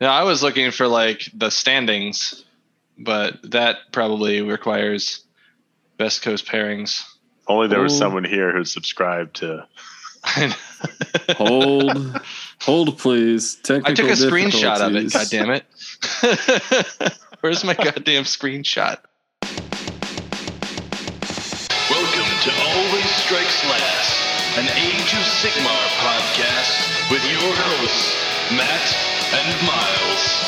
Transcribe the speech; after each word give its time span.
Yeah, 0.00 0.12
I 0.12 0.24
was 0.24 0.42
looking 0.42 0.70
for 0.72 0.86
like 0.86 1.28
the 1.32 1.50
standings, 1.50 2.44
but 2.98 3.38
that 3.50 3.78
probably 3.92 4.42
requires 4.42 5.24
Best 5.96 6.20
Coast 6.20 6.46
pairings. 6.46 7.02
Only 7.48 7.68
there 7.68 7.80
was 7.80 7.96
someone 7.96 8.24
here 8.24 8.52
who 8.52 8.64
subscribed 8.64 9.36
to. 9.36 9.66
Hold, 11.36 12.20
hold, 12.60 12.98
please. 12.98 13.54
Technical 13.62 13.92
I 13.92 13.94
took 13.94 14.08
a 14.08 14.20
screenshot 14.20 14.80
of 14.80 14.96
it. 14.96 15.10
difficulties. 15.10 15.12
God 15.12 15.28
damn 15.30 15.50
it! 15.50 17.18
Where's 17.40 17.62
my 17.64 17.74
goddamn 17.74 18.24
screenshot? 18.24 18.98
Welcome 21.88 22.30
to 22.42 22.50
Always 22.60 23.10
Strikes 23.22 23.64
Last, 23.70 24.58
an 24.58 24.66
Age 24.76 25.12
of 25.14 25.24
Sigmar 25.38 25.86
podcast 26.02 27.10
with 27.10 27.22
your 27.30 27.54
hosts, 27.54 28.14
Matt 28.52 29.15
and 29.32 29.66
Miles. 29.66 30.46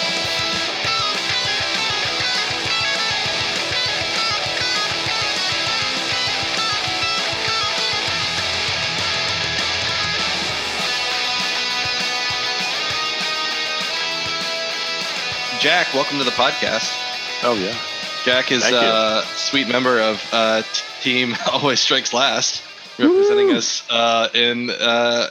Jack, 15.61 15.93
welcome 15.93 16.19
to 16.19 16.25
the 16.25 16.31
podcast. 16.31 16.95
Oh 17.43 17.55
yeah. 17.55 17.77
Jack 18.25 18.53
is 18.53 18.65
a 18.65 19.25
sweet 19.37 19.67
member 19.69 20.01
of 20.01 20.23
uh, 20.33 20.63
Team 21.03 21.35
Always 21.53 21.81
Strikes 21.81 22.13
Last, 22.13 22.63
representing 22.99 23.51
us 23.53 23.83
uh, 23.91 24.29
in 24.35 24.71
uh, 24.71 25.29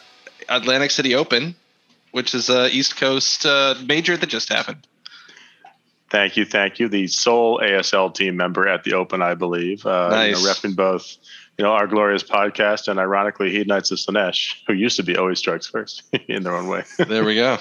Atlantic 0.49 0.91
City 0.91 1.15
Open, 1.15 1.55
which 2.11 2.33
is 2.35 2.49
a 2.49 2.69
East 2.69 2.97
Coast 2.97 3.45
uh, 3.45 3.75
major 3.85 4.17
that 4.17 4.27
just 4.29 4.49
happened. 4.49 4.85
Thank 6.09 6.37
you, 6.37 6.45
thank 6.45 6.79
you. 6.79 6.87
The 6.87 7.07
sole 7.07 7.59
ASL 7.59 8.13
team 8.13 8.37
member 8.37 8.67
at 8.67 8.83
the 8.85 8.93
Open, 8.93 9.21
I 9.21 9.33
believe. 9.33 9.85
Uh, 9.85 10.09
Nice. 10.09 10.39
You 10.39 10.45
know, 10.47 10.49
repping 10.53 10.75
both, 10.75 11.17
you 11.57 11.65
know, 11.65 11.71
our 11.73 11.85
glorious 11.85 12.23
podcast 12.23 12.87
and 12.87 12.97
ironically, 12.97 13.51
Hedonites 13.51 13.91
of 13.91 13.97
Slaanesh, 13.97 14.55
who 14.67 14.73
used 14.73 14.95
to 14.97 15.03
be 15.03 15.17
always 15.17 15.39
strikes 15.39 15.67
first 15.67 16.03
in 16.29 16.43
their 16.43 16.55
own 16.55 16.67
way. 16.69 16.83
There 16.97 17.25
we 17.25 17.35
go. 17.35 17.57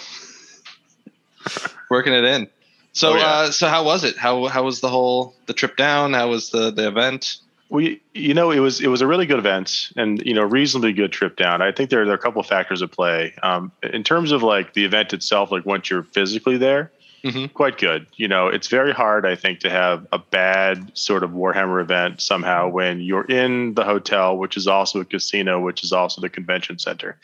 Working 1.91 2.13
it 2.13 2.25
in. 2.25 2.49
So, 2.93 3.13
Oh, 3.13 3.17
yeah. 3.17 3.25
uh, 3.25 3.51
so 3.51 3.69
how 3.69 3.85
was 3.85 4.05
it? 4.05 4.17
How 4.17 4.47
how 4.47 4.63
was 4.63 4.81
the 4.81 4.89
whole 4.89 5.35
the 5.47 5.53
trip 5.53 5.77
down? 5.77 6.13
How 6.15 6.29
was 6.29 6.51
the 6.51 6.71
the 6.71 6.89
event? 6.89 7.39
We, 7.69 8.01
you 8.15 8.33
know, 8.33 8.53
it 8.53 8.61
was 8.61 8.81
it 8.81 8.87
was 8.89 9.01
a 9.01 9.07
really 9.07 9.27
good 9.27 9.39
event 9.39 9.91
and 9.97 10.23
you 10.25 10.35
know 10.35 10.45
reasonably 10.45 10.93
good 10.93 11.13
trip 11.13 11.37
down. 11.37 11.63
I 11.63 11.73
think 11.73 11.91
there, 11.91 12.05
there 12.05 12.15
are 12.15 12.19
a 12.19 12.21
couple 12.21 12.41
of 12.41 12.47
factors 12.47 12.81
at 12.81 12.93
play. 12.93 13.35
Um, 13.43 13.73
in 13.83 14.05
terms 14.05 14.31
of 14.31 14.43
like 14.43 14.75
the 14.75 14.85
event 14.85 15.13
itself, 15.13 15.51
like 15.51 15.67
once 15.67 15.91
you're 15.91 16.05
physically 16.05 16.59
there, 16.59 16.93
Mhm. 17.25 17.53
quite 17.55 17.77
good. 17.77 18.07
You 18.15 18.29
know, 18.29 18.47
it's 18.47 18.69
very 18.69 18.93
hard, 18.93 19.27
I 19.27 19.35
think, 19.35 19.59
to 19.61 19.71
have 19.71 20.07
a 20.13 20.19
bad 20.19 20.97
sort 20.97 21.25
of 21.25 21.31
Warhammer 21.31 21.81
event 21.81 22.21
somehow 22.21 22.69
when 22.69 23.01
you're 23.01 23.25
in 23.25 23.75
the 23.75 23.83
hotel, 23.85 24.37
which 24.37 24.57
is 24.57 24.69
also 24.69 25.01
a 25.01 25.05
casino, 25.05 25.59
which 25.59 25.83
is 25.83 25.93
also 25.93 26.21
the 26.21 26.29
convention 26.29 26.79
center, 26.79 27.19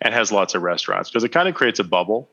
and 0.00 0.14
has 0.14 0.30
lots 0.30 0.54
of 0.54 0.62
restaurants 0.62 1.10
because 1.10 1.24
it 1.24 1.30
kind 1.30 1.48
of 1.48 1.56
creates 1.56 1.80
a 1.80 1.84
bubble. 1.84 2.28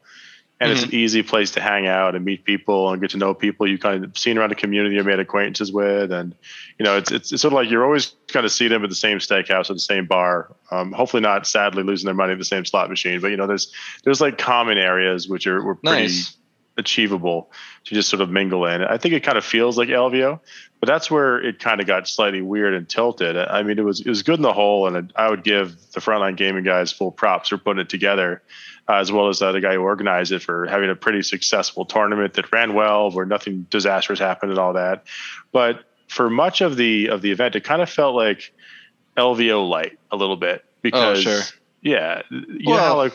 And 0.61 0.71
it's 0.71 0.83
an 0.83 0.95
easy 0.95 1.21
place 1.21 1.51
to 1.51 1.61
hang 1.61 1.85
out 1.85 2.15
and 2.15 2.23
meet 2.23 2.45
people 2.45 2.89
and 2.89 3.01
get 3.01 3.11
to 3.11 3.17
know 3.17 3.33
people 3.33 3.67
you 3.67 3.77
kind 3.77 4.05
of 4.05 4.17
seen 4.17 4.37
around 4.37 4.49
the 4.49 4.55
community 4.55 4.97
or 4.97 5.03
made 5.03 5.19
acquaintances 5.19 5.69
with. 5.69 6.13
And, 6.13 6.33
you 6.79 6.85
know, 6.85 6.95
it's, 6.95 7.11
it's, 7.11 7.33
it's 7.33 7.41
sort 7.41 7.51
of 7.51 7.55
like 7.57 7.69
you're 7.69 7.83
always 7.83 8.13
kind 8.29 8.45
of 8.45 8.53
see 8.53 8.69
them 8.69 8.81
at 8.81 8.89
the 8.89 8.95
same 8.95 9.17
steakhouse 9.17 9.69
or 9.69 9.73
the 9.73 9.79
same 9.81 10.05
bar. 10.05 10.55
Um, 10.71 10.93
hopefully 10.93 11.19
not 11.21 11.45
sadly 11.45 11.83
losing 11.83 12.05
their 12.05 12.15
money 12.15 12.31
at 12.31 12.37
the 12.37 12.45
same 12.45 12.63
slot 12.63 12.89
machine, 12.89 13.19
but 13.19 13.31
you 13.31 13.37
know, 13.37 13.47
there's, 13.47 13.73
there's 14.05 14.21
like 14.21 14.37
common 14.37 14.77
areas 14.77 15.27
which 15.27 15.45
are, 15.45 15.61
were 15.61 15.75
pretty 15.75 16.03
Nice. 16.03 16.37
achievable 16.77 17.51
to 17.83 17.93
just 17.93 18.07
sort 18.07 18.21
of 18.21 18.29
mingle 18.29 18.65
in. 18.65 18.81
I 18.81 18.97
think 18.97 19.13
it 19.13 19.23
kind 19.23 19.37
of 19.37 19.43
feels 19.43 19.77
like 19.77 19.89
LVO, 19.89 20.39
but 20.79 20.87
that's 20.87 21.11
where 21.11 21.41
it 21.41 21.59
kind 21.59 21.81
of 21.81 21.87
got 21.87 22.07
slightly 22.07 22.41
weird 22.41 22.73
and 22.73 22.87
tilted. 22.87 23.37
I 23.37 23.61
mean, 23.63 23.77
it 23.77 23.83
was 23.83 23.99
it 23.99 24.07
was 24.07 24.23
good 24.23 24.35
in 24.35 24.41
the 24.41 24.53
whole, 24.53 24.87
and 24.87 25.11
I 25.15 25.29
would 25.29 25.43
give 25.43 25.75
the 25.91 25.99
frontline 25.99 26.37
gaming 26.37 26.63
guys 26.63 26.91
full 26.91 27.11
props 27.11 27.49
for 27.49 27.57
putting 27.57 27.81
it 27.81 27.89
together, 27.89 28.41
as 28.87 29.11
well 29.11 29.29
as 29.29 29.41
uh, 29.41 29.51
the 29.51 29.61
guy 29.61 29.73
who 29.73 29.81
organized 29.81 30.31
it 30.31 30.41
for 30.41 30.65
having 30.67 30.89
a 30.89 30.95
pretty 30.95 31.21
successful 31.21 31.85
tournament 31.85 32.33
that 32.35 32.51
ran 32.51 32.73
well, 32.73 33.11
where 33.11 33.25
nothing 33.25 33.65
disastrous 33.69 34.19
happened 34.19 34.51
and 34.51 34.59
all 34.59 34.73
that. 34.73 35.05
But 35.51 35.83
for 36.07 36.29
much 36.29 36.61
of 36.61 36.77
the 36.77 37.09
of 37.09 37.21
the 37.21 37.31
event, 37.31 37.55
it 37.55 37.63
kind 37.63 37.81
of 37.81 37.89
felt 37.89 38.15
like 38.15 38.53
LVO 39.17 39.67
light 39.67 39.97
a 40.11 40.15
little 40.15 40.37
bit 40.37 40.63
because. 40.81 41.21
sure. 41.21 41.41
Yeah, 41.81 42.23
you 42.31 42.63
Well, 42.65 42.79
how, 42.79 42.97
like 42.97 43.13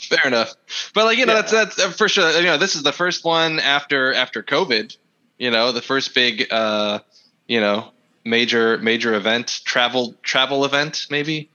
Fair 0.00 0.26
enough. 0.26 0.54
But 0.94 1.04
like 1.04 1.18
you 1.18 1.26
know, 1.26 1.34
Yeah. 1.34 1.42
that's 1.42 1.52
that's 1.52 1.78
uh, 1.78 1.90
for 1.90 2.08
sure. 2.08 2.30
You 2.32 2.46
know, 2.46 2.56
this 2.56 2.74
is 2.74 2.82
the 2.82 2.92
first 2.92 3.24
one 3.24 3.60
after 3.60 4.14
after 4.14 4.42
COVID. 4.42 4.96
You 5.38 5.50
know, 5.50 5.72
the 5.72 5.82
first 5.82 6.14
big 6.14 6.50
uh, 6.50 7.00
you 7.46 7.60
know 7.60 7.92
major 8.24 8.78
major 8.78 9.14
event 9.14 9.60
travel 9.64 10.14
travel 10.22 10.64
event 10.64 11.06
maybe. 11.10 11.50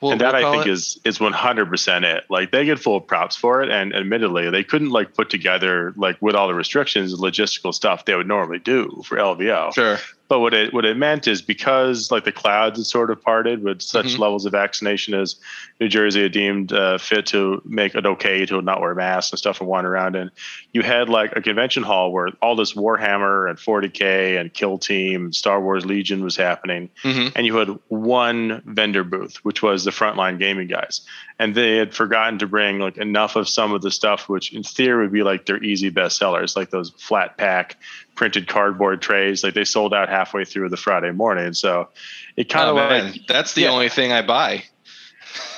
We'll- 0.00 0.12
and 0.12 0.20
that 0.20 0.34
we'll 0.34 0.46
I 0.46 0.52
think 0.52 0.66
it. 0.66 0.70
is 0.72 1.00
is 1.04 1.18
one 1.20 1.32
hundred 1.32 1.68
percent 1.68 2.04
it. 2.04 2.24
Like 2.28 2.50
they 2.52 2.64
get 2.64 2.78
full 2.78 3.00
props 3.00 3.36
for 3.36 3.62
it, 3.62 3.70
and 3.70 3.94
admittedly, 3.94 4.50
they 4.50 4.64
couldn't 4.64 4.90
like 4.90 5.14
put 5.14 5.30
together 5.30 5.92
like 5.96 6.16
with 6.20 6.34
all 6.34 6.48
the 6.48 6.54
restrictions, 6.54 7.14
logistical 7.14 7.72
stuff 7.74 8.04
they 8.04 8.14
would 8.14 8.28
normally 8.28 8.58
do 8.58 9.02
for 9.04 9.16
LVO. 9.16 9.74
sure. 9.74 9.98
But 10.28 10.40
what 10.40 10.54
it 10.54 10.72
what 10.74 10.84
it 10.84 10.96
meant 10.96 11.28
is 11.28 11.40
because 11.40 12.10
like 12.10 12.24
the 12.24 12.32
clouds 12.32 12.78
had 12.78 12.86
sort 12.86 13.10
of 13.10 13.22
parted 13.22 13.62
with 13.62 13.80
such 13.80 14.06
Mhm. 14.14 14.18
levels 14.18 14.44
of 14.44 14.52
vaccination 14.52 15.14
as 15.14 15.36
New 15.78 15.88
Jersey 15.88 16.22
had 16.22 16.32
deemed 16.32 16.72
uh, 16.72 16.98
fit 16.98 17.26
to 17.26 17.62
make 17.64 17.94
it 17.94 18.04
okay 18.06 18.44
to 18.46 18.60
not 18.60 18.80
wear 18.80 18.94
masks 18.94 19.30
and 19.30 19.38
stuff 19.38 19.60
and 19.60 19.68
wander 19.68 19.92
around 19.92 20.16
in, 20.16 20.30
you 20.72 20.82
had 20.82 21.08
like 21.08 21.36
a 21.36 21.42
convention 21.42 21.82
hall 21.84 22.10
where 22.12 22.28
all 22.42 22.56
this 22.56 22.72
Warhammer 22.72 23.48
and 23.48 23.58
40k 23.58 24.40
and 24.40 24.52
Kill 24.52 24.78
Team 24.78 25.32
Star 25.32 25.60
Wars 25.60 25.86
Legion 25.86 26.24
was 26.24 26.36
happening. 26.36 26.90
Hmm 27.02 27.28
and 27.36 27.46
you 27.46 27.56
had 27.56 27.68
one 27.88 28.62
vendor 28.66 29.04
booth, 29.04 29.36
which 29.44 29.62
was 29.62 29.84
the 29.84 29.90
frontline 29.90 30.38
gaming 30.38 30.66
guys, 30.68 31.02
and 31.38 31.54
they 31.54 31.76
had 31.76 31.94
forgotten 31.94 32.38
to 32.40 32.46
bring 32.46 32.78
like 32.78 32.96
enough 32.96 33.36
of 33.36 33.48
some 33.48 33.72
of 33.72 33.82
the 33.82 33.90
stuff, 33.90 34.28
which 34.28 34.52
in 34.52 34.62
theory 34.62 35.02
would 35.04 35.12
be 35.12 35.22
like 35.22 35.46
their 35.46 35.62
easy 35.62 35.90
best 35.90 36.16
sellers, 36.16 36.56
like 36.56 36.70
those 36.70 36.90
flat 36.98 37.36
pack 37.36 37.76
printed 38.16 38.48
cardboard 38.48 39.00
trays. 39.00 39.44
Like 39.44 39.54
they 39.54 39.64
sold 39.64 39.94
out 39.94 40.08
halfway 40.08 40.44
through 40.44 40.68
the 40.70 40.76
Friday 40.76 41.12
morning, 41.12 41.52
so 41.52 41.88
it 42.36 42.48
kind 42.48 42.68
Oh, 42.70 42.78
of 42.78 42.90
man, 42.90 43.12
like 43.12 43.26
that's 43.28 43.54
the 43.54 43.62
yeah. 43.62 43.70
only 43.70 43.88
thing 43.88 44.10
I 44.12 44.22
buy. 44.22 44.64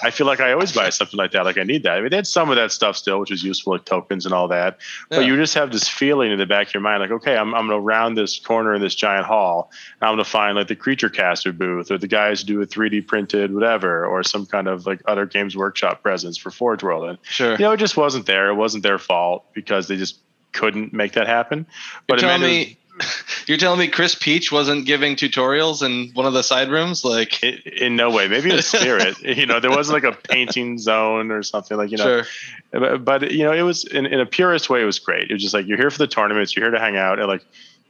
I 0.03 0.11
feel 0.11 0.27
like 0.27 0.41
I 0.41 0.53
always 0.53 0.73
buy 0.73 0.91
something 0.91 1.17
like 1.17 1.31
that. 1.33 1.45
Like 1.45 1.57
I 1.59 1.63
need 1.63 1.85
that. 1.85 1.99
I 1.99 2.01
mean, 2.01 2.11
they 2.11 2.17
had 2.17 2.27
some 2.27 2.51
of 2.51 2.57
that 2.57 2.73
stuff 2.73 2.97
still, 2.97 3.21
which 3.21 3.31
is 3.31 3.45
useful, 3.45 3.75
like 3.75 3.85
tokens 3.85 4.27
and 4.27 4.35
all 4.35 4.49
that. 4.49 4.79
But 5.09 5.25
you 5.25 5.37
just 5.37 5.55
have 5.55 5.71
this 5.71 5.87
feeling 5.89 6.33
in 6.33 6.39
the 6.39 6.47
back 6.47 6.69
of 6.69 6.75
your 6.75 6.81
mind, 6.81 7.01
like, 7.01 7.11
okay, 7.13 7.37
I'm, 7.37 7.55
I'm 7.55 7.69
going 7.69 7.79
to 7.79 7.85
round 7.85 8.17
this 8.19 8.39
corner 8.41 8.75
in 8.75 8.81
this 8.81 8.95
giant 8.97 9.27
hall. 9.27 9.71
And 10.01 10.09
I'm 10.09 10.15
going 10.17 10.25
to 10.25 10.29
find 10.31 10.57
like 10.57 10.67
the 10.69 10.75
creature 10.77 11.09
caster 11.11 11.53
booth 11.53 11.91
or 11.93 11.99
the 11.99 12.09
guys 12.09 12.41
who 12.41 12.47
do 12.47 12.63
a 12.63 12.67
3D 12.67 13.07
printed 13.07 13.55
whatever, 13.55 14.05
or 14.07 14.23
some 14.25 14.47
kind 14.47 14.67
of 14.67 14.85
like 14.87 15.01
other 15.07 15.27
games 15.27 15.57
workshop 15.57 16.03
presence 16.03 16.37
for 16.37 16.51
Forge 16.51 16.83
World. 16.83 17.09
And, 17.09 17.19
Sure. 17.23 17.53
you 17.53 17.59
know, 17.59 17.71
it 17.73 17.79
just 17.79 17.97
wasn't 17.97 18.27
there. 18.27 18.49
It 18.51 18.55
wasn't 18.55 18.83
their 18.83 18.99
fault 18.99 19.45
because 19.53 19.87
they 19.87 19.97
just 19.97 20.19
couldn't 20.53 20.93
make 20.93 21.13
that 21.13 21.27
happen. 21.27 21.67
But 22.07 22.21
you're 22.21 22.31
it 22.31 22.39
telling 22.39 22.51
me 22.51 22.79
you're 23.47 23.59
telling 23.59 23.79
me 23.79 23.89
Chris 23.89 24.15
Peach 24.15 24.51
wasn't 24.51 24.87
giving 24.87 25.15
tutorials 25.17 25.83
in 25.83 26.13
one 26.15 26.27
of 26.27 26.33
the 26.33 26.43
side 26.43 26.69
rooms? 26.69 27.05
Like 27.05 27.43
in, 27.43 27.55
in 27.65 27.97
no 27.97 28.11
way, 28.11 28.29
maybe 28.29 28.51
in 28.51 28.61
spirit, 28.63 29.19
you 29.23 29.47
know, 29.47 29.61
there 29.61 29.71
wasn't 29.71 30.03
like 30.03 30.13
a 30.13 30.17
painting 30.17 30.79
zone 30.79 31.31
or 31.31 31.43
something 31.43 31.77
like, 31.77 31.91
you 31.91 31.97
know, 31.97 32.23
sure. 32.23 32.25
but, 32.73 33.05
but 33.05 33.31
you 33.31 33.45
know 33.45 33.53
it 33.53 33.63
was 33.63 33.85
in, 33.85 34.07
in 34.07 34.21
a 34.21 34.27
purest 34.27 34.69
way 34.69 34.83
it 34.83 34.85
was 34.85 34.99
great 34.99 35.31
it 35.31 35.33
was 35.33 35.43
just 35.43 35.55
like 35.55 35.67
you're 35.67 35.79
here 35.79 35.91
for 35.91 35.99
the 35.99 36.07
tournaments 36.07 36.55
you're 36.55 36.65
here 36.65 36.73
to 36.73 36.81
hang 36.81 36.97
out 36.97 37.19
and 37.19 37.29
like 37.29 37.45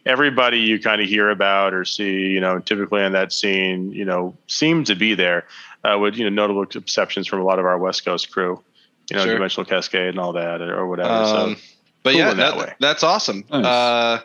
everybody 0.07 0.59
you 0.59 0.79
kind 0.79 1.03
of 1.03 1.09
hear 1.09 1.29
about 1.31 1.75
or 1.75 1.85
see 1.85 2.29
you 2.29 2.41
know 2.41 2.59
typically 2.61 3.03
in 3.03 3.13
that 3.13 3.33
scene 3.33 3.93
you 3.93 4.05
know 4.05 4.37
seem 4.47 4.85
to 4.85 4.95
be 4.95 5.15
there 5.15 5.47
uh, 5.85 5.99
with 5.99 6.17
you 6.17 6.25
know 6.25 6.31
notable 6.31 6.63
exceptions 6.63 7.27
from 7.27 7.41
a 7.41 7.45
lot 7.45 7.59
of 7.59 7.65
our 7.67 7.79
west 7.79 8.05
coast 8.05 8.31
crew 8.31 8.63
you 9.11 9.17
know 9.17 9.25
Sure. 9.25 9.35
dimensional 9.35 9.65
cascade 9.65 10.09
and 10.09 10.19
all 10.19 10.33
that 10.33 10.61
or 10.61 10.87
whatever 10.87 11.09
Um, 11.09 11.57
so 11.57 11.63
but 12.03 12.15
yeah, 12.15 12.35
that 12.35 12.37
that, 12.37 12.57
way. 12.57 12.73
that's 12.81 13.03
awesome. 13.03 13.45
Nice. 13.51 13.65
Uh, 13.65 14.21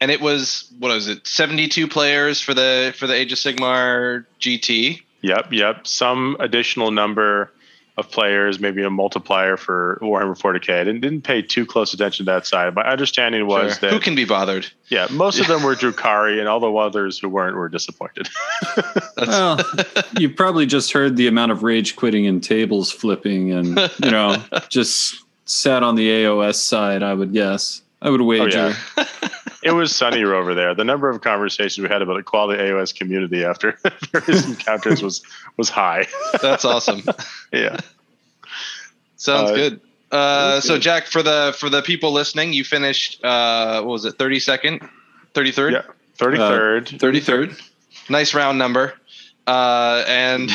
and 0.00 0.10
it 0.10 0.20
was 0.20 0.70
what 0.78 0.88
was 0.92 1.08
it? 1.08 1.26
Seventy-two 1.26 1.88
players 1.88 2.40
for 2.40 2.54
the 2.54 2.94
for 2.98 3.06
the 3.06 3.14
Age 3.14 3.32
of 3.32 3.38
Sigmar 3.38 4.24
GT. 4.40 5.00
yep 5.22 5.48
yep 5.52 5.86
some 5.86 6.36
additional 6.40 6.90
number 6.90 7.50
of 7.96 8.10
players 8.10 8.58
maybe 8.58 8.82
a 8.82 8.90
multiplier 8.90 9.56
for 9.56 10.00
warhammer 10.02 10.36
40k 10.36 10.80
i 10.80 10.82
didn't, 10.82 11.00
didn't 11.00 11.22
pay 11.22 11.40
too 11.40 11.64
close 11.64 11.94
attention 11.94 12.26
to 12.26 12.32
that 12.32 12.44
side 12.44 12.74
my 12.74 12.82
understanding 12.82 13.46
was 13.46 13.78
Sure. 13.78 13.88
that 13.88 13.92
Who 13.94 14.00
can 14.00 14.16
be 14.16 14.24
bothered? 14.24 14.66
yeah 14.88 15.06
most 15.12 15.38
of 15.38 15.46
them 15.52 15.62
were 15.62 15.76
Drukhari 15.76 16.40
and 16.40 16.48
all 16.48 16.58
the 16.58 16.72
others 16.72 17.20
who 17.20 17.28
weren't 17.28 17.54
were 17.56 17.68
disappointed 17.68 18.28
Well, 19.16 19.60
you 20.18 20.28
probably 20.28 20.66
just 20.66 20.90
heard 20.92 21.16
the 21.16 21.28
amount 21.28 21.52
of 21.52 21.62
rage 21.62 21.94
quitting 21.94 22.26
and 22.26 22.42
tables 22.42 22.90
flipping, 22.90 23.52
and 23.52 23.78
you 24.02 24.10
know, 24.10 24.42
just 24.68 25.14
sat 25.44 25.82
on 25.82 25.94
the 25.94 26.08
AOS 26.08 26.56
side. 26.56 27.02
I 27.02 27.14
would 27.14 27.32
guess. 27.32 27.82
I 28.02 28.10
would 28.10 28.20
wager. 28.20 28.74
yeah. 28.96 29.06
it 29.62 29.72
was 29.72 29.94
sunnier 29.94 30.34
over 30.34 30.54
there. 30.54 30.74
The 30.74 30.84
number 30.84 31.08
of 31.08 31.20
conversations 31.22 31.78
we 31.82 31.88
had 31.92 32.02
about 32.02 32.16
the 32.16 32.22
quality 32.22 32.62
AOS 32.62 32.94
community 32.94 33.44
after 33.44 33.78
various 34.12 34.46
encounters 34.46 35.02
was 35.02 35.22
was 35.56 35.68
high. 35.70 36.06
That's 36.42 36.64
awesome. 36.64 37.02
Yeah. 37.52 37.78
Sounds 39.16 39.50
Uh, 39.50 39.54
good. 39.54 39.80
Uh, 40.10 40.60
so 40.60 40.74
Okay. 40.74 40.82
Jack, 40.82 41.06
for 41.06 41.22
the 41.22 41.54
for 41.58 41.70
the 41.70 41.82
people 41.82 42.12
listening, 42.12 42.52
you 42.52 42.62
finished 42.64 43.24
uh, 43.24 43.80
what 43.82 43.90
was 43.92 44.04
it, 44.04 44.18
thirty 44.18 44.38
second, 44.40 44.86
thirty 45.32 45.50
third? 45.52 45.72
Yeah. 45.72 45.82
33rd. 46.18 47.00
Thirty 47.00 47.18
third. 47.20 47.56
nice 48.08 48.34
round 48.34 48.56
number 48.56 48.94
uh 49.48 50.04
and 50.06 50.48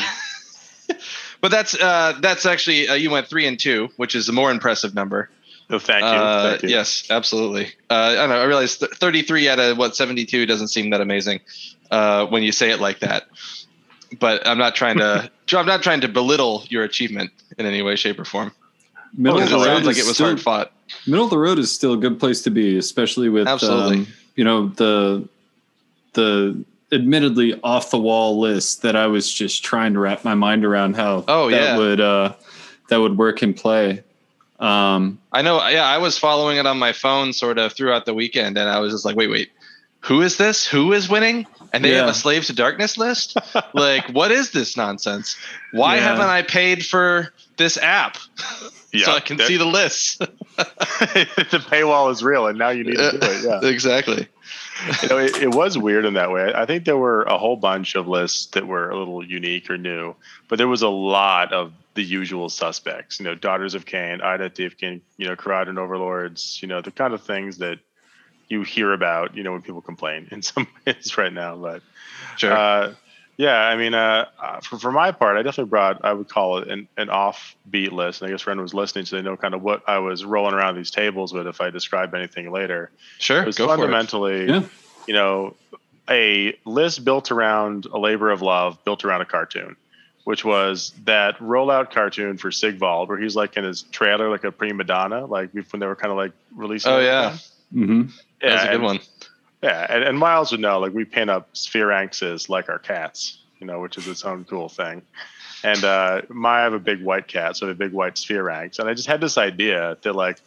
but 1.41 1.49
that's 1.51 1.73
uh 1.75 2.13
that's 2.21 2.45
actually 2.45 2.87
uh, 2.87 2.93
you 2.93 3.09
went 3.09 3.27
three 3.27 3.45
and 3.47 3.59
two 3.59 3.89
which 3.97 4.15
is 4.15 4.29
a 4.29 4.31
more 4.33 4.51
impressive 4.51 4.93
number 4.93 5.29
Oh, 5.71 5.77
thank 5.77 6.01
you. 6.01 6.07
uh 6.07 6.49
thank 6.51 6.63
you. 6.63 6.69
yes 6.69 7.05
absolutely 7.09 7.65
uh 7.89 7.93
i 7.93 8.15
don't 8.15 8.29
know 8.29 8.41
i 8.41 8.45
realize 8.45 8.77
th- 8.77 8.91
33 8.91 9.49
out 9.49 9.59
of 9.59 9.77
what 9.77 9.95
72 9.95 10.45
doesn't 10.45 10.69
seem 10.69 10.89
that 10.89 11.01
amazing 11.01 11.39
uh 11.91 12.25
when 12.27 12.41
you 12.43 12.51
say 12.51 12.71
it 12.71 12.79
like 12.79 12.99
that 12.99 13.27
but 14.19 14.45
i'm 14.47 14.57
not 14.57 14.73
trying 14.75 14.97
to 14.97 15.29
i'm 15.53 15.65
not 15.67 15.83
trying 15.83 16.01
to 16.01 16.07
belittle 16.07 16.63
your 16.69 16.83
achievement 16.83 17.31
in 17.57 17.65
any 17.65 17.81
way 17.81 17.95
shape 17.95 18.19
or 18.19 18.25
form 18.25 18.51
Middle 19.15 19.39
because 19.39 19.51
of 19.51 19.59
the 19.61 19.65
road 19.67 19.73
sounds 19.75 19.85
like 19.87 19.95
is 19.97 20.03
it 20.03 20.07
was 20.07 20.15
still, 20.15 20.27
hard 20.27 20.41
fought 20.41 20.71
Middle 21.05 21.25
of 21.25 21.29
the 21.31 21.37
road 21.37 21.59
is 21.59 21.71
still 21.71 21.93
a 21.93 21.97
good 21.97 22.19
place 22.19 22.41
to 22.43 22.49
be, 22.49 22.75
especially 22.77 23.29
with 23.29 23.47
Absolutely. 23.47 23.97
um, 23.99 24.07
you 24.35 24.43
know 24.43 24.67
the 24.69 25.27
the 26.13 26.63
admittedly 26.91 27.59
off 27.63 27.91
the 27.91 27.99
wall 27.99 28.39
list 28.39 28.81
that 28.81 28.95
I 28.95 29.07
was 29.07 29.31
just 29.31 29.63
trying 29.63 29.93
to 29.93 29.99
wrap 29.99 30.23
my 30.23 30.35
mind 30.35 30.65
around 30.65 30.95
how 30.95 31.23
Oh, 31.27 31.49
that 31.49 31.55
yeah. 31.61 31.77
would 31.77 32.01
uh, 32.01 32.33
that 32.89 32.97
would 32.99 33.17
work 33.17 33.41
and 33.41 33.55
play. 33.55 34.03
Um, 34.59 35.19
I 35.31 35.41
know. 35.41 35.65
Yeah, 35.67 35.85
I 35.85 35.99
was 35.99 36.17
following 36.17 36.57
it 36.57 36.65
on 36.65 36.77
my 36.79 36.91
phone 36.91 37.31
sort 37.33 37.57
of 37.57 37.73
throughout 37.73 38.05
the 38.05 38.13
weekend, 38.13 38.57
and 38.57 38.69
I 38.69 38.79
was 38.79 38.91
just 38.91 39.05
like, 39.05 39.15
wait, 39.15 39.29
wait, 39.29 39.51
who 40.01 40.21
is 40.21 40.37
this? 40.37 40.65
Who 40.67 40.91
is 40.93 41.07
winning? 41.09 41.45
And 41.71 41.85
they 41.85 41.91
have 41.91 42.09
a 42.09 42.15
Slave 42.15 42.45
to 42.45 42.53
Darkness 42.53 42.97
list. 42.97 43.37
like, 43.75 44.09
what 44.09 44.31
is 44.31 44.51
this 44.51 44.75
nonsense? 44.75 45.37
Why 45.71 45.95
Yeah. 45.97 46.01
haven't 46.01 46.25
I 46.25 46.41
paid 46.41 46.83
for 46.85 47.31
this 47.57 47.77
app 47.77 48.17
Yeah, 48.91 49.05
so 49.05 49.11
I 49.13 49.19
can 49.19 49.37
see 49.37 49.55
the 49.57 49.65
lists? 49.65 50.15
the 50.57 51.63
paywall 51.69 52.11
is 52.11 52.23
real, 52.23 52.47
and 52.47 52.57
now 52.57 52.69
you 52.69 52.83
need 52.83 52.97
to 52.97 53.11
do 53.11 53.17
it. 53.21 53.43
Yeah. 53.43 53.69
exactly. 53.69 54.27
You 55.03 55.09
know, 55.09 55.17
it, 55.17 55.35
it 55.43 55.53
was 55.53 55.77
weird 55.77 56.05
in 56.05 56.13
that 56.13 56.31
way. 56.31 56.53
I 56.55 56.65
think 56.65 56.85
there 56.85 56.97
were 56.97 57.23
a 57.23 57.37
whole 57.37 57.55
bunch 57.57 57.95
of 57.95 58.07
lists 58.07 58.47
that 58.47 58.65
were 58.67 58.89
a 58.89 58.97
little 58.97 59.25
unique 59.25 59.69
or 59.69 59.77
new, 59.77 60.15
but 60.47 60.57
there 60.57 60.67
was 60.67 60.81
a 60.81 60.89
lot 60.89 61.51
of 61.53 61.73
the 61.95 62.03
usual 62.03 62.49
suspects. 62.49 63.19
You 63.19 63.25
know, 63.25 63.35
Daughters 63.35 63.73
of 63.75 63.85
Khaine, 63.85 64.21
Idoneth 64.21 64.53
Deepkin, 64.55 65.01
you 65.17 65.27
know, 65.27 65.35
Kharadron 65.35 65.77
Overlords. 65.77 66.59
You 66.61 66.67
know, 66.67 66.81
the 66.81 66.91
kind 66.91 67.13
of 67.13 67.23
things 67.23 67.57
that 67.57 67.79
you 68.47 68.63
hear 68.63 68.93
about. 68.93 69.35
You 69.35 69.43
know, 69.43 69.51
when 69.51 69.61
people 69.61 69.81
complain 69.81 70.27
in 70.31 70.41
some 70.41 70.67
ways 70.85 71.17
right 71.17 71.33
now. 71.33 71.57
But 71.57 71.81
Sure. 72.37 72.53
uh, 72.53 72.93
yeah, 73.39 73.55
I 73.55 73.77
mean, 73.77 73.93
uh, 73.93 74.25
uh, 74.37 74.59
for, 74.59 74.77
for 74.77 74.91
my 74.91 75.13
part, 75.13 75.37
I 75.37 75.43
definitely 75.43 75.69
brought, 75.69 76.03
I 76.03 76.11
would 76.11 76.27
call 76.27 76.57
it 76.57 76.67
an, 76.67 76.89
an 76.97 77.07
offbeat 77.07 77.93
list. 77.93 78.21
And 78.21 78.27
I 78.27 78.31
guess 78.33 78.45
Ren 78.45 78.59
was 78.59 78.73
listening, 78.73 79.05
so 79.05 79.15
they 79.15 79.21
know 79.21 79.37
kind 79.37 79.53
of 79.53 79.61
what 79.61 79.87
I 79.87 79.99
was 79.99 80.25
rolling 80.25 80.53
around 80.53 80.75
these 80.75 80.91
tables 80.91 81.31
with 81.33 81.47
if 81.47 81.61
I 81.61 81.69
describe 81.69 82.13
anything 82.13 82.51
later. 82.51 82.91
sure. 83.17 83.41
It 83.41 83.45
was 83.45 83.57
Go 83.57 83.67
for 83.67 83.75
it. 83.75 83.77
fundamentally, 83.77 84.45
Yeah. 84.45 84.63
you 85.07 85.13
know, 85.13 85.55
a 86.09 86.53
list 86.65 87.05
built 87.05 87.31
around 87.31 87.85
a 87.85 87.97
labor 87.97 88.29
of 88.29 88.41
love, 88.41 88.83
built 88.83 89.05
around 89.05 89.21
a 89.21 89.25
cartoon, 89.25 89.77
which 90.25 90.43
was 90.43 90.91
that 91.05 91.37
rollout 91.37 91.91
cartoon 91.93 92.37
for 92.37 92.51
Sigvald, 92.51 93.07
where 93.07 93.17
he's 93.17 93.37
like 93.37 93.55
in 93.55 93.63
his 93.63 93.83
trailer, 93.83 94.29
like 94.29 94.43
a 94.43 94.51
prima 94.51 94.83
donna, 94.83 95.25
like 95.25 95.51
when 95.53 95.79
they 95.79 95.85
were 95.87 95.95
kind 95.95 96.11
of 96.11 96.17
like 96.17 96.33
releasing. 96.53 96.91
Oh, 96.91 96.99
yeah. 96.99 97.37
hmm 97.71 98.01
That 98.41 98.51
was 98.51 98.63
a 98.63 98.67
good 98.67 98.81
one. 98.81 98.99
Yeah, 99.61 99.85
and, 99.89 100.03
and 100.03 100.17
Miles 100.17 100.51
would 100.51 100.61
know, 100.61 100.79
like 100.79 100.93
we 100.93 101.05
paint 101.05 101.29
up 101.29 101.53
spheranxes 101.53 102.47
like 102.49 102.69
our 102.69 102.79
cats, 102.79 103.39
you 103.59 103.67
know, 103.67 103.81
which 103.81 103.97
is 103.97 104.07
its 104.07 104.23
own 104.23 104.45
cool 104.45 104.69
thing. 104.69 105.01
And 105.63 105.83
uh, 105.83 106.21
my 106.29 106.59
I 106.59 106.61
have 106.61 106.73
a 106.73 106.79
big 106.79 107.03
white 107.03 107.27
cat, 107.27 107.57
so 107.57 107.65
I 107.65 107.69
have 107.69 107.75
a 107.75 107.79
big 107.79 107.91
white 107.91 108.15
spheranx, 108.15 108.79
and 108.79 108.89
I 108.89 108.93
just 108.93 109.07
had 109.07 109.19
this 109.19 109.37
idea 109.37 109.97
that 110.03 110.15
like 110.15 110.39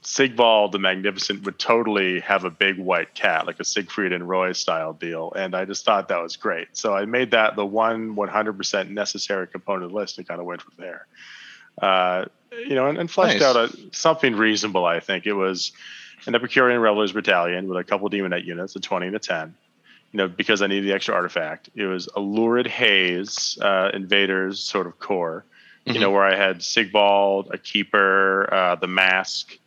Sigvald 0.00 0.72
the 0.72 0.78
Magnificent 0.78 1.44
would 1.44 1.58
totally 1.58 2.20
have 2.20 2.44
a 2.44 2.50
big 2.50 2.78
white 2.78 3.14
cat, 3.14 3.46
like 3.46 3.60
a 3.60 3.64
Siegfried 3.64 4.12
and 4.12 4.26
Roy 4.26 4.52
style 4.52 4.94
deal, 4.94 5.32
and 5.36 5.54
I 5.54 5.66
just 5.66 5.84
thought 5.84 6.08
that 6.08 6.22
was 6.22 6.36
great. 6.36 6.68
So 6.72 6.94
I 6.94 7.04
made 7.04 7.32
that 7.32 7.54
the 7.56 7.66
one 7.66 8.16
100% 8.16 8.88
necessary 8.88 9.46
component 9.46 9.84
of 9.84 9.90
the 9.90 9.96
list, 9.96 10.16
and 10.16 10.26
kind 10.26 10.40
of 10.40 10.46
went 10.46 10.62
from 10.62 10.74
there. 10.78 11.06
Uh, 11.80 12.24
you 12.50 12.74
know, 12.74 12.86
and, 12.88 12.98
and 12.98 13.10
fleshed 13.10 13.40
Nice. 13.40 13.42
out 13.42 13.56
a, 13.56 13.76
something 13.92 14.34
reasonable. 14.34 14.84
I 14.84 15.00
think 15.00 15.26
it 15.26 15.32
was 15.34 15.72
an 16.26 16.34
Epicurean 16.34 16.80
Revelers 16.80 17.12
battalion 17.12 17.68
with 17.68 17.78
a 17.78 17.84
couple 17.84 18.08
Daemonette 18.08 18.44
units, 18.44 18.76
a 18.76 18.80
20 18.80 19.08
and 19.08 19.16
a 19.16 19.18
10. 19.18 19.54
You 20.12 20.18
know, 20.18 20.28
because 20.28 20.60
I 20.60 20.66
needed 20.66 20.88
the 20.88 20.94
extra 20.94 21.14
artifact. 21.14 21.70
It 21.74 21.86
was 21.86 22.08
a 22.14 22.20
lurid 22.20 22.66
haze 22.66 23.58
uh, 23.62 23.90
invaders 23.94 24.60
sort 24.60 24.86
of 24.86 24.98
core. 24.98 25.44
You 25.84 25.98
know, 25.98 26.12
where 26.12 26.22
I 26.22 26.36
had 26.36 26.62
Sigvald, 26.62 27.48
a 27.52 27.58
keeper, 27.58 28.48
uh, 28.54 28.76
the 28.76 28.86
mask, 28.86 29.58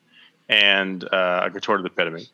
and 0.47 1.03
uh, 1.03 1.41
a 1.45 1.51
contorted 1.51 1.85
epitome. 1.85 2.27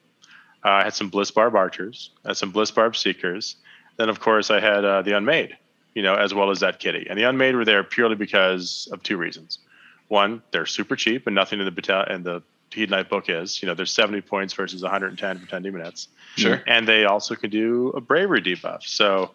Uh, 0.64 0.70
I 0.70 0.84
had 0.84 0.94
some 0.94 1.10
Blissbarb 1.10 1.56
archers, 1.56 2.12
I 2.24 2.30
had 2.30 2.38
some 2.38 2.54
Blissbarb 2.54 2.96
seekers. 2.96 3.56
Then, 3.98 4.10
of 4.10 4.20
course, 4.20 4.52
I 4.52 4.60
had 4.60 4.86
uh, 4.86 5.02
the 5.02 5.18
unmade. 5.18 5.58
You 5.96 6.04
know, 6.04 6.16
as 6.16 6.34
well 6.34 6.52
as 6.52 6.60
that 6.60 6.80
kitty. 6.80 7.08
And 7.10 7.18
the 7.20 7.24
unmade 7.24 7.56
were 7.56 7.66
there 7.66 7.84
purely 7.84 8.16
because 8.16 8.88
of 8.94 9.04
two 9.04 9.18
reasons. 9.18 9.60
One, 10.08 10.42
they're 10.52 10.66
super 10.66 10.96
cheap, 10.96 11.26
and 11.26 11.36
nothing 11.36 11.60
in 11.60 11.66
the 11.66 11.72
battalion 11.72 12.12
and 12.12 12.24
the 12.24 12.44
Hedonite 12.72 13.10
book 13.10 13.30
is. 13.30 13.62
You 13.62 13.68
know, 13.68 13.74
there's 13.74 13.92
70 13.92 14.22
points 14.22 14.54
versus 14.54 14.82
110 14.82 15.40
for 15.40 15.48
10 15.48 15.64
minutes. 15.64 16.08
Sure. 16.38 16.64
and 16.66 16.88
they 16.88 17.06
also 17.06 17.36
can 17.36 17.50
do 17.50 17.90
a 17.90 18.02
bravery 18.02 18.42
debuff. 18.42 18.84
So, 18.84 19.32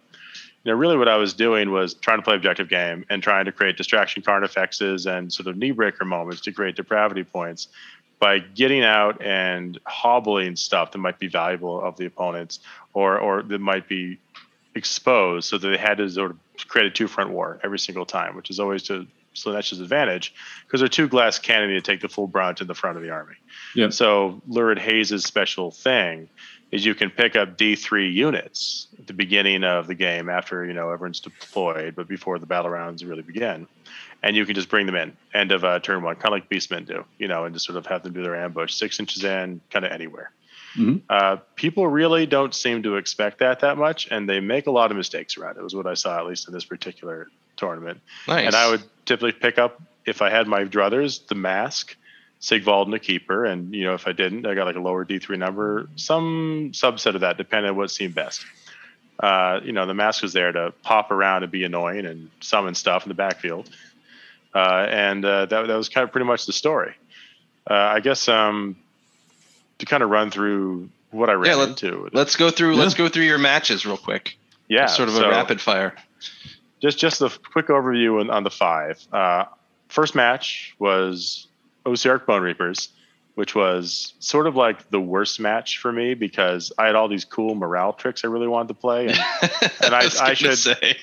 you 0.65 0.73
know, 0.73 0.79
really 0.79 0.97
what 0.97 1.09
I 1.09 1.17
was 1.17 1.35
doing 1.35 1.71
was 1.71 1.95
trying 1.95 2.19
to 2.19 2.23
play 2.23 2.35
objective 2.35 2.69
game 2.69 3.05
and 3.11 3.23
trying 3.23 3.45
to 3.45 3.53
create 3.53 3.77
distraction 3.77 4.23
carnifexes 4.23 5.07
and 5.07 5.33
sort 5.33 5.47
of 5.47 5.57
knee 5.57 5.73
breaker 5.73 6.05
moments 6.05 6.41
to 6.43 6.53
create 6.53 6.77
depravity 6.77 7.23
points 7.23 7.69
by 8.19 8.39
getting 8.39 8.83
out 8.83 9.23
and 9.23 9.79
hobbling 9.85 10.57
stuff 10.57 10.93
that 10.93 10.99
might 10.99 11.19
be 11.19 11.29
valuable 11.29 11.81
of 11.81 11.97
the 11.97 12.07
opponents 12.07 12.61
or 12.95 13.19
or 13.19 13.43
that 13.43 13.61
might 13.61 13.89
be 13.89 14.19
exposed 14.75 15.49
so 15.49 15.59
that 15.59 15.69
they 15.69 15.77
had 15.77 15.99
to 15.99 16.09
sort 16.09 16.31
of 16.31 16.39
create 16.69 16.87
a 16.87 16.91
two 16.91 17.09
front 17.09 17.31
war 17.31 17.59
every 17.63 17.79
single 17.79 18.07
time, 18.07 18.37
which 18.37 18.51
is 18.51 18.59
always 18.59 18.83
to 18.85 19.07
Slaanesh's 19.37 19.81
advantage 19.81 20.35
because 20.67 20.81
they're 20.81 20.89
two 20.89 21.09
glass 21.09 21.39
cannon 21.39 21.71
to 21.71 21.81
take 21.81 22.01
the 22.01 22.09
full 22.09 22.27
brunt 22.27 22.61
in 22.61 22.67
the 22.67 22.75
front 22.75 22.97
of 22.97 23.03
the 23.03 23.11
army. 23.11 23.35
So 23.91 24.41
Lurid 24.49 24.79
Haze' 24.79 25.25
special 25.25 25.71
thing 25.71 26.29
is 26.73 26.85
you 26.85 26.95
can 26.95 27.11
pick 27.11 27.37
up 27.37 27.57
D3 27.57 28.13
units 28.13 28.89
at 28.99 29.07
the 29.07 29.13
beginning 29.13 29.63
of 29.63 29.87
the 29.87 29.95
game 29.95 30.29
after 30.29 30.65
you 30.65 30.73
know 30.73 30.91
everyone's 30.91 31.21
deployed, 31.21 31.95
but 31.95 32.09
before 32.09 32.39
the 32.39 32.47
battle 32.47 32.71
rounds 32.71 33.05
really 33.05 33.23
begin, 33.23 33.69
and 34.23 34.35
you 34.35 34.45
can 34.45 34.55
just 34.55 34.69
bring 34.69 34.87
them 34.87 34.97
in 34.97 35.17
end 35.33 35.53
of 35.53 35.65
uh, 35.65 35.79
turn 35.79 36.03
one, 36.03 36.17
kind 36.17 36.27
of 36.27 36.33
like 36.33 36.49
Beastmen 36.51 36.87
do, 36.87 37.05
you 37.19 37.29
know, 37.29 37.45
and 37.45 37.55
just 37.55 37.67
sort 37.67 37.79
of 37.79 37.87
have 37.87 38.03
them 38.03 38.13
do 38.15 38.23
their 38.23 38.35
ambush 38.37 38.75
six 38.75 38.99
inches 38.99 39.23
in, 39.23 39.61
kind 39.71 39.85
of 39.85 39.93
anywhere. 39.93 40.33
Mhm. 40.77 41.03
Uh, 41.09 41.37
people 41.55 41.87
really 41.87 42.27
don't 42.27 42.55
seem 42.55 42.83
to 42.83 42.97
expect 42.97 43.39
that 43.39 43.61
that 43.61 43.79
much, 43.79 44.09
and 44.11 44.29
they 44.29 44.41
make 44.41 44.67
a 44.67 44.71
lot 44.71 44.91
of 44.91 44.97
mistakes 44.97 45.39
around 45.39 45.57
it. 45.57 45.63
Was 45.63 45.75
what 45.75 45.87
I 45.87 45.95
saw 45.95 46.19
at 46.19 46.27
least 46.27 46.49
in 46.49 46.55
this 46.55 46.65
particular 46.65 47.29
tournament. 47.57 48.01
Nice. 48.29 48.47
And 48.47 48.55
I 48.55 48.71
would 48.71 48.83
typically 49.05 49.33
pick 49.33 49.59
up 49.59 49.81
if 50.05 50.23
I 50.23 50.31
had 50.31 50.47
my 50.47 50.65
druthers, 50.65 51.27
the 51.27 51.35
mask, 51.35 51.97
Sigvald 52.39 52.87
and 52.87 52.95
the 52.95 52.99
keeper, 52.99 53.45
and 53.45 53.75
you 53.75 53.85
know 53.85 53.95
if 53.95 54.07
I 54.07 54.13
didn't, 54.13 54.47
I 54.47 54.55
got 54.55 54.67
like 54.67 54.77
a 54.77 54.81
lower 54.81 55.05
D 55.05 55.19
three 55.19 55.37
number, 55.37 55.89
some 55.97 56.71
subset 56.73 57.15
of 57.15 57.23
that, 57.23 57.37
depending 57.39 57.71
on 57.71 57.77
what 57.77 57.91
seemed 57.91 58.15
best. 58.15 58.45
Uh, 59.19 59.61
you 59.65 59.73
know, 59.73 59.87
the 59.87 59.95
mask 59.95 60.23
was 60.23 60.35
there 60.35 60.53
to 60.53 60.73
pop 60.83 61.11
around 61.11 61.43
and 61.43 61.51
be 61.51 61.65
annoying 61.65 62.05
and 62.05 62.31
summon 62.41 62.75
stuff 62.75 63.05
in 63.05 63.09
the 63.09 63.15
backfield, 63.15 63.69
uh, 64.55 64.87
and 64.91 65.25
uh, 65.25 65.47
that 65.47 65.67
that 65.67 65.77
was 65.77 65.89
kind 65.89 66.05
of 66.05 66.13
pretty 66.13 66.27
much 66.27 66.45
the 66.47 66.53
story. 66.53 66.95
Uh, 67.69 67.75
I 67.75 68.01
guess 68.01 68.29
um, 68.29 68.77
to 69.79 69.87
kind 69.87 70.03
of 70.03 70.11
run 70.11 70.31
through 70.31 70.91
what 71.11 71.31
I 71.31 71.33
ran 71.33 71.47
Yeah, 71.53 71.55
let- 71.57 71.69
into. 71.71 72.11
Let's 72.13 72.37
go 72.37 72.51
through. 72.51 72.75
Yeah. 72.75 72.83
Let's 72.83 72.95
go 72.95 73.09
through 73.09 73.25
your 73.25 73.39
matches 73.39 73.87
real 73.87 73.97
quick. 73.97 74.37
yeah, 74.69 74.87
Sort 74.87 75.09
of 75.09 75.15
so- 75.15 75.25
a 75.25 75.31
rapid 75.31 75.61
fire. 75.61 75.95
Just 76.81 76.99
just 76.99 77.23
a 77.23 77.31
quick 77.53 77.69
overview 77.69 78.21
on, 78.21 78.31
on 78.31 78.45
the 78.45 78.51
five. 78.51 79.01
Uh, 79.13 79.45
first 79.89 80.15
match 80.15 80.75
was 80.79 81.47
Ossiarch 81.87 82.27
Bonereapers, 82.27 82.91
which 83.35 83.55
was 83.55 84.13
sort 84.19 84.47
of 84.47 84.57
like 84.57 84.91
the 84.91 85.01
worst 85.01 85.41
match 85.41 85.79
for 85.79 85.91
me 85.93 86.15
because 86.15 86.73
I 86.79 86.87
had 86.87 86.95
all 86.95 87.09
these 87.09 87.25
cool 87.25 87.55
morale 87.55 87.93
tricks 87.95 88.25
I 88.25 88.29
really 88.29 88.49
wanted 88.49 88.69
to 88.69 88.75
play, 88.75 89.07
and 89.09 89.19
And 89.83 89.95
I- 89.95 90.05
was 90.05 90.19
I 90.21 90.35
should- 90.35 90.59
say. 90.59 90.97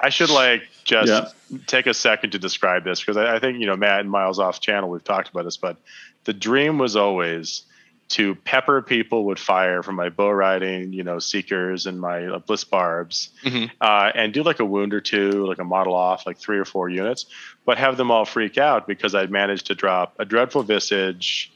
I 0.00 0.08
should 0.08 0.30
like 0.30 0.62
just 0.84 1.08
Yeah. 1.50 1.58
take 1.68 1.86
a 1.86 1.94
second 1.94 2.30
to 2.30 2.38
describe 2.40 2.82
this 2.82 2.98
because 3.00 3.16
I, 3.16 3.36
I 3.36 3.38
think 3.38 3.60
you 3.60 3.66
know 3.66 3.76
Matt 3.76 4.00
and 4.00 4.10
Miles 4.10 4.40
off 4.40 4.58
channel 4.60 4.90
we've 4.90 5.04
talked 5.04 5.28
about 5.28 5.44
this, 5.44 5.56
but 5.56 5.76
the 6.24 6.32
dream 6.32 6.78
was 6.78 6.96
always 6.96 7.62
to 8.08 8.34
pepper 8.34 8.82
people 8.82 9.24
with 9.24 9.38
fire 9.38 9.82
from 9.82 9.94
my 9.94 10.10
bow 10.10 10.30
riding, 10.30 10.92
you 10.92 11.02
know, 11.02 11.18
seekers 11.18 11.86
and 11.86 11.98
my 12.00 12.26
uh, 12.26 12.38
bliss 12.40 12.64
barbs, 12.64 13.30
Mhm. 13.42 13.70
uh, 13.80 14.12
and 14.14 14.34
do 14.34 14.42
like 14.42 14.60
a 14.60 14.64
wound 14.64 14.92
or 14.92 15.00
two, 15.00 15.46
like 15.46 15.58
a 15.58 15.64
model 15.64 15.94
off, 15.94 16.26
like 16.26 16.36
three 16.36 16.58
or 16.58 16.64
four 16.66 16.88
units, 16.90 17.26
but 17.64 17.78
have 17.78 17.96
them 17.96 18.10
all 18.10 18.24
freak 18.26 18.58
out 18.58 18.86
because 18.86 19.14
I'd 19.14 19.30
managed 19.30 19.66
to 19.68 19.74
drop 19.74 20.14
a 20.18 20.24
dreadful 20.26 20.62
visage, 20.62 21.50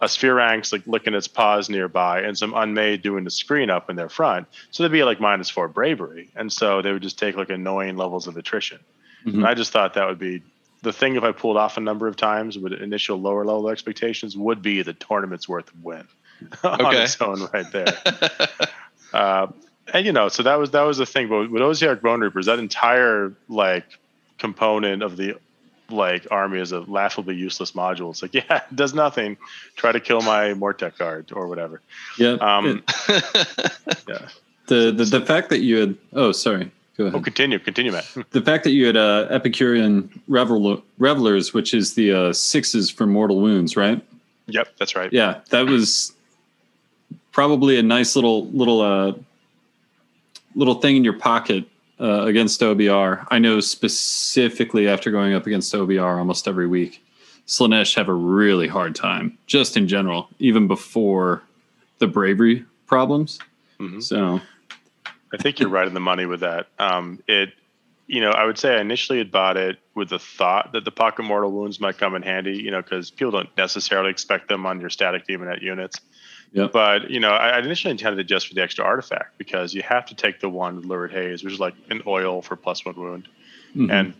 a 0.00 0.06
spheranx 0.06 0.72
like 0.72 0.82
licking 0.86 1.14
its 1.14 1.28
paws 1.28 1.70
nearby, 1.70 2.20
and 2.20 2.36
some 2.36 2.52
unmade 2.54 3.00
doing 3.02 3.24
the 3.24 3.30
screen 3.30 3.70
up 3.70 3.88
in 3.88 3.96
their 3.96 4.08
front. 4.10 4.48
So 4.70 4.82
they'd 4.82 4.92
be 4.92 5.04
like 5.04 5.20
minus 5.20 5.48
four 5.48 5.68
bravery, 5.68 6.28
and 6.36 6.52
so 6.52 6.82
they 6.82 6.92
would 6.92 7.02
just 7.02 7.18
take 7.18 7.36
like 7.36 7.48
annoying 7.50 7.96
levels 7.96 8.26
of 8.26 8.36
attrition. 8.36 8.80
Mhm. 9.24 9.34
And 9.34 9.46
I 9.46 9.54
just 9.54 9.72
thought 9.72 9.94
that 9.94 10.06
would 10.08 10.18
be 10.18 10.42
the 10.82 10.92
thing 10.92 11.16
if 11.16 11.22
I 11.22 11.32
pulled 11.32 11.56
off 11.56 11.76
a 11.76 11.80
number 11.80 12.08
of 12.08 12.16
times 12.16 12.58
with 12.58 12.72
initial 12.72 13.16
lower 13.16 13.44
level 13.44 13.68
expectations 13.70 14.36
would 14.36 14.62
be 14.62 14.82
the 14.82 14.92
tournament's 14.92 15.48
worth 15.48 15.68
of 15.68 15.84
win 15.84 16.06
on 16.64 16.84
Okay. 16.86 17.02
its 17.04 17.20
own 17.20 17.48
right 17.52 17.70
there. 17.72 17.86
uh, 19.12 19.46
and 19.92 20.06
you 20.06 20.12
know, 20.12 20.28
so 20.28 20.42
that 20.42 20.58
was 20.58 20.70
that 20.72 20.82
was 20.82 20.98
the 20.98 21.06
thing. 21.06 21.28
But 21.28 21.50
with 21.50 21.62
Ossiarch 21.62 22.00
Bonereapers, 22.02 22.46
that 22.46 22.58
entire 22.58 23.32
like 23.48 23.84
component 24.38 25.02
of 25.02 25.16
the 25.16 25.36
like 25.88 26.26
army 26.30 26.58
is 26.60 26.72
a 26.72 26.80
laughably 26.80 27.34
useless 27.34 27.72
module. 27.72 28.10
It's 28.10 28.22
like, 28.22 28.34
yeah, 28.50 28.62
it 28.70 28.76
does 28.76 28.94
nothing. 28.94 29.36
Try 29.76 29.92
to 29.92 30.00
kill 30.00 30.20
my 30.22 30.54
Mortek 30.54 30.98
guard 30.98 31.30
or 31.32 31.46
whatever. 31.46 31.80
Yeah. 32.18 32.32
Um, 32.40 32.82
yeah. 33.08 34.28
the, 34.66 34.92
the 34.92 35.04
the 35.10 35.24
fact 35.24 35.50
that 35.50 35.60
you 35.60 35.76
had 35.78 35.96
oh 36.12 36.32
sorry 36.32 36.70
go 36.96 37.04
ahead 37.06 37.14
Oh, 37.14 37.20
continue, 37.22 37.58
continue, 37.58 37.92
Matt. 37.92 38.06
the 38.30 38.40
fact 38.42 38.64
that 38.64 38.70
you 38.70 38.86
had 38.86 38.96
uh, 38.96 39.26
Epicurean 39.30 40.20
Revel- 40.28 40.82
Revelers, 40.98 41.52
which 41.54 41.74
is 41.74 41.94
the 41.94 42.12
uh, 42.12 42.32
sixes 42.32 42.90
for 42.90 43.06
mortal 43.06 43.40
wounds, 43.40 43.76
right? 43.76 44.02
yep, 44.46 44.68
that's 44.78 44.94
right. 44.96 45.12
Yeah, 45.12 45.40
that 45.50 45.66
was 45.66 46.12
probably 47.32 47.78
a 47.78 47.82
nice 47.82 48.14
little 48.16 48.46
little 48.48 48.80
uh, 48.80 49.12
little 50.54 50.74
thing 50.74 50.96
in 50.96 51.04
your 51.04 51.14
pocket 51.18 51.64
uh, 52.00 52.22
against 52.24 52.60
OBR. 52.60 53.26
I 53.30 53.38
know 53.38 53.60
specifically 53.60 54.88
after 54.88 55.10
going 55.10 55.32
up 55.34 55.46
against 55.46 55.72
OBR 55.72 56.18
almost 56.18 56.46
every 56.48 56.66
week, 56.66 57.02
Slaanesh 57.46 57.94
have 57.96 58.08
a 58.08 58.12
really 58.14 58.68
hard 58.68 58.94
time, 58.94 59.38
just 59.46 59.76
in 59.76 59.88
general, 59.88 60.28
even 60.38 60.66
before 60.68 61.42
the 61.98 62.06
bravery 62.06 62.64
problems. 62.86 63.38
Mhm. 63.80 64.02
So 64.02 64.40
I 65.32 65.36
think 65.38 65.58
you're 65.60 65.68
right 65.68 65.86
in 65.86 65.94
the 65.94 66.00
money 66.00 66.26
with 66.26 66.40
that. 66.40 66.66
Um, 66.78 67.20
it, 67.26 67.50
you 68.06 68.20
know, 68.20 68.30
I 68.30 68.44
would 68.44 68.58
say 68.58 68.76
I 68.76 68.80
initially 68.80 69.18
had 69.18 69.30
bought 69.30 69.56
it 69.56 69.78
with 69.94 70.10
the 70.10 70.18
thought 70.18 70.72
that 70.72 70.84
the 70.84 70.90
pocket 70.90 71.22
mortal 71.22 71.50
wounds 71.50 71.80
might 71.80 71.96
come 71.98 72.14
in 72.14 72.22
handy, 72.22 72.56
you 72.58 72.70
know, 72.70 72.82
because 72.82 73.10
people 73.10 73.30
don't 73.30 73.48
necessarily 73.56 74.10
expect 74.10 74.48
them 74.48 74.66
on 74.66 74.80
your 74.80 74.90
static 74.90 75.26
daemonette 75.26 75.62
units. 75.62 76.00
Yep. 76.52 76.72
But 76.72 77.10
you 77.10 77.18
know, 77.20 77.30
I, 77.30 77.50
I 77.50 77.58
initially 77.60 77.92
intended 77.92 78.20
it 78.20 78.24
just 78.24 78.46
for 78.48 78.54
the 78.54 78.62
extra 78.62 78.84
artifact 78.84 79.38
because 79.38 79.72
you 79.72 79.80
have 79.82 80.04
to 80.06 80.14
take 80.14 80.40
the 80.40 80.50
one 80.50 80.76
with 80.76 80.84
lurid 80.84 81.12
haze, 81.12 81.42
which 81.42 81.54
is 81.54 81.60
like 81.60 81.74
an 81.90 82.02
oil 82.06 82.42
for 82.42 82.56
plus 82.56 82.84
one 82.84 82.94
wound. 82.96 83.28
mhm. 83.74 83.90
And 83.90 84.14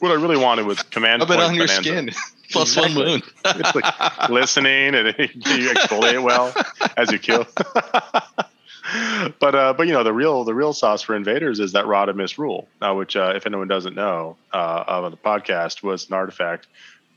what 0.00 0.10
I 0.12 0.14
really 0.14 0.36
wanted 0.36 0.66
was 0.66 0.82
command. 0.82 1.22
Rub 1.22 1.30
it 1.30 1.34
point 1.36 1.48
on 1.48 1.54
your 1.54 1.66
bonanza. 1.66 1.88
skin. 1.90 2.10
Plus 2.50 2.76
one 2.76 2.90
Exactly. 2.90 3.04
wound. 3.10 3.22
It's 3.60 3.74
like 3.74 4.28
listening 4.28 4.94
and 4.94 5.06
you 5.18 5.70
exfoliate 5.70 6.22
well 6.22 6.52
as 6.96 7.10
you 7.10 7.18
kill. 7.18 7.46
but 9.40 9.54
uh, 9.54 9.72
but 9.72 9.86
you 9.86 9.92
know 9.92 10.02
the 10.02 10.12
real 10.12 10.44
the 10.44 10.54
real 10.54 10.72
sauce 10.72 11.02
for 11.02 11.16
invaders 11.16 11.60
is 11.60 11.72
that 11.72 11.86
rod 11.86 12.08
of 12.08 12.16
misrule, 12.16 12.68
uh, 12.80 12.94
which 12.94 13.16
uh, 13.16 13.32
if 13.34 13.46
anyone 13.46 13.68
doesn't 13.68 13.94
know 13.94 14.36
uh, 14.52 14.84
of 14.86 15.10
the 15.10 15.16
podcast 15.16 15.82
was 15.82 16.08
an 16.08 16.14
artifact, 16.14 16.66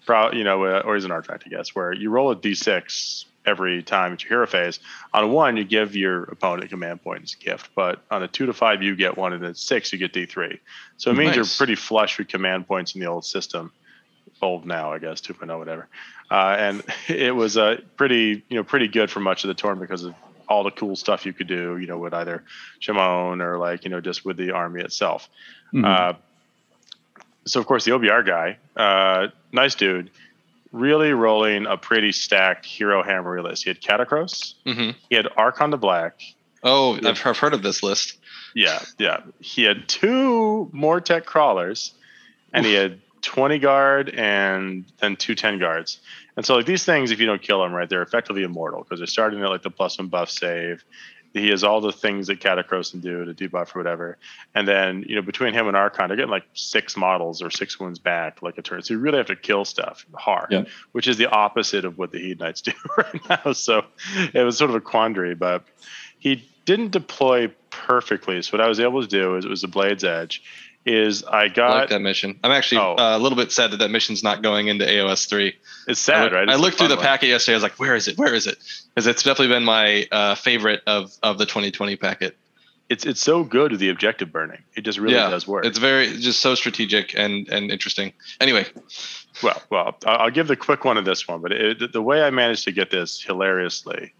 pro- 0.06 0.32
you 0.32 0.44
know, 0.44 0.64
uh, 0.64 0.82
or 0.86 0.96
is 0.96 1.06
an 1.06 1.12
artifact 1.12 1.44
I 1.46 1.50
guess, 1.50 1.76
where 1.76 1.94
you 1.94 2.10
roll 2.10 2.32
a 2.32 2.36
d6 2.36 3.26
every 3.46 3.82
time 3.82 4.14
at 4.14 4.24
your 4.24 4.30
hero 4.30 4.48
phase. 4.48 4.80
On 5.14 5.24
a 5.24 5.28
one, 5.28 5.56
you 5.56 5.64
give 5.64 5.96
your 5.96 6.24
opponent 6.24 6.66
a 6.66 6.68
command 6.68 7.02
point 7.02 7.24
as 7.24 7.34
a 7.34 7.38
gift, 7.38 7.70
but 7.76 8.02
on 8.12 8.24
a 8.24 8.28
two 8.28 8.46
to 8.46 8.54
five, 8.54 8.82
you 8.82 8.96
get 8.96 9.18
one, 9.18 9.34
and 9.34 9.44
at 9.46 9.58
six, 9.58 9.94
you 9.94 10.00
get 10.00 10.14
d3. 10.14 10.60
So 10.98 11.12
it 11.12 11.16
means 11.16 11.36
you're 11.36 11.46
pretty 11.46 11.76
flush 11.76 12.18
with 12.18 12.28
command 12.28 12.68
points 12.68 12.96
in 12.96 13.02
the 13.02 13.08
old 13.08 13.26
system 13.26 13.72
old 14.42 14.66
now, 14.66 14.94
I 14.94 15.00
guess, 15.00 15.22
2.0, 15.22 15.58
whatever. 15.58 15.88
Uh, 16.30 16.56
and 16.58 16.84
it 17.08 17.36
was 17.36 17.58
uh, 17.58 17.82
pretty, 17.96 18.44
you 18.50 18.58
know, 18.58 18.64
pretty 18.64 18.88
good 18.88 19.10
for 19.10 19.20
much 19.20 19.44
of 19.44 19.48
the 19.48 19.54
tournament 19.54 19.90
because 19.90 20.04
of 20.04 20.14
all 20.50 20.63
the 20.63 20.72
cool 20.72 20.96
stuff 20.96 21.25
you 21.25 21.34
could 21.34 21.48
do, 21.48 21.77
you 21.77 21.88
know, 21.88 21.98
with 21.98 22.13
either 22.13 22.44
Shimon 22.80 23.42
or 23.42 23.58
like, 23.58 23.84
you 23.84 23.89
know, 23.89 24.01
just 24.01 24.25
with 24.25 24.38
the 24.38 24.51
army 24.51 24.82
itself. 24.82 25.30
Mhm. 25.74 25.86
Uh, 25.86 26.13
so 27.46 27.60
of 27.60 27.66
course 27.66 27.86
the 27.86 27.92
OBR 27.92 28.25
guy, 28.25 28.58
uh, 28.75 29.27
nice 29.51 29.75
dude, 29.75 30.10
really 30.72 31.13
rolling 31.13 31.66
a 31.66 31.77
pretty 31.77 32.12
stacked 32.12 32.66
hero 32.66 33.04
hammer 33.04 33.42
list. 33.42 33.63
He 33.63 33.70
had 33.70 33.82
Katakros, 33.82 34.54
hmm 34.66 34.92
he 35.10 35.16
had 35.16 35.25
Arkhan 35.38 35.72
the 35.72 35.77
Black. 35.77 36.22
Oh, 36.63 36.96
I've, 36.96 37.25
I've 37.25 37.38
heard 37.38 37.54
of 37.54 37.62
this 37.62 37.84
list. 37.84 38.18
Yeah, 38.54 38.80
yeah. 38.98 39.20
He 39.39 39.63
had 39.63 39.88
two 39.88 40.70
Mortek 40.74 41.25
crawlers, 41.25 41.94
and 42.51 42.66
he 42.66 42.74
had 42.74 43.00
20 43.22 43.60
guard 43.60 44.10
and 44.10 44.86
then 45.00 45.16
two 45.16 45.36
10 45.36 45.60
guards. 45.60 46.00
And 46.38 46.46
so, 46.46 46.56
like 46.56 46.65
these 46.65 46.86
things, 46.86 47.12
if 47.12 47.20
you 47.20 47.25
don't 47.25 47.41
kill 47.41 47.62
them, 47.62 47.74
right, 47.74 47.89
they're 47.89 48.03
effectively 48.03 48.44
immortal 48.44 48.84
because 48.84 49.00
they're 49.00 49.08
starting 49.08 49.41
at 49.44 49.50
like 49.50 49.63
the 49.63 49.72
plus 49.72 49.98
one 49.98 50.08
buff 50.08 50.29
save. 50.29 50.86
He 51.34 51.50
has 51.50 51.63
all 51.63 51.82
the 51.82 51.91
things 51.91 52.27
that 52.27 52.39
Katakros 52.39 52.91
can 52.91 53.00
do 53.01 53.25
to 53.25 53.34
debuff 53.34 53.75
or 53.75 53.79
whatever. 53.79 54.17
And 54.56 54.67
then, 54.67 55.03
you 55.08 55.15
know, 55.15 55.22
between 55.22 55.53
him 55.53 55.67
and 55.67 55.75
Arkhan, 55.75 56.08
they're 56.08 56.15
getting 56.15 56.32
like 56.32 56.46
six 56.53 56.96
models 56.96 57.41
or 57.41 57.51
six 57.51 57.79
wounds 57.79 58.00
back 58.00 58.41
like 58.41 58.58
a 58.58 58.62
turn. 58.62 58.82
So 58.82 58.94
you 58.94 59.00
really 59.00 59.17
have 59.17 59.27
to 59.27 59.36
kill 59.36 59.65
stuff 59.65 60.06
hard, 60.15 60.48
Yeah. 60.51 60.63
which 60.94 61.08
is 61.08 61.17
the 61.17 61.27
opposite 61.27 61.86
of 61.86 61.98
what 61.98 62.12
the 62.12 62.17
Hedonites 62.34 62.62
do 62.63 62.72
right 62.98 63.46
now. 63.46 63.51
So 63.51 63.84
it 64.34 64.41
was 64.44 64.58
sort 64.58 64.70
of 64.70 64.75
a 64.77 64.82
quandary, 64.82 65.36
but 65.36 65.63
he 66.17 66.48
didn't 66.65 66.91
deploy 66.91 67.51
perfectly. 67.70 68.41
So 68.41 68.58
what 68.58 68.62
I 68.62 68.67
was 68.67 68.79
able 68.79 69.01
to 69.01 69.08
do 69.08 69.36
is 69.36 69.46
it 69.46 69.50
was 69.50 69.62
the 69.62 69.67
Blade's 69.67 70.03
Edge. 70.03 70.41
Is 70.88 71.24
I 71.24 71.29
I 71.29 71.41
like 71.44 71.56
got 71.56 71.89
that 71.89 72.01
mission. 72.01 72.39
I'm 72.44 72.51
actually 72.51 72.79
Oh. 72.79 72.96
uh, 72.98 73.17
a 73.17 73.20
little 73.20 73.36
bit 73.36 73.51
sad 73.51 73.72
that 73.72 73.77
that 73.77 73.91
mission's 73.91 74.24
not 74.24 74.41
going 74.41 74.67
into 74.70 74.86
AOS 74.86 75.27
three. 75.27 75.56
it's 75.88 76.00
sad, 76.00 76.34
I, 76.34 76.38
right? 76.39 76.50
I 76.50 76.53
It's 76.53 76.60
a 76.60 76.62
looked 76.63 76.77
through 76.77 76.88
the 76.88 76.96
one. 76.96 77.03
packet 77.06 77.27
yesterday. 77.27 77.56
I 77.56 77.58
was 77.58 77.63
like, 77.63 77.77
"Where 77.79 77.96
is 77.96 78.08
it? 78.08 78.17
Where 78.17 78.34
is 78.34 78.48
it?" 78.48 78.58
Because 78.96 79.06
it's 79.08 79.22
definitely 79.24 79.53
been 79.53 79.65
my 79.65 80.08
uh, 80.12 80.36
favorite 80.36 80.82
of 80.88 81.12
of 81.22 81.38
the 81.39 81.46
2020 81.46 81.96
packet. 81.98 82.38
It's 82.89 83.06
it's 83.06 83.20
so 83.20 83.44
good 83.44 83.72
with 83.72 83.82
the 83.82 83.89
objective 83.89 84.32
burning. 84.32 84.63
It 84.77 84.82
just 84.86 84.98
really 84.98 85.15
yeah, 85.15 85.29
does 85.29 85.46
work. 85.46 85.65
It's 85.65 85.77
very 85.77 86.08
just 86.20 86.39
so 86.39 86.56
strategic 86.56 87.13
and 87.17 87.50
and 87.50 87.70
interesting. 87.70 88.13
Anyway, 88.39 88.65
Well, 89.44 89.62
well, 89.70 89.98
I- 90.06 90.10
I'll 90.24 90.32
give 90.32 90.48
the 90.48 90.56
quick 90.56 90.86
one 90.86 90.98
of 90.98 91.03
this 91.03 91.27
one, 91.27 91.41
but 91.41 91.51
it, 91.51 91.91
the 91.91 92.01
way 92.01 92.22
I 92.24 92.29
managed 92.29 92.63
to 92.63 92.72
get 92.72 92.89
this 92.89 93.22
hilariously 93.22 94.13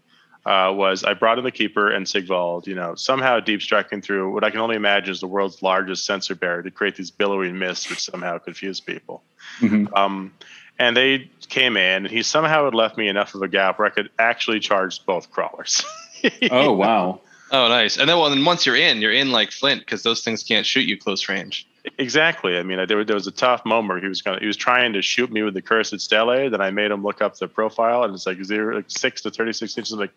uh, 0.48 0.72
was 0.72 1.04
I 1.04 1.12
brought 1.12 1.36
in 1.36 1.44
the 1.44 1.50
keeper 1.50 1.90
and 1.90 2.08
Sigvald, 2.08 2.66
you 2.66 2.74
know, 2.74 2.94
somehow 2.94 3.38
deep 3.38 3.60
striking 3.60 4.00
through 4.00 4.32
what 4.32 4.44
I 4.44 4.50
can 4.50 4.60
only 4.60 4.76
imagine 4.76 5.12
is 5.12 5.20
the 5.20 5.26
world's 5.26 5.62
largest 5.62 6.06
sensor 6.06 6.34
barrier 6.34 6.62
to 6.62 6.70
create 6.70 6.96
these 6.96 7.10
billowing 7.10 7.58
mists, 7.58 7.90
which 7.90 8.00
somehow 8.00 8.38
confuse 8.38 8.80
people. 8.80 9.22
Mhm. 9.60 9.94
Um, 9.94 10.32
and 10.78 10.96
they 10.96 11.30
came 11.48 11.76
in, 11.76 12.06
and 12.06 12.10
he 12.10 12.22
somehow 12.22 12.64
had 12.64 12.74
left 12.74 12.96
me 12.96 13.08
enough 13.08 13.34
of 13.34 13.42
a 13.42 13.48
gap 13.48 13.78
where 13.78 13.86
I 13.86 13.90
could 13.90 14.08
actually 14.18 14.60
charge 14.60 15.04
both 15.04 15.30
crawlers. 15.30 15.84
oh 16.50 16.72
wow 16.72 17.20
oh 17.50 17.68
nice. 17.68 17.96
And 17.98 18.08
then 18.08 18.18
well, 18.18 18.30
then 18.30 18.44
once 18.44 18.66
you're 18.66 18.76
in, 18.76 19.00
you're 19.00 19.12
in 19.12 19.30
like 19.32 19.50
Flint 19.52 19.80
because 19.80 20.02
those 20.02 20.22
things 20.22 20.42
can't 20.42 20.66
shoot 20.66 20.86
you 20.86 20.98
close 20.98 21.28
range. 21.28 21.66
Exactly. 21.96 22.58
I 22.58 22.62
mean, 22.64 22.86
there, 22.86 23.02
there 23.04 23.14
was 23.14 23.26
a 23.26 23.30
tough 23.32 23.64
moment 23.64 23.88
where 23.88 24.00
he 24.00 24.08
was 24.08 24.20
going. 24.20 24.40
He 24.40 24.46
was 24.46 24.56
trying 24.58 24.92
to 24.92 25.00
shoot 25.02 25.32
me 25.32 25.42
with 25.42 25.54
the 25.54 25.62
cursed 25.62 25.98
stele. 26.00 26.50
Then 26.50 26.60
I 26.60 26.70
made 26.70 26.90
him 26.90 27.02
look 27.02 27.22
up 27.22 27.38
the 27.38 27.48
profile, 27.48 28.02
and 28.04 28.14
it's 28.14 28.26
like 28.26 28.42
zero, 28.44 28.76
like 28.76 28.84
six 28.88 29.22
to 29.22 29.30
thirty-six 29.30 29.78
inches. 29.78 29.92
I'm 29.92 29.98
like, 30.00 30.12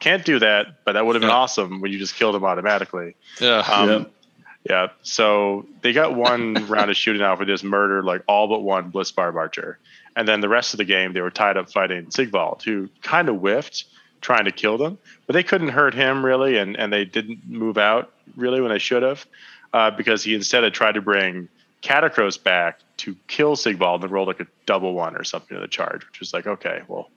can't 0.00 0.24
do 0.24 0.40
that, 0.40 0.84
but 0.84 0.92
that 0.94 1.06
would 1.06 1.14
have 1.14 1.20
been 1.20 1.30
Yeah. 1.30 1.36
awesome 1.36 1.80
when 1.80 1.92
you 1.92 1.98
just 1.98 2.16
killed 2.16 2.34
him 2.34 2.44
automatically. 2.44 3.14
Yeah. 3.40 3.58
Um, 3.58 3.88
Yep. 3.90 4.10
Yeah. 4.68 4.86
So 5.02 5.66
they 5.82 5.92
got 5.92 6.14
one 6.14 6.54
round 6.68 6.90
of 6.90 6.96
shooting 6.96 7.22
off 7.22 7.38
with 7.38 7.48
just 7.48 7.64
murdered 7.64 8.04
like 8.04 8.22
all 8.26 8.48
but 8.48 8.60
one 8.62 8.90
Bliss 8.90 9.12
Barb 9.12 9.36
Archer, 9.36 9.78
and 10.16 10.26
then 10.26 10.40
the 10.40 10.48
rest 10.48 10.74
of 10.74 10.78
the 10.78 10.84
game 10.84 11.12
they 11.12 11.20
were 11.20 11.30
tied 11.30 11.56
up 11.56 11.70
fighting 11.70 12.10
Sigvald, 12.10 12.62
who 12.64 12.88
kind 13.02 13.28
of 13.28 13.36
whiffed 13.36 13.84
trying 14.22 14.46
to 14.46 14.52
kill 14.52 14.78
them, 14.78 14.96
but 15.26 15.34
they 15.34 15.42
couldn't 15.42 15.68
hurt 15.68 15.92
him 15.92 16.24
really, 16.24 16.56
and 16.56 16.76
and 16.76 16.90
they 16.92 17.04
didn't 17.04 17.40
move 17.46 17.76
out 17.76 18.10
really 18.36 18.60
when 18.62 18.70
they 18.70 18.78
should 18.78 19.02
have, 19.02 19.26
uh, 19.74 19.90
because 19.90 20.24
he 20.24 20.34
instead 20.34 20.64
had 20.64 20.72
tried 20.72 20.92
to 20.92 21.02
bring 21.02 21.48
Katakros 21.82 22.42
back 22.42 22.78
to 22.98 23.14
kill 23.26 23.56
Sigvald 23.56 24.02
and 24.02 24.10
roll 24.10 24.26
like 24.26 24.40
a 24.40 24.46
double 24.64 24.94
one 24.94 25.16
or 25.16 25.24
something 25.24 25.54
to 25.54 25.60
the 25.60 25.68
charge, 25.68 26.06
which 26.06 26.20
was 26.20 26.32
like 26.32 26.46
okay, 26.46 26.82
well, 26.88 27.10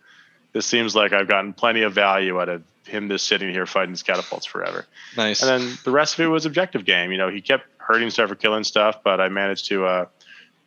this 0.51 0.65
seems 0.65 0.95
like 0.95 1.13
I've 1.13 1.29
gotten 1.29 1.53
plenty 1.53 1.83
of 1.83 1.93
value 1.93 2.41
out 2.41 2.49
of 2.49 2.63
him 2.87 3.09
just 3.09 3.27
sitting 3.27 3.49
here 3.49 3.65
fighting 3.65 3.91
his 3.91 4.03
catapults 4.03 4.45
forever. 4.45 4.85
nice. 5.17 5.41
And 5.41 5.49
then 5.49 5.77
the 5.83 5.91
rest 5.91 6.15
of 6.15 6.19
it 6.21 6.27
was 6.27 6.45
objective 6.45 6.85
game. 6.85 7.11
You 7.11 7.17
know, 7.17 7.29
he 7.29 7.41
kept 7.41 7.65
hurting 7.77 8.09
stuff 8.09 8.31
or 8.31 8.35
killing 8.35 8.63
stuff, 8.63 9.03
but 9.03 9.19
I 9.19 9.29
managed 9.29 9.67
to, 9.67 9.85
uh, 9.85 10.05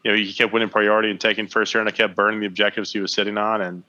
you 0.04 0.10
know, 0.10 0.16
he 0.16 0.32
kept 0.32 0.52
winning 0.52 0.68
priority 0.68 1.10
and 1.10 1.20
taking 1.20 1.46
first 1.46 1.72
turn. 1.72 1.88
I 1.88 1.90
kept 1.90 2.14
burning 2.14 2.40
the 2.40 2.46
objectives 2.46 2.92
he 2.92 3.00
was 3.00 3.12
sitting 3.12 3.38
on, 3.38 3.60
and 3.60 3.82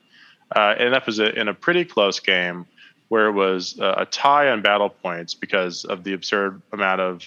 uh, 0.56 0.76
ended 0.78 0.94
up 0.94 1.08
as 1.08 1.20
a, 1.20 1.38
in 1.40 1.48
a 1.48 1.54
pretty 1.54 1.86
close 1.86 2.20
game 2.20 2.66
where 3.10 3.28
it 3.28 3.32
was 3.34 3.80
uh, 3.80 3.96
a 3.98 4.06
tie 4.06 4.50
on 4.50 4.62
battle 4.62 4.90
points 4.90 5.34
because 5.34 5.84
of 5.86 6.04
the 6.04 6.14
absurd 6.14 6.62
amount 6.72 7.02
of 7.02 7.24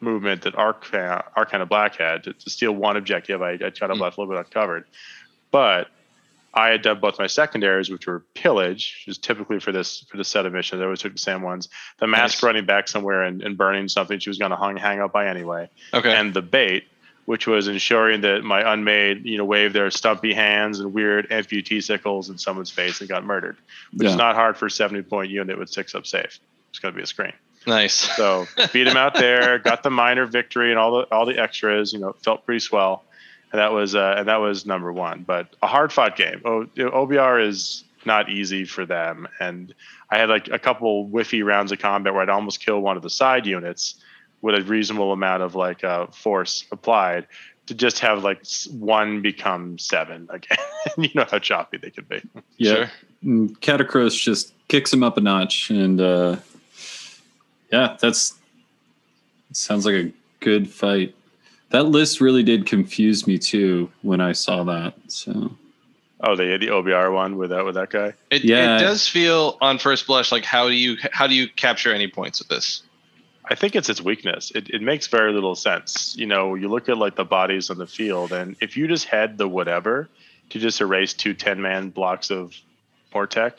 movement 0.00 0.42
that 0.42 0.54
Arcana, 0.54 1.24
Arcana 1.36 1.66
Black 1.66 1.96
had 1.96 2.24
to, 2.24 2.32
to 2.34 2.50
steal 2.50 2.72
one 2.72 2.96
objective. 2.96 3.40
I, 3.42 3.52
I 3.52 3.56
kind 3.70 3.90
of 3.90 3.96
Mm. 3.98 4.00
left 4.00 4.18
a 4.18 4.20
little 4.20 4.34
bit 4.34 4.44
uncovered, 4.46 4.84
but 5.50 5.88
I 6.52 6.68
had 6.68 6.82
done 6.82 7.00
both 7.00 7.18
my 7.18 7.26
secondaries, 7.26 7.90
which 7.90 8.06
were 8.06 8.20
pillage, 8.34 9.02
which 9.06 9.16
is 9.16 9.18
typically 9.18 9.58
for 9.58 9.72
this 9.72 10.04
for 10.10 10.16
this 10.18 10.28
set 10.28 10.46
of 10.46 10.52
missions. 10.52 10.80
I 10.80 10.84
always 10.84 11.00
took 11.00 11.12
the 11.12 11.18
same 11.18 11.42
ones. 11.42 11.68
The 11.98 12.06
mask 12.06 12.36
Nice. 12.36 12.42
running 12.44 12.64
back 12.66 12.86
somewhere 12.88 13.22
and, 13.22 13.42
and 13.42 13.56
burning 13.56 13.88
something 13.88 14.18
she 14.18 14.30
was 14.30 14.38
going 14.38 14.50
to 14.52 14.56
hang, 14.56 14.76
hang 14.76 15.00
up 15.00 15.12
by 15.12 15.26
anyway, 15.26 15.68
okay. 15.92 16.14
and 16.14 16.32
the 16.34 16.42
bait, 16.42 16.84
which 17.26 17.46
was 17.46 17.68
ensuring 17.68 18.20
that 18.22 18.42
my 18.44 18.72
unmade, 18.72 19.24
you 19.24 19.38
know, 19.38 19.44
waved 19.44 19.74
their 19.74 19.90
stumpy 19.90 20.34
hands 20.34 20.80
and 20.80 20.92
weird 20.92 21.28
amputee 21.30 21.82
sickles 21.82 22.28
in 22.28 22.38
someone's 22.38 22.70
face 22.70 23.00
and 23.00 23.08
got 23.08 23.24
murdered, 23.24 23.56
which 23.92 24.08
is 24.08 24.16
not 24.16 24.34
hard 24.34 24.56
for 24.56 24.66
a 24.66 24.70
70 24.70 25.02
point 25.02 25.30
unit 25.30 25.58
with 25.58 25.70
six 25.70 25.94
up 25.94 26.06
safe. 26.06 26.38
It's 26.70 26.78
going 26.80 26.92
to 26.92 26.96
be 26.96 27.02
a 27.02 27.06
screen. 27.06 27.32
nice. 27.66 27.94
So 27.94 28.46
beat 28.72 28.86
him 28.86 28.96
out 28.96 29.14
there, 29.14 29.58
got 29.58 29.82
the 29.82 29.90
minor 29.90 30.26
victory 30.26 30.70
and 30.70 30.78
all 30.78 30.98
the 30.98 31.14
all 31.14 31.24
the 31.24 31.38
extras. 31.38 31.92
You 31.92 32.00
know, 32.00 32.12
felt 32.22 32.44
pretty 32.44 32.60
swell. 32.60 33.04
and 33.52 33.58
that 33.60 33.72
was 33.72 33.94
uh, 33.94 34.16
and 34.18 34.28
that 34.28 34.36
was 34.36 34.66
number 34.66 34.92
one. 34.92 35.22
But 35.22 35.48
a 35.62 35.66
hard 35.66 35.92
fought 35.92 36.16
game. 36.16 36.42
O- 36.44 36.66
OBR 36.76 37.46
is 37.46 37.84
not 38.04 38.28
easy 38.28 38.66
for 38.66 38.84
them, 38.84 39.26
and 39.40 39.72
I 40.10 40.18
had 40.18 40.28
like 40.28 40.48
a 40.48 40.58
couple 40.58 41.08
whiffy 41.08 41.42
rounds 41.42 41.72
of 41.72 41.78
combat 41.78 42.12
where 42.12 42.22
I'd 42.22 42.28
almost 42.28 42.60
kill 42.60 42.80
one 42.80 42.96
of 42.98 43.02
the 43.02 43.08
side 43.10 43.46
units 43.46 43.94
with 44.44 44.54
a 44.54 44.62
reasonable 44.64 45.10
amount 45.10 45.42
of 45.42 45.54
like 45.54 45.82
uh, 45.82 46.06
force 46.08 46.66
applied 46.70 47.26
to 47.64 47.74
just 47.74 48.00
have 48.00 48.22
like 48.22 48.44
one 48.72 49.22
become 49.22 49.78
seven 49.78 50.28
again. 50.30 50.58
you 50.98 51.08
know 51.14 51.24
how 51.30 51.38
choppy 51.38 51.78
they 51.78 51.88
can 51.88 52.04
be. 52.04 52.20
Yeah. 52.58 52.74
Sure. 52.74 52.90
Mm, 53.24 53.58
Katakros 53.60 54.22
just 54.22 54.52
kicks 54.68 54.92
him 54.92 55.02
up 55.02 55.16
a 55.16 55.22
notch, 55.22 55.70
and 55.70 55.98
uh, 55.98 56.36
yeah, 57.72 57.96
that's 57.98 58.34
sounds 59.52 59.86
like 59.86 59.94
a 59.94 60.12
good 60.40 60.68
fight. 60.68 61.14
That 61.70 61.84
list 61.84 62.20
really 62.20 62.42
did 62.42 62.66
confuse 62.66 63.26
me 63.26 63.38
too 63.38 63.90
when 64.02 64.20
I 64.20 64.32
saw 64.32 64.62
that. 64.64 64.92
So 65.08 65.56
Oh, 66.20 66.36
the 66.36 66.58
the 66.58 66.66
OBR 66.68 67.14
one 67.14 67.38
with 67.38 67.48
that 67.48 67.64
with 67.64 67.76
that 67.76 67.88
guy. 67.88 68.12
It, 68.30 68.44
Yeah. 68.44 68.76
it 68.76 68.80
does 68.80 69.08
feel 69.08 69.56
on 69.62 69.78
first 69.78 70.06
blush 70.06 70.30
like 70.30 70.44
how 70.44 70.68
do 70.68 70.74
you 70.74 70.98
how 71.12 71.26
do 71.26 71.34
you 71.34 71.48
capture 71.48 71.94
any 71.94 72.08
points 72.08 72.40
with 72.40 72.48
this? 72.48 72.82
I 73.46 73.54
think 73.54 73.76
it's 73.76 73.88
its 73.90 74.00
weakness. 74.00 74.50
It, 74.54 74.70
it 74.70 74.80
makes 74.82 75.06
very 75.06 75.32
little 75.32 75.54
sense. 75.54 76.16
You 76.16 76.26
know, 76.26 76.54
you 76.54 76.68
look 76.68 76.88
at 76.88 76.96
like 76.96 77.14
the 77.16 77.24
bodies 77.24 77.68
on 77.70 77.76
the 77.78 77.86
field, 77.86 78.32
and 78.32 78.56
if 78.60 78.76
you 78.76 78.88
just 78.88 79.06
had 79.06 79.36
the 79.38 79.46
whatever 79.46 80.08
to 80.50 80.58
just 80.58 80.80
erase 80.80 81.12
two 81.12 81.34
10 81.34 81.60
man 81.60 81.90
blocks 81.90 82.30
of 82.30 82.54
Mortek, 83.12 83.52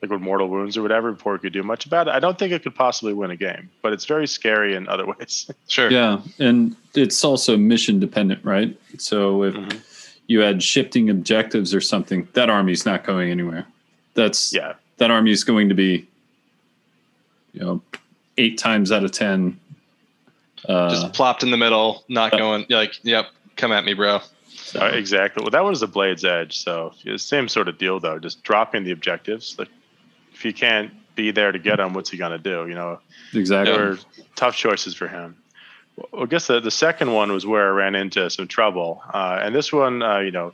like 0.00 0.10
with 0.10 0.20
mortal 0.20 0.48
wounds 0.48 0.76
or 0.76 0.82
whatever, 0.82 1.12
before 1.12 1.34
it 1.34 1.40
could 1.40 1.52
do 1.52 1.62
much 1.62 1.84
about 1.84 2.08
it, 2.08 2.12
I 2.12 2.20
don't 2.20 2.38
think 2.38 2.52
it 2.52 2.62
could 2.62 2.74
possibly 2.74 3.12
win 3.12 3.30
a 3.30 3.36
game. 3.36 3.68
But 3.82 3.92
it's 3.92 4.04
very 4.06 4.26
scary 4.26 4.74
in 4.74 4.88
other 4.88 5.06
ways. 5.18 5.50
Sure. 5.68 5.90
yeah, 5.90 6.20
and 6.38 6.74
it's 6.94 7.22
also 7.24 7.56
mission 7.56 8.00
dependent, 8.00 8.44
right? 8.44 8.78
So 8.98 9.42
if 9.42 9.54
Mhm. 9.54 9.80
you 10.26 10.40
had 10.40 10.62
shifting 10.62 11.10
objectives 11.10 11.74
or 11.74 11.80
something, 11.82 12.28
that 12.32 12.48
army's 12.48 12.86
not 12.86 13.04
going 13.04 13.30
anywhere. 13.30 13.66
That's 14.14 14.52
yeah. 14.54 14.74
that 14.98 15.10
army 15.10 15.32
is 15.32 15.44
going 15.44 15.68
to 15.68 15.74
be, 15.74 16.06
you 17.52 17.60
know, 17.60 17.82
eight 18.38 18.56
times 18.58 18.90
out 18.92 19.04
of 19.04 19.12
ten. 19.12 19.58
Uh, 20.68 20.90
Just 20.90 21.12
plopped 21.12 21.42
in 21.42 21.50
the 21.50 21.56
middle, 21.56 22.04
not 22.08 22.32
Yep. 22.32 22.38
going 22.40 22.66
like, 22.70 22.94
yep, 23.04 23.26
come 23.56 23.72
at 23.72 23.84
me, 23.84 23.94
bro. 23.94 24.20
so- 24.48 24.80
Uh, 24.80 24.86
exactly. 24.88 25.42
Well, 25.42 25.50
that 25.50 25.62
one 25.62 25.70
was 25.70 25.80
the 25.80 25.86
Blade's 25.86 26.24
Edge. 26.24 26.58
So 26.58 26.92
same 27.16 27.48
sort 27.48 27.68
of 27.68 27.78
deal, 27.78 28.00
though. 28.00 28.18
Just 28.18 28.42
dropping 28.42 28.84
the 28.84 28.90
objectives. 28.90 29.56
Like, 29.58 29.68
if 30.34 30.44
you 30.44 30.52
can't 30.52 30.90
be 31.14 31.30
there 31.30 31.52
to 31.52 31.58
get 31.58 31.76
them, 31.76 31.94
what's 31.94 32.10
he 32.10 32.16
gonna 32.18 32.38
do? 32.38 32.66
You 32.68 32.74
know, 32.74 33.00
exactly. 33.34 33.72
There 33.74 33.86
were 33.90 33.98
tough 34.36 34.56
choices 34.56 34.94
for 34.94 35.08
him. 35.08 35.36
Well, 35.96 36.22
I 36.24 36.26
guess 36.26 36.46
the, 36.48 36.60
the 36.60 36.70
second 36.70 37.12
one 37.12 37.32
was 37.32 37.44
where 37.46 37.66
I 37.68 37.70
ran 37.70 37.94
into 37.94 38.28
some 38.30 38.46
trouble, 38.46 39.02
uh, 39.12 39.40
and 39.42 39.54
this 39.54 39.72
one, 39.72 40.02
uh, 40.02 40.18
you 40.18 40.30
know, 40.30 40.52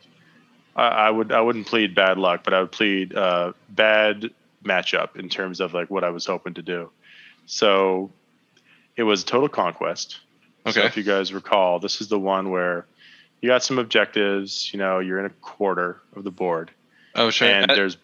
I, 0.76 0.86
I 0.88 1.10
would 1.10 1.32
I 1.32 1.40
wouldn't 1.40 1.66
plead 1.66 1.94
bad 1.94 2.16
luck, 2.18 2.44
but 2.44 2.54
I 2.54 2.60
would 2.60 2.72
plead 2.72 3.14
uh, 3.14 3.52
bad 3.70 4.30
matchup 4.64 5.16
in 5.16 5.28
terms 5.28 5.60
of 5.60 5.74
like 5.74 5.90
what 5.90 6.02
I 6.04 6.10
was 6.10 6.24
hoping 6.24 6.54
to 6.54 6.62
do. 6.62 6.90
So 7.46 8.10
it 8.96 9.02
was 9.02 9.24
Total 9.24 9.48
Conquest. 9.48 10.18
So 10.66 10.70
Okay. 10.80 10.86
if 10.86 10.96
you 10.96 11.02
guys 11.02 11.32
recall, 11.32 11.78
this 11.78 12.00
is 12.00 12.08
the 12.08 12.18
one 12.18 12.50
where 12.50 12.86
you 13.42 13.48
got 13.50 13.62
some 13.62 13.78
objectives. 13.78 14.72
You 14.72 14.78
know, 14.78 14.98
you're 15.00 15.18
in 15.18 15.26
a 15.26 15.30
quarter 15.30 16.00
of 16.16 16.24
the 16.24 16.30
board, 16.30 16.70
Oh, 17.14 17.30
sure. 17.30 17.48
and 17.48 17.70
Uh, 17.70 17.74
there's 17.74 17.96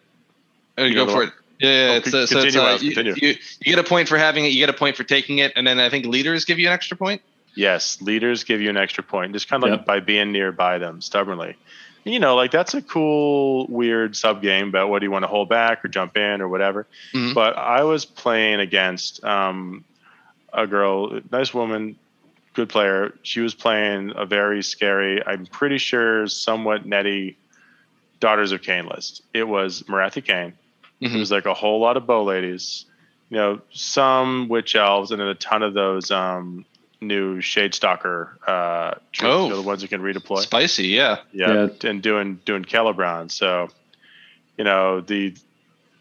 uh, 0.78 0.82
you 0.82 0.94
go 0.94 1.06
know, 1.06 1.12
for 1.12 1.22
it. 1.24 1.32
Yeah, 1.58 1.68
yeah 1.70 1.92
Oh, 1.92 1.96
it's, 1.96 2.10
con- 2.10 2.20
uh, 2.20 2.26
so 2.26 2.38
it's, 2.40 2.56
uh, 2.56 2.62
Miles, 2.62 2.82
you, 2.82 2.90
you, 2.92 3.14
you 3.16 3.36
get 3.64 3.78
a 3.78 3.82
point 3.84 4.08
for 4.08 4.18
having 4.18 4.44
it, 4.44 4.48
you 4.48 4.58
get 4.58 4.68
a 4.68 4.74
point 4.78 4.96
for 4.96 5.04
taking 5.04 5.38
it, 5.38 5.52
and 5.56 5.66
then 5.66 5.78
I 5.78 5.88
think 5.90 6.06
leaders 6.06 6.44
give 6.44 6.58
you 6.58 6.66
an 6.66 6.72
extra 6.72 6.96
point. 6.96 7.22
Yes, 7.54 8.00
leaders 8.00 8.44
give 8.44 8.60
you 8.60 8.70
an 8.70 8.76
extra 8.76 9.02
point, 9.02 9.32
just 9.32 9.48
kind 9.48 9.62
of 9.64 9.70
like 9.70 9.80
Yep. 9.80 9.86
by 9.86 10.00
being 10.00 10.32
nearby 10.32 10.78
them 10.78 11.00
stubbornly. 11.00 11.56
You 12.04 12.18
know, 12.18 12.34
like 12.34 12.50
that's 12.50 12.74
a 12.74 12.82
cool, 12.82 13.66
weird 13.68 14.16
sub 14.16 14.40
game 14.40 14.68
about 14.68 14.88
what 14.88 15.00
do 15.00 15.06
you 15.06 15.10
want 15.10 15.22
to 15.24 15.28
hold 15.28 15.48
back 15.48 15.84
or 15.84 15.88
jump 15.88 16.16
in 16.16 16.40
or 16.40 16.48
whatever. 16.48 16.86
Mhm. 17.12 17.34
But 17.34 17.56
I 17.56 17.84
was 17.84 18.04
playing 18.04 18.60
against 18.60 19.22
um, 19.22 19.84
a 20.52 20.66
girl, 20.66 21.20
nice 21.30 21.52
woman, 21.52 21.96
good 22.54 22.68
player. 22.68 23.14
She 23.22 23.40
was 23.40 23.54
playing 23.54 24.12
a 24.16 24.24
very 24.24 24.62
scary, 24.62 25.24
I'm 25.26 25.46
pretty 25.46 25.78
sure, 25.78 26.26
somewhat 26.26 26.86
netty 26.86 27.36
Daughters 28.18 28.52
of 28.52 28.60
Khaine 28.60 28.88
list. 28.90 29.22
It 29.32 29.44
was 29.44 29.82
Morathi 29.84 30.22
Khaine. 30.24 30.52
Mhm. 31.02 31.14
It 31.14 31.18
was 31.18 31.30
like 31.30 31.46
a 31.46 31.54
whole 31.54 31.80
lot 31.80 31.96
of 31.96 32.06
bow 32.06 32.24
ladies, 32.24 32.84
you 33.30 33.36
know, 33.36 33.60
some 33.72 34.48
witch 34.48 34.74
elves, 34.76 35.10
and 35.10 35.20
then 35.20 35.28
a 35.28 35.34
ton 35.34 35.62
of 35.62 35.72
those 35.74 36.10
um, 36.10 36.64
new 37.00 37.40
Shade 37.40 37.74
Stalker 37.74 38.38
uh, 38.46 38.90
troops, 39.12 39.22
Oh. 39.34 39.44
you 39.44 39.50
know, 39.50 39.56
the 39.56 39.62
ones 39.62 39.80
that 39.82 39.88
can 39.88 40.02
redeploy. 40.02 40.38
Spicy, 40.40 40.88
yeah. 40.88 41.18
Yeah, 41.32 41.68
and 41.84 42.02
doing 42.02 42.40
doing 42.44 42.64
Khailebron. 42.64 43.30
So, 43.30 43.68
you 44.58 44.64
know, 44.64 45.00
the 45.00 45.34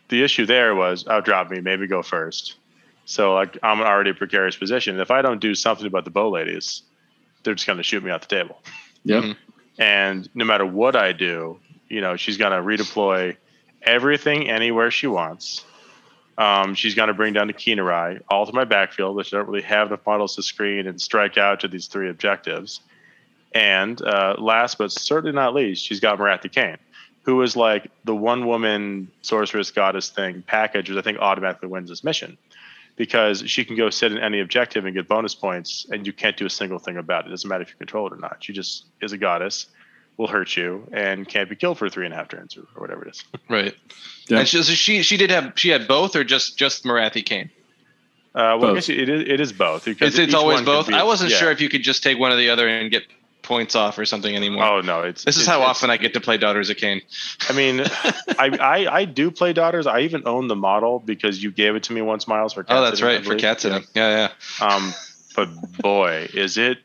the 0.09 0.23
issue 0.23 0.45
there 0.45 0.75
was 0.75 1.05
oh, 1.07 1.11
outdrop 1.13 1.49
me, 1.51 1.61
maybe 1.61 1.87
go 1.87 2.01
first. 2.01 2.55
So 3.05 3.33
like 3.33 3.57
I'm 3.63 3.79
already 3.81 4.11
a 4.11 4.13
precarious 4.13 4.55
position. 4.55 4.99
If 4.99 5.11
I 5.11 5.21
don't 5.21 5.39
do 5.39 5.55
something 5.55 5.85
about 5.87 6.03
the 6.05 6.11
bow 6.11 6.29
ladies, 6.29 6.83
they're 7.43 7.55
just 7.55 7.67
gonna 7.67 7.83
shoot 7.83 8.03
me 8.03 8.11
off 8.11 8.27
the 8.27 8.35
table. 8.35 8.61
Yep. 9.05 9.23
Mhm. 9.23 9.35
And 9.77 10.29
no 10.35 10.45
matter 10.45 10.65
what 10.65 10.95
I 10.95 11.13
do, 11.13 11.59
you 11.87 12.01
know, 12.01 12.17
she's 12.17 12.37
gonna 12.37 12.61
redeploy 12.61 13.37
everything 13.81 14.49
anywhere 14.49 14.91
she 14.91 15.07
wants. 15.07 15.63
Um, 16.39 16.73
she's 16.73 16.95
gonna 16.95 17.13
bring 17.13 17.33
down 17.33 17.47
the 17.47 17.53
Khinerai, 17.53 18.21
all 18.29 18.45
to 18.45 18.53
my 18.53 18.63
backfield, 18.63 19.17
which 19.17 19.33
I 19.33 19.37
don't 19.37 19.49
really 19.49 19.61
have 19.63 19.87
enough 19.87 20.05
models 20.05 20.37
to 20.37 20.41
screen 20.41 20.87
and 20.87 20.99
strike 20.99 21.37
out 21.37 21.59
to 21.59 21.67
these 21.67 21.87
three 21.87 22.09
objectives. 22.09 22.79
And 23.53 24.01
uh, 24.01 24.35
last 24.37 24.77
but 24.77 24.93
certainly 24.93 25.35
not 25.35 25.53
least, 25.53 25.83
she's 25.83 25.99
got 25.99 26.17
Morathi 26.17 26.49
Khaine, 26.49 26.77
who 27.23 27.41
is 27.41 27.57
like 27.57 27.91
the 28.05 28.15
one 28.15 28.47
woman 28.47 29.11
sorceress 29.21 29.71
goddess 29.71 30.09
thing 30.09 30.41
package, 30.47 30.89
which 30.89 30.97
I 30.97 31.01
think 31.01 31.19
automatically 31.19 31.67
wins 31.67 31.89
this 31.89 32.05
mission. 32.05 32.37
Because 32.95 33.43
she 33.45 33.65
can 33.65 33.75
go 33.75 33.89
sit 33.89 34.13
in 34.13 34.17
any 34.17 34.39
objective 34.39 34.85
and 34.85 34.95
get 34.95 35.09
bonus 35.09 35.35
points, 35.35 35.87
and 35.91 36.07
you 36.07 36.13
can't 36.13 36.37
do 36.37 36.45
a 36.45 36.49
single 36.49 36.79
thing 36.79 36.95
about 36.95 37.25
it. 37.25 37.27
It 37.27 37.31
doesn't 37.31 37.49
matter 37.49 37.63
if 37.63 37.69
you 37.69 37.75
control 37.75 38.07
it 38.07 38.13
or 38.13 38.17
not. 38.17 38.37
She 38.39 38.53
just 38.53 38.85
is 39.01 39.11
a 39.11 39.17
goddess, 39.17 39.67
will 40.19 40.27
hurt 40.27 40.55
you, 40.57 40.85
and 40.91 41.25
can't 41.27 41.49
be 41.49 41.55
killed 41.55 41.77
for 41.77 41.89
three 41.89 42.03
and 42.03 42.13
a 42.13 42.17
half 42.17 42.27
turns 42.27 42.57
or, 42.57 42.61
or 42.75 42.81
whatever 42.81 43.03
it 43.05 43.11
is. 43.15 43.23
Right. 43.49 43.73
Yeah. 44.27 44.39
And 44.39 44.47
she, 44.47 44.61
so 44.61 44.73
she 44.73 45.01
she 45.01 45.17
did 45.17 45.31
have 45.31 45.53
she 45.55 45.69
had 45.69 45.87
both 45.87 46.15
or 46.15 46.23
just 46.23 46.57
just 46.57 46.83
Morathi 46.83 47.23
Khaine. 47.23 47.49
Uh, 48.35 48.59
well, 48.59 48.71
I 48.71 48.73
guess 48.75 48.89
it 48.89 49.09
is, 49.09 49.27
it 49.27 49.39
is 49.39 49.51
both. 49.53 49.85
because 49.85 50.09
It's, 50.09 50.19
it's 50.19 50.33
always 50.35 50.61
both. 50.61 50.87
be- 50.89 50.93
I 50.93 51.01
wasn't 51.03 51.31
yeah. 51.31 51.37
sure 51.37 51.51
if 51.51 51.61
you 51.61 51.69
could 51.69 51.81
just 51.81 52.03
take 52.03 52.19
one 52.19 52.31
or 52.31 52.35
the 52.35 52.51
other 52.51 52.67
and 52.67 52.91
get 52.91 53.03
points 53.41 53.73
off 53.75 53.97
or 53.97 54.05
something 54.05 54.35
anymore. 54.35 54.63
Oh 54.65 54.81
no, 54.81 55.01
it's 55.01 55.23
this 55.23 55.35
is 55.37 55.43
it's- 55.43 55.57
how 55.57 55.65
often 55.65 55.89
I 55.89 55.97
get 55.97 56.13
to 56.13 56.21
play 56.21 56.37
Daughters 56.37 56.69
of 56.69 56.75
Khaine. 56.77 57.01
I 57.49 57.53
mean, 57.53 57.79
I, 58.37 58.57
I 58.59 58.95
I 58.99 59.05
do 59.05 59.31
play 59.31 59.53
daughters. 59.53 59.87
I 59.87 60.01
even 60.01 60.23
own 60.27 60.47
the 60.47 60.55
model 60.55 60.99
because 60.99 61.41
you 61.41 61.49
gave 61.51 61.75
it 61.75 61.83
to 61.83 61.93
me 61.93 62.01
once, 62.01 62.27
Miles. 62.27 62.53
For 62.53 62.59
Oh, 62.61 62.63
cat 62.65 62.81
that's 62.81 62.99
sitting, 62.99 63.15
right 63.15 63.19
for 63.23 63.29
believe. 63.29 63.41
cat 63.41 63.61
sitting. 63.61 63.83
Yeah, 63.95 64.29
yeah. 64.59 64.67
Um, 64.67 64.93
but 65.35 65.47
boy, 65.81 66.27
is 66.33 66.57
it 66.57 66.77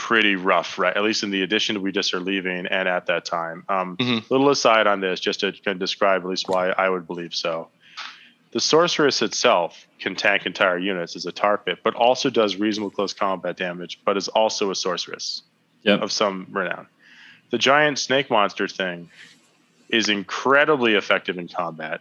pretty 0.00 0.34
rough, 0.34 0.78
right? 0.78 0.96
At 0.96 1.02
least 1.02 1.22
in 1.22 1.30
the 1.30 1.42
edition 1.42 1.82
we 1.82 1.92
just 1.92 2.14
are 2.14 2.20
leaving, 2.20 2.66
and 2.66 2.88
at 2.88 3.06
that 3.06 3.26
time. 3.26 3.64
Um, 3.68 3.98
Mhm. 3.98 4.30
Little 4.30 4.48
aside 4.48 4.86
on 4.86 5.00
this, 5.00 5.20
just 5.20 5.40
to 5.40 5.52
kind 5.52 5.74
of 5.76 5.78
describe 5.78 6.22
at 6.22 6.28
least 6.28 6.48
why 6.48 6.70
I 6.70 6.88
would 6.88 7.06
believe 7.06 7.34
so. 7.34 7.68
The 8.52 8.60
sorceress 8.60 9.20
itself 9.20 9.86
can 10.00 10.16
tank 10.16 10.46
entire 10.46 10.78
units 10.78 11.16
as 11.16 11.26
a 11.26 11.32
tar 11.32 11.58
pit, 11.58 11.80
but 11.84 11.94
also 11.94 12.30
does 12.30 12.56
reasonable 12.56 12.90
close 12.90 13.12
combat 13.12 13.58
damage, 13.58 14.00
but 14.06 14.16
is 14.16 14.28
also 14.28 14.70
a 14.70 14.74
sorceress 14.74 15.42
Yep. 15.82 16.00
of 16.00 16.10
some 16.12 16.46
renown. 16.50 16.86
The 17.50 17.58
giant 17.58 17.98
snake 17.98 18.30
monster 18.30 18.66
thing 18.68 19.10
is 19.90 20.08
incredibly 20.08 20.94
effective 20.94 21.36
in 21.36 21.46
combat. 21.48 22.00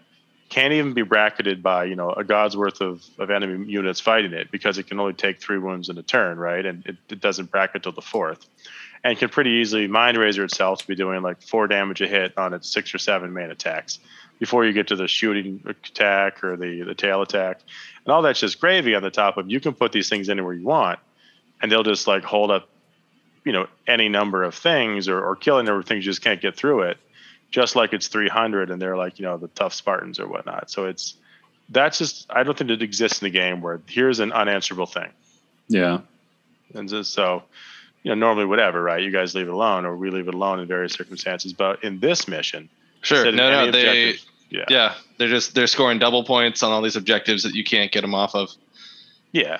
Can't 0.49 0.73
even 0.73 0.93
be 0.93 1.03
bracketed 1.03 1.61
by 1.61 1.85
you 1.85 1.95
know 1.95 2.11
a 2.11 2.23
god's 2.23 2.57
worth 2.57 2.81
of, 2.81 3.03
of 3.19 3.29
enemy 3.29 3.71
units 3.71 3.99
fighting 3.99 4.33
it 4.33 4.51
because 4.51 4.77
it 4.77 4.87
can 4.87 4.99
only 4.99 5.13
take 5.13 5.39
three 5.39 5.59
wounds 5.59 5.89
in 5.89 5.97
a 5.97 6.03
turn, 6.03 6.37
right? 6.37 6.65
And 6.65 6.85
it, 6.85 6.97
it 7.09 7.21
doesn't 7.21 7.51
bracket 7.51 7.83
till 7.83 7.91
the 7.91 8.01
fourth, 8.01 8.47
and 9.03 9.17
can 9.17 9.29
pretty 9.29 9.51
easily 9.51 9.87
mind 9.87 10.17
razor 10.17 10.43
itself 10.43 10.79
to 10.79 10.87
be 10.87 10.95
doing 10.95 11.21
like 11.21 11.41
four 11.41 11.67
damage 11.67 12.01
a 12.01 12.07
hit 12.07 12.35
on 12.37 12.53
its 12.53 12.67
six 12.67 12.93
or 12.95 12.97
seven 12.97 13.31
main 13.31 13.51
attacks 13.51 13.99
before 14.39 14.65
you 14.65 14.73
get 14.73 14.87
to 14.87 14.95
the 14.95 15.07
shooting 15.07 15.61
attack 15.67 16.43
or 16.43 16.57
the 16.57 16.81
the 16.81 16.95
tail 16.95 17.21
attack, 17.21 17.59
and 18.05 18.11
all 18.11 18.23
that's 18.23 18.39
just 18.39 18.59
gravy 18.59 18.95
on 18.95 19.03
the 19.03 19.11
top 19.11 19.37
of. 19.37 19.49
You 19.49 19.59
can 19.59 19.73
put 19.73 19.91
these 19.91 20.09
things 20.09 20.29
anywhere 20.29 20.53
you 20.53 20.65
want, 20.65 20.99
and 21.61 21.71
they'll 21.71 21.83
just 21.83 22.07
like 22.07 22.23
hold 22.23 22.49
up 22.49 22.67
you 23.45 23.51
know 23.51 23.67
any 23.87 24.09
number 24.09 24.43
of 24.43 24.55
things 24.55 25.07
or, 25.07 25.23
or 25.23 25.35
kill 25.35 25.59
a 25.59 25.63
number 25.63 25.79
of 25.79 25.85
things 25.85 26.05
you 26.05 26.11
just 26.11 26.23
can't 26.23 26.41
get 26.41 26.55
through 26.55 26.81
it 26.81 26.97
just 27.51 27.75
like 27.75 27.93
it's 27.93 28.07
300 28.07 28.69
and 28.69 28.81
they're 28.81 28.97
like 28.97 29.19
you 29.19 29.25
know 29.25 29.37
the 29.37 29.47
tough 29.49 29.73
spartans 29.73 30.19
or 30.19 30.27
whatnot 30.27 30.69
so 30.69 30.85
it's 30.85 31.15
that's 31.69 31.97
just 31.97 32.25
i 32.29 32.43
don't 32.43 32.57
think 32.57 32.69
it 32.69 32.81
exists 32.81 33.21
in 33.21 33.25
the 33.25 33.29
game 33.31 33.61
where 33.61 33.81
here's 33.87 34.19
an 34.19 34.31
unanswerable 34.31 34.85
thing 34.85 35.09
Yeah. 35.67 35.99
and 36.73 36.87
just, 36.89 37.13
so 37.13 37.43
you 38.03 38.09
know 38.09 38.15
normally 38.15 38.45
whatever 38.45 38.81
right 38.81 39.03
you 39.03 39.11
guys 39.11 39.35
leave 39.35 39.47
it 39.47 39.53
alone 39.53 39.85
or 39.85 39.95
we 39.95 40.09
leave 40.09 40.27
it 40.27 40.33
alone 40.33 40.59
in 40.59 40.67
various 40.67 40.93
circumstances 40.93 41.53
but 41.53 41.83
in 41.83 41.99
this 41.99 42.27
mission 42.27 42.69
Sure. 43.01 43.31
No, 43.31 43.65
no, 43.65 43.71
they 43.71 44.15
yeah 44.49 44.65
yeah, 44.67 44.95
they're 45.17 45.27
just 45.29 45.53
they're 45.55 45.67
scoring 45.67 45.99
double 45.99 46.23
points 46.23 46.63
on 46.63 46.71
all 46.71 46.81
these 46.81 46.95
objectives 46.95 47.43
that 47.43 47.53
you 47.53 47.63
can't 47.63 47.91
get 47.91 48.01
them 48.01 48.15
off 48.15 48.35
of. 48.35 48.49
Yeah. 49.31 49.59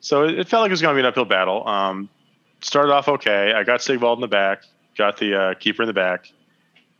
So 0.00 0.24
it, 0.24 0.38
it 0.38 0.48
felt 0.48 0.60
like 0.62 0.68
it 0.68 0.72
was 0.72 0.82
going 0.82 0.94
to 0.94 0.96
be 0.96 1.04
an 1.04 1.06
uphill 1.10 1.24
battle. 1.24 1.66
Um, 1.66 2.08
started 2.60 2.92
off 2.92 3.08
okay. 3.08 3.52
I 3.54 3.64
got 3.64 3.82
Sigvald 3.82 4.18
in 4.18 4.20
the 4.20 4.28
back, 4.28 4.62
got 4.96 5.16
the 5.16 5.40
uh, 5.40 5.54
keeper 5.54 5.82
in 5.82 5.86
the 5.86 5.94
back, 5.94 6.30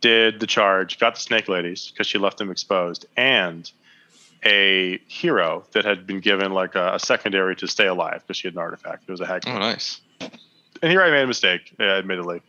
did 0.01 0.39
the 0.39 0.47
charge, 0.47 0.99
got 0.99 1.15
the 1.15 1.21
snake 1.21 1.47
ladies 1.47 1.89
because 1.91 2.07
she 2.07 2.17
left 2.17 2.37
them 2.37 2.51
exposed, 2.51 3.05
and 3.15 3.71
a 4.45 4.99
hero 5.07 5.63
that 5.71 5.83
had 5.85 6.05
been 6.05 6.19
given 6.19 6.51
like 6.53 6.75
a, 6.75 6.93
a 6.95 6.99
secondary 6.99 7.55
to 7.55 7.67
stay 7.67 7.87
alive 7.87 8.21
because 8.25 8.37
she 8.37 8.47
had 8.47 8.53
an 8.53 8.59
artifact. 8.59 9.03
It 9.07 9.11
was 9.11 9.19
a 9.21 9.25
hag. 9.25 9.43
Oh, 9.47 9.57
nice. 9.57 9.99
And 10.19 10.91
here 10.91 11.01
I 11.01 11.09
made 11.09 11.23
a 11.23 11.27
mistake, 11.27 11.73
uh, 11.79 11.83
admittedly. 11.83 12.41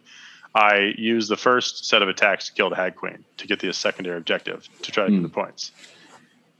I 0.55 0.93
used 0.99 1.31
the 1.31 1.37
first 1.37 1.87
set 1.87 2.03
of 2.03 2.09
attacks 2.09 2.49
to 2.49 2.53
kill 2.55 2.69
the 2.71 2.77
Hag 2.77 2.97
Queen 2.97 3.25
to 3.39 3.47
get 3.47 3.61
the 3.61 3.73
secondary 3.73 4.19
objective 4.19 4.69
to 4.83 4.93
try 4.93 5.05
to 5.05 5.11
get 5.11 5.17
Hmm. 5.19 5.23
the 5.23 5.29
points. 5.29 5.73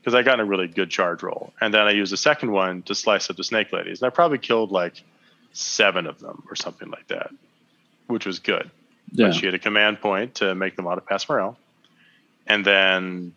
Because 0.01 0.15
I 0.15 0.23
got 0.23 0.41
a 0.41 0.45
really 0.45 0.69
good 0.69 0.91
charge 0.91 1.23
roll. 1.23 1.53
And 1.61 1.75
then 1.75 1.83
I 1.87 1.91
used 1.91 2.13
the 2.13 2.17
second 2.17 2.53
one 2.53 2.83
to 2.83 2.95
slice 2.95 3.29
up 3.29 3.37
the 3.37 3.45
Snake 3.45 3.73
Ladies. 3.73 4.01
And 4.01 4.07
I 4.07 4.11
probably 4.11 4.39
killed 4.39 4.71
like 4.71 5.03
seven 5.53 6.07
of 6.07 6.21
them 6.21 6.45
or 6.49 6.57
something 6.57 6.89
like 6.91 7.09
that, 7.09 7.31
which 8.07 8.25
was 8.25 8.39
good. 8.39 8.71
Yeah. 9.13 9.29
But 9.29 9.35
she 9.37 9.47
had 9.47 9.55
a 9.55 9.59
command 9.59 10.01
point 10.01 10.37
to 10.37 10.55
make 10.55 10.77
them 10.77 10.87
auto 10.87 11.01
pass 11.01 11.29
morale. 11.29 11.57
And 12.47 12.65
then 12.65 13.35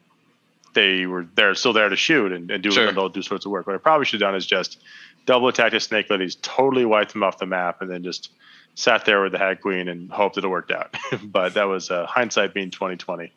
they 0.74 1.06
were 1.06 1.28
they're 1.36 1.56
still 1.56 1.74
there 1.74 1.90
to 1.90 1.96
shoot 1.96 2.32
and, 2.32 2.50
and 2.50 2.64
do 2.64 2.72
Sure. 2.72 2.92
they'll 2.92 3.10
do 3.10 3.22
sorts 3.22 3.46
of 3.46 3.52
work. 3.52 3.68
What 3.68 3.76
I 3.76 3.80
probably 3.80 4.06
should 4.06 4.22
have 4.22 4.28
done 4.30 4.36
is 4.36 4.46
just 4.46 4.82
double 5.26 5.48
attack 5.50 5.72
the 5.72 5.80
snake 5.80 6.10
ladies, 6.10 6.36
totally 6.42 6.86
wipe 6.86 7.10
them 7.10 7.24
off 7.24 7.38
the 7.38 7.46
map, 7.46 7.82
and 7.82 7.90
then 7.92 8.04
just 8.04 8.32
sat 8.76 9.04
there 9.06 9.22
with 9.22 9.34
the 9.34 9.38
hag 9.38 9.60
queen 9.62 9.88
and 9.90 10.10
hoped 10.10 10.36
that 10.36 10.46
it 10.46 10.48
worked 10.48 10.72
out. 10.72 10.96
but 11.24 11.54
that 11.56 11.66
was 11.66 11.92
uh, 11.92 12.06
hindsight 12.06 12.54
being 12.54 12.72
twenty 12.72 12.96
twenty, 12.96 13.32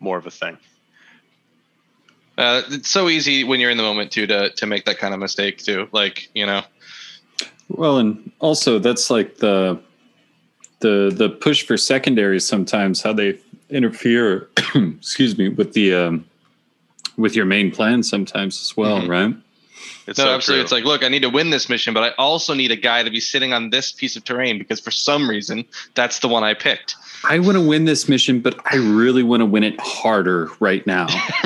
more 0.00 0.16
of 0.16 0.26
a 0.26 0.30
thing. 0.30 0.56
Uh, 2.38 2.62
it's 2.68 2.88
so 2.88 3.08
easy 3.08 3.42
when 3.44 3.58
you're 3.60 3.70
in 3.70 3.76
the 3.76 3.82
moment 3.82 4.12
too 4.12 4.26
to 4.26 4.50
to 4.50 4.66
make 4.66 4.84
that 4.86 4.98
kind 4.98 5.12
of 5.12 5.20
mistake 5.20 5.58
too. 5.58 5.88
Like 5.92 6.30
you 6.34 6.46
know, 6.46 6.62
Well, 7.68 7.98
and 7.98 8.30
also 8.38 8.78
that's 8.78 9.10
like 9.10 9.36
the 9.38 9.78
the 10.80 11.12
the 11.14 11.28
push 11.28 11.62
for 11.64 11.76
secondaries 11.76 12.46
sometimes 12.46 13.02
how 13.02 13.12
they 13.12 13.38
interfere 13.70 14.48
excuse 14.74 15.36
me 15.36 15.48
with 15.48 15.72
the 15.72 15.94
um 15.94 16.24
with 17.16 17.34
your 17.34 17.44
main 17.46 17.70
plan 17.70 18.02
sometimes 18.02 18.60
as 18.60 18.76
well, 18.76 19.00
Mhm. 19.00 19.08
right? 19.08 19.34
It's 20.06 20.18
no, 20.18 20.24
so 20.24 20.34
absolutely. 20.34 20.60
true. 20.60 20.62
It's 20.62 20.72
like, 20.72 20.84
look, 20.84 21.04
I 21.04 21.08
need 21.08 21.22
to 21.22 21.28
win 21.28 21.50
this 21.50 21.68
mission, 21.68 21.92
but 21.92 22.02
I 22.02 22.10
also 22.16 22.54
need 22.54 22.70
a 22.70 22.76
guy 22.76 23.02
to 23.02 23.10
be 23.10 23.20
sitting 23.20 23.52
on 23.52 23.70
this 23.70 23.92
piece 23.92 24.16
of 24.16 24.24
terrain 24.24 24.58
because 24.58 24.80
for 24.80 24.90
some 24.90 25.28
reason 25.28 25.64
that's 25.94 26.20
the 26.20 26.28
one 26.28 26.44
I 26.44 26.54
picked. 26.54 26.96
I 27.24 27.40
want 27.40 27.56
to 27.56 27.66
win 27.66 27.84
this 27.84 28.08
mission, 28.08 28.40
but 28.40 28.58
I 28.64 28.76
really 28.76 29.22
want 29.22 29.40
to 29.40 29.46
win 29.46 29.64
it 29.64 29.78
harder 29.80 30.48
right 30.60 30.86
now. 30.86 31.06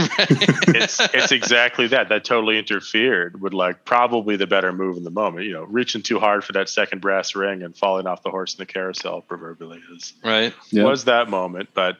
it's 0.68 1.00
it's 1.14 1.32
exactly 1.32 1.86
that. 1.88 2.10
That 2.10 2.24
totally 2.24 2.58
interfered 2.58 3.40
with 3.40 3.54
like 3.54 3.84
probably 3.84 4.36
the 4.36 4.46
better 4.46 4.72
move 4.72 4.96
in 4.96 5.04
the 5.04 5.10
moment. 5.10 5.46
You 5.46 5.54
know, 5.54 5.64
reaching 5.64 6.02
too 6.02 6.18
hard 6.18 6.44
for 6.44 6.52
that 6.52 6.68
second 6.68 7.00
brass 7.00 7.34
ring 7.34 7.62
and 7.62 7.76
falling 7.76 8.06
off 8.06 8.22
the 8.22 8.30
horse 8.30 8.54
in 8.54 8.58
the 8.58 8.66
carousel 8.66 9.22
proverbially 9.22 9.80
is 9.94 10.12
right? 10.22 10.52
Yeah. 10.70 10.84
was 10.84 11.04
that 11.04 11.30
moment. 11.30 11.70
But 11.72 11.96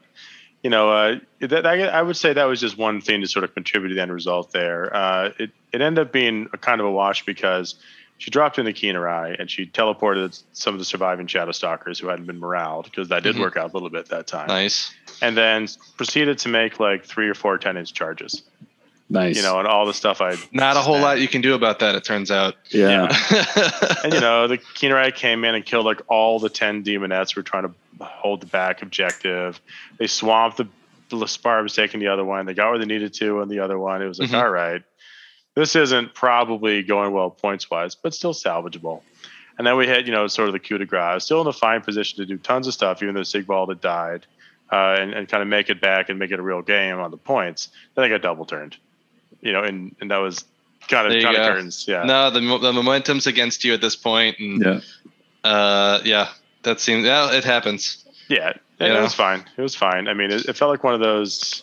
you 0.62 0.70
know, 0.70 0.90
uh, 0.92 1.18
that, 1.40 1.66
I, 1.66 1.82
I 1.84 2.02
would 2.02 2.16
say 2.16 2.32
that 2.32 2.44
was 2.44 2.60
just 2.60 2.78
one 2.78 3.00
thing 3.00 3.20
to 3.20 3.26
sort 3.26 3.44
of 3.44 3.52
contribute 3.54 3.88
to 3.90 3.94
the 3.96 4.02
end 4.02 4.12
result 4.12 4.52
there. 4.52 4.94
Uh, 4.94 5.30
it 5.38 5.50
it 5.72 5.80
ended 5.80 6.06
up 6.06 6.12
being 6.12 6.48
a 6.52 6.58
kind 6.58 6.80
of 6.80 6.86
a 6.86 6.90
wash 6.90 7.24
because 7.24 7.74
she 8.18 8.30
dropped 8.30 8.58
in 8.58 8.64
the 8.64 8.72
Khinerai 8.72 9.40
and 9.40 9.50
she 9.50 9.66
teleported 9.66 10.40
some 10.52 10.74
of 10.74 10.78
the 10.78 10.84
surviving 10.84 11.26
Shadow 11.26 11.50
Stalkers 11.50 11.98
who 11.98 12.06
hadn't 12.06 12.26
been 12.26 12.38
moraled 12.38 12.84
because 12.84 13.08
that 13.08 13.24
did 13.24 13.34
Mhm. 13.34 13.40
work 13.40 13.56
out 13.56 13.70
a 13.70 13.72
little 13.74 13.90
bit 13.90 14.06
that 14.10 14.28
time. 14.28 14.46
Nice. 14.46 14.94
And 15.20 15.36
then 15.36 15.66
proceeded 15.96 16.38
to 16.38 16.48
make 16.48 16.78
like 16.78 17.04
three 17.04 17.28
or 17.28 17.34
four 17.34 17.58
10 17.58 17.76
inch 17.76 17.92
charges, 17.94 18.42
nice. 19.08 19.34
you 19.36 19.42
know, 19.42 19.58
and 19.58 19.66
all 19.66 19.86
the 19.86 19.94
stuff 19.94 20.20
I 20.20 20.36
Not 20.52 20.76
a 20.76 20.80
whole 20.80 21.00
lot 21.00 21.20
you 21.20 21.26
can 21.26 21.40
do 21.40 21.54
about 21.54 21.80
that. 21.80 21.96
It 21.96 22.04
turns 22.04 22.30
out. 22.30 22.54
yeah. 22.70 23.08
and 24.04 24.12
you 24.14 24.20
know, 24.20 24.46
the 24.46 24.58
Khinerai 24.58 25.12
came 25.14 25.44
in 25.44 25.54
and 25.56 25.64
killed 25.64 25.86
like 25.86 26.00
all 26.06 26.38
the 26.38 26.48
ten 26.50 26.84
daemonettes 26.84 27.34
who 27.34 27.40
were 27.40 27.44
trying 27.44 27.64
to 27.64 27.74
hold 28.02 28.40
the 28.40 28.46
back 28.46 28.82
objective. 28.82 29.60
They 29.98 30.06
swamped 30.06 30.56
the 30.58 30.68
the 31.10 31.16
Laspar 31.16 31.62
was 31.62 31.74
taking 31.74 32.00
the 32.00 32.06
other 32.08 32.24
one. 32.24 32.46
They 32.46 32.54
got 32.54 32.70
where 32.70 32.78
they 32.78 32.86
needed 32.86 33.12
to 33.14 33.40
on 33.42 33.48
the 33.50 33.58
other 33.58 33.78
one. 33.78 34.00
It 34.00 34.06
was 34.08 34.18
like, 34.18 34.30
Mhm. 34.30 34.42
all 34.42 34.48
right, 34.48 34.82
this 35.54 35.76
isn't 35.76 36.14
probably 36.14 36.82
going 36.82 37.12
well 37.12 37.28
points 37.28 37.70
wise, 37.70 37.94
but 37.94 38.14
still 38.14 38.32
salvageable. 38.32 39.02
And 39.58 39.66
then 39.66 39.76
we 39.76 39.86
had, 39.86 40.06
you 40.06 40.12
know, 40.14 40.26
sort 40.26 40.48
of 40.48 40.54
the 40.54 40.58
coup 40.58 40.78
de 40.78 40.86
grace. 40.86 41.24
Still 41.24 41.42
in 41.42 41.46
a 41.46 41.52
fine 41.52 41.82
position 41.82 42.16
to 42.16 42.24
do 42.24 42.38
tons 42.38 42.66
of 42.66 42.72
stuff, 42.72 43.02
even 43.02 43.14
though 43.14 43.22
Sigvald 43.24 43.68
had 43.68 43.82
died, 43.82 44.24
uh, 44.72 44.96
and, 44.98 45.12
and 45.12 45.28
kind 45.28 45.42
of 45.42 45.48
make 45.50 45.68
it 45.68 45.82
back 45.82 46.08
and 46.08 46.18
make 46.18 46.30
it 46.30 46.38
a 46.38 46.42
real 46.42 46.62
game 46.62 46.98
on 46.98 47.10
the 47.10 47.18
points. 47.18 47.68
Then 47.94 48.06
I 48.06 48.08
got 48.08 48.22
double 48.22 48.46
turned, 48.46 48.78
you 49.42 49.52
know, 49.52 49.62
and, 49.62 49.94
and 50.00 50.10
that 50.10 50.16
was 50.16 50.46
kind 50.88 51.06
of 51.12 51.22
kind 51.22 51.36
of 51.36 51.44
turns. 51.44 51.86
Yeah. 51.86 52.04
no, 52.04 52.30
the 52.30 52.40
the 52.40 52.72
momentum's 52.72 53.26
against 53.26 53.64
you 53.64 53.74
at 53.74 53.82
this 53.82 53.96
point, 53.96 54.38
and 54.38 54.64
Yeah. 54.64 54.80
uh, 55.44 56.00
yeah, 56.04 56.28
that 56.62 56.80
seems. 56.80 57.04
Yeah, 57.04 57.32
it 57.32 57.44
happens. 57.44 58.04
Yeah, 58.28 58.52
You 58.78 58.86
it 58.86 58.88
know? 58.94 59.02
was 59.02 59.14
fine. 59.14 59.44
It 59.56 59.62
was 59.62 59.74
fine. 59.74 60.08
I 60.08 60.14
mean, 60.14 60.30
it, 60.30 60.46
it 60.46 60.56
felt 60.56 60.70
like 60.70 60.84
one 60.84 60.94
of 60.94 61.00
those, 61.00 61.62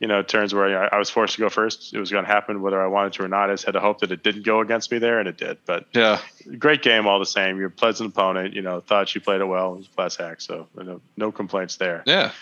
you 0.00 0.08
know, 0.08 0.22
turns 0.22 0.52
where 0.54 0.84
I, 0.84 0.96
I 0.96 0.98
was 0.98 1.10
forced 1.10 1.34
to 1.36 1.40
go 1.40 1.48
first. 1.50 1.92
It 1.94 2.00
was 2.00 2.10
going 2.10 2.24
to 2.24 2.30
happen 2.30 2.62
whether 2.62 2.82
I 2.82 2.86
wanted 2.86 3.12
to 3.14 3.24
or 3.24 3.28
not. 3.28 3.50
I 3.50 3.52
just 3.52 3.64
had 3.66 3.72
to 3.72 3.80
hope 3.80 4.00
that 4.00 4.10
it 4.10 4.22
didn't 4.22 4.44
go 4.44 4.60
against 4.60 4.90
me 4.90 4.98
there, 4.98 5.20
and 5.20 5.28
it 5.28 5.36
did. 5.36 5.58
But 5.66 5.86
Yeah. 5.92 6.20
great 6.58 6.82
game 6.82 7.06
all 7.06 7.18
the 7.18 7.26
same. 7.26 7.58
You're 7.58 7.68
a 7.68 7.70
pleasant 7.70 8.10
opponent. 8.12 8.54
You 8.54 8.62
know, 8.62 8.80
thought 8.80 9.08
she 9.08 9.18
played 9.20 9.40
it 9.40 9.44
well. 9.44 9.74
It 9.74 9.76
was 9.78 9.86
a 9.86 9.90
class 9.90 10.16
hack, 10.16 10.40
so 10.40 10.66
no, 10.74 11.00
no 11.16 11.30
complaints 11.30 11.76
there. 11.76 12.02
Yeah. 12.06 12.32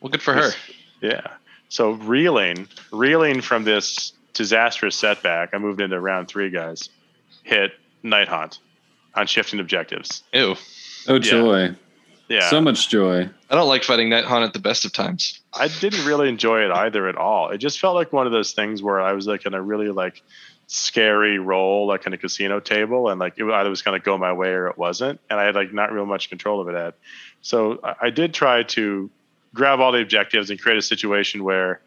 Well, 0.00 0.10
good 0.10 0.22
for 0.22 0.34
her. 0.34 0.50
Yeah. 1.00 1.26
So 1.68 1.92
reeling, 1.92 2.68
reeling 2.92 3.40
from 3.40 3.64
this 3.64 4.12
disastrous 4.34 4.96
setback, 4.96 5.50
I 5.54 5.58
moved 5.58 5.80
into 5.80 5.98
round 6.00 6.28
three, 6.28 6.50
guys. 6.50 6.88
Hit 7.44 7.72
Nighthaunt 8.04 8.58
on 9.14 9.26
shifting 9.26 9.60
objectives. 9.60 10.22
Ew. 10.32 10.56
Oh 11.08 11.18
joy. 11.18 11.74
Yeah. 12.28 12.48
So 12.48 12.60
much 12.60 12.88
joy. 12.88 13.28
I 13.50 13.54
don't 13.56 13.66
like 13.66 13.82
fighting 13.82 14.08
Nighthaunt 14.08 14.44
at 14.44 14.52
the 14.52 14.60
best 14.60 14.84
of 14.84 14.92
times. 14.92 15.40
I 15.52 15.66
didn't 15.66 16.06
really 16.06 16.28
enjoy 16.28 16.60
it 16.64 16.70
either 16.70 17.08
at 17.08 17.16
all. 17.16 17.50
It 17.50 17.58
just 17.58 17.80
felt 17.80 17.96
like 17.96 18.12
one 18.12 18.26
of 18.26 18.32
those 18.32 18.52
things 18.52 18.82
where 18.82 19.00
I 19.00 19.12
was 19.12 19.26
like 19.26 19.46
in 19.46 19.54
a 19.54 19.60
really 19.60 19.88
like 19.88 20.22
scary 20.68 21.40
role, 21.40 21.88
like 21.88 22.06
in 22.06 22.12
a 22.12 22.16
casino 22.16 22.60
table, 22.60 23.08
and 23.08 23.18
like 23.18 23.34
it 23.36 23.44
either 23.44 23.68
was 23.68 23.82
going 23.82 24.00
to 24.00 24.04
go 24.04 24.16
my 24.16 24.32
way 24.32 24.50
or 24.50 24.68
it 24.68 24.78
wasn't, 24.78 25.20
and 25.28 25.40
I 25.40 25.44
had 25.44 25.56
like 25.56 25.72
not 25.72 25.92
real 25.92 26.06
much 26.06 26.28
control 26.28 26.60
of 26.60 26.68
it 26.68 26.76
at. 26.76 26.94
So 27.42 27.80
I, 27.82 27.94
I 28.02 28.10
did 28.10 28.32
try 28.32 28.62
to 28.62 29.10
grab 29.52 29.80
all 29.80 29.90
the 29.90 30.00
objectives 30.00 30.50
and 30.50 30.60
create 30.60 30.78
a 30.78 30.82
situation 30.82 31.42
where 31.42 31.80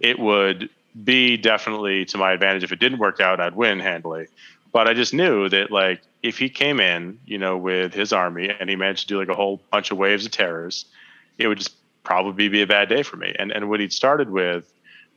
it 0.00 0.18
would 0.18 0.68
be 1.04 1.36
definitely 1.36 2.04
to 2.06 2.18
my 2.18 2.32
advantage. 2.32 2.64
If 2.64 2.72
it 2.72 2.80
didn't 2.80 2.98
work 2.98 3.20
out, 3.20 3.38
I'd 3.38 3.54
win 3.54 3.78
handily. 3.78 4.26
But 4.76 4.88
I 4.88 4.92
just 4.92 5.14
knew 5.14 5.48
that 5.48 5.70
like 5.70 6.02
if 6.22 6.36
he 6.36 6.50
came 6.50 6.80
in, 6.80 7.18
you 7.24 7.38
know, 7.38 7.56
with 7.56 7.94
his 7.94 8.12
army 8.12 8.50
and 8.50 8.68
he 8.68 8.76
managed 8.76 9.08
to 9.08 9.14
do 9.14 9.18
like 9.18 9.30
a 9.30 9.34
whole 9.34 9.58
bunch 9.72 9.90
of 9.90 9.96
waves 9.96 10.26
of 10.26 10.32
terrors, 10.32 10.84
it 11.38 11.48
would 11.48 11.56
just 11.56 11.74
probably 12.04 12.48
be 12.50 12.60
a 12.60 12.66
bad 12.66 12.90
day 12.90 13.02
for 13.02 13.16
me. 13.16 13.34
And 13.38 13.50
and 13.52 13.70
what 13.70 13.80
he'd 13.80 13.94
started 13.94 14.28
with 14.28 14.70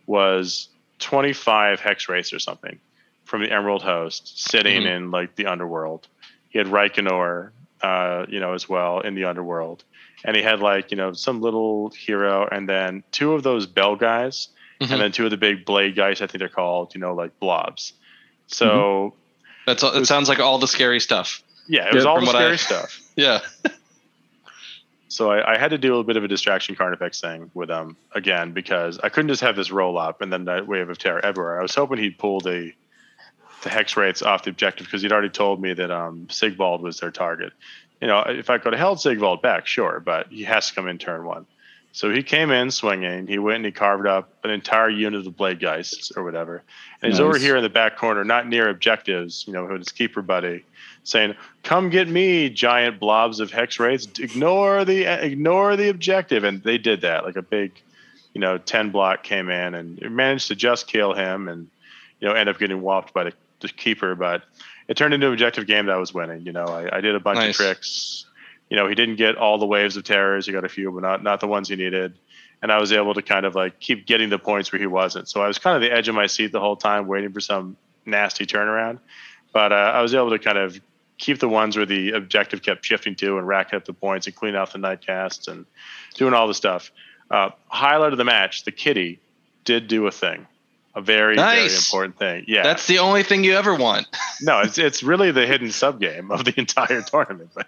was 0.07 0.69
25 0.99 1.81
hex 1.81 2.07
wraiths 2.07 2.31
or 2.31 2.39
something 2.39 2.79
from 3.25 3.41
the 3.41 3.51
Emerald 3.51 3.81
Host 3.81 4.49
sitting 4.49 4.83
Mhm. 4.83 4.95
in 4.95 5.11
like 5.11 5.35
the 5.35 5.47
underworld. 5.47 6.07
He 6.51 6.57
had 6.57 6.67
Reikenor, 6.67 7.51
uh, 7.81 8.25
you 8.29 8.39
know, 8.39 8.53
as 8.53 8.69
well 8.69 9.01
in 9.01 9.13
the 9.13 9.25
underworld. 9.25 9.83
And 10.23 10.37
he 10.37 10.41
had 10.41 10.61
like, 10.61 10.89
you 10.89 10.95
know, 10.95 11.11
some 11.11 11.41
little 11.41 11.89
hero 11.89 12.47
and 12.49 12.69
then 12.69 13.03
two 13.11 13.33
of 13.33 13.43
those 13.43 13.65
bell 13.67 13.97
guys 13.97 14.47
Mhm. 14.79 14.91
and 14.91 15.01
then 15.01 15.11
two 15.11 15.25
of 15.25 15.31
the 15.31 15.37
big 15.37 15.65
blade 15.65 15.97
guys, 15.97 16.21
I 16.21 16.27
think 16.27 16.39
they're 16.39 16.47
called, 16.47 16.95
you 16.95 17.01
know, 17.01 17.13
like 17.13 17.37
blobs. 17.41 17.91
So 18.47 19.15
That's 19.69 19.83
all, 19.83 19.93
it. 19.95 20.05
Sounds 20.05 20.27
like 20.29 20.39
all 20.39 20.57
the 20.59 20.67
scary 20.67 20.99
stuff. 20.99 21.41
yeah, 21.67 21.87
it 21.87 21.93
was 21.93 22.03
Yeah, 22.03 22.09
all 22.09 22.19
the 22.19 22.25
what 22.25 22.35
I- 22.35 22.39
scary 22.55 22.57
stuff. 22.57 22.99
Yeah. 23.15 23.39
So 25.09 25.31
I, 25.31 25.55
I 25.55 25.57
had 25.57 25.69
to 25.71 25.77
do 25.77 25.87
a 25.87 25.91
little 25.91 26.03
bit 26.03 26.17
of 26.17 26.23
a 26.23 26.27
distraction 26.27 26.75
Carnifex 26.75 27.19
thing 27.19 27.49
with 27.53 27.67
them 27.69 27.97
again 28.13 28.51
because 28.53 28.99
I 28.99 29.09
couldn't 29.09 29.29
just 29.29 29.41
have 29.41 29.55
this 29.55 29.71
roll 29.71 29.97
up 29.97 30.21
and 30.21 30.31
then 30.31 30.45
that 30.45 30.67
wave 30.67 30.89
of 30.89 30.97
terror 30.97 31.19
everywhere. 31.25 31.59
I 31.59 31.61
was 31.63 31.73
hoping 31.75 31.97
he'd 31.97 32.17
pull 32.17 32.39
the 32.39 32.71
the 33.63 33.69
hex 33.69 33.97
wraiths 33.97 34.21
off 34.21 34.43
the 34.43 34.51
objective 34.51 34.85
because 34.87 35.01
he'd 35.01 35.11
already 35.11 35.27
told 35.29 35.61
me 35.61 35.73
that 35.73 35.91
um, 35.91 36.27
Sigvald 36.29 36.81
was 36.81 36.99
their 37.01 37.11
target. 37.11 37.51
You 37.99 38.07
know, 38.07 38.19
if 38.21 38.49
I 38.49 38.57
could 38.57 38.71
have 38.71 38.79
held 38.79 39.01
Sigvald 39.01 39.41
back, 39.41 39.67
sure, 39.67 39.99
but 39.99 40.27
he 40.27 40.43
has 40.43 40.69
to 40.69 40.75
come 40.75 40.87
in 40.87 40.97
turn 40.97 41.25
one. 41.25 41.45
So 41.91 42.11
he 42.11 42.21
came 42.21 42.51
in 42.51 42.69
swinging. 42.71 43.27
He 43.27 43.39
went 43.39 43.57
and 43.57 43.65
he 43.65 43.71
carved 43.71 44.05
up 44.05 44.29
an 44.43 44.51
entire 44.51 44.89
unit 44.89 45.19
of 45.19 45.25
the 45.25 45.31
Bladegheists 45.31 46.15
or 46.15 46.23
whatever. 46.23 46.61
And 47.01 47.11
he's 47.11 47.19
over 47.19 47.37
here 47.37 47.55
in 47.57 47.63
the 47.63 47.69
back 47.69 47.97
corner, 47.97 48.23
not 48.23 48.47
near 48.47 48.69
objectives, 48.69 49.45
you 49.47 49.53
know, 49.53 49.65
with 49.65 49.79
his 49.79 49.91
keeper 49.91 50.21
buddy, 50.21 50.63
saying, 51.03 51.35
"Come 51.63 51.89
get 51.89 52.07
me, 52.07 52.49
giant 52.49 52.99
blobs 52.99 53.39
of 53.39 53.51
hex 53.51 53.79
wraiths. 53.79 54.07
Ignore 54.19 54.85
the 54.85 55.03
ignore 55.05 55.75
the 55.75 55.89
objective." 55.89 56.43
And 56.43 56.61
they 56.61 56.77
did 56.77 57.01
that. 57.01 57.25
Like 57.25 57.37
a 57.37 57.41
big, 57.41 57.71
you 58.33 58.41
know, 58.41 58.57
ten 58.59 58.91
block 58.91 59.23
came 59.23 59.49
in 59.49 59.73
and 59.73 59.99
managed 60.11 60.49
to 60.49 60.55
just 60.55 60.87
kill 60.87 61.13
him, 61.13 61.47
and 61.49 61.67
you 62.19 62.27
know, 62.27 62.33
end 62.35 62.49
up 62.49 62.59
getting 62.59 62.81
whopped 62.81 63.13
by 63.13 63.23
the, 63.25 63.33
the 63.61 63.69
keeper. 63.69 64.13
But 64.13 64.43
it 64.87 64.95
turned 64.95 65.13
into 65.13 65.27
an 65.27 65.33
objective 65.33 65.65
game 65.65 65.87
that 65.87 65.95
I 65.95 65.99
was 65.99 66.13
winning. 66.13 66.45
You 66.45 66.51
know, 66.51 66.65
I, 66.65 66.97
I 66.97 67.01
did 67.01 67.15
a 67.15 67.19
bunch 67.19 67.37
Nice. 67.37 67.59
of 67.59 67.65
tricks. 67.65 68.25
You 68.69 68.77
know, 68.77 68.87
he 68.87 68.95
didn't 68.95 69.15
get 69.15 69.35
all 69.35 69.57
the 69.57 69.65
waves 69.65 69.97
of 69.97 70.03
terrors. 70.03 70.45
He 70.45 70.51
got 70.51 70.63
a 70.63 70.69
few, 70.69 70.91
but 70.91 71.01
not 71.01 71.23
not 71.23 71.39
the 71.39 71.47
ones 71.47 71.69
he 71.69 71.75
needed. 71.75 72.17
And 72.61 72.71
I 72.71 72.79
was 72.79 72.91
able 72.91 73.13
to 73.13 73.21
kind 73.21 73.45
of 73.45 73.55
like 73.55 73.79
keep 73.79 74.05
getting 74.05 74.29
the 74.29 74.37
points 74.39 74.71
where 74.71 74.79
he 74.79 74.87
wasn't. 74.87 75.29
So 75.29 75.41
I 75.41 75.47
was 75.47 75.57
kind 75.57 75.75
of 75.75 75.81
the 75.81 75.91
edge 75.95 76.07
of 76.07 76.15
my 76.15 76.27
seat 76.27 76.51
the 76.51 76.59
whole 76.59 76.75
time, 76.75 77.07
waiting 77.07 77.31
for 77.31 77.39
some 77.39 77.77
nasty 78.05 78.45
turnaround. 78.45 78.99
But 79.53 79.71
uh, 79.71 79.75
I 79.75 80.01
was 80.01 80.13
able 80.13 80.29
to 80.31 80.39
kind 80.39 80.57
of 80.57 80.79
keep 81.17 81.39
the 81.39 81.49
ones 81.49 81.75
where 81.77 81.85
the 81.85 82.11
objective 82.11 82.61
kept 82.61 82.85
shifting 82.85 83.15
to 83.15 83.37
and 83.37 83.47
racking 83.47 83.77
up 83.77 83.85
the 83.85 83.93
points 83.93 84.27
and 84.27 84.35
cleaning 84.35 84.59
out 84.59 84.71
the 84.71 84.77
night 84.77 85.05
casts 85.05 85.47
and 85.47 85.65
doing 86.15 86.33
all 86.33 86.47
the 86.47 86.53
stuff. 86.53 86.91
Uh, 87.29 87.49
highlight 87.67 88.11
of 88.11 88.17
the 88.17 88.23
match, 88.23 88.63
the 88.63 88.71
kitty 88.71 89.19
did 89.65 89.87
do 89.87 90.07
a 90.07 90.11
thing, 90.11 90.47
a 90.99 91.01
very 91.01 91.35
very 91.35 91.65
important 91.65 92.17
thing. 92.17 92.45
Yeah, 92.47 92.63
That's 92.63 92.85
the 92.87 92.99
only 92.99 93.23
thing 93.23 93.43
you 93.43 93.55
ever 93.55 93.73
want. 93.75 94.07
no, 94.41 94.59
it's 94.59 94.77
it's 94.77 95.01
really 95.03 95.31
the 95.31 95.45
hidden 95.47 95.71
sub 95.71 95.99
game 95.99 96.29
of 96.31 96.45
the 96.45 96.53
entire 96.57 97.01
tournament. 97.13 97.49
But 97.53 97.67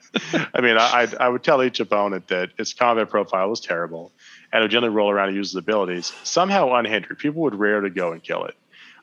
I 0.53 0.61
mean, 0.61 0.77
I 0.77 1.07
I'd- 1.19 1.37
tell 1.43 1.63
each 1.63 1.79
opponent 1.79 2.27
that 2.27 2.49
its 2.57 2.73
combat 2.73 3.09
profile 3.09 3.49
was 3.49 3.59
terrible, 3.59 4.11
and 4.51 4.59
it 4.61 4.63
would 4.65 4.71
generally 4.71 4.93
roll 4.93 5.09
around 5.09 5.29
and 5.29 5.37
use 5.37 5.49
its 5.49 5.55
abilities 5.55 6.13
somehow 6.23 6.73
unhindered. 6.75 7.17
People 7.19 7.41
would 7.43 7.55
rarely 7.55 7.89
go 7.89 8.11
and 8.11 8.21
kill 8.23 8.45
it. 8.45 8.55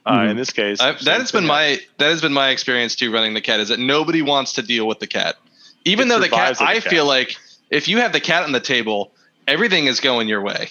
Uh, 0.06 0.18
Mhm. 0.20 0.30
In 0.30 0.36
this 0.36 0.50
case, 0.50 0.80
I've, 0.80 1.02
that 1.04 1.20
has 1.20 1.32
been 1.32 1.46
my 1.46 1.80
that 1.98 2.10
has 2.10 2.20
been 2.22 2.32
my 2.32 2.50
experience 2.50 2.94
too. 2.94 3.12
Running 3.12 3.34
the 3.34 3.40
cat 3.40 3.60
is 3.60 3.68
that 3.68 3.78
nobody 3.80 4.22
wants 4.22 4.52
to 4.54 4.62
deal 4.62 4.86
with 4.86 5.00
the 5.00 5.06
cat, 5.08 5.36
even 5.84 6.06
It 6.06 6.10
though 6.10 6.20
the 6.20 6.28
cat. 6.28 6.58
the 6.58 6.64
I 6.64 6.74
cat. 6.80 6.84
feel 6.84 7.04
like 7.06 7.36
if 7.70 7.88
you 7.88 7.98
have 7.98 8.12
the 8.12 8.20
cat 8.20 8.44
on 8.44 8.52
the 8.52 8.60
table, 8.60 9.12
everything 9.46 9.86
is 9.86 10.00
going 10.00 10.28
your 10.28 10.40
way. 10.40 10.70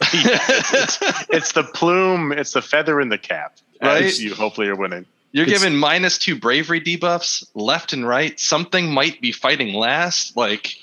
it's 1.30 1.52
the 1.52 1.62
plume, 1.62 2.32
it's 2.32 2.52
the 2.52 2.62
feather 2.62 3.00
in 3.00 3.08
the 3.08 3.18
cap. 3.18 3.56
Right? 3.82 4.04
As 4.04 4.22
you 4.22 4.34
hopefully 4.34 4.68
are 4.68 4.76
winning. 4.76 5.06
You're 5.32 5.44
It's- 5.46 5.60
given 5.60 5.76
minus 5.76 6.18
two 6.18 6.36
bravery 6.36 6.80
debuffs 6.80 7.46
left 7.54 7.92
and 7.92 8.06
right. 8.06 8.38
Something 8.40 8.90
might 8.92 9.20
be 9.20 9.32
fighting 9.32 9.74
last. 9.74 10.36
Like, 10.36 10.76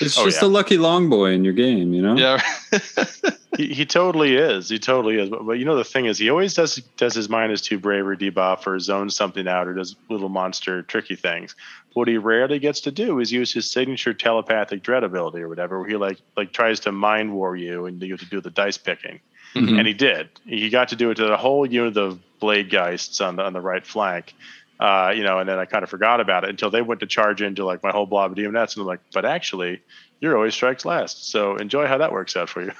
It's 0.00 0.18
Oh, 0.18 0.24
just 0.24 0.40
yeah. 0.42 0.48
a 0.48 0.50
lucky 0.50 0.78
long 0.78 1.08
boy 1.10 1.32
in 1.32 1.44
your 1.44 1.52
game, 1.52 1.92
you 1.92 2.02
know? 2.02 2.16
yeah, 2.16 2.40
He, 3.56 3.74
he 3.74 3.84
totally 3.84 4.36
is. 4.36 4.68
He 4.68 4.78
totally 4.78 5.18
is. 5.18 5.28
But, 5.28 5.44
but 5.44 5.52
you 5.58 5.64
know 5.64 5.76
the 5.76 5.84
thing 5.84 6.06
is, 6.06 6.18
he 6.18 6.30
always 6.30 6.54
does 6.54 6.76
does 6.96 7.14
his 7.14 7.28
minus 7.28 7.60
two 7.60 7.78
bravery 7.78 8.16
debuff 8.16 8.66
or 8.66 8.78
zones 8.78 9.14
something 9.16 9.46
out 9.48 9.66
or 9.66 9.74
does 9.74 9.96
little 10.08 10.28
monster 10.28 10.82
tricky 10.82 11.16
things. 11.16 11.54
What 11.94 12.06
he 12.08 12.16
rarely 12.16 12.58
gets 12.60 12.80
to 12.82 12.92
do 12.92 13.18
is 13.18 13.32
use 13.32 13.52
his 13.52 13.68
signature 13.70 14.14
telepathic 14.14 14.82
dread 14.82 15.02
ability 15.04 15.40
or 15.40 15.48
whatever, 15.48 15.80
where 15.80 15.88
he 15.88 15.96
like 15.96 16.18
like 16.36 16.52
tries 16.52 16.80
to 16.80 16.92
mind 16.92 17.34
war 17.34 17.56
you 17.56 17.86
and 17.86 18.00
you 18.00 18.12
have 18.12 18.20
to 18.20 18.26
do 18.26 18.40
the 18.40 18.50
dice 18.50 18.78
picking. 18.78 19.20
Mhm. 19.54 19.78
And 19.78 19.86
he 19.86 19.94
did. 19.94 20.28
He 20.46 20.70
got 20.70 20.88
to 20.90 20.96
do 20.96 21.10
it 21.10 21.16
to 21.16 21.26
the 21.26 21.36
whole 21.36 21.66
unit 21.66 21.96
of 21.96 22.20
Bladegheists 22.40 23.20
on 23.26 23.34
the 23.36 23.42
on 23.42 23.52
the 23.52 23.60
right 23.60 23.84
flank. 23.84 24.32
Uh, 24.80 25.12
you 25.14 25.22
know, 25.22 25.38
and 25.38 25.46
then 25.46 25.58
I 25.58 25.66
kind 25.66 25.84
of 25.84 25.90
forgot 25.90 26.20
about 26.20 26.42
it 26.44 26.50
until 26.50 26.70
they 26.70 26.80
went 26.80 27.00
to 27.00 27.06
charge 27.06 27.42
into 27.42 27.66
like 27.66 27.82
my 27.82 27.90
whole 27.90 28.06
blob 28.06 28.32
of 28.32 28.38
daemonettes, 28.38 28.74
and 28.76 28.80
I'm 28.80 28.86
like, 28.86 29.00
but 29.12 29.26
actually, 29.26 29.82
you're 30.20 30.34
always 30.34 30.54
strikes 30.54 30.86
last. 30.86 31.30
So 31.30 31.56
enjoy 31.56 31.86
how 31.86 31.98
that 31.98 32.12
works 32.12 32.34
out 32.36 32.48
for 32.48 32.62
you. 32.62 32.72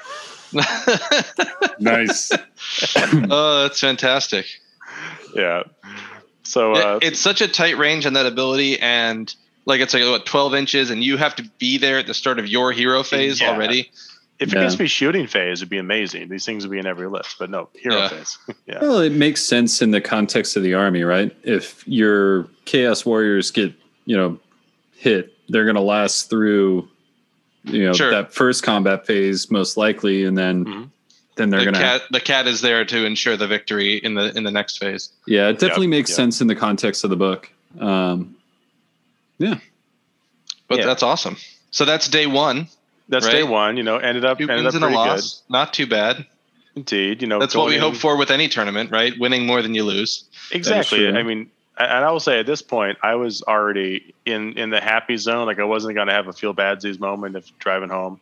Nice. 1.78 2.30
oh, 2.96 3.62
that's 3.62 3.80
fantastic. 3.80 4.46
yeah. 5.34 5.62
So 6.42 6.72
uh, 6.72 6.98
it's 7.02 7.20
such 7.20 7.40
a 7.40 7.48
tight 7.48 7.78
range 7.78 8.06
on 8.06 8.14
that 8.14 8.26
ability, 8.26 8.78
and 8.80 9.32
like 9.64 9.80
it's 9.80 9.94
like 9.94 10.02
what 10.04 10.26
12 10.26 10.54
inches, 10.54 10.90
and 10.90 11.02
you 11.02 11.16
have 11.16 11.36
to 11.36 11.44
be 11.58 11.78
there 11.78 11.98
at 11.98 12.06
the 12.06 12.14
start 12.14 12.38
of 12.38 12.46
your 12.46 12.72
hero 12.72 13.02
phase 13.02 13.40
Yeah. 13.40 13.50
already. 13.50 13.90
If 14.40 14.48
it 14.52 14.56
yeah. 14.56 14.62
gets 14.62 14.78
me 14.78 14.86
shooting 14.86 15.26
phase, 15.26 15.60
it'd 15.60 15.68
be 15.68 15.78
amazing. 15.78 16.28
These 16.28 16.46
things 16.46 16.64
would 16.66 16.72
be 16.72 16.78
in 16.78 16.86
every 16.86 17.08
list, 17.08 17.36
but 17.38 17.50
no 17.50 17.68
hero 17.74 17.96
Yeah. 17.96 18.08
phase. 18.08 18.38
yeah. 18.66 18.78
Well, 18.80 18.98
it 19.00 19.12
makes 19.12 19.44
sense 19.46 19.82
in 19.82 19.90
the 19.90 20.00
context 20.00 20.56
of 20.56 20.62
the 20.62 20.72
army, 20.74 21.02
right? 21.04 21.34
If 21.44 21.86
your 21.86 22.48
chaos 22.64 23.04
warriors 23.04 23.50
get, 23.50 23.72
you 24.06 24.16
know, 24.16 24.38
hit, 24.96 25.34
they're 25.50 25.64
going 25.64 25.76
to 25.76 25.82
last 25.82 26.30
through, 26.30 26.88
you 27.64 27.84
know, 27.84 27.92
Sure. 27.92 28.10
that 28.10 28.32
first 28.32 28.62
combat 28.62 29.06
phase 29.06 29.50
most 29.50 29.76
likely, 29.76 30.24
and 30.24 30.36
then 30.38 30.64
Mhm. 30.64 30.90
then 31.36 31.50
they're 31.50 31.60
The 31.60 31.64
going 31.66 31.74
to. 31.74 31.80
cat, 31.80 32.02
the 32.10 32.20
cat 32.20 32.46
is 32.46 32.60
there 32.62 32.84
to 32.84 33.04
ensure 33.06 33.36
the 33.36 33.46
victory 33.46 33.96
in 33.96 34.14
the 34.14 34.34
in 34.36 34.44
the 34.44 34.50
next 34.50 34.78
phase. 34.78 35.10
Yeah, 35.26 35.48
it 35.48 35.58
definitely 35.58 35.86
Yep, 35.86 35.90
makes 35.90 36.10
yep. 36.10 36.16
sense 36.16 36.40
in 36.40 36.46
the 36.48 36.56
context 36.56 37.04
of 37.04 37.10
the 37.10 37.16
book. 37.16 37.50
Um, 37.78 38.36
yeah, 39.38 39.58
But 40.68 40.78
Yeah. 40.80 40.86
that's 40.86 41.02
awesome. 41.02 41.36
So 41.70 41.84
that's 41.84 42.08
day 42.08 42.26
one. 42.26 42.68
That's 43.10 43.26
Right. 43.26 43.32
day 43.32 43.42
one. 43.42 43.76
You 43.76 43.82
know, 43.82 43.98
ended 43.98 44.24
up 44.24 44.38
Two 44.38 44.48
ended 44.48 44.66
up 44.66 44.72
pretty 44.72 44.86
good. 44.86 44.94
loss. 44.94 45.42
Not 45.48 45.74
too 45.74 45.86
bad. 45.86 46.24
Indeed. 46.76 47.20
You 47.22 47.28
know, 47.28 47.38
That's 47.40 47.54
what 47.54 47.66
we 47.66 47.74
in- 47.74 47.80
hope 47.80 47.96
for 47.96 48.16
with 48.16 48.30
any 48.30 48.48
tournament, 48.48 48.90
right? 48.90 49.12
Winning 49.18 49.44
more 49.46 49.60
than 49.60 49.74
you 49.74 49.84
lose. 49.84 50.24
Exactly. 50.52 51.08
I 51.08 51.22
mean, 51.22 51.50
and 51.76 52.04
I 52.04 52.10
will 52.12 52.20
say 52.20 52.38
at 52.38 52.46
this 52.46 52.62
point, 52.62 52.98
I 53.02 53.16
was 53.16 53.42
already 53.42 54.14
in 54.24 54.56
in 54.56 54.70
the 54.70 54.80
happy 54.80 55.16
zone. 55.16 55.46
Like 55.46 55.58
I 55.58 55.64
wasn't 55.64 55.94
going 55.96 56.06
to 56.08 56.14
have 56.14 56.28
a 56.28 56.32
feel 56.32 56.54
badsies 56.54 56.98
moment 57.00 57.36
of 57.36 57.46
driving 57.58 57.88
home 57.88 58.20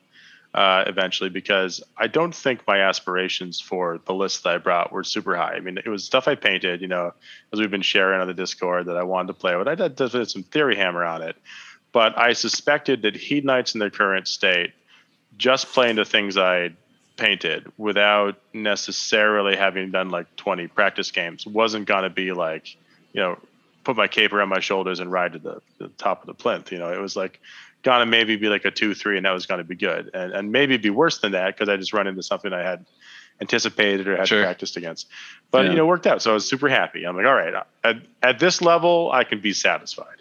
uh, 0.55 0.85
eventually 0.87 1.29
because 1.29 1.83
I 1.97 2.07
don't 2.07 2.35
think 2.35 2.67
my 2.67 2.79
aspirations 2.81 3.61
for 3.61 3.99
the 4.07 4.15
list 4.15 4.45
that 4.45 4.55
I 4.55 4.59
brought 4.59 4.93
were 4.93 5.05
super 5.05 5.37
high. 5.37 5.55
I 5.55 5.61
mean, 5.61 5.77
it 5.77 5.89
was 5.89 6.05
stuff 6.05 6.27
I 6.27 6.35
painted, 6.37 6.81
you 6.81 6.89
know, 6.89 7.13
as 7.53 7.61
we've 7.61 7.71
been 7.71 7.83
sharing 7.83 8.21
on 8.21 8.29
the 8.29 8.35
Discord 8.35 8.87
that 8.87 8.97
I 8.97 9.03
wanted 9.03 9.29
to 9.29 9.35
play 9.35 9.55
with. 9.57 9.69
I 9.69 9.75
did, 9.75 9.97
did 9.97 10.31
some 10.31 10.43
theory 10.45 10.75
hammer 10.77 11.05
on 11.05 11.21
it, 11.23 11.37
but 11.93 12.19
I 12.19 12.33
suspected 12.33 13.03
that 13.03 13.17
Heat 13.17 13.45
in 13.45 13.79
their 13.81 13.91
current 13.91 14.29
state, 14.29 14.73
just 15.37 15.69
playing 15.69 15.97
the 15.97 16.05
things 16.05 16.37
I 16.37 16.71
painted 17.17 17.71
without 17.77 18.37
necessarily 18.53 19.57
having 19.57 19.91
done 19.91 20.11
like 20.11 20.35
20 20.37 20.69
practice 20.69 21.11
games. 21.11 21.47
Wasn't 21.47 21.87
going 21.87 22.05
to 22.05 22.11
be 22.11 22.33
like 22.33 22.77
you 23.13 23.21
know 23.21 23.39
put 23.85 23.97
my 23.97 24.07
cape 24.07 24.33
around 24.33 24.49
my 24.51 24.61
shoulders 24.61 25.01
and 25.01 25.11
ride 25.11 25.33
to 25.33 25.39
the, 25.39 25.61
the 25.79 25.89
top 25.97 26.21
of 26.21 26.27
the 26.27 26.35
plinth 26.35 26.71
you 26.71 26.79
know? 26.79 26.93
It 26.93 27.01
was 27.01 27.17
like 27.17 27.41
gonna 27.83 28.07
maybe 28.07 28.37
be 28.37 28.49
like 28.49 28.65
a 28.65 28.71
two 28.71 28.93
three 28.95 29.17
and 29.17 29.25
that 29.25 29.31
was 29.33 29.47
gonna 29.47 29.65
be 29.65 29.75
good. 29.77 30.11
And, 30.15 30.33
and 30.33 30.53
maybe 30.53 30.77
be 30.77 30.91
worse 30.91 31.19
than 31.19 31.33
that 31.33 31.55
because 31.57 31.69
i 31.69 31.77
just 31.77 31.93
run 31.93 32.07
into 32.07 32.23
something 32.23 32.53
i 32.53 32.63
had 32.63 32.85
anticipated 33.41 34.07
or 34.09 34.17
had 34.17 34.29
Sure. 34.29 34.43
practiced 34.43 34.77
against. 34.77 35.07
But 35.51 35.65
Yeah. 35.65 35.71
you 35.71 35.77
know 35.77 35.85
it 35.85 35.89
worked 35.89 36.07
out 36.07 36.23
so 36.23 36.31
i 36.33 36.35
was 36.35 36.49
super 36.49 36.69
happy. 36.69 37.05
I'm 37.05 37.17
like 37.17 37.27
all 37.27 37.35
right 37.35 37.55
at, 37.85 37.97
at 38.23 38.39
this 38.39 38.61
level 38.61 39.11
i 39.13 39.25
can 39.25 39.41
be 39.41 39.53
satisfied 39.53 40.18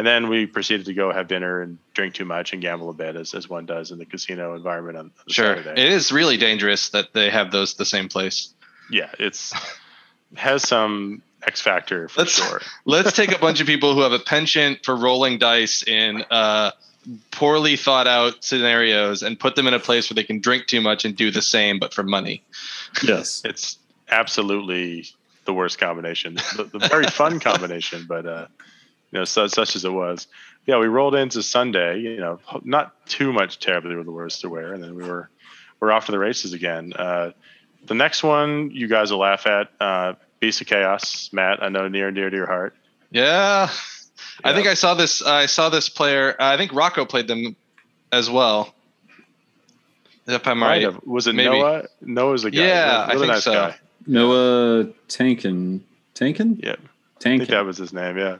and 0.00 0.06
then 0.06 0.30
we 0.30 0.46
proceeded 0.46 0.86
to 0.86 0.94
go 0.94 1.12
have 1.12 1.28
dinner 1.28 1.60
and 1.60 1.76
drink 1.92 2.14
too 2.14 2.24
much 2.24 2.54
and 2.54 2.62
gamble 2.62 2.88
a 2.88 2.94
bit 2.94 3.16
as, 3.16 3.34
as 3.34 3.50
one 3.50 3.66
does 3.66 3.90
in 3.90 3.98
the 3.98 4.06
casino 4.06 4.54
environment 4.54 4.96
on, 4.96 5.04
on 5.06 5.12
Sure. 5.28 5.56
Saturday. 5.56 5.82
It 5.82 5.92
is 5.92 6.10
really 6.10 6.38
dangerous 6.38 6.88
that 6.90 7.12
they 7.12 7.28
have 7.28 7.50
those 7.52 7.74
the 7.74 7.84
same 7.84 8.08
place. 8.08 8.54
yeah, 8.90 9.10
it's 9.18 9.52
has 10.36 10.66
some 10.66 11.20
X 11.46 11.60
factor 11.60 12.08
for 12.08 12.20
Let's- 12.20 12.32
sure. 12.32 12.62
Let's 12.86 13.12
take 13.12 13.30
a 13.30 13.38
bunch 13.38 13.60
of 13.60 13.66
people 13.66 13.94
who 13.94 14.00
have 14.00 14.12
a 14.12 14.18
penchant 14.18 14.86
for 14.86 14.96
rolling 14.96 15.38
dice 15.38 15.82
in 15.86 16.24
uh, 16.30 16.70
poorly 17.30 17.76
thought 17.76 18.06
out 18.06 18.42
scenarios 18.42 19.22
and 19.22 19.38
put 19.38 19.54
them 19.54 19.66
in 19.66 19.74
a 19.74 19.78
place 19.80 20.08
where 20.08 20.14
they 20.14 20.24
can 20.24 20.40
drink 20.40 20.66
too 20.66 20.80
much 20.80 21.04
and 21.04 21.14
do 21.14 21.30
the 21.30 21.42
same, 21.42 21.78
but 21.78 21.92
for 21.92 22.02
money. 22.02 22.42
yes. 23.02 23.42
It's 23.50 23.76
absolutely 24.08 25.06
the 25.44 25.52
worst 25.52 25.78
combination. 25.78 26.34
The, 26.56 26.64
the 26.64 26.78
very 26.88 27.04
fun 27.06 27.38
combination, 27.40 28.06
but 28.08 28.24
uh, 28.26 28.46
you 29.12 29.18
know, 29.18 29.24
such, 29.24 29.50
such 29.50 29.76
as 29.76 29.84
it 29.84 29.92
was. 29.92 30.26
Yeah, 30.66 30.78
we 30.78 30.86
rolled 30.86 31.14
into 31.14 31.42
Sunday. 31.42 31.98
You 32.00 32.18
know, 32.18 32.40
not 32.64 33.06
too 33.06 33.32
much 33.32 33.58
terribly 33.58 33.96
with 33.96 34.06
the 34.06 34.12
worst 34.12 34.42
to 34.42 34.48
wear, 34.48 34.72
and 34.74 34.82
then 34.82 34.94
we 34.94 35.04
were 35.04 35.30
we're 35.80 35.92
off 35.92 36.06
to 36.06 36.12
the 36.12 36.18
races 36.18 36.52
again. 36.52 36.92
Uh, 36.94 37.32
the 37.86 37.94
next 37.94 38.22
one 38.22 38.70
you 38.72 38.88
guys 38.88 39.10
will 39.10 39.20
laugh 39.20 39.46
at. 39.46 39.70
Uh, 39.80 40.14
Beast 40.40 40.62
of 40.62 40.66
Chaos, 40.66 41.30
Matt. 41.32 41.62
I 41.62 41.68
know 41.68 41.86
near 41.88 42.08
and 42.08 42.16
dear 42.16 42.30
to 42.30 42.36
your 42.36 42.46
heart. 42.46 42.74
Yeah. 43.10 43.70
I 44.42 44.54
think 44.54 44.66
I 44.66 44.74
saw 44.74 44.94
this. 44.94 45.20
I 45.22 45.46
saw 45.46 45.68
this 45.68 45.90
player. 45.90 46.34
I 46.40 46.56
think 46.56 46.72
Rocco 46.72 47.04
played 47.04 47.28
them 47.28 47.56
as 48.10 48.30
well. 48.30 48.74
If 50.26 50.46
I'm 50.46 50.58
Might 50.58 50.66
right. 50.66 50.82
have. 50.82 51.00
Was 51.04 51.26
it 51.26 51.34
Maybe. 51.34 51.50
Noah? 51.50 51.84
Noah's 52.00 52.42
the 52.42 52.50
guy. 52.50 52.62
Yeah, 52.62 53.04
I 53.06 53.12
really 53.12 53.26
think 53.26 53.32
nice 53.32 53.44
so. 53.44 53.52
guy. 53.52 53.76
Noah 54.06 54.84
Tankin. 55.08 55.84
Tankin? 56.14 56.58
Yeah, 56.62 56.76
I 57.18 57.20
think 57.20 57.48
that 57.48 57.64
was 57.66 57.76
his 57.76 57.92
name. 57.92 58.16
Yeah. 58.16 58.38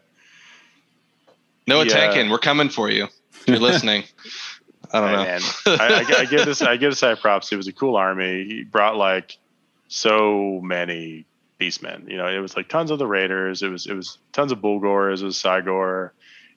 Noah 1.70 1.86
Yeah. 1.86 1.92
Tankin, 1.92 2.30
we're 2.30 2.38
coming 2.38 2.68
for 2.68 2.90
you. 2.90 3.04
If 3.32 3.48
you're 3.48 3.58
listening. 3.58 4.04
I 4.92 5.00
don't 5.00 5.12
know. 5.12 5.76
I, 5.78 6.04
I, 6.04 6.20
I 6.20 6.24
give 6.24 6.44
this 6.44 6.62
I 6.62 6.76
give 6.76 6.90
this 6.90 7.00
guy 7.00 7.14
props. 7.14 7.52
It 7.52 7.56
was 7.56 7.68
a 7.68 7.72
cool 7.72 7.96
army. 7.96 8.44
He 8.44 8.64
brought 8.64 8.96
like 8.96 9.38
so 9.88 10.60
many 10.62 11.26
beastmen. 11.60 12.10
You 12.10 12.16
know, 12.16 12.26
it 12.26 12.38
was 12.38 12.56
like 12.56 12.68
tons 12.68 12.90
of 12.90 12.98
the 12.98 13.06
raiders. 13.06 13.62
It 13.62 13.68
was 13.68 13.86
it 13.86 13.94
was 13.94 14.18
tons 14.32 14.50
of 14.50 14.58
bullgors. 14.58 15.20
It 15.22 15.26
was 15.26 15.36
Cygor. 15.36 16.10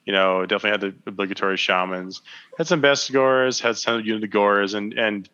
You 0.06 0.14
know, 0.14 0.46
definitely 0.46 0.88
had 0.88 0.96
the 1.04 1.10
obligatory 1.10 1.58
shamans. 1.58 2.22
Had 2.58 2.68
some 2.68 2.82
Bestigors. 2.82 3.62
Had 3.62 3.78
some 3.78 4.02
Unigors, 4.02 4.74
and 4.74 4.94
and 4.94 5.30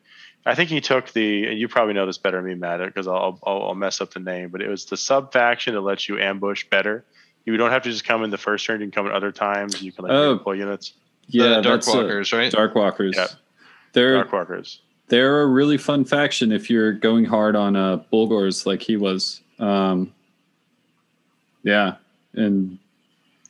I 0.45 0.55
think 0.55 0.69
he 0.69 0.81
took 0.81 1.11
the. 1.11 1.47
And 1.47 1.59
you 1.59 1.67
probably 1.67 1.93
know 1.93 2.05
this 2.05 2.17
better 2.17 2.37
than 2.37 2.45
me, 2.45 2.55
Matt, 2.55 2.81
because 2.85 3.07
I'll, 3.07 3.39
I'll 3.45 3.63
I'll 3.63 3.75
mess 3.75 4.01
up 4.01 4.13
the 4.13 4.19
name. 4.19 4.49
But 4.49 4.61
it 4.61 4.67
was 4.67 4.85
the 4.85 4.97
sub 4.97 5.31
faction 5.31 5.73
that 5.73 5.81
lets 5.81 6.09
you 6.09 6.19
ambush 6.19 6.65
better. 6.69 7.05
You 7.49 7.57
don't 7.57 7.71
have 7.71 7.81
to 7.83 7.89
just 7.89 8.05
come 8.05 8.23
in 8.23 8.29
the 8.29 8.37
first 8.37 8.65
turn. 8.65 8.79
You 8.79 8.85
can 8.87 8.91
come 8.91 9.07
at 9.07 9.11
other 9.13 9.31
times. 9.31 9.81
You 9.81 9.91
can 9.91 10.03
like 10.05 10.11
Oh. 10.13 10.37
pull 10.37 10.55
units. 10.55 10.93
yeah, 11.27 11.55
the 11.55 11.61
Dark 11.61 11.63
that's 11.81 11.87
a- 11.87 11.97
Walkers, 11.97 12.31
right? 12.33 12.51
Darkwalkers. 12.51 13.15
Yeah. 13.15 13.27
They're 13.93 14.23
Darkwalkers. 14.23 14.77
they're 15.07 15.41
a 15.41 15.47
really 15.47 15.77
fun 15.77 16.05
faction 16.05 16.51
if 16.51 16.69
you're 16.69 16.91
going 16.93 17.25
hard 17.25 17.55
on 17.55 17.75
uh 17.75 17.97
Bullgors 18.13 18.65
like 18.65 18.81
he 18.83 18.97
was. 18.97 19.41
Um 19.59 20.13
Yeah. 21.63 21.95
And 22.35 22.77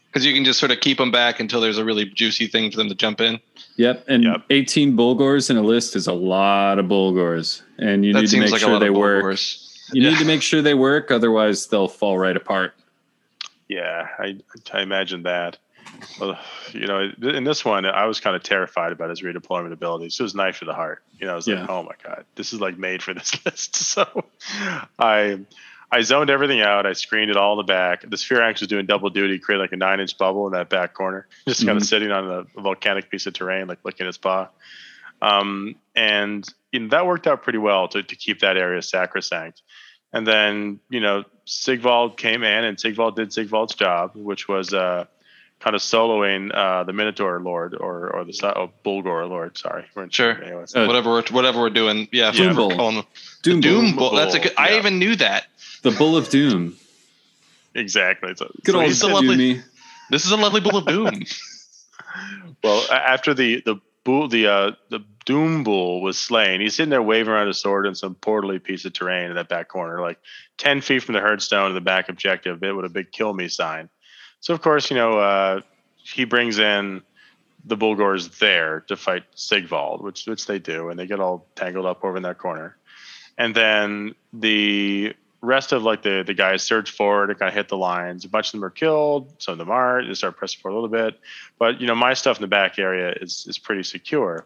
Because 0.08 0.26
you 0.26 0.34
can 0.34 0.44
just 0.46 0.60
sort 0.60 0.72
of 0.72 0.80
keep 0.80 0.98
them 0.98 1.12
back 1.12 1.40
until 1.40 1.60
there's 1.62 1.78
a 1.78 1.86
really 1.86 2.06
juicy 2.06 2.48
thing 2.48 2.72
for 2.72 2.78
them 2.78 2.90
to 2.90 2.96
jump 2.96 3.20
in. 3.22 3.40
yep, 3.76 4.04
and 4.08 4.24
Yep. 4.24 4.42
18 4.50 4.96
Bullgors 4.98 5.50
in 5.50 5.58
a 5.58 5.62
list 5.62 5.96
is 5.96 6.08
a 6.08 6.14
lot 6.14 6.80
of 6.80 6.86
Bullgors. 6.88 7.62
And 7.78 8.06
you 8.06 8.14
that 8.14 8.22
need 8.22 8.30
to 8.30 8.40
make 8.40 8.52
like 8.52 8.62
sure 8.62 8.80
they 8.80 8.88
of 8.88 8.96
work. 8.96 9.38
You 9.94 10.02
Yeah. 10.04 10.10
need 10.12 10.20
to 10.20 10.26
make 10.26 10.42
sure 10.42 10.62
they 10.62 10.74
work, 10.74 11.12
otherwise 11.12 11.68
they'll 11.68 11.88
fall 11.88 12.18
right 12.18 12.36
apart. 12.36 12.74
Yeah, 13.70 14.08
I, 14.18 14.38
I 14.74 14.82
imagine 14.82 15.24
that. 15.24 15.58
Well, 16.20 16.38
you 16.74 16.88
know, 16.88 17.10
in 17.22 17.44
this 17.46 17.64
one, 17.64 17.86
I 17.86 18.06
was 18.06 18.20
kind 18.20 18.36
of 18.36 18.44
terrified 18.44 18.92
about 18.92 19.10
his 19.10 19.22
redeployment 19.22 19.72
abilities. 19.72 20.20
It 20.20 20.24
was 20.24 20.36
knife 20.36 20.60
to 20.60 20.66
the 20.66 20.74
heart. 20.74 21.04
You 21.20 21.28
know, 21.28 21.34
I 21.34 21.36
was 21.36 21.48
Yeah. 21.48 21.62
like, 21.62 21.70
oh 21.70 21.84
my 21.84 21.94
god, 22.04 22.26
this 22.36 22.52
is 22.52 22.60
like 22.60 22.78
made 22.78 23.02
for 23.02 23.14
this 23.14 23.34
list. 23.46 23.76
So, 23.78 24.26
I 25.00 25.40
I 25.92 26.02
zoned 26.02 26.30
everything 26.30 26.62
out. 26.62 26.86
I 26.86 26.94
screened 26.94 27.32
it 27.32 27.38
all 27.38 27.54
in 27.54 27.58
the 27.58 27.64
back. 27.72 28.08
The 28.08 28.18
sphere 28.18 28.42
axe 28.42 28.60
was 28.62 28.68
doing 28.68 28.86
double 28.86 29.10
duty, 29.10 29.40
created 29.40 29.62
like 29.62 29.72
a 29.72 29.78
nine 29.78 30.00
inch 30.00 30.18
bubble 30.18 30.46
in 30.48 30.54
that 30.54 30.70
back 30.70 30.94
corner, 30.94 31.28
just 31.48 31.66
kind 31.66 31.78
of 31.78 31.84
Mhm. 31.84 31.88
sitting 31.88 32.12
on 32.12 32.26
a, 32.30 32.46
a 32.58 32.62
volcanic 32.62 33.10
piece 33.10 33.26
of 33.26 33.34
terrain, 33.34 33.68
like 33.68 33.80
licking 33.84 34.06
its 34.08 34.18
paw. 34.18 34.50
Um, 35.22 35.76
and 35.96 36.48
you 36.72 36.82
know, 36.82 36.88
that 36.90 37.06
worked 37.08 37.26
out 37.28 37.42
pretty 37.44 37.58
well 37.60 37.88
to, 37.90 38.04
to 38.04 38.16
keep 38.16 38.40
that 38.42 38.58
area 38.58 38.82
sacrosanct. 38.82 39.62
And 40.12 40.26
then, 40.26 40.80
you 40.90 41.00
know, 41.00 41.24
Sigvald 41.46 42.18
came 42.18 42.44
in 42.44 42.64
and 42.66 42.80
Sigvald 42.80 43.16
did 43.16 43.32
Sigvald's 43.32 43.76
job, 43.76 44.12
which 44.16 44.48
was 44.48 44.74
uh, 44.74 45.06
kind 45.60 45.76
of 45.76 45.82
soloing 45.82 46.52
uh, 46.54 46.84
the 46.84 46.94
Minotaur 46.94 47.40
Lord 47.40 47.76
or 47.76 48.10
or 48.10 48.24
the 48.24 48.34
Sa- 48.34 48.54
oh, 48.56 48.72
Bullgor 48.84 49.28
Lord. 49.30 49.58
Sorry, 49.58 49.86
we're 49.96 50.04
in 50.04 50.10
Sure. 50.10 50.32
Anyways. 50.44 50.76
Uh, 50.76 50.86
whatever 50.86 51.12
we're 51.12 51.24
whatever 51.32 51.60
we're 51.60 51.70
doing. 51.70 52.08
Yeah, 52.12 52.32
Doom 52.32 52.56
for- 52.56 52.76
Bowl. 52.76 53.04
Doom, 53.44 53.62
Doom 53.62 53.96
Bowl. 53.96 54.10
Bowl. 54.10 54.18
That's 54.18 54.36
a 54.36 54.40
good. 54.40 54.54
I 54.58 54.78
even 54.78 54.98
knew 55.00 55.16
that. 55.18 55.46
the 55.84 55.92
Bull 55.92 56.18
of 56.18 56.30
Doom. 56.30 56.76
exactly. 57.76 58.34
So, 58.36 58.52
Good 58.64 58.72
so 58.74 58.80
old 58.80 58.88
he's 58.88 59.02
a 59.04 59.08
lovely- 59.08 59.38
Doomy. 59.56 59.64
This 60.10 60.26
is 60.26 60.32
a 60.32 60.38
lovely 60.38 60.62
Bull 60.62 60.78
of 60.78 60.86
doom. 60.88 61.22
Well, 62.64 62.84
after 62.92 63.34
the 63.34 63.62
the 63.66 63.76
bull, 64.10 64.28
the 64.28 64.48
uh, 64.48 64.72
the 64.90 65.04
Doom 65.26 65.64
Bull 65.64 66.02
was 66.02 66.18
slain, 66.18 66.60
he's 66.62 66.76
sitting 66.76 66.90
there 66.90 67.04
waving 67.04 67.32
around 67.32 67.48
his 67.48 67.60
sword 67.60 67.86
in 67.86 67.94
some 67.94 68.16
portally 68.16 68.58
piece 68.58 68.86
of 68.86 68.94
terrain 68.94 69.30
in 69.30 69.36
that 69.36 69.48
back 69.48 69.68
corner, 69.68 70.02
like 70.02 70.20
ten 70.58 70.82
feet 70.82 71.04
from 71.04 71.14
the 71.14 71.22
herdstone 71.22 71.68
of 71.68 71.76
the 71.76 71.82
back 71.82 72.10
objective, 72.10 72.60
bit 72.60 72.76
with 72.76 72.86
a 72.86 72.90
big 72.90 73.12
"kill 73.12 73.34
me" 73.34 73.48
sign. 73.48 73.90
So 74.40 74.54
of 74.54 74.62
course, 74.62 74.90
you 74.90 74.98
know, 74.98 75.20
uh, 75.20 75.62
he 75.98 76.26
brings 76.26 76.58
in 76.58 77.04
the 77.66 77.78
Bullgors 77.78 78.40
there 78.40 78.82
to 78.88 78.96
fight 78.96 79.24
Sigvald, 79.36 80.02
which 80.02 80.26
which 80.26 80.48
they 80.48 80.60
do, 80.60 80.90
and 80.90 81.00
they 81.00 81.06
get 81.06 81.20
all 81.20 81.48
tangled 81.56 81.86
up 81.86 82.04
over 82.04 82.18
in 82.18 82.24
that 82.24 82.40
corner. 82.40 82.76
And 83.38 83.54
then 83.54 84.16
the 84.34 85.14
rest 85.42 85.72
of 85.72 85.84
like 85.84 86.02
the 86.02 86.24
the 86.26 86.34
guys 86.34 86.64
surge 86.64 86.92
forward 86.92 87.30
and 87.30 87.40
kind 87.40 87.50
of 87.50 87.56
hit 87.56 87.70
the 87.70 87.78
lines. 87.78 88.26
A 88.26 88.30
bunch 88.30 88.48
of 88.48 88.52
them 88.54 88.64
are 88.64 88.70
killed, 88.70 89.34
some 89.40 89.54
of 89.54 89.58
them 89.58 89.70
aren't. 89.70 90.08
They 90.08 90.14
start 90.14 90.38
pressing 90.38 90.60
forward 90.62 90.78
a 90.78 90.82
little 90.82 91.06
bit, 91.06 91.20
but 91.58 91.80
you 91.80 91.88
know 91.88 91.96
my 91.96 92.14
stuff 92.14 92.38
in 92.38 92.42
the 92.42 92.48
back 92.48 92.80
area 92.80 93.14
is 93.22 93.46
is 93.48 93.58
pretty 93.58 93.84
secure. 93.84 94.46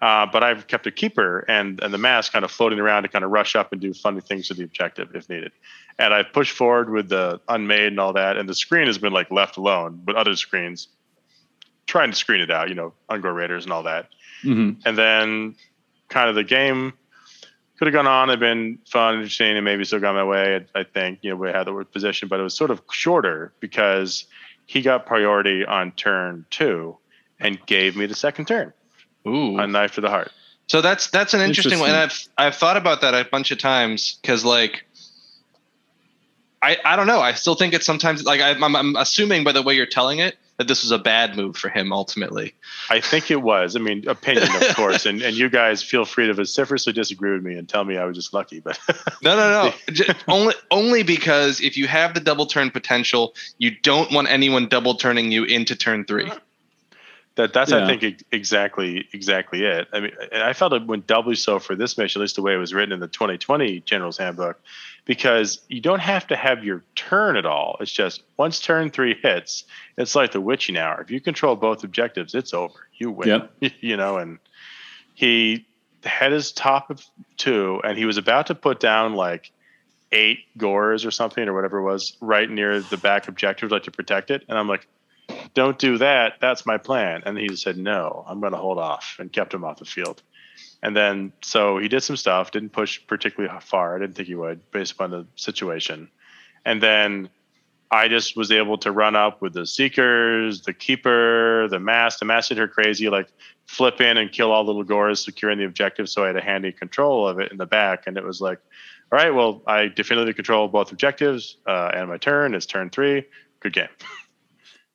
Uh, 0.00 0.26
but 0.26 0.42
I've 0.42 0.66
kept 0.66 0.86
a 0.86 0.90
keeper 0.90 1.44
and 1.48 1.82
and 1.82 1.92
the 1.94 1.98
Masque 1.98 2.32
kind 2.32 2.44
of 2.44 2.50
floating 2.50 2.78
around 2.78 3.04
to 3.04 3.08
kind 3.08 3.24
of 3.24 3.30
rush 3.30 3.56
up 3.56 3.72
and 3.72 3.80
do 3.80 3.94
funny 3.94 4.20
things 4.20 4.48
to 4.48 4.54
the 4.54 4.64
objective 4.64 5.14
if 5.14 5.28
needed. 5.28 5.52
And 5.98 6.12
I've 6.12 6.32
pushed 6.32 6.56
forward 6.56 6.90
with 6.90 7.08
the 7.08 7.40
unmade 7.48 7.88
and 7.88 8.00
all 8.00 8.12
that, 8.14 8.36
and 8.36 8.48
the 8.48 8.54
screen 8.54 8.86
has 8.86 8.98
been 8.98 9.12
like 9.12 9.30
left 9.30 9.56
alone 9.56 10.02
with 10.06 10.16
other 10.16 10.36
screens 10.36 10.88
trying 11.86 12.10
to 12.10 12.16
screen 12.16 12.40
it 12.40 12.50
out, 12.50 12.68
you 12.68 12.74
know, 12.74 12.94
Ungor 13.10 13.34
Raiders 13.34 13.64
and 13.64 13.72
all 13.72 13.82
that. 13.84 14.08
hmm 14.42 14.72
And 14.84 14.96
then 14.96 15.54
kind 16.08 16.28
of 16.28 16.34
the 16.34 16.44
game 16.44 16.94
could 17.78 17.86
have 17.86 17.92
gone 17.92 18.06
on 18.06 18.30
and 18.30 18.40
been 18.40 18.78
fun, 18.86 19.16
interesting, 19.16 19.56
and 19.56 19.64
maybe 19.64 19.84
still 19.84 20.00
got 20.00 20.14
my 20.14 20.24
way. 20.24 20.66
I, 20.74 20.80
I 20.80 20.84
think, 20.84 21.18
you 21.22 21.30
know, 21.30 21.36
we 21.36 21.48
had 21.48 21.64
the 21.64 21.72
word 21.72 21.90
position, 21.90 22.28
but 22.28 22.38
it 22.38 22.42
was 22.42 22.54
sort 22.54 22.70
of 22.70 22.80
shorter 22.90 23.52
because 23.60 24.26
he 24.66 24.80
got 24.80 25.06
priority 25.06 25.64
on 25.64 25.92
turn 25.92 26.46
two 26.50 26.96
and 27.40 27.64
gave 27.66 27.96
me 27.96 28.06
the 28.06 28.14
second 28.14 28.46
turn 28.46 28.72
Ooh. 29.26 29.58
on 29.58 29.72
knife 29.72 29.94
to 29.96 30.00
the 30.00 30.10
heart. 30.10 30.30
So 30.66 30.80
that's 30.80 31.10
that's 31.10 31.34
an 31.34 31.42
interesting, 31.42 31.78
one, 31.78 31.90
and 31.90 31.98
I've 31.98 32.28
I've 32.38 32.56
thought 32.56 32.78
about 32.78 33.02
that 33.02 33.12
a 33.12 33.28
bunch 33.28 33.50
of 33.50 33.58
times 33.58 34.18
because 34.20 34.44
like. 34.44 34.84
I, 36.62 36.78
I 36.82 36.96
don't 36.96 37.06
know. 37.06 37.20
I 37.20 37.34
still 37.34 37.56
think 37.56 37.74
it's 37.74 37.84
sometimes 37.84 38.24
like 38.24 38.40
I, 38.40 38.52
I'm, 38.52 38.74
I'm 38.74 38.96
assuming 38.96 39.44
by 39.44 39.52
the 39.52 39.60
way 39.60 39.74
you're 39.74 39.84
telling 39.84 40.20
it 40.20 40.38
that 40.56 40.68
this 40.68 40.82
was 40.82 40.92
a 40.92 40.98
bad 40.98 41.36
move 41.36 41.56
for 41.56 41.68
him 41.68 41.92
ultimately. 41.92 42.54
I 42.88 43.00
think 43.00 43.30
it 43.30 43.42
was. 43.42 43.74
I 43.76 43.80
mean, 43.80 44.08
opinion, 44.08 44.48
of 44.54 44.62
course, 44.76 45.06
and 45.06 45.20
and 45.22 45.36
you 45.36 45.48
guys 45.48 45.82
feel 45.82 46.04
free 46.04 46.26
to 46.26 46.34
vociferously 46.34 46.92
disagree 46.92 47.32
with 47.32 47.42
me 47.42 47.56
and 47.56 47.68
tell 47.68 47.84
me 47.84 47.96
I 47.96 48.04
was 48.04 48.16
just 48.16 48.32
lucky, 48.32 48.60
but 48.60 48.78
No, 49.22 49.36
no, 49.36 49.64
no. 49.64 49.74
J- 49.92 50.12
only 50.28 50.54
only 50.70 51.02
because 51.02 51.60
if 51.60 51.76
you 51.76 51.86
have 51.86 52.14
the 52.14 52.20
double 52.20 52.46
turn 52.46 52.70
potential, 52.70 53.34
you 53.58 53.72
don't 53.82 54.12
want 54.12 54.28
anyone 54.28 54.68
double 54.68 54.94
turning 54.94 55.32
you 55.32 55.44
into 55.44 55.74
turn 55.74 56.04
three. 56.04 56.30
That 57.36 57.52
that's 57.52 57.72
Yeah. 57.72 57.84
I 57.84 57.96
think 57.96 58.22
exactly 58.30 59.08
exactly 59.12 59.64
it. 59.64 59.88
I 59.92 60.00
mean, 60.00 60.12
I 60.32 60.52
felt 60.52 60.72
it 60.72 60.86
went 60.86 61.08
doubly 61.08 61.34
so 61.34 61.58
for 61.58 61.74
this 61.74 61.98
mission, 61.98 62.20
at 62.20 62.22
least 62.22 62.36
the 62.36 62.42
way 62.42 62.54
it 62.54 62.58
was 62.58 62.72
written 62.72 62.92
in 62.92 63.00
the 63.00 63.08
2020 63.08 63.80
General's 63.80 64.18
Handbook, 64.18 64.60
because 65.04 65.60
you 65.68 65.80
don't 65.80 66.00
have 66.00 66.26
to 66.28 66.36
have 66.36 66.64
your 66.64 66.82
turn 66.94 67.36
at 67.36 67.46
all. 67.46 67.76
It's 67.80 67.90
just 67.90 68.22
once 68.36 68.60
turn 68.60 68.90
three 68.90 69.18
hits, 69.22 69.64
it's 69.98 70.14
like 70.14 70.32
the 70.32 70.40
witching 70.40 70.76
hour. 70.76 71.00
If 71.00 71.10
you 71.10 71.20
control 71.20 71.56
both 71.56 71.84
objectives, 71.84 72.34
it's 72.34 72.54
over. 72.54 72.88
You 72.94 73.10
win. 73.10 73.48
Yep. 73.60 73.72
you 73.80 73.96
know, 73.96 74.16
and 74.16 74.38
he 75.14 75.66
had 76.04 76.32
his 76.32 76.52
top 76.52 76.90
of 76.90 77.04
two, 77.36 77.80
and 77.84 77.98
he 77.98 78.06
was 78.06 78.16
about 78.16 78.46
to 78.48 78.54
put 78.54 78.80
down 78.80 79.14
like 79.14 79.50
eight 80.12 80.40
Gors 80.56 81.04
or 81.04 81.10
something 81.10 81.48
or 81.48 81.54
whatever 81.54 81.78
it 81.78 81.84
was 81.84 82.16
right 82.20 82.48
near 82.48 82.80
the 82.80 82.96
back 82.96 83.28
objective, 83.28 83.70
like 83.70 83.82
to 83.84 83.90
protect 83.90 84.30
it. 84.30 84.44
And 84.48 84.56
I'm 84.58 84.68
like, 84.68 84.86
don't 85.54 85.78
do 85.78 85.98
that. 85.98 86.34
That's 86.40 86.66
my 86.66 86.78
plan. 86.78 87.22
And 87.26 87.38
he 87.38 87.56
said, 87.56 87.76
no, 87.76 88.24
I'm 88.26 88.40
going 88.40 88.52
to 88.52 88.58
hold 88.58 88.78
off 88.78 89.16
and 89.18 89.32
kept 89.32 89.52
him 89.52 89.64
off 89.64 89.78
the 89.78 89.84
field. 89.84 90.22
And 90.84 90.94
then, 90.94 91.32
so 91.40 91.78
he 91.78 91.88
did 91.88 92.02
some 92.02 92.16
stuff, 92.16 92.50
didn't 92.50 92.72
push 92.72 93.00
particularly 93.06 93.52
far. 93.62 93.96
I 93.96 94.00
didn't 94.00 94.16
think 94.16 94.28
he 94.28 94.34
would 94.34 94.70
based 94.70 94.92
upon 94.92 95.10
the 95.10 95.26
situation. 95.34 96.10
And 96.66 96.82
then 96.82 97.30
I 97.90 98.06
just 98.06 98.36
was 98.36 98.52
able 98.52 98.76
to 98.78 98.92
run 98.92 99.16
up 99.16 99.40
with 99.40 99.54
the 99.54 99.64
seekers, 99.64 100.60
the 100.60 100.74
keeper, 100.74 101.68
the 101.68 101.78
Masque. 101.78 102.18
The 102.18 102.26
Masque 102.26 102.50
hit 102.50 102.58
her 102.58 102.68
crazy, 102.68 103.08
like 103.08 103.28
flip 103.64 104.02
in 104.02 104.18
and 104.18 104.30
kill 104.30 104.52
all 104.52 104.62
the 104.62 104.72
little 104.72 104.84
Gors, 104.84 105.24
securing 105.24 105.56
the 105.56 105.64
objective. 105.64 106.10
So 106.10 106.22
I 106.22 106.26
had 106.26 106.36
a 106.36 106.42
handy 106.42 106.70
control 106.70 107.26
of 107.26 107.40
it 107.40 107.50
in 107.50 107.56
the 107.56 107.66
back. 107.66 108.06
And 108.06 108.18
it 108.18 108.24
was 108.24 108.42
like, 108.42 108.58
all 109.10 109.18
right, 109.18 109.30
well, 109.30 109.62
I 109.66 109.88
definitively 109.88 110.34
control 110.34 110.68
both 110.68 110.92
objectives. 110.92 111.56
Uh, 111.66 111.92
and 111.94 112.10
my 112.10 112.18
turn 112.18 112.54
is 112.54 112.66
turn 112.66 112.90
three. 112.90 113.24
Good 113.60 113.72
game. 113.72 113.88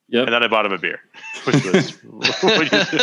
Yep. 0.09 0.27
And 0.27 0.33
then 0.35 0.43
I 0.43 0.47
bought 0.47 0.67
him 0.67 0.73
a 0.73 0.77
beer, 0.77 0.99
which 1.45 1.65
was 1.65 1.91
what 2.41 2.71
you 2.71 2.99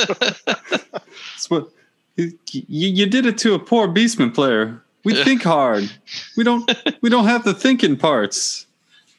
do. 1.49 1.71
That's 2.17 2.33
what 2.33 2.55
you, 2.55 2.89
you 2.89 3.07
did 3.07 3.27
it 3.27 3.39
to 3.39 3.55
a 3.55 3.59
poor 3.59 3.89
Beastman 3.89 4.35
player. 4.35 4.83
We 5.05 5.15
think 5.23 5.43
hard. 5.43 5.91
We 6.37 6.43
don't. 6.45 6.71
We 7.01 7.11
don't 7.11 7.27
have 7.27 7.45
the 7.45 7.55
thinking 7.55 7.97
parts. 7.97 8.67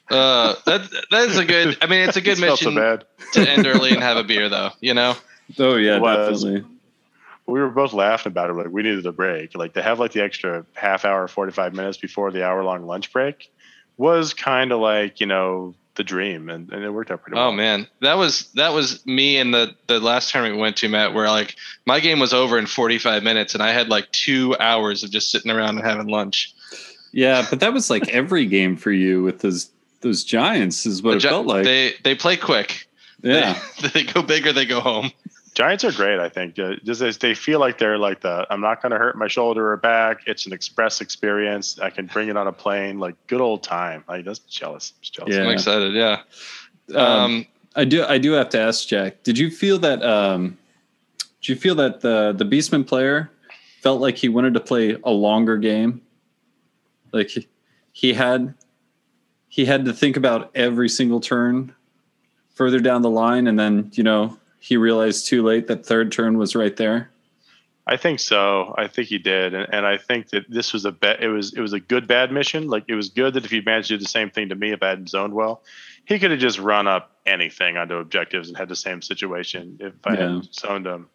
Uh, 0.09 0.55
that 0.65 0.89
that 1.11 1.29
is 1.29 1.37
a 1.37 1.45
good. 1.45 1.77
I 1.81 1.87
mean, 1.87 2.07
it's 2.07 2.17
a 2.17 2.21
good 2.21 2.37
Felt 2.37 2.59
so 2.59 2.71
mission 2.71 2.81
bad. 2.81 3.05
to 3.33 3.49
end 3.49 3.65
early 3.67 3.91
and 3.91 4.01
have 4.01 4.17
a 4.17 4.23
beer, 4.23 4.49
though. 4.49 4.71
You 4.81 4.93
know. 4.93 5.15
Oh 5.57 5.77
yeah, 5.77 5.95
It 5.95 6.01
definitely. 6.01 6.65
We 7.45 7.61
were 7.61 7.69
both 7.69 7.93
laughing 7.93 8.33
about 8.33 8.49
it. 8.49 8.53
Like 8.55 8.67
we 8.67 8.83
needed 8.83 9.05
a 9.05 9.13
break. 9.13 9.55
Like 9.55 9.75
to 9.75 9.81
have 9.81 9.97
like 9.97 10.11
the 10.11 10.21
extra 10.21 10.65
half 10.73 11.05
hour, 11.05 11.25
forty 11.29 11.53
five 11.53 11.73
minutes 11.73 11.97
before 11.97 12.31
the 12.31 12.45
hour 12.45 12.65
long 12.65 12.85
lunch 12.85 13.13
break 13.13 13.49
was 13.95 14.33
kind 14.33 14.73
of 14.73 14.81
like 14.81 15.21
you 15.21 15.25
know 15.25 15.73
the 15.97 16.03
dream, 16.03 16.49
and, 16.49 16.71
and 16.71 16.83
it 16.83 16.91
worked 16.91 17.11
out 17.11 17.21
pretty 17.21 17.37
oh, 17.37 17.41
well. 17.41 17.49
Oh 17.49 17.51
man, 17.51 17.87
that 18.01 18.13
was 18.13 18.49
that 18.53 18.73
was 18.73 19.05
me 19.05 19.37
and 19.37 19.53
the 19.53 19.75
the 19.87 19.99
last 19.99 20.31
time 20.31 20.49
we 20.49 20.57
went 20.57 20.77
to, 20.77 20.87
Matt. 20.87 21.13
Where 21.13 21.27
like 21.27 21.55
my 21.85 21.99
game 21.99 22.19
was 22.19 22.33
over 22.33 22.57
in 22.57 22.67
45 22.67 23.23
minutes, 23.23 23.53
and 23.53 23.61
I 23.61 23.73
had 23.73 23.89
like 23.89 24.09
two 24.11 24.55
hours 24.59 25.03
of 25.03 25.11
just 25.11 25.29
sitting 25.31 25.51
around 25.51 25.77
and 25.77 25.85
having 25.85 26.07
lunch. 26.07 26.53
Yeah, 27.11 27.45
but 27.49 27.59
that 27.59 27.73
was 27.73 27.89
like 27.89 28.07
every 28.13 28.45
game 28.45 28.77
for 28.77 28.91
you 28.91 29.23
with 29.23 29.39
those 29.39 29.69
those 30.01 30.23
giants 30.23 30.85
is 30.85 31.01
what 31.01 31.11
The 31.11 31.17
it 31.17 31.21
Gi- 31.21 31.27
felt 31.29 31.47
like. 31.47 31.63
They 31.65 31.93
they 32.03 32.15
play 32.15 32.37
quick. 32.37 32.87
yeah. 33.21 33.59
They, 33.81 33.87
they 33.93 34.03
go 34.03 34.21
big 34.21 34.47
or 34.47 34.53
they 34.53 34.65
go 34.65 34.79
home. 34.79 35.11
Giants 35.57 35.83
are 35.83 35.91
great. 35.91 36.19
I 36.19 36.29
think 36.29 36.59
Uh, 36.59 36.75
just 36.83 37.01
as 37.01 37.17
they 37.17 37.33
feel 37.33 37.59
like 37.59 37.79
they're 37.79 37.97
like 37.97 38.21
the 38.21 38.45
I'm 38.51 38.61
not 38.61 38.79
going 38.79 38.91
to 38.91 38.99
hurt 38.99 39.17
my 39.17 39.27
shoulder 39.27 39.71
or 39.71 39.77
back. 39.77 40.21
It's 40.27 40.45
an 40.45 40.53
express 40.53 41.01
experience. 41.01 41.79
I 41.79 41.89
can 41.89 42.05
bring 42.05 42.29
it 42.29 42.37
on 42.37 42.45
a 42.45 42.51
plane. 42.51 42.99
Like 42.99 43.15
good 43.25 43.41
old 43.41 43.63
time. 43.63 44.03
Like 44.07 44.23
that's 44.23 44.37
jealous. 44.37 44.93
Just 45.01 45.15
jealous. 45.15 45.33
Yeah. 45.33 45.41
I'm 45.41 45.49
excited. 45.49 45.95
Yeah. 45.95 46.21
Um, 46.93 47.07
Um, 47.07 47.47
I 47.75 47.85
do. 47.85 48.05
I 48.05 48.19
do 48.19 48.33
have 48.33 48.49
to 48.49 48.59
ask 48.59 48.87
Jack. 48.87 49.23
Did 49.23 49.39
you 49.39 49.49
feel 49.49 49.79
that? 49.79 50.03
Um, 50.03 50.59
did 51.41 51.49
you 51.49 51.55
feel 51.55 51.73
that 51.73 52.01
the 52.01 52.35
the 52.37 52.45
Beastman 52.45 52.85
player 52.85 53.31
felt 53.81 53.99
like 53.99 54.15
he 54.15 54.29
wanted 54.29 54.53
to 54.53 54.59
play 54.59 54.95
a 55.03 55.11
longer 55.11 55.57
game? 55.57 56.01
Like 57.11 57.29
he, 57.29 57.47
he 57.93 58.13
had 58.13 58.53
he 59.47 59.65
had 59.65 59.85
to 59.85 59.93
think 59.93 60.17
about 60.17 60.51
every 60.53 60.87
single 60.87 61.19
turn 61.19 61.73
further 62.53 62.79
down 62.79 63.01
the 63.01 63.09
line, 63.09 63.47
and 63.47 63.59
then 63.59 63.89
you 63.95 64.03
know 64.03 64.37
he 64.59 64.77
realized 64.77 65.27
too 65.27 65.43
late 65.43 65.67
that 65.67 65.85
third 65.85 66.11
turn 66.11 66.37
was 66.37 66.55
right 66.55 66.75
there. 66.75 67.09
I 67.89 67.95
think 67.95 68.19
so. 68.19 68.75
I 68.77 68.87
think 68.87 69.07
he 69.07 69.17
did, 69.17 69.53
and, 69.53 69.65
and 69.73 69.85
I 69.85 69.97
think 69.97 70.29
that 70.31 70.43
this 70.49 70.73
was 70.73 70.83
a 70.83 70.91
bet. 70.91 71.23
It 71.23 71.29
was 71.29 71.53
it 71.53 71.61
was 71.61 71.71
a 71.71 71.79
good 71.79 72.05
bad 72.05 72.33
mission. 72.33 72.67
Like 72.67 72.83
it 72.87 72.95
was 72.95 73.09
good 73.09 73.33
that 73.35 73.45
if 73.45 73.51
he 73.51 73.61
managed 73.61 73.87
to 73.87 73.93
do 73.97 74.03
the 74.03 74.09
same 74.09 74.29
thing 74.29 74.49
to 74.49 74.55
me 74.55 74.71
if 74.73 74.83
I 74.83 74.89
hadn't 74.89 75.09
zoned 75.09 75.33
well, 75.33 75.63
he 76.03 76.19
could 76.19 76.31
have 76.31 76.39
just 76.41 76.59
run 76.59 76.85
up 76.87 77.11
anything 77.25 77.77
onto 77.77 77.95
objectives 77.95 78.49
and 78.49 78.57
had 78.57 78.67
the 78.67 78.75
same 78.75 79.01
situation 79.01 79.77
if 79.79 79.93
I 80.03 80.13
Yeah. 80.13 80.19
hadn't 80.19 80.53
zoned 80.53 80.85
him. 80.85 81.07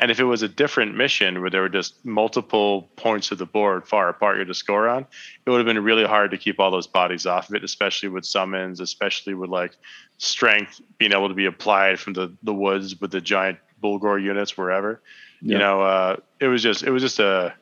And 0.00 0.10
if 0.10 0.20
it 0.20 0.24
was 0.24 0.42
a 0.42 0.48
different 0.48 0.94
mission 0.94 1.40
where 1.40 1.50
there 1.50 1.62
were 1.62 1.68
just 1.68 2.04
multiple 2.04 2.88
points 2.96 3.32
of 3.32 3.38
the 3.38 3.46
board 3.46 3.88
far 3.88 4.08
apart 4.08 4.36
you 4.36 4.40
had 4.40 4.48
to 4.48 4.54
score 4.54 4.88
on, 4.88 5.06
it 5.44 5.50
would 5.50 5.58
have 5.58 5.66
been 5.66 5.82
really 5.82 6.04
hard 6.04 6.30
to 6.30 6.38
keep 6.38 6.60
all 6.60 6.70
those 6.70 6.86
bodies 6.86 7.26
off 7.26 7.48
of 7.48 7.56
it, 7.56 7.64
especially 7.64 8.08
with 8.10 8.24
summons, 8.24 8.80
especially 8.80 9.34
with 9.34 9.50
like 9.50 9.72
strength 10.18 10.80
being 10.98 11.12
able 11.12 11.28
to 11.28 11.34
be 11.34 11.46
applied 11.46 11.98
from 11.98 12.12
the, 12.12 12.32
the 12.42 12.54
woods 12.54 13.00
with 13.00 13.10
the 13.10 13.20
giant 13.20 13.58
Bullgor 13.82 14.22
units 14.22 14.56
wherever. 14.56 15.00
You 15.40 15.56
know, 15.56 15.82
uh, 15.82 16.16
it 16.40 16.48
was 16.48 16.62
just 16.64 16.82
it 16.82 16.90
was 16.90 17.00
just 17.00 17.20
a 17.20 17.54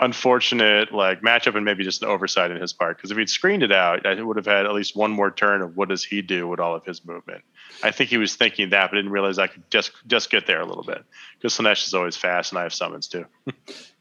unfortunate 0.00 0.92
like 0.92 1.20
matchup 1.20 1.54
and 1.54 1.64
maybe 1.64 1.84
just 1.84 2.02
an 2.02 2.08
oversight 2.08 2.50
in 2.50 2.60
his 2.60 2.72
part 2.72 2.96
because 2.96 3.10
if 3.10 3.16
he'd 3.16 3.30
screened 3.30 3.62
it 3.62 3.70
out, 3.70 4.04
I 4.04 4.20
would 4.20 4.36
have 4.36 4.46
had 4.46 4.66
at 4.66 4.72
least 4.72 4.96
one 4.96 5.12
more 5.12 5.30
turn 5.30 5.62
of 5.62 5.76
what 5.76 5.88
does 5.88 6.02
he 6.02 6.20
do 6.20 6.48
with 6.48 6.58
all 6.58 6.74
of 6.74 6.84
his 6.84 7.04
movement. 7.04 7.44
I 7.84 7.92
think 7.92 8.10
he 8.10 8.16
was 8.16 8.34
thinking 8.34 8.70
that, 8.70 8.90
but 8.90 8.96
didn't 8.96 9.12
realize 9.12 9.38
I 9.38 9.46
could 9.46 9.62
just 9.70 9.92
just 10.08 10.30
get 10.30 10.48
there 10.48 10.60
a 10.60 10.66
little 10.66 10.82
bit 10.82 11.04
because 11.38 11.56
Slaanesh 11.56 11.86
is 11.86 11.94
always 11.94 12.16
fast 12.16 12.50
and 12.50 12.58
I 12.58 12.64
have 12.64 12.74
summons 12.74 13.06
too. 13.06 13.26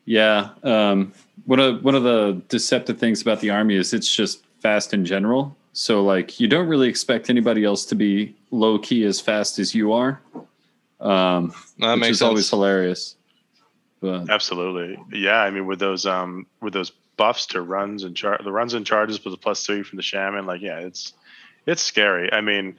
Yeah. 0.10 0.50
Um, 0.64 1.14
one 1.46 1.60
of 1.60 1.84
one 1.84 1.94
of 1.94 2.02
the 2.02 2.42
deceptive 2.48 2.98
things 2.98 3.22
about 3.22 3.42
the 3.42 3.52
army 3.52 3.76
is 3.76 3.94
it's 3.94 4.12
just 4.12 4.44
fast 4.60 4.92
in 4.92 5.06
general. 5.06 5.56
So 5.74 6.04
like 6.04 6.40
you 6.40 6.48
don't 6.48 6.68
really 6.68 6.90
expect 6.90 7.30
anybody 7.30 7.64
else 7.64 7.86
to 7.88 7.96
be 7.96 8.36
low 8.52 8.80
key 8.80 9.06
as 9.06 9.20
fast 9.22 9.60
as 9.60 9.76
you 9.76 9.94
are. 9.94 10.22
Um, 11.00 11.54
That 11.80 11.94
which 11.94 12.00
makes 12.02 12.18
is 12.18 12.22
always 12.22 12.50
hilarious. 12.50 13.16
But 14.02 14.30
Absolutely, 14.30 14.98
yeah. 15.12 15.42
I 15.42 15.50
mean, 15.52 15.66
with 15.66 15.80
those 15.80 16.06
um 16.06 16.48
with 16.62 16.74
those 16.74 16.92
buffs 17.18 17.46
to 17.48 17.62
runs 17.62 18.04
and 18.04 18.16
char- 18.16 18.40
the 18.44 18.52
runs 18.52 18.74
and 18.74 18.86
charges 18.86 19.24
with 19.24 19.34
the 19.34 19.38
plus 19.38 19.66
three 19.66 19.84
from 19.84 19.98
the 19.98 20.04
shaman, 20.04 20.46
like 20.46 20.62
yeah, 20.62 20.80
it's 20.80 21.14
it's 21.66 21.82
scary. 21.82 22.32
I 22.32 22.42
mean, 22.42 22.78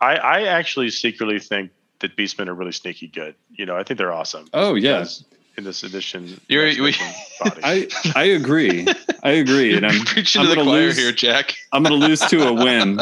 I 0.00 0.16
I 0.16 0.42
actually 0.44 0.90
secretly 0.90 1.38
think 1.38 1.70
that 2.00 2.16
beastmen 2.16 2.48
are 2.48 2.54
really 2.54 2.72
sneaky 2.72 3.08
good. 3.08 3.34
You 3.50 3.64
know, 3.66 3.76
I 3.76 3.82
think 3.82 3.98
they're 3.98 4.12
awesome. 4.12 4.46
oh 4.52 4.74
yeah, 4.74 4.98
because 4.98 5.24
In 5.56 5.64
this 5.64 5.84
edition, 5.84 6.38
You're- 6.48 6.66
next 6.76 6.80
we- 6.80 7.48
body. 7.50 7.60
I 7.64 7.88
I 8.14 8.24
agree. 8.24 8.86
I 9.22 9.30
agree, 9.30 9.74
and 9.74 9.86
I'm 9.86 10.00
preaching 10.04 10.42
I'm 10.42 10.48
to 10.48 10.54
the 10.54 10.62
choir 10.62 10.82
lose- 10.86 10.98
here, 10.98 11.12
Jack. 11.12 11.54
I'm 11.72 11.82
gonna 11.82 11.94
lose 11.94 12.20
to 12.20 12.46
a 12.46 12.52
win. 12.52 12.98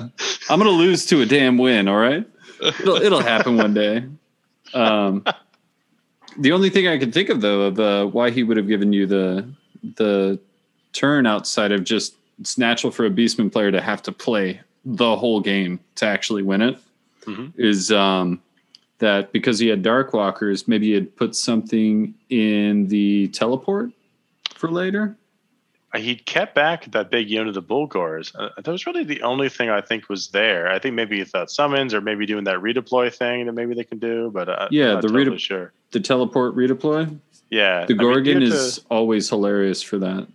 I'm 0.49 0.59
gonna 0.61 0.71
lose 0.71 1.05
to 1.07 1.21
a 1.23 1.27
damn 1.27 1.59
win. 1.59 1.89
All 1.89 1.97
right, 1.97 2.25
it'll, 2.63 2.97
it'll 2.97 3.21
happen 3.23 3.57
one 3.57 3.75
day. 3.75 4.05
Um, 4.73 5.25
the 6.39 6.53
only 6.53 6.71
thing 6.71 6.87
I 6.87 6.97
can 6.97 7.11
think 7.11 7.29
of 7.29 7.41
though 7.41 7.63
of 7.63 7.81
uh, 7.81 8.07
why 8.07 8.31
he 8.31 8.45
would 8.45 8.57
have 8.57 8.69
given 8.69 8.93
you 8.93 9.07
the 9.07 9.49
the 9.97 10.39
turn 10.93 11.27
outside 11.27 11.73
of 11.73 11.83
just 11.83 12.15
it's 12.41 12.57
natural 12.57 12.93
for 12.93 13.05
a 13.05 13.11
beastman 13.11 13.51
player 13.53 13.73
to 13.73 13.81
have 13.81 14.01
to 14.03 14.13
play 14.13 14.61
the 14.85 15.17
whole 15.17 15.41
game 15.41 15.81
to 15.97 16.07
actually 16.07 16.43
win 16.45 16.63
it 16.63 16.79
is 17.57 17.91
Mhm. 17.91 17.97
um, 17.97 18.43
that 19.05 19.33
because 19.33 19.59
he 19.59 19.69
had 19.69 19.83
dark 19.83 20.13
walkers, 20.13 20.67
maybe 20.67 20.93
he'd 20.95 21.15
put 21.17 21.37
something 21.37 22.15
in 22.31 22.89
the 22.89 23.29
teleport 23.29 23.91
for 24.55 24.71
later. 24.71 25.17
He'd 25.95 26.27
kept 26.27 26.57
back 26.57 26.91
that 26.91 27.09
big 27.11 27.31
unit 27.31 27.47
of 27.49 27.55
the 27.55 27.63
Bullgors. 27.63 28.35
Uh, 28.37 28.49
that 28.57 28.67
was 28.67 28.85
really 28.85 29.05
the 29.05 29.23
only 29.23 29.49
thing 29.49 29.71
I 29.71 29.81
think 29.81 30.09
was 30.09 30.29
there. 30.29 30.69
I 30.69 30.81
think 30.81 30.97
maybe 30.97 31.19
he 31.19 31.25
thought 31.25 31.53
summons 31.53 31.95
or 31.95 32.01
maybe 32.01 32.27
doing 32.27 32.43
that 32.45 32.57
redeploy 32.57 33.15
thing 33.15 33.47
that 33.47 33.53
maybe 33.53 33.75
they 33.75 33.85
can 33.85 33.99
do, 34.01 34.29
but 34.35 34.49
uh, 34.49 34.67
Yeah, 34.73 34.87
I'm 34.87 34.93
not 34.95 35.03
the 35.03 35.09
totally 35.09 35.37
redep- 35.37 35.41
sure. 35.41 35.73
The 35.93 36.01
teleport 36.01 36.57
redeploy. 36.57 37.17
Yeah, 37.51 37.85
The 37.87 37.95
I 37.95 37.97
mean, 37.97 37.99
Ghorgon 37.99 38.41
to- 38.41 38.47
is 38.47 38.81
always 38.91 39.29
hilarious 39.29 39.83
for 39.83 39.99
that. 39.99 40.27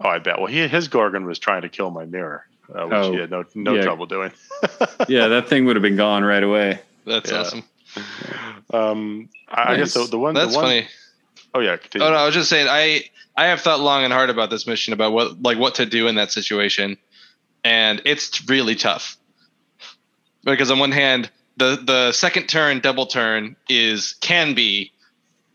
Oh, 0.00 0.08
I 0.10 0.20
bet. 0.20 0.38
Well, 0.38 0.46
he, 0.46 0.68
his 0.68 0.86
Ghorgon 0.86 1.24
was 1.26 1.40
trying 1.40 1.62
to 1.62 1.68
kill 1.68 1.90
my 1.90 2.04
mirror, 2.04 2.46
uh, 2.72 2.84
which 2.84 2.92
Oh, 2.94 3.12
he 3.12 3.18
had 3.18 3.30
no 3.32 3.44
no 3.56 3.74
yeah. 3.74 3.82
trouble 3.82 4.06
doing. 4.06 4.30
Yeah, 5.08 5.26
that 5.28 5.48
thing 5.48 5.64
would 5.64 5.74
have 5.74 5.82
been 5.82 5.96
gone 5.96 6.22
right 6.22 6.42
away. 6.42 6.80
That's 7.04 7.30
Yeah. 7.32 7.38
awesome. 7.40 7.64
Um, 8.70 9.30
I, 9.48 9.72
I 9.72 9.76
guess 9.76 9.94
the, 9.94 10.04
the 10.04 10.18
one. 10.18 10.34
That's 10.34 10.52
the 10.52 10.58
one, 10.58 10.66
funny. 10.66 10.88
Oh 11.54 11.60
yeah. 11.60 11.78
Continue. 11.78 12.06
Oh 12.06 12.10
no, 12.10 12.16
I 12.16 12.26
was 12.26 12.34
just 12.34 12.50
saying 12.50 12.66
I 12.68 13.04
I 13.34 13.46
have 13.46 13.62
thought 13.62 13.80
long 13.80 14.04
and 14.04 14.12
hard 14.12 14.28
about 14.28 14.50
this 14.50 14.66
mission 14.66 14.92
about 14.92 15.12
what 15.12 15.40
like 15.40 15.58
what 15.58 15.76
to 15.76 15.86
do 15.86 16.06
in 16.06 16.16
that 16.16 16.30
situation, 16.30 16.98
and 17.64 18.02
it's 18.04 18.46
really 18.46 18.74
tough. 18.74 19.16
Because 20.44 20.70
on 20.70 20.78
one 20.78 20.92
hand, 20.92 21.30
the 21.56 21.80
the 21.82 22.12
second 22.12 22.48
turn 22.48 22.80
double 22.80 23.06
turn 23.06 23.56
is 23.68 24.14
can 24.20 24.54
be 24.54 24.92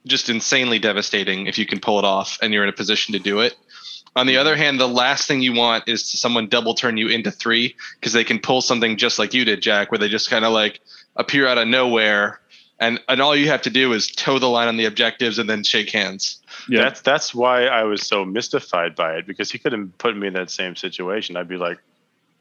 just 0.05 0.29
insanely 0.29 0.79
devastating 0.79 1.47
if 1.47 1.57
you 1.57 1.65
can 1.65 1.79
pull 1.79 1.99
it 1.99 2.05
off 2.05 2.37
and 2.41 2.53
you're 2.53 2.63
in 2.63 2.69
a 2.69 2.73
position 2.73 3.13
to 3.13 3.19
do 3.19 3.39
it. 3.39 3.55
On 4.15 4.27
the 4.27 4.37
other 4.37 4.55
hand, 4.55 4.79
the 4.79 4.87
last 4.87 5.27
thing 5.27 5.41
you 5.41 5.53
want 5.53 5.87
is 5.87 6.11
to 6.11 6.17
someone 6.17 6.47
double 6.47 6.75
turn 6.75 6.97
you 6.97 7.07
into 7.07 7.31
three 7.31 7.75
because 7.99 8.13
they 8.13 8.23
can 8.23 8.39
pull 8.39 8.61
something 8.61 8.97
just 8.97 9.17
like 9.17 9.33
you 9.33 9.43
did, 9.43 9.61
Jack, 9.61 9.91
where 9.91 9.97
they 9.97 10.09
just 10.09 10.29
kind 10.29 10.45
of 10.45 10.51
like 10.51 10.81
appear 11.15 11.47
out 11.47 11.57
of 11.57 11.67
nowhere, 11.67 12.39
and 12.79 12.99
and 13.07 13.21
all 13.21 13.35
you 13.35 13.47
have 13.47 13.61
to 13.63 13.69
do 13.69 13.93
is 13.93 14.07
toe 14.07 14.39
the 14.39 14.47
line 14.47 14.67
on 14.67 14.77
the 14.77 14.85
objectives 14.85 15.39
and 15.39 15.49
then 15.49 15.63
shake 15.63 15.91
hands. 15.91 16.41
Yeah, 16.67 16.83
That's 16.83 17.01
that's 17.01 17.35
why 17.35 17.65
I 17.65 17.83
was 17.83 18.05
so 18.05 18.25
mystified 18.25 18.95
by 18.95 19.15
it 19.15 19.27
because 19.27 19.51
he 19.51 19.57
couldn't 19.57 19.97
put 19.97 20.15
me 20.15 20.27
in 20.27 20.33
that 20.33 20.49
same 20.49 20.75
situation. 20.75 21.37
I'd 21.37 21.47
be 21.47 21.57
like, 21.57 21.79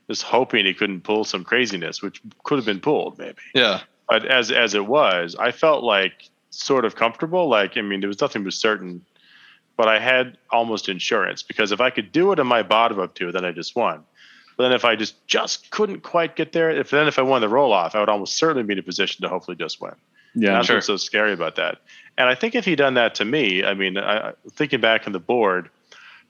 just 0.08 0.22
hoping 0.22 0.66
he 0.66 0.74
couldn't 0.74 1.02
pull 1.02 1.24
some 1.24 1.44
craziness, 1.44 2.02
which 2.02 2.20
could 2.44 2.58
have 2.58 2.66
been 2.66 2.80
pulled 2.80 3.18
maybe. 3.18 3.38
Yeah. 3.54 3.80
But 4.08 4.26
as 4.26 4.50
as 4.50 4.74
it 4.74 4.86
was, 4.86 5.36
I 5.36 5.52
felt 5.52 5.84
like 5.84 6.28
sort 6.50 6.84
of 6.84 6.96
comfortable. 6.96 7.48
Like 7.48 7.76
I 7.76 7.82
mean, 7.82 8.00
there 8.00 8.08
was 8.08 8.20
nothing 8.20 8.44
was 8.44 8.56
certain, 8.56 9.04
but 9.76 9.88
I 9.88 9.98
had 9.98 10.38
almost 10.50 10.88
insurance 10.88 11.42
because 11.42 11.72
if 11.72 11.80
I 11.80 11.90
could 11.90 12.12
do 12.12 12.32
it 12.32 12.38
in 12.38 12.46
my 12.46 12.62
bottom 12.62 13.00
up 13.00 13.14
two, 13.14 13.32
then 13.32 13.44
I 13.44 13.52
just 13.52 13.74
won. 13.74 14.04
But 14.62 14.68
then 14.68 14.76
if 14.76 14.84
I 14.84 14.94
just 14.94 15.26
just 15.26 15.72
couldn't 15.72 16.02
quite 16.04 16.36
get 16.36 16.52
there, 16.52 16.70
if 16.70 16.90
then 16.90 17.08
if 17.08 17.18
I 17.18 17.22
won 17.22 17.40
the 17.40 17.48
roll 17.48 17.72
off, 17.72 17.96
I 17.96 17.98
would 18.00 18.08
almost 18.08 18.36
certainly 18.36 18.62
be 18.62 18.74
in 18.74 18.78
a 18.78 18.82
position 18.84 19.22
to 19.22 19.28
hopefully 19.28 19.56
just 19.56 19.80
win. 19.80 19.94
yeah, 20.36 20.52
That's 20.52 20.68
sure. 20.68 20.76
what's 20.76 20.86
so 20.86 20.96
scary 20.96 21.32
about 21.32 21.56
that. 21.56 21.78
And 22.16 22.28
I 22.28 22.36
think 22.36 22.54
if 22.54 22.64
he'd 22.64 22.76
done 22.76 22.94
that 22.94 23.16
to 23.16 23.24
me, 23.24 23.64
I 23.64 23.74
mean, 23.74 23.96
I, 23.98 24.28
I- 24.28 24.32
thinking 24.52 24.80
back 24.80 25.08
on 25.08 25.12
the 25.12 25.18
board, 25.18 25.68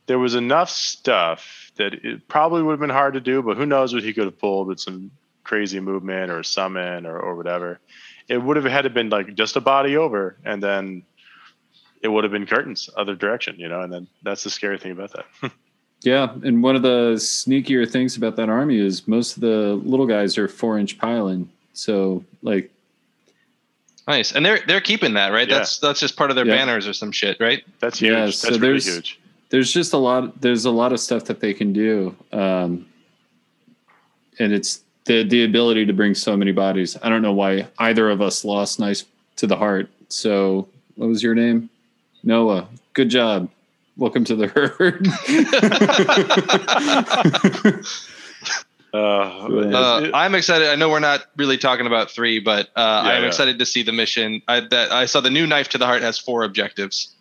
there 0.07 0.19
was 0.19 0.35
enough 0.35 0.71
stuff 0.71 1.73
that 1.77 1.93
it 1.93 2.27
probably 2.27 2.63
would 2.63 2.71
have 2.73 2.81
been 2.81 2.89
hard 2.89 3.13
to 3.15 3.21
do, 3.21 3.43
but 3.43 3.59
who 3.59 3.67
knows 3.67 3.93
what 3.93 4.03
he 4.03 4.15
could 4.15 4.25
have 4.25 4.39
pulled 4.39 4.67
with 4.67 4.81
some 4.81 5.11
crazy 5.45 5.79
movement 5.81 6.31
or 6.31 6.43
summon 6.43 7.05
or, 7.05 7.19
or 7.19 7.35
whatever. 7.35 7.81
It 8.29 8.39
would 8.39 8.57
have 8.57 8.65
had 8.65 8.83
to 8.83 8.91
been 8.91 9.11
like 9.11 9.35
just 9.35 9.57
a 9.57 9.61
body 9.61 9.99
over, 9.99 10.37
and 10.43 10.63
then 10.63 11.03
it 12.01 12.09
would 12.09 12.25
have 12.25 12.33
been 12.33 12.47
curtains 12.47 12.89
other 12.97 13.15
direction, 13.15 13.57
you 13.59 13.69
know. 13.69 13.83
And 13.83 13.93
then 13.93 14.07
that's 14.23 14.43
the 14.43 14.49
scary 14.49 14.79
thing 14.79 14.93
about 14.93 15.13
that. 15.13 15.53
yeah. 16.05 16.33
And 16.45 16.63
one 16.63 16.77
of 16.77 16.83
the 16.83 17.15
sneakier 17.17 17.89
things 17.91 18.17
about 18.17 18.37
that 18.37 18.49
army 18.49 18.79
is 18.79 19.07
most 19.09 19.37
of 19.37 19.41
the 19.41 19.75
little 19.85 20.07
guys 20.07 20.37
are 20.39 20.49
four 20.49 20.79
inch 20.79 20.99
piling. 20.99 21.49
So 21.73 22.25
like, 22.43 22.71
Nice. 24.09 24.33
And 24.33 24.45
they're 24.45 24.59
they're 24.67 24.81
keeping 24.81 25.15
that, 25.15 25.29
right? 25.29 25.49
Yeah. 25.49 25.59
That's 25.59 25.79
that's 25.79 26.01
just 26.01 26.17
part 26.17 26.31
of 26.31 26.37
their 26.37 26.47
Yeah. 26.47 26.57
banners 26.57 26.89
or 26.89 26.93
some 26.93 27.13
shit, 27.13 27.37
right? 27.39 27.63
That's 27.79 28.01
huge. 28.01 28.13
Yeah, 28.13 28.25
that's 28.27 28.39
so 28.39 28.49
really 28.51 28.59
there's- 28.61 28.87
huge. 28.87 29.21
there's 29.51 29.73
just 29.73 29.93
a 29.93 29.97
lot. 29.99 30.41
There's 30.41 30.65
a 30.65 30.71
lot 30.73 30.93
of 30.93 30.99
stuff 30.99 31.25
that 31.27 31.39
they 31.39 31.55
can 31.55 31.73
do, 31.73 32.15
um, 32.33 32.85
and 34.41 34.53
it's 34.53 34.81
the 35.05 35.23
the 35.23 35.45
ability 35.45 35.87
to 35.87 35.93
bring 35.93 36.15
so 36.17 36.37
many 36.37 36.51
bodies. 36.53 36.97
I 37.03 37.09
don't 37.11 37.23
know 37.23 37.33
why 37.33 37.69
either 37.79 38.11
of 38.11 38.21
us 38.21 38.45
lost 38.45 38.81
knife 38.81 39.05
to 39.37 39.47
the 39.47 39.57
heart. 39.57 39.89
So, 40.09 40.67
what 40.97 41.09
was 41.09 41.23
your 41.23 41.35
name? 41.37 41.71
Noah. 42.25 42.67
Good 42.95 43.09
job. 43.09 43.49
Welcome 43.97 44.25
to 44.25 44.37
the 44.37 44.47
herd. 44.49 45.07
Uh, 48.95 48.99
Uh, 49.49 50.11
I'm 50.13 50.35
excited. 50.35 50.69
I 50.69 50.75
know 50.75 50.91
we're 50.91 50.99
not 51.01 51.23
really 51.39 51.57
talking 51.57 51.87
about 51.87 52.11
three, 52.11 52.41
but 52.41 52.67
uh, 52.77 53.03
I'm 53.07 53.23
yeah. 53.23 53.27
excited 53.29 53.59
to 53.59 53.65
see 53.65 53.83
the 53.83 53.93
mission. 53.93 54.43
I, 54.49 54.61
that 54.69 54.93
I 54.93 55.07
saw 55.07 55.23
the 55.23 55.31
new 55.31 55.47
knife 55.47 55.71
to 55.71 55.79
the 55.79 55.87
heart 55.87 56.03
has 56.03 56.19
four 56.19 56.45
objectives. 56.45 57.15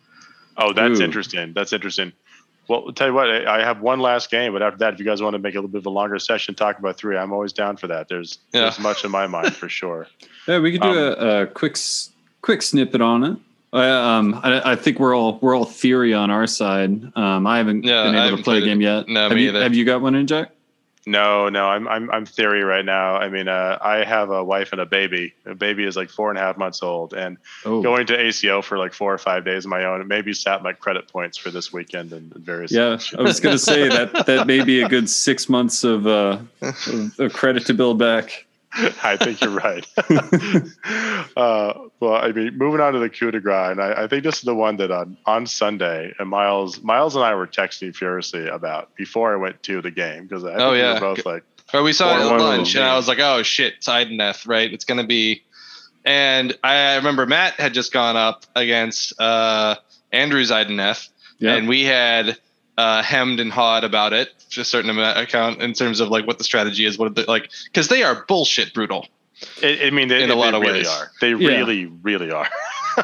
Oh, 0.58 0.74
that's 0.74 1.00
Ooh. 1.00 1.02
interesting. 1.02 1.54
That's 1.54 1.72
interesting. 1.72 2.12
Well, 2.68 2.84
I'll 2.88 2.92
tell 2.92 3.06
you 3.08 3.14
what, 3.14 3.30
I 3.30 3.60
I 3.60 3.64
have 3.64 3.80
one 3.80 4.00
last 4.00 4.30
game, 4.30 4.52
but 4.52 4.60
after 4.62 4.76
that, 4.80 4.92
if 4.92 4.98
you 5.00 5.06
guys 5.06 5.22
want 5.22 5.32
to 5.32 5.38
make 5.38 5.54
a 5.54 5.58
little 5.58 5.70
bit 5.70 5.78
of 5.78 5.86
a 5.86 5.90
longer 5.90 6.18
session, 6.18 6.54
talk 6.54 6.78
about 6.78 6.98
three, 6.98 7.16
I'm 7.16 7.32
always 7.32 7.54
down 7.54 7.78
for 7.78 7.86
that. 7.86 8.06
There's 8.08 8.36
Yeah. 8.52 8.60
there's 8.62 8.78
much 8.78 9.02
in 9.02 9.10
my 9.10 9.26
mind 9.26 9.56
for 9.56 9.70
sure. 9.70 10.08
yeah, 10.46 10.58
we 10.58 10.72
could 10.72 10.82
do 10.82 10.88
Um, 10.90 10.96
a, 10.98 11.42
a 11.42 11.46
quick 11.46 11.78
quick 12.42 12.60
snippet 12.60 13.00
on 13.00 13.24
it. 13.24 13.38
I, 13.72 13.88
um, 14.18 14.38
I, 14.42 14.72
I 14.72 14.76
think 14.76 14.98
we're 15.00 15.16
all 15.16 15.38
we're 15.40 15.56
all 15.56 15.64
theory 15.64 16.12
on 16.12 16.30
our 16.30 16.46
side. 16.46 17.16
Um, 17.16 17.46
I 17.46 17.58
haven't 17.58 17.84
Yeah, 17.84 18.04
been 18.04 18.14
able 18.14 18.22
haven't 18.24 18.38
to 18.38 18.44
play 18.44 18.56
a 18.56 18.60
played 18.60 18.62
it. 18.64 18.72
game 18.72 18.80
yet. 18.82 19.08
No, 19.08 19.20
have 19.28 19.32
me 19.32 19.44
you, 19.44 19.48
either. 19.48 19.62
Have 19.62 19.74
you 19.74 19.84
got 19.84 20.02
one 20.02 20.14
in, 20.14 20.26
Jack? 20.26 20.50
No, 21.04 21.48
no, 21.48 21.66
I'm 21.66 21.88
I'm 21.88 22.10
I'm 22.12 22.26
theory 22.26 22.62
right 22.62 22.84
now. 22.84 23.16
I 23.16 23.28
mean, 23.28 23.48
uh, 23.48 23.76
I 23.80 24.04
have 24.04 24.30
a 24.30 24.44
wife 24.44 24.70
and 24.72 24.80
a 24.80 24.86
baby. 24.86 25.34
A 25.46 25.54
baby 25.54 25.84
is 25.84 25.96
like 25.96 26.10
four 26.10 26.28
and 26.30 26.38
a 26.38 26.42
half 26.42 26.56
months 26.56 26.80
old, 26.82 27.12
and 27.14 27.38
Oh, 27.64 27.82
going 27.82 28.06
to 28.06 28.20
ACO 28.20 28.62
for 28.62 28.78
like 28.78 28.92
four 28.92 29.12
or 29.12 29.18
five 29.18 29.44
days 29.44 29.64
of 29.64 29.70
my 29.70 29.84
own. 29.84 30.00
It 30.00 30.06
maybe 30.06 30.32
sat 30.32 30.62
my 30.62 30.74
credit 30.74 31.08
points 31.08 31.36
for 31.38 31.50
this 31.50 31.72
weekend 31.72 32.12
and 32.12 32.32
various. 32.34 32.70
Yeah, 32.70 32.98
I 33.18 33.22
was 33.22 33.40
going 33.40 33.54
to 33.54 33.58
say 33.58 33.88
that 33.88 34.26
that 34.26 34.46
may 34.46 34.62
be 34.62 34.80
a 34.82 34.88
good 34.88 35.10
six 35.10 35.48
months 35.48 35.82
of, 35.82 36.06
uh, 36.06 36.38
of, 36.62 37.18
of 37.18 37.32
credit 37.32 37.66
to 37.66 37.74
build 37.74 37.98
back. 37.98 38.46
I 39.02 39.16
think 39.16 39.40
you're 39.40 39.50
right. 39.50 39.86
uh, 41.36 41.72
well, 42.00 42.14
I 42.14 42.32
mean, 42.32 42.56
moving 42.56 42.80
on 42.80 42.92
to 42.94 42.98
the 42.98 43.08
coup 43.10 43.30
de 43.30 43.40
grace, 43.40 43.72
and 43.72 43.80
I, 43.82 44.04
I 44.04 44.08
think 44.08 44.24
this 44.24 44.36
is 44.36 44.42
the 44.42 44.54
one 44.54 44.76
that 44.78 44.90
on, 44.90 45.16
on 45.26 45.46
Sunday, 45.46 46.12
and 46.18 46.28
Miles, 46.28 46.82
Miles 46.82 47.14
and 47.16 47.24
I 47.24 47.34
were 47.34 47.46
texting 47.46 47.94
furiously 47.94 48.48
about 48.48 48.94
before 48.96 49.32
I 49.32 49.36
went 49.36 49.62
to 49.64 49.82
the 49.82 49.90
game 49.90 50.26
because 50.26 50.44
I 50.44 50.48
think 50.50 50.60
Oh, 50.60 50.72
we 50.72 50.78
yeah. 50.78 50.94
were 50.94 51.00
both 51.14 51.26
like, 51.26 51.44
Or 51.74 51.82
we 51.82 51.92
saw 51.92 52.16
it 52.16 52.22
at 52.22 52.40
lunch, 52.40 52.74
and. 52.74 52.84
I 52.84 52.96
was 52.96 53.08
like, 53.08 53.18
"Oh 53.20 53.42
shit, 53.42 53.80
Idoneth, 53.82 54.46
right? 54.46 54.72
It's 54.72 54.84
gonna 54.84 55.06
be 55.06 55.42
And 56.04 56.56
I 56.64 56.96
remember 56.96 57.26
Matt 57.26 57.54
had 57.54 57.74
just 57.74 57.92
gone 57.92 58.16
up 58.16 58.44
against 58.56 59.18
uh, 59.20 59.76
Andrew's 60.10 60.50
Idoneth, 60.50 61.08
Yeah. 61.38 61.54
and 61.54 61.68
we 61.68 61.84
had 61.84 62.38
uh, 62.78 63.02
hemmed 63.02 63.38
and 63.40 63.52
hawed 63.52 63.84
about 63.84 64.12
it 64.12 64.28
to 64.50 64.60
a 64.60 64.64
certain 64.64 64.90
amount 64.90 65.18
account 65.18 65.60
in 65.62 65.72
terms 65.72 66.00
of 66.00 66.08
like 66.08 66.26
what 66.26 66.38
the 66.38 66.44
strategy 66.44 66.84
is, 66.84 66.98
what 66.98 67.14
the, 67.14 67.24
like 67.28 67.50
because 67.66 67.88
they 67.88 68.02
are 68.02 68.24
bullshit 68.26 68.72
brutal. 68.74 69.06
I, 69.62 69.80
I 69.84 69.90
mean, 69.90 70.08
they, 70.08 70.22
In 70.22 70.30
a 70.30 70.34
they 70.34 70.38
lot 70.40 70.54
of 70.54 70.60
really 70.62 70.78
ways. 70.80 70.88
are. 70.88 71.10
They 71.20 71.30
Yeah. 71.30 71.48
really, 71.58 71.86
really 71.86 72.30
are. 72.30 72.48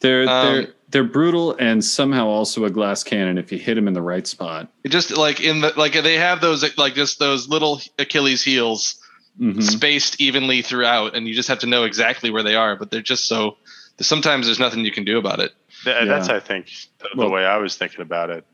They're 0.00 0.28
Um, 0.28 0.54
they're 0.56 0.68
they're 0.88 1.04
brutal 1.04 1.54
and 1.58 1.84
somehow 1.84 2.26
also 2.26 2.64
a 2.64 2.70
glass 2.70 3.04
cannon 3.04 3.36
if 3.38 3.52
you 3.52 3.58
hit 3.58 3.74
them 3.74 3.86
in 3.86 3.92
the 3.94 4.02
right 4.02 4.26
spot. 4.26 4.68
It 4.82 4.88
just 4.88 5.16
like 5.16 5.40
in 5.40 5.60
the 5.60 5.72
like 5.76 5.92
they 5.92 6.14
have 6.16 6.40
those 6.40 6.64
like 6.78 6.94
just 6.94 7.18
those 7.18 7.48
little 7.48 7.80
Achilles 7.98 8.42
heels 8.42 8.96
Mhm. 9.40 9.62
spaced 9.62 10.20
evenly 10.20 10.60
throughout, 10.60 11.14
and 11.16 11.26
you 11.28 11.34
just 11.34 11.48
have 11.48 11.60
to 11.60 11.66
know 11.66 11.84
exactly 11.84 12.30
where 12.30 12.42
they 12.42 12.56
are. 12.56 12.76
But 12.76 12.90
they're 12.90 13.00
just 13.00 13.26
so 13.28 13.56
sometimes 14.00 14.46
there's 14.46 14.58
nothing 14.58 14.84
you 14.84 14.90
can 14.90 15.04
do 15.04 15.18
about 15.18 15.38
it. 15.40 15.52
Th- 15.84 16.08
That's, 16.08 16.28
I 16.28 16.40
think, 16.40 16.70
the, 16.98 17.08
the 17.14 17.28
way 17.28 17.44
I 17.46 17.56
was 17.58 17.76
thinking 17.76 18.00
about 18.00 18.28
it. 18.30 18.44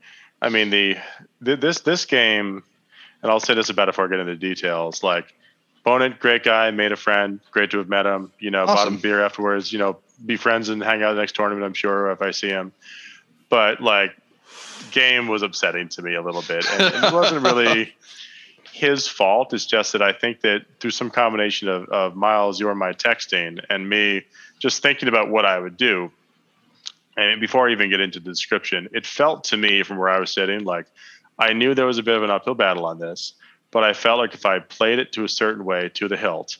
I 0.41 0.49
mean, 0.49 0.69
the, 0.69 0.97
the 1.41 1.55
this 1.55 1.81
this 1.81 2.05
game, 2.05 2.63
and 3.21 3.31
I'll 3.31 3.39
say 3.39 3.53
this 3.53 3.69
about 3.69 3.89
it 3.89 3.93
before 3.93 4.05
I 4.05 4.09
get 4.09 4.19
into 4.19 4.33
the 4.33 4.39
details. 4.39 5.03
Like, 5.03 5.33
opponent, 5.81 6.19
great 6.19 6.43
guy, 6.43 6.69
made 6.71 6.91
a 6.91 6.95
friend, 6.95 7.39
great 7.51 7.71
to 7.71 7.79
have 7.79 7.89
met 7.89 8.05
him. 8.05 8.31
You 8.39 8.51
know, 8.51 8.65
bought 8.65 8.87
him 8.87 8.97
beer 8.97 9.23
afterwards. 9.23 9.71
You 9.71 9.79
know, 9.79 9.97
be 10.25 10.37
friends 10.37 10.69
and 10.69 10.83
hang 10.83 11.01
out 11.03 11.13
the 11.13 11.21
next 11.21 11.35
tournament. 11.35 11.65
I'm 11.65 11.73
sure 11.73 12.11
if 12.11 12.21
I 12.21 12.31
see 12.31 12.49
him. 12.49 12.71
But 13.49 13.81
like, 13.81 14.15
game 14.91 15.27
was 15.27 15.41
upsetting 15.41 15.89
to 15.89 16.01
me 16.01 16.13
a 16.15 16.21
little 16.21 16.43
bit, 16.43 16.65
and 16.69 17.05
it 17.05 17.13
wasn't 17.13 17.43
really 17.43 17.93
his 18.73 19.07
fault. 19.07 19.53
It's 19.53 19.65
just 19.65 19.93
that 19.93 20.01
I 20.01 20.13
think 20.13 20.41
that 20.41 20.65
through 20.79 20.91
some 20.91 21.09
combination 21.09 21.67
of, 21.67 21.89
of 21.89 22.15
Miles, 22.15 22.59
your 22.59 22.75
my 22.75 22.93
texting, 22.93 23.63
and 23.69 23.89
me 23.89 24.23
just 24.59 24.81
thinking 24.81 25.07
about 25.07 25.29
what 25.29 25.45
I 25.45 25.57
would 25.59 25.77
do, 25.77 26.11
and 27.17 27.41
before 27.41 27.67
I 27.67 27.71
even 27.71 27.89
get 27.89 27.99
into 27.99 28.19
the 28.19 28.29
description, 28.29 28.87
it 28.93 29.05
felt 29.05 29.43
to 29.45 29.57
me 29.57 29.83
from 29.83 29.97
where 29.97 30.09
I 30.09 30.19
was 30.19 30.31
sitting 30.31 30.63
like 30.63 30.85
I 31.39 31.53
knew 31.53 31.73
there 31.75 31.85
was 31.85 31.97
a 31.97 32.03
bit 32.03 32.15
of 32.15 32.23
an 32.23 32.31
uphill 32.31 32.55
battle 32.55 32.85
on 32.85 32.97
this, 32.99 33.33
but 33.71 33.83
I 33.83 33.93
felt 33.93 34.17
like 34.19 34.33
if 34.33 34.45
I 34.45 34.59
played 34.59 34.99
it 34.99 35.11
to 35.13 35.23
a 35.23 35.29
certain 35.29 35.65
way 35.65 35.89
to 35.95 36.07
the 36.07 36.17
hilt, 36.17 36.57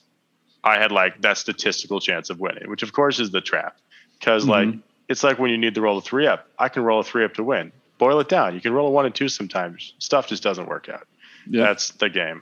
I 0.64 0.78
had 0.80 0.92
like 0.92 1.22
that 1.22 1.38
statistical 1.38 2.00
chance 2.00 2.30
of 2.30 2.40
winning, 2.40 2.70
which 2.70 2.84
of 2.84 2.92
course 2.94 3.20
is 3.20 3.32
the 3.32 3.42
trap. 3.42 3.78
Because 4.20 4.46
like 4.48 4.68
Mhm. 4.68 4.82
it's 5.08 5.24
like 5.24 5.40
when 5.40 5.50
you 5.52 5.58
need 5.58 5.76
to 5.76 5.82
roll 5.82 5.98
a 5.98 6.02
three 6.02 6.28
up, 6.28 6.48
I 6.60 6.70
can 6.70 6.84
roll 6.84 7.00
a 7.00 7.04
three 7.04 7.24
up 7.24 7.34
to 7.36 7.44
win. 7.44 7.72
Boil 7.98 8.20
it 8.20 8.30
down. 8.30 8.54
You 8.54 8.62
can 8.62 8.74
roll 8.74 8.88
a 8.88 8.92
one 8.92 9.06
and 9.06 9.16
two 9.16 9.30
sometimes. 9.30 9.94
Stuff 10.00 10.28
just 10.28 10.44
doesn't 10.44 10.68
work 10.68 10.90
out. 10.90 11.08
Yeah. 11.50 11.64
That's 11.64 11.92
the 11.92 12.10
game. 12.10 12.42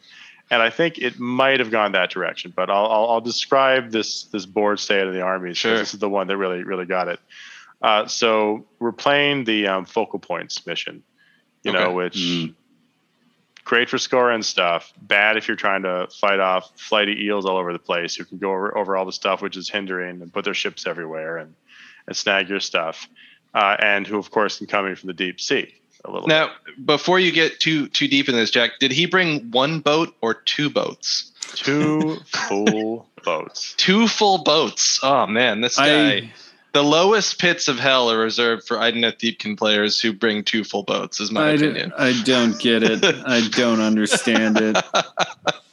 And 0.51 0.61
I 0.61 0.70
think 0.70 0.97
it 0.99 1.18
might 1.20 1.59
have 1.59 1.72
gone 1.72 1.93
that 1.93 2.09
direction, 2.11 2.51
but 2.55 2.70
I'll, 2.70 2.86
I'll, 2.86 3.09
I'll 3.11 3.22
describe 3.22 3.91
this 3.91 4.24
this 4.26 4.45
board 4.45 4.80
state 4.80 5.07
of 5.07 5.13
the 5.13 5.22
armies. 5.22 5.55
'cause 5.55 5.59
Sure. 5.61 5.78
This 5.78 5.93
is 5.93 5.99
the 5.99 6.09
one 6.09 6.28
that 6.28 6.38
really 6.38 6.63
really 6.63 6.86
got 6.86 7.07
it. 7.07 7.20
Uh, 7.82 8.07
so 8.07 8.65
we're 8.80 8.91
playing 8.91 9.43
the 9.43 9.67
um, 9.67 9.86
focal 9.86 10.19
points 10.19 10.65
mission, 10.65 11.03
you 11.63 11.71
know, 11.71 11.91
which 11.91 12.15
Mm. 12.15 12.53
great 13.63 13.89
for 13.89 13.97
score 13.97 14.32
and 14.32 14.45
stuff. 14.45 14.93
Bad 15.01 15.38
if 15.38 15.47
you're 15.47 15.57
trying 15.57 15.84
to 15.84 16.07
fight 16.19 16.39
off 16.39 16.71
flighty 16.80 17.26
eels 17.26 17.45
all 17.45 17.57
over 17.57 17.73
the 17.73 17.80
place 17.80 18.15
who 18.15 18.26
can 18.26 18.38
go 18.38 18.51
over, 18.51 18.78
over 18.78 18.95
all 18.95 19.05
the 19.05 19.11
stuff 19.11 19.41
which 19.41 19.57
is 19.57 19.69
hindering 19.69 20.21
and 20.21 20.32
put 20.32 20.45
their 20.45 20.53
ships 20.53 20.88
everywhere 20.88 21.38
and, 21.38 21.53
and 22.07 22.15
snag 22.15 22.49
your 22.49 22.59
stuff. 22.59 23.07
Uh, 23.53 23.76
and 23.80 24.05
who, 24.05 24.17
of 24.17 24.32
course, 24.32 24.57
can 24.57 24.67
come 24.67 24.86
in 24.86 24.95
from 24.95 25.07
the 25.07 25.13
deep 25.13 25.39
sea 25.39 25.73
a 26.03 26.11
little 26.11 26.28
bit. 26.28 26.34
Now, 26.34 26.51
before 26.84 27.19
you 27.19 27.32
get 27.32 27.59
too 27.59 27.88
too 27.88 28.07
deep 28.07 28.30
in 28.30 28.36
this, 28.36 28.51
Jack, 28.51 28.80
did 28.80 28.91
he 28.91 29.05
bring 29.05 29.51
one 29.51 29.80
boat 29.80 30.15
or 30.21 30.34
two 30.34 30.69
boats? 30.69 31.32
Two 31.53 32.21
full 32.26 33.09
boats. 33.23 33.73
Two 33.78 34.07
full 34.07 34.39
boats. 34.39 34.99
Oh 35.01 35.26
man, 35.26 35.61
this 35.61 35.78
guy. 35.78 35.84
I 35.86 36.34
the 36.76 36.84
lowest 36.84 37.39
pits 37.39 37.69
of 37.69 37.80
hell 37.80 38.11
are 38.11 38.17
reserved 38.17 38.67
for 38.67 38.76
Idoneth 38.76 39.17
Deepkin 39.17 39.57
players 39.57 39.97
who 40.01 40.11
bring 40.11 40.43
two 40.43 40.65
full 40.65 40.84
boats. 40.84 41.21
Is 41.21 41.32
my 41.32 41.47
I, 41.47 41.51
opinion. 41.51 41.91
don't- 41.91 42.01
I 42.01 42.21
don't 42.23 42.59
get 42.59 42.84
it. 42.84 43.01
I 43.26 43.47
don't 43.51 43.80
understand 43.80 44.59
it. 44.59 44.76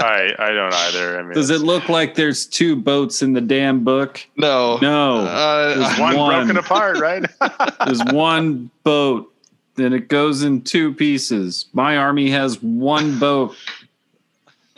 I, 0.01 0.33
I 0.39 0.51
don't 0.53 0.73
either. 0.73 1.19
I 1.19 1.23
mean, 1.25 1.35
Does 1.35 1.51
it 1.51 1.63
look 1.63 1.89
like 1.89 2.15
there's 2.15 2.47
two 2.47 2.77
boats 2.77 3.21
in 3.21 3.33
the 3.33 3.41
damn 3.41 3.83
book? 3.83 4.25
No. 4.37 4.79
No. 4.81 5.27
Uh, 5.27 5.75
There's 5.77 5.99
one, 5.99 6.17
one. 6.17 6.47
broken 6.47 6.57
apart, 6.57 6.99
right? 7.01 7.25
There's 7.85 8.05
one 8.13 8.71
boat, 8.85 9.33
then 9.75 9.93
it 9.93 10.07
goes 10.07 10.45
in 10.45 10.63
two 10.63 10.95
pieces. 10.95 11.67
My 11.73 11.97
army 11.97 12.31
has 12.31 12.63
one 12.63 13.19
boat. 13.19 13.57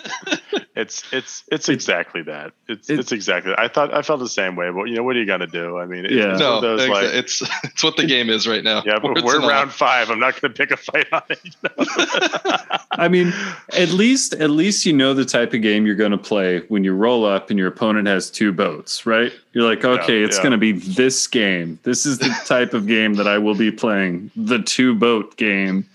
it's 0.76 1.04
it's 1.12 1.44
it's 1.50 1.68
exactly 1.68 2.22
that. 2.22 2.52
It's 2.68 2.90
It- 2.90 3.00
it's 3.00 3.12
exactly. 3.12 3.52
That. 3.52 3.60
I 3.60 3.68
thought 3.68 3.92
I 3.94 4.02
felt 4.02 4.20
the 4.20 4.28
same 4.28 4.56
way. 4.56 4.70
But 4.70 4.84
you 4.84 4.96
know, 4.96 5.02
what 5.02 5.16
are 5.16 5.20
you 5.20 5.26
gonna 5.26 5.46
do? 5.46 5.78
I 5.78 5.86
mean, 5.86 6.04
it's, 6.04 6.14
Yeah. 6.14 6.32
it's 6.32 6.40
one 6.42 6.50
no, 6.50 6.54
of 6.56 6.62
those 6.62 6.80
exa- 6.82 6.90
like. 6.90 7.04
it's 7.14 7.42
it's 7.64 7.82
what 7.84 7.96
the 7.96 8.06
game 8.06 8.30
is 8.30 8.46
right 8.46 8.62
now. 8.64 8.82
Yeah, 8.84 8.98
but 9.00 9.10
Words 9.14 9.22
we're 9.24 9.34
and 9.36 9.44
all. 9.44 9.50
round 9.50 9.72
five. 9.72 10.10
I'm 10.10 10.18
not 10.20 10.40
going 10.40 10.52
to 10.52 10.56
pick 10.56 10.70
a 10.70 10.76
fight 10.76 11.06
on 11.12 11.22
it. 11.30 11.40
you? 11.44 12.78
I 12.92 13.08
mean, 13.08 13.32
at 13.76 13.90
least 13.90 14.34
at 14.34 14.50
least 14.50 14.86
you 14.86 14.92
know 14.92 15.14
the 15.14 15.24
type 15.24 15.52
of 15.54 15.62
game 15.62 15.86
you're 15.86 15.94
going 15.96 16.12
to 16.12 16.18
play 16.18 16.60
when 16.68 16.84
you 16.84 16.94
roll 16.94 17.24
up 17.24 17.50
and 17.50 17.58
your 17.58 17.68
opponent 17.68 18.06
has 18.08 18.30
two 18.30 18.52
boats, 18.52 19.04
right? 19.06 19.32
You're 19.52 19.64
like, 19.68 19.84
okay, 19.84 20.22
it's 20.22 20.36
yeah. 20.36 20.42
going 20.42 20.52
to 20.52 20.58
be 20.58 20.72
this 20.72 21.26
game. 21.26 21.78
This 21.82 22.06
is 22.06 22.18
the 22.18 22.28
type 22.46 22.74
of 22.74 22.86
game 22.86 23.14
that 23.14 23.26
I 23.26 23.38
will 23.38 23.54
be 23.54 23.70
playing, 23.70 24.30
the 24.36 24.60
two 24.60 24.94
boat 24.94 25.36
game. 25.36 25.86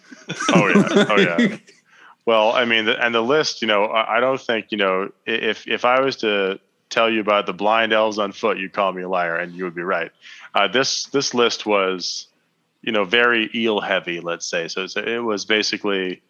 oh 0.53 0.67
yeah, 0.67 1.05
oh 1.09 1.17
yeah. 1.17 1.57
Well, 2.29 2.51
I 2.51 2.65
mean, 2.65 2.85
the, 2.85 3.03
and 3.03 3.15
the 3.15 3.23
list, 3.23 3.63
you 3.63 3.67
know, 3.67 3.87
I, 3.87 4.19
don't 4.19 4.39
think, 4.39 4.67
you 4.69 4.77
know, 4.77 5.11
if 5.25 5.67
if 5.67 5.83
I 5.83 5.99
was 5.99 6.17
to 6.17 6.59
tell 6.91 7.09
you 7.09 7.21
about 7.21 7.47
the 7.47 7.53
blind 7.53 7.91
elves 7.91 8.19
on 8.19 8.33
foot, 8.33 8.59
you'd 8.59 8.71
call 8.71 8.93
me 8.93 9.01
a 9.01 9.09
liar, 9.09 9.35
and 9.35 9.55
you 9.55 9.63
would 9.63 9.73
be 9.73 9.81
right. 9.81 10.11
Uh, 10.53 10.67
this 10.67 11.05
this 11.05 11.33
list 11.33 11.65
was, 11.65 12.27
you 12.83 12.91
know, 12.91 13.03
very 13.03 13.49
eel 13.55 13.79
heavy, 13.79 14.19
let's 14.19 14.45
say. 14.45 14.67
So, 14.67 14.83
it 14.83 15.23
was 15.23 15.45
basically 15.45 16.21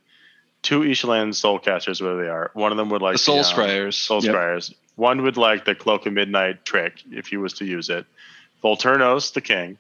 two 0.62 0.84
Ishalan 0.84 1.34
soulcasters, 1.34 2.02
where 2.02 2.16
they 2.16 2.30
are. 2.30 2.52
One 2.54 2.72
of 2.72 2.78
them 2.78 2.88
would 2.92 3.02
like 3.02 3.16
The 3.16 3.20
Soul 3.20 3.40
um, 3.40 3.44
Scryers. 3.44 3.96
Soul 3.96 4.24
Yep. 4.24 4.34
Scryers. 4.34 4.74
One 4.96 5.24
would 5.24 5.36
like 5.36 5.66
the 5.66 5.76
Cloak 5.76 6.06
of 6.06 6.14
Midnight 6.14 6.64
trick 6.64 6.94
if 7.12 7.28
he 7.28 7.36
was 7.36 7.56
to 7.56 7.66
use 7.66 7.90
it. 7.90 8.06
Volturnos, 8.64 9.34
the 9.34 9.42
king, 9.42 9.78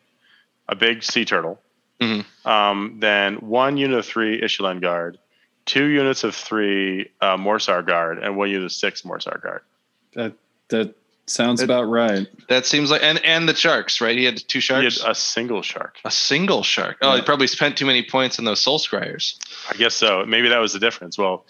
a 0.68 0.76
big 0.76 1.02
sea 1.02 1.24
turtle. 1.24 1.62
Mhm. 2.02 2.26
Um, 2.46 2.98
then 3.00 3.36
one 3.36 3.78
unit 3.78 4.00
of 4.00 4.06
three 4.06 4.42
Ishlaen 4.42 4.82
guard, 4.82 5.18
two 5.70 5.86
units 5.86 6.24
of 6.24 6.34
three 6.36 7.12
uh, 7.22 7.38
Morrsarr 7.38 7.86
guard, 7.86 8.18
and 8.24 8.36
one 8.36 8.50
unit 8.50 8.66
of 8.66 8.72
six 8.72 9.04
Morrsarr 9.04 9.40
guard. 9.42 9.62
That 10.14 10.34
that 10.70 10.96
sounds 11.28 11.62
It- 11.62 11.66
about 11.66 11.84
right. 11.84 12.28
That 12.48 12.66
seems 12.66 12.90
like 12.90 13.04
and 13.04 13.24
and 13.24 13.48
the 13.48 13.56
sharks, 13.56 14.02
right? 14.02 14.18
He 14.18 14.26
had 14.26 14.38
two 14.38 14.58
He 14.58 14.62
sharks. 14.62 15.02
had 15.02 15.12
a 15.12 15.16
single 15.16 15.62
shark. 15.62 15.98
a 16.04 16.10
single 16.12 16.64
shark. 16.64 16.98
Oh, 17.02 17.16
he 17.16 17.22
probably 17.22 17.48
spent 17.48 17.78
too 17.78 17.86
many 17.86 18.02
points 18.04 18.40
on 18.40 18.46
those 18.46 18.62
soul 18.62 18.80
scryers. 18.80 19.36
I 19.70 19.76
guess 19.76 19.94
so. 19.94 20.26
Maybe 20.26 20.50
that 20.50 20.58
was 20.60 20.74
the 20.74 20.80
difference. 20.80 21.18
Well, 21.18 21.46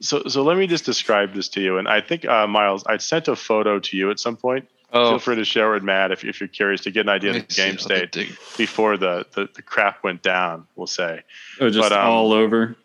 so 0.00 0.24
so 0.26 0.42
let 0.42 0.56
me 0.56 0.66
just 0.66 0.84
describe 0.84 1.32
this 1.34 1.48
to 1.50 1.60
you. 1.60 1.78
And 1.78 1.86
I 1.88 2.00
think 2.00 2.24
uh, 2.24 2.46
Miles, 2.48 2.82
I 2.86 2.96
sent 2.96 3.28
a 3.28 3.36
photo 3.36 3.78
to 3.78 3.96
you 3.96 4.10
at 4.10 4.18
some 4.18 4.36
point. 4.36 4.68
Oh, 4.94 5.10
Feel 5.12 5.18
free 5.20 5.36
to 5.36 5.44
share 5.46 5.70
it 5.70 5.74
with 5.76 5.82
Matt 5.84 6.10
if, 6.12 6.22
if 6.22 6.38
you're 6.38 6.48
curious 6.48 6.82
to 6.82 6.90
get 6.90 7.06
an 7.06 7.08
idea 7.08 7.30
of 7.30 7.36
the 7.48 7.54
game 7.54 7.78
state 7.78 8.14
before 8.58 8.98
the, 8.98 9.24
the, 9.32 9.48
the 9.54 9.62
crap 9.62 10.04
went 10.04 10.20
down. 10.20 10.66
We'll 10.76 10.86
say. 10.86 11.22
Oh, 11.60 11.70
just 11.70 11.80
But, 11.88 11.92
um, 11.98 12.06
all 12.10 12.32
over. 12.34 12.76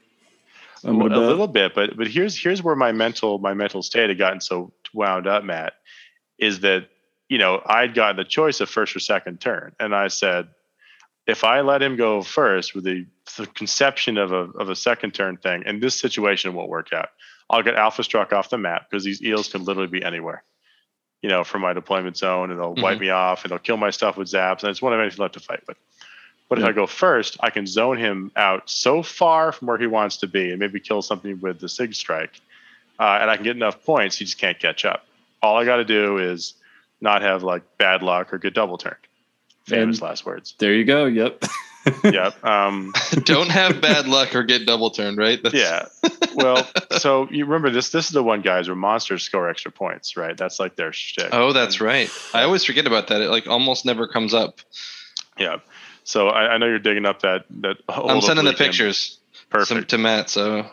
A 0.88 1.28
little 1.28 1.48
bit, 1.48 1.76
but 1.76 1.96
but 1.98 2.08
here's 2.08 2.38
here's 2.38 2.64
where 2.64 2.76
my 2.76 2.92
mental 2.92 3.40
my 3.40 3.54
mental 3.54 3.82
state 3.82 4.10
had 4.10 4.18
gotten 4.18 4.42
so 4.42 4.72
wound 4.94 5.28
up, 5.28 5.44
Matt, 5.44 5.74
is 6.38 6.62
that 6.62 6.90
you 7.30 7.38
know 7.38 7.62
I'd 7.66 7.94
gotten 7.94 8.18
the 8.18 8.24
choice 8.24 8.62
of 8.62 8.70
first 8.70 8.96
or 8.96 9.00
second 9.00 9.40
turn, 9.40 9.74
and 9.80 9.96
I 9.96 10.08
said 10.08 10.48
if 11.28 11.44
I 11.44 11.62
let 11.62 11.82
him 11.84 11.98
go 11.98 12.22
first 12.22 12.74
with 12.74 12.86
the, 12.86 13.06
the 13.38 13.46
conception 13.48 14.18
of 14.18 14.32
a 14.32 14.50
of 14.58 14.70
a 14.70 14.76
second 14.76 15.14
turn 15.14 15.38
thing, 15.38 15.64
and 15.66 15.84
this 15.84 16.00
situation 16.00 16.54
won't 16.54 16.70
work 16.70 16.94
out, 16.94 17.10
I'll 17.50 17.64
get 17.64 17.76
alpha 17.76 18.04
struck 18.04 18.34
off 18.34 18.50
the 18.50 18.58
map 18.58 18.90
because 18.90 19.04
these 19.04 19.22
eels 19.22 19.50
can 19.50 19.64
literally 19.64 19.90
be 19.90 20.04
anywhere. 20.04 20.44
You 21.22 21.30
know, 21.30 21.44
from 21.44 21.64
my 21.64 21.74
deployment 21.74 22.16
zone, 22.16 22.52
and 22.52 22.60
they'll 22.60 22.76
wipe 22.76 23.00
me 23.00 23.10
off, 23.10 23.44
and 23.44 23.52
they'll 23.52 23.60
kill 23.60 23.78
my 23.78 23.90
stuff 23.90 24.18
with 24.18 24.28
zaps, 24.28 24.62
and 24.62 24.70
it's 24.70 24.82
one 24.82 24.94
of 24.94 25.00
anything 25.00 25.22
left 25.22 25.34
to 25.34 25.40
fight 25.40 25.64
with. 25.68 25.78
But 26.50 26.60
if 26.60 26.64
Yeah. 26.64 26.70
I 26.70 26.74
go 26.74 26.88
first, 26.88 27.38
I 27.42 27.50
can 27.50 27.68
zone 27.68 27.98
him 27.98 28.32
out 28.36 28.70
so 28.70 29.04
far 29.04 29.52
from 29.52 29.68
where 29.68 29.78
he 29.78 29.88
wants 29.88 30.18
to 30.18 30.28
be 30.28 30.50
and 30.52 30.60
maybe 30.60 30.80
kill 30.80 31.02
something 31.02 31.40
with 31.42 31.60
the 31.60 31.68
Sig 31.70 31.94
Strike. 31.94 32.40
Uh, 33.00 33.20
and 33.22 33.30
I 33.30 33.36
can 33.36 33.44
get 33.44 33.56
enough 33.56 33.84
points, 33.86 34.18
he 34.18 34.26
just 34.26 34.38
can't 34.38 34.58
catch 34.58 34.86
up. 34.86 35.06
All 35.42 35.58
I 35.58 35.66
got 35.66 35.78
to 35.78 35.86
do 35.86 36.18
is 36.18 36.54
not 37.02 37.22
have 37.22 37.44
like 37.44 37.64
bad 37.78 38.02
luck 38.02 38.34
or 38.34 38.38
get 38.38 38.54
double 38.54 38.78
turned. 38.78 38.96
Famous 39.66 39.98
And- 39.98 40.04
last 40.04 40.26
words. 40.26 40.56
There 40.58 40.74
you 40.74 40.86
go. 40.86 41.06
Yep. 41.06 41.44
yep. 42.06 42.44
Um, 42.44 42.94
Don't 43.24 43.50
have 43.50 43.82
bad 43.82 44.08
luck 44.08 44.34
or 44.36 44.44
get 44.44 44.66
double 44.66 44.90
turned, 44.90 45.18
right? 45.18 45.42
That's, 45.44 45.54
yeah. 45.56 45.86
Well, 46.36 46.68
so 46.98 47.28
you 47.30 47.46
remember 47.46 47.70
this? 47.70 47.90
This 47.90 48.06
is 48.06 48.12
the 48.12 48.24
one 48.24 48.42
guys 48.42 48.68
where 48.70 48.76
monsters 48.76 49.24
score 49.24 49.50
extra 49.50 49.72
points, 49.72 50.16
right? 50.18 50.36
That's 50.38 50.60
like 50.60 50.76
their 50.76 50.92
shtick. 50.94 51.30
Oh, 51.34 51.52
that's 51.54 51.80
right. 51.82 52.10
I 52.34 52.44
always 52.44 52.64
forget 52.64 52.88
about 52.88 53.08
that. 53.08 53.22
It 53.22 53.30
like 53.30 53.48
almost 53.48 53.86
never 53.86 54.08
comes 54.08 54.34
up. 54.34 54.60
Yeah. 55.38 55.58
So 56.08 56.30
I, 56.30 56.54
I 56.54 56.58
know 56.58 56.68
you're 56.68 56.80
digging 56.80 57.06
up 57.06 57.22
that 57.24 57.46
that. 57.62 57.78
I'm 57.90 58.22
sending 58.22 58.46
the 58.46 58.54
pictures 58.54 59.20
Perfect. 59.50 59.90
to 59.90 59.98
Matt. 59.98 60.30
So 60.30 60.66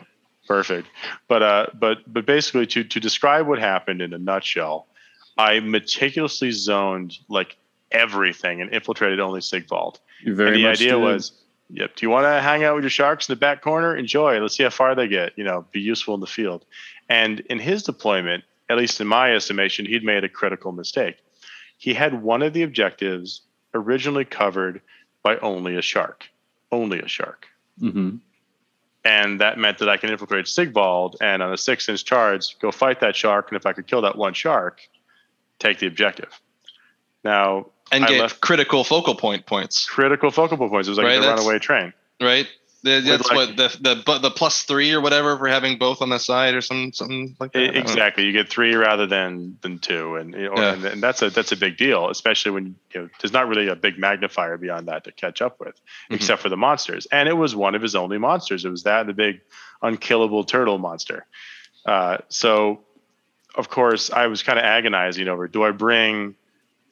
Perfect. 0.47 0.87
But 1.27 1.43
uh, 1.43 1.65
but 1.77 1.97
but 2.11 2.25
basically, 2.25 2.67
to 2.67 2.85
to 2.85 2.99
describe 3.01 3.45
what 3.45 3.59
happened 3.59 4.01
in 4.01 4.13
a 4.13 4.17
nutshell, 4.17 4.87
I 5.37 5.59
meticulously 5.59 6.51
zoned 6.51 7.17
like 7.27 7.57
everything 7.91 8.61
and 8.61 8.73
infiltrated 8.73 9.19
only 9.19 9.41
Sigvald. 9.41 9.99
You 10.23 10.35
very 10.35 10.49
and 10.49 10.57
the 10.57 10.63
much 10.63 10.77
idea 10.77 10.93
did. 10.93 11.01
was, 11.01 11.33
yep, 11.69 11.97
do 11.97 12.05
you 12.05 12.09
want 12.09 12.25
to 12.25 12.41
hang 12.41 12.63
out 12.63 12.75
with 12.75 12.85
your 12.85 12.89
sharks 12.89 13.27
in 13.27 13.33
the 13.33 13.39
back 13.39 13.61
corner? 13.61 13.93
Enjoy. 13.93 14.39
Let's 14.39 14.55
see 14.55 14.63
how 14.63 14.69
far 14.69 14.95
they 14.95 15.09
get. 15.09 15.37
You 15.37 15.43
know, 15.43 15.65
be 15.71 15.81
useful 15.81 16.13
in 16.13 16.21
the 16.21 16.27
field. 16.27 16.63
And 17.09 17.41
in 17.41 17.59
his 17.59 17.83
deployment, 17.83 18.45
at 18.69 18.77
least 18.77 19.01
in 19.01 19.07
my 19.07 19.35
estimation, 19.35 19.85
he'd 19.85 20.03
made 20.03 20.23
a 20.23 20.29
critical 20.29 20.71
mistake. 20.71 21.17
He 21.77 21.93
had 21.93 22.23
one 22.23 22.41
of 22.41 22.53
the 22.53 22.63
objectives 22.63 23.41
originally 23.73 24.23
covered 24.23 24.81
by 25.25 25.37
only 25.37 25.75
a 25.75 25.81
shark, 25.81 26.29
only 26.71 26.99
a 26.99 27.07
shark. 27.07 27.47
Mhm. 27.81 28.19
And 29.03 29.41
that 29.41 29.57
meant 29.57 29.79
that 29.79 29.89
I 29.89 29.97
can 29.97 30.11
infiltrate 30.11 30.47
Sigvald 30.47 31.17
and 31.19 31.41
on 31.41 31.51
a 31.51 31.57
six 31.57 31.89
inch 31.89 32.05
charge, 32.05 32.57
go 32.59 32.71
fight 32.71 32.99
that 32.99 33.15
shark. 33.15 33.49
And 33.49 33.57
if 33.57 33.65
I 33.65 33.73
could 33.73 33.87
kill 33.87 34.01
that 34.03 34.15
one 34.17 34.35
shark, 34.35 34.81
take 35.57 35.79
the 35.79 35.87
objective. 35.87 36.39
Now, 37.23 37.65
and 37.91 38.05
I 38.05 38.07
get 38.07 38.39
critical 38.41 38.83
focal 38.83 39.15
point 39.15 39.47
points, 39.47 39.87
critical 39.89 40.29
focal 40.29 40.57
points. 40.57 40.87
It 40.87 40.91
was 40.91 40.97
like 40.99 41.07
Right, 41.07 41.23
a 41.23 41.27
runaway 41.27 41.57
train. 41.57 41.91
right? 42.21 42.47
The- 42.85 43.01
That's 43.01 43.27
like- 43.29 43.35
what 43.35 43.57
the 43.57 43.95
the 44.05 44.19
the 44.19 44.29
plus 44.29 44.61
three 44.63 44.93
or 44.93 45.01
whatever 45.01 45.35
for 45.37 45.47
having 45.47 45.79
both 45.79 46.03
on 46.03 46.09
the 46.09 46.19
side 46.19 46.53
or 46.53 46.61
some 46.61 46.93
something 46.93 47.35
like 47.39 47.51
that. 47.53 47.73
Know. 47.73 47.79
Exactly, 47.79 48.25
you 48.25 48.31
get 48.31 48.47
three 48.47 48.75
rather 48.75 49.07
than 49.07 49.57
than 49.61 49.79
two, 49.79 50.17
and 50.17 50.33
you 50.35 50.49
know, 50.49 50.53
Yeah. 50.55 50.73
and, 50.73 50.85
and 50.85 51.01
that's 51.03 51.23
a 51.23 51.31
that's 51.31 51.51
a 51.51 51.57
big 51.57 51.77
deal, 51.77 52.09
especially 52.09 52.51
when 52.51 52.75
you 52.93 53.01
know 53.01 53.09
there's 53.21 53.33
not 53.33 53.47
really 53.47 53.67
a 53.69 53.75
big 53.75 53.97
magnifier 53.97 54.57
beyond 54.57 54.87
that 54.87 55.03
to 55.05 55.11
catch 55.11 55.41
up 55.41 55.59
with, 55.59 55.75
Mhm. 56.11 56.15
except 56.17 56.43
for 56.43 56.49
the 56.49 56.57
monsters. 56.57 57.07
And 57.11 57.27
it 57.27 57.33
was 57.33 57.55
one 57.55 57.73
of 57.73 57.81
his 57.81 57.95
only 57.95 58.19
monsters. 58.19 58.63
It 58.65 58.69
was 58.69 58.83
that 58.83 59.07
the 59.07 59.13
big 59.13 59.41
unkillable 59.81 60.43
turtle 60.43 60.77
monster. 60.77 61.25
Uh, 61.87 62.17
so, 62.29 62.81
of 63.55 63.67
course, 63.69 64.11
I 64.11 64.27
was 64.27 64.43
kind 64.43 64.59
of 64.59 64.65
agonizing 64.65 65.27
over: 65.27 65.47
do 65.47 65.63
I 65.63 65.71
bring 65.71 66.35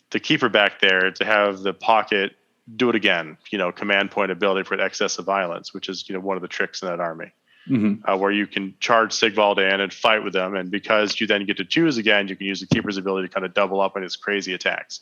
the 0.09 0.19
keeper 0.19 0.49
back 0.49 0.79
there 0.79 1.11
to 1.11 1.23
have 1.25 1.59
the 1.61 1.73
pocket 1.73 2.35
do 2.75 2.89
it 2.89 2.95
again? 2.95 3.37
You 3.51 3.57
know, 3.57 3.71
command 3.71 4.11
point 4.11 4.31
ability 4.31 4.63
for 4.63 4.79
excess 4.79 5.17
of 5.17 5.25
violence, 5.25 5.73
which 5.73 5.89
is 5.89 6.07
you 6.07 6.13
know 6.15 6.21
one 6.21 6.37
of 6.37 6.41
the 6.41 6.47
tricks 6.47 6.81
in 6.81 6.87
that 6.87 6.99
army 6.99 7.31
Mhm. 7.69 8.01
uh, 8.05 8.17
where 8.17 8.31
you 8.31 8.45
can 8.47 8.73
charge 8.79 9.13
Sigvald 9.13 9.59
in 9.59 9.79
and 9.79 9.93
fight 9.93 10.23
with 10.23 10.33
them. 10.33 10.55
And 10.55 10.69
because 10.69 11.19
you 11.21 11.27
then 11.27 11.45
get 11.45 11.57
to 11.57 11.65
choose 11.65 11.97
again, 11.97 12.27
you 12.27 12.35
can 12.35 12.45
use 12.47 12.59
the 12.59 12.67
keeper's 12.67 12.97
ability 12.97 13.27
to 13.29 13.33
kind 13.33 13.45
of 13.45 13.53
double 13.53 13.79
up 13.79 13.95
on 13.95 14.01
his 14.03 14.15
crazy 14.17 14.53
attacks. 14.53 14.99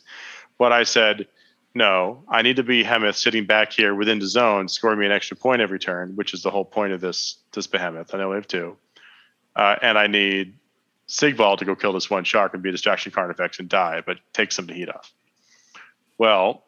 But 0.58 0.72
I 0.72 0.84
said, 0.84 1.26
no, 1.74 2.22
I 2.28 2.42
need 2.42 2.56
to 2.56 2.62
be 2.62 2.84
Hemeth 2.84 3.16
sitting 3.16 3.46
back 3.46 3.72
here 3.72 3.94
within 3.94 4.18
the 4.20 4.26
zone, 4.28 4.68
scoring 4.68 5.00
me 5.00 5.06
an 5.06 5.12
extra 5.12 5.36
point 5.36 5.60
every 5.60 5.78
turn, 5.80 6.14
which 6.14 6.34
is 6.34 6.42
the 6.42 6.50
whole 6.50 6.64
point 6.64 6.92
of 6.92 7.00
this 7.00 7.38
this 7.52 7.66
behemoth. 7.66 8.14
I 8.14 8.18
know 8.18 8.28
we 8.30 8.36
have 8.36 8.46
two. 8.46 8.76
Uh, 9.56 9.76
and 9.82 9.98
I 9.98 10.06
need 10.06 10.54
Sigvald 11.06 11.58
to 11.58 11.64
go 11.64 11.74
kill 11.74 11.92
this 11.92 12.08
one 12.10 12.24
shark 12.24 12.54
and 12.54 12.62
be 12.62 12.68
a 12.68 12.72
distraction 12.72 13.10
card 13.12 13.30
effects 13.30 13.58
and 13.58 13.68
die, 13.68 14.02
but 14.06 14.18
take 14.32 14.52
some 14.52 14.64
of 14.64 14.68
the 14.68 14.74
heat 14.74 14.88
off. 14.88 15.12
Well, 16.18 16.62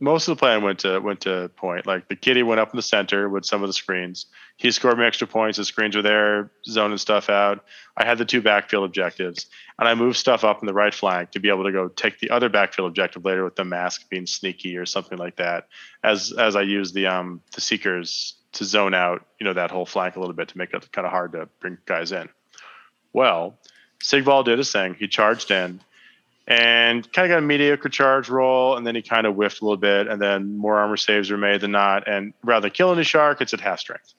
most 0.00 0.28
of 0.28 0.36
the 0.36 0.38
plan 0.38 0.62
went 0.62 0.80
to 0.80 1.00
went 1.00 1.22
to 1.22 1.50
point. 1.56 1.86
Like 1.86 2.08
the 2.08 2.16
kitty 2.16 2.42
went 2.42 2.60
up 2.60 2.72
in 2.72 2.76
the 2.76 2.82
center 2.82 3.28
with 3.28 3.44
some 3.44 3.62
of 3.62 3.68
the 3.68 3.72
screens. 3.72 4.26
He 4.56 4.70
scored 4.70 4.98
me 4.98 5.04
extra 5.04 5.26
points. 5.26 5.58
The 5.58 5.64
screens 5.64 5.96
were 5.96 6.02
there, 6.02 6.52
zoning 6.66 6.98
stuff 6.98 7.28
out. 7.28 7.64
I 7.96 8.04
had 8.04 8.18
the 8.18 8.24
two 8.24 8.40
backfield 8.40 8.84
objectives, 8.84 9.46
and 9.78 9.88
I 9.88 9.94
moved 9.94 10.16
stuff 10.16 10.44
up 10.44 10.60
in 10.60 10.66
the 10.66 10.74
right 10.74 10.94
flank 10.94 11.32
to 11.32 11.40
be 11.40 11.48
able 11.48 11.64
to 11.64 11.72
go 11.72 11.88
take 11.88 12.20
the 12.20 12.30
other 12.30 12.48
backfield 12.48 12.88
objective 12.88 13.24
later 13.24 13.44
with 13.44 13.56
the 13.56 13.64
Masque 13.64 14.08
being 14.08 14.26
sneaky 14.26 14.76
or 14.76 14.86
something 14.86 15.18
like 15.18 15.36
that. 15.36 15.68
As 16.04 16.32
as 16.32 16.54
I 16.54 16.62
used 16.62 16.94
the 16.94 17.06
um 17.06 17.42
the 17.54 17.60
seekers 17.60 18.34
to 18.52 18.64
zone 18.64 18.94
out, 18.94 19.26
you 19.40 19.46
know, 19.46 19.54
that 19.54 19.70
whole 19.70 19.86
flank 19.86 20.16
a 20.16 20.20
little 20.20 20.34
bit 20.34 20.48
to 20.48 20.58
make 20.58 20.72
it 20.72 20.92
kind 20.92 21.06
of 21.06 21.12
hard 21.12 21.32
to 21.32 21.48
bring 21.60 21.78
guys 21.86 22.12
in. 22.12 22.28
Well, 23.12 23.58
Sigvald 24.00 24.46
did 24.46 24.58
his 24.58 24.70
thing. 24.70 24.94
He 24.94 25.08
charged 25.08 25.50
in 25.50 25.80
and 26.48 27.12
kind 27.12 27.30
of 27.30 27.36
got 27.36 27.38
a 27.38 27.46
mediocre 27.46 27.90
charge 27.90 28.30
roll, 28.30 28.76
and 28.76 28.86
then 28.86 28.94
he 28.94 29.02
kind 29.02 29.26
of 29.26 29.34
whiffed 29.34 29.60
a 29.60 29.64
little 29.64 29.76
bit, 29.76 30.08
and 30.08 30.20
then 30.20 30.56
more 30.56 30.78
armor 30.78 30.96
saves 30.96 31.30
were 31.30 31.36
made 31.36 31.60
than 31.60 31.72
not. 31.72 32.08
And 32.08 32.32
rather 32.42 32.62
than 32.62 32.70
killing 32.70 32.96
the 32.96 33.04
shark, 33.04 33.42
it's 33.42 33.52
at 33.52 33.60
half 33.60 33.78
strength. 33.78 34.14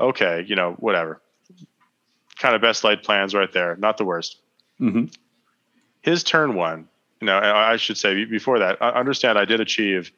Okay, 0.00 0.44
you 0.46 0.56
know, 0.56 0.72
whatever. 0.72 1.22
Kind 2.36 2.56
of 2.56 2.60
best 2.60 2.82
laid 2.82 3.04
plans 3.04 3.32
right 3.32 3.52
there. 3.52 3.76
Not 3.76 3.96
the 3.96 4.04
worst. 4.04 4.40
Mhm. 4.80 5.14
His 6.02 6.24
turn 6.24 6.54
one. 6.54 6.88
You 7.20 7.26
know, 7.26 7.38
I 7.38 7.72
I 7.72 7.76
should 7.76 7.96
say 7.96 8.24
before 8.24 8.58
that, 8.58 8.78
I 8.80 8.90
understand 8.90 9.38
I 9.38 9.44
did 9.44 9.60
achieve 9.60 10.10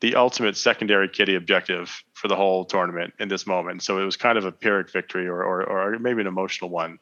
the 0.00 0.16
ultimate 0.16 0.56
secondary 0.56 1.08
kitty 1.08 1.36
objective 1.36 2.02
for 2.14 2.26
the 2.28 2.36
whole 2.36 2.64
tournament 2.64 3.14
in 3.18 3.28
this 3.28 3.46
moment. 3.46 3.82
So 3.82 3.98
it 3.98 4.04
was 4.04 4.16
kind 4.16 4.38
of 4.38 4.44
a 4.44 4.52
Pyrrhic 4.52 4.90
victory, 4.90 5.28
or 5.28 5.42
or, 5.44 5.62
or 5.62 5.98
maybe 6.00 6.20
an 6.20 6.26
emotional 6.26 6.70
one. 6.70 6.98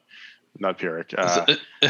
Not 0.58 0.78
Pyrrhic. 0.78 1.14
Uh, 1.16 1.46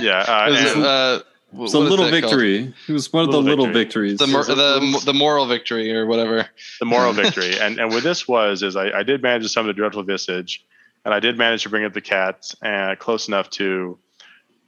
yeah, 0.00 0.18
uh, 0.20 0.48
it, 0.50 0.76
and- 0.76 0.84
uh, 0.84 1.22
wh- 1.56 1.62
It's 1.64 1.74
a 1.74 1.78
little 1.78 2.06
that 2.06 2.10
called? 2.10 2.32
victory. 2.32 2.74
It 2.88 2.92
was 2.92 3.12
one 3.12 3.22
of 3.24 3.28
Little 3.28 3.42
the 3.42 3.50
little 3.50 3.66
victory. 3.66 4.10
victories. 4.10 4.18
The, 4.18 4.26
mor- 4.26 4.44
the 4.44 5.02
the 5.04 5.14
moral 5.14 5.46
victory 5.46 5.94
or 5.94 6.06
whatever. 6.06 6.48
the 6.80 6.86
moral 6.86 7.12
victory. 7.22 7.58
And 7.58 7.78
and 7.78 7.90
what 7.90 8.02
this 8.02 8.26
was 8.26 8.62
is 8.62 8.74
I, 8.76 8.90
I 8.90 9.02
did 9.04 9.22
manage 9.22 9.42
to 9.44 9.48
summon 9.48 9.68
the 9.68 9.74
dreadful 9.74 10.02
visage, 10.02 10.64
and 11.04 11.14
I 11.14 11.20
did 11.20 11.38
manage 11.38 11.62
to 11.62 11.68
bring 11.68 11.84
up 11.84 11.92
the 11.94 12.00
cat 12.00 12.52
and 12.62 12.98
close 12.98 13.28
enough 13.28 13.48
to 13.50 13.98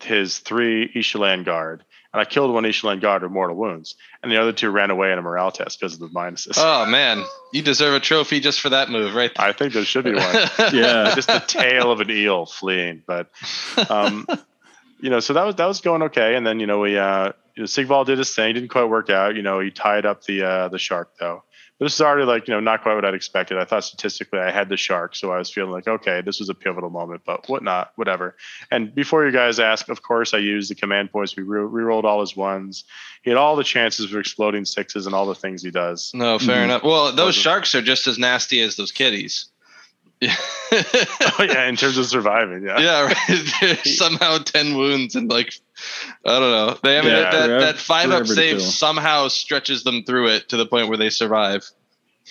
his 0.02 0.38
three 0.38 0.90
Ishlaen 0.94 1.44
guard. 1.44 1.84
And 2.12 2.20
I 2.20 2.24
killed 2.24 2.52
one 2.52 2.64
Ishlaen 2.64 3.00
guard 3.00 3.22
with 3.22 3.30
mortal 3.30 3.56
wounds, 3.56 3.94
and 4.22 4.32
the 4.32 4.36
other 4.36 4.52
two 4.52 4.68
ran 4.70 4.90
away 4.90 5.12
in 5.12 5.18
a 5.18 5.22
morale 5.22 5.52
test 5.52 5.78
because 5.78 5.94
of 5.94 6.00
the 6.00 6.08
minuses. 6.08 6.54
Oh 6.56 6.84
man, 6.86 7.24
you 7.52 7.62
deserve 7.62 7.94
a 7.94 8.00
trophy 8.00 8.40
just 8.40 8.60
for 8.60 8.70
that 8.70 8.90
move, 8.90 9.14
right? 9.14 9.30
There. 9.34 9.46
I 9.46 9.52
think 9.52 9.74
there 9.74 9.84
should 9.84 10.04
be 10.04 10.14
one. 10.14 10.34
yeah. 10.72 11.14
just 11.14 11.28
the 11.28 11.42
tail 11.46 11.92
of 11.92 12.00
an 12.00 12.10
eel 12.10 12.46
fleeing. 12.46 13.04
But 13.06 13.30
um, 13.88 14.26
you 15.00 15.10
know, 15.10 15.20
so 15.20 15.34
that 15.34 15.44
was 15.44 15.54
that 15.56 15.66
was 15.66 15.80
going 15.80 16.02
okay. 16.02 16.34
And 16.34 16.44
then 16.44 16.58
you 16.58 16.66
know 16.66 16.80
we 16.80 16.98
uh, 16.98 17.32
you 17.54 17.62
know, 17.62 17.66
Sigvald 17.66 18.06
did 18.06 18.18
his 18.18 18.34
thing. 18.34 18.54
Didn't 18.54 18.70
quite 18.70 18.84
work 18.84 19.10
out. 19.10 19.36
You 19.36 19.42
know, 19.42 19.60
he 19.60 19.70
tied 19.70 20.06
up 20.06 20.24
the 20.24 20.42
uh, 20.42 20.68
the 20.68 20.78
shark 20.78 21.12
though. 21.20 21.44
But 21.80 21.86
this 21.86 21.94
is 21.94 22.02
already 22.02 22.26
like 22.26 22.46
you 22.46 22.52
know 22.52 22.60
not 22.60 22.82
quite 22.82 22.94
what 22.94 23.06
I'd 23.06 23.14
expected. 23.14 23.56
I 23.56 23.64
thought 23.64 23.84
statistically 23.84 24.38
I 24.38 24.50
had 24.50 24.68
the 24.68 24.76
shark, 24.76 25.16
so 25.16 25.32
I 25.32 25.38
was 25.38 25.48
feeling 25.50 25.70
like 25.72 25.88
okay, 25.88 26.20
this 26.20 26.38
was 26.38 26.50
a 26.50 26.54
pivotal 26.54 26.90
moment. 26.90 27.22
But 27.24 27.48
whatnot, 27.48 27.92
whatever. 27.96 28.36
And 28.70 28.94
before 28.94 29.24
you 29.24 29.32
guys 29.32 29.58
ask, 29.58 29.88
of 29.88 30.02
course 30.02 30.34
I 30.34 30.38
used 30.38 30.70
the 30.70 30.74
command 30.74 31.10
points. 31.10 31.34
We 31.36 31.42
re- 31.42 31.60
re-rolled 31.62 32.04
all 32.04 32.20
his 32.20 32.36
ones. 32.36 32.84
He 33.22 33.30
had 33.30 33.38
all 33.38 33.56
the 33.56 33.64
chances 33.64 34.10
for 34.10 34.20
exploding 34.20 34.66
sixes 34.66 35.06
and 35.06 35.14
all 35.14 35.24
the 35.24 35.34
things 35.34 35.62
he 35.62 35.70
does. 35.70 36.10
No, 36.12 36.38
fair 36.38 36.58
Mhm. 36.60 36.64
enough. 36.64 36.82
Well, 36.84 37.12
those 37.12 37.34
sharks 37.34 37.74
are 37.74 37.80
just 37.82 38.06
as 38.06 38.18
nasty 38.18 38.60
as 38.60 38.76
those 38.76 38.92
kitties. 38.92 39.46
Yeah, 40.20 40.36
oh 40.72 41.46
yeah, 41.48 41.66
in 41.66 41.76
terms 41.76 41.96
of 41.96 42.04
surviving, 42.06 42.62
yeah. 42.62 42.78
yeah 42.78 43.12
right. 43.62 43.78
Somehow 43.86 44.38
ten 44.38 44.76
wounds 44.76 45.14
and 45.16 45.30
like 45.30 45.54
I 46.26 46.38
don't 46.38 46.50
know. 46.50 46.78
They 46.82 46.98
I 46.98 47.00
mean 47.02 47.10
Yeah, 47.10 47.30
that, 47.30 47.46
that, 47.46 47.60
that 47.60 47.76
five 47.78 48.10
up 48.10 48.26
save 48.26 48.60
somehow 48.60 49.28
stretches 49.28 49.82
them 49.82 50.04
through 50.04 50.28
it 50.28 50.50
to 50.50 50.56
the 50.58 50.66
point 50.66 50.88
where 50.88 50.98
they 50.98 51.08
survive. 51.10 51.64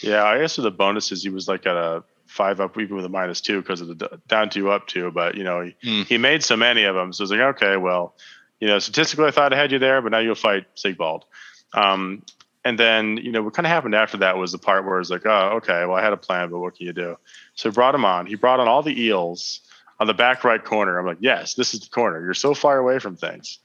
Yeah, 0.01 0.23
I 0.23 0.37
guess 0.39 0.57
with 0.57 0.65
the 0.65 0.71
bonuses, 0.71 1.23
he 1.23 1.29
was 1.29 1.47
like 1.47 1.65
at 1.65 1.75
a 1.75 2.03
five 2.27 2.59
up, 2.59 2.77
even 2.77 2.95
with 2.95 3.05
a 3.05 3.09
minus 3.09 3.41
two 3.41 3.59
because 3.61 3.81
of 3.81 3.87
the 3.87 4.21
down 4.27 4.49
two 4.51 4.69
up 4.69 4.87
two. 4.87 5.09
But 5.11 5.35
you 5.35 5.43
know, 5.43 5.61
he, 5.61 5.75
Hmm. 5.83 6.01
he 6.03 6.17
made 6.17 6.43
so 6.43 6.55
many 6.55 6.83
of 6.83 6.93
them, 6.95 7.11
so 7.11 7.23
it's 7.23 7.31
like 7.31 7.41
okay, 7.41 7.75
well, 7.75 8.13
you 8.59 8.67
know, 8.67 8.77
statistically, 8.79 9.25
I 9.25 9.31
thought 9.31 9.51
I 9.51 9.57
had 9.57 9.71
you 9.71 9.79
there, 9.79 10.01
but 10.01 10.11
now 10.11 10.19
you'll 10.19 10.35
fight 10.35 10.67
Sigvald. 10.75 11.25
Um, 11.73 12.23
and 12.65 12.77
then 12.77 13.17
you 13.17 13.31
know, 13.31 13.41
what 13.41 13.53
kind 13.53 13.65
of 13.65 13.71
happened 13.71 13.95
after 13.95 14.17
that 14.17 14.37
was 14.37 14.51
the 14.51 14.57
part 14.57 14.85
where 14.85 14.99
it's 14.99 15.09
like, 15.09 15.25
oh, 15.25 15.57
okay, 15.57 15.85
well, 15.85 15.95
I 15.95 16.03
had 16.03 16.13
a 16.13 16.17
plan, 16.17 16.49
but 16.49 16.59
what 16.59 16.75
can 16.75 16.87
you 16.87 16.93
do? 16.93 17.17
So 17.55 17.69
he 17.69 17.73
brought 17.73 17.95
him 17.95 18.05
on. 18.05 18.25
He 18.25 18.35
brought 18.35 18.59
on 18.59 18.67
all 18.67 18.83
the 18.83 19.01
eels 19.01 19.61
on 19.99 20.07
the 20.07 20.13
back 20.13 20.43
right 20.43 20.63
corner. 20.63 20.97
I'm 20.97 21.05
like, 21.05 21.17
yes, 21.19 21.53
this 21.53 21.73
is 21.73 21.81
the 21.81 21.89
corner. 21.89 22.21
You're 22.21 22.33
so 22.33 22.53
far 22.53 22.77
away 22.77 22.99
from 22.99 23.15
things. 23.15 23.59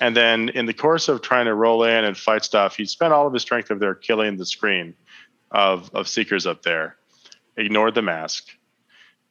And 0.00 0.16
then 0.16 0.50
in 0.50 0.66
the 0.66 0.74
course 0.74 1.08
of 1.08 1.22
trying 1.22 1.46
to 1.46 1.54
roll 1.54 1.82
in 1.82 2.04
and 2.04 2.16
fight 2.16 2.44
stuff, 2.44 2.76
he 2.76 2.84
spent 2.84 3.12
all 3.12 3.26
of 3.26 3.32
his 3.32 3.42
strength 3.42 3.70
of 3.70 3.80
there 3.80 3.94
killing 3.94 4.36
the 4.36 4.46
screen 4.46 4.94
of 5.50 5.90
of 5.94 6.08
seekers 6.08 6.46
up 6.46 6.62
there, 6.62 6.96
ignored 7.56 7.94
the 7.94 8.02
Masque, 8.02 8.48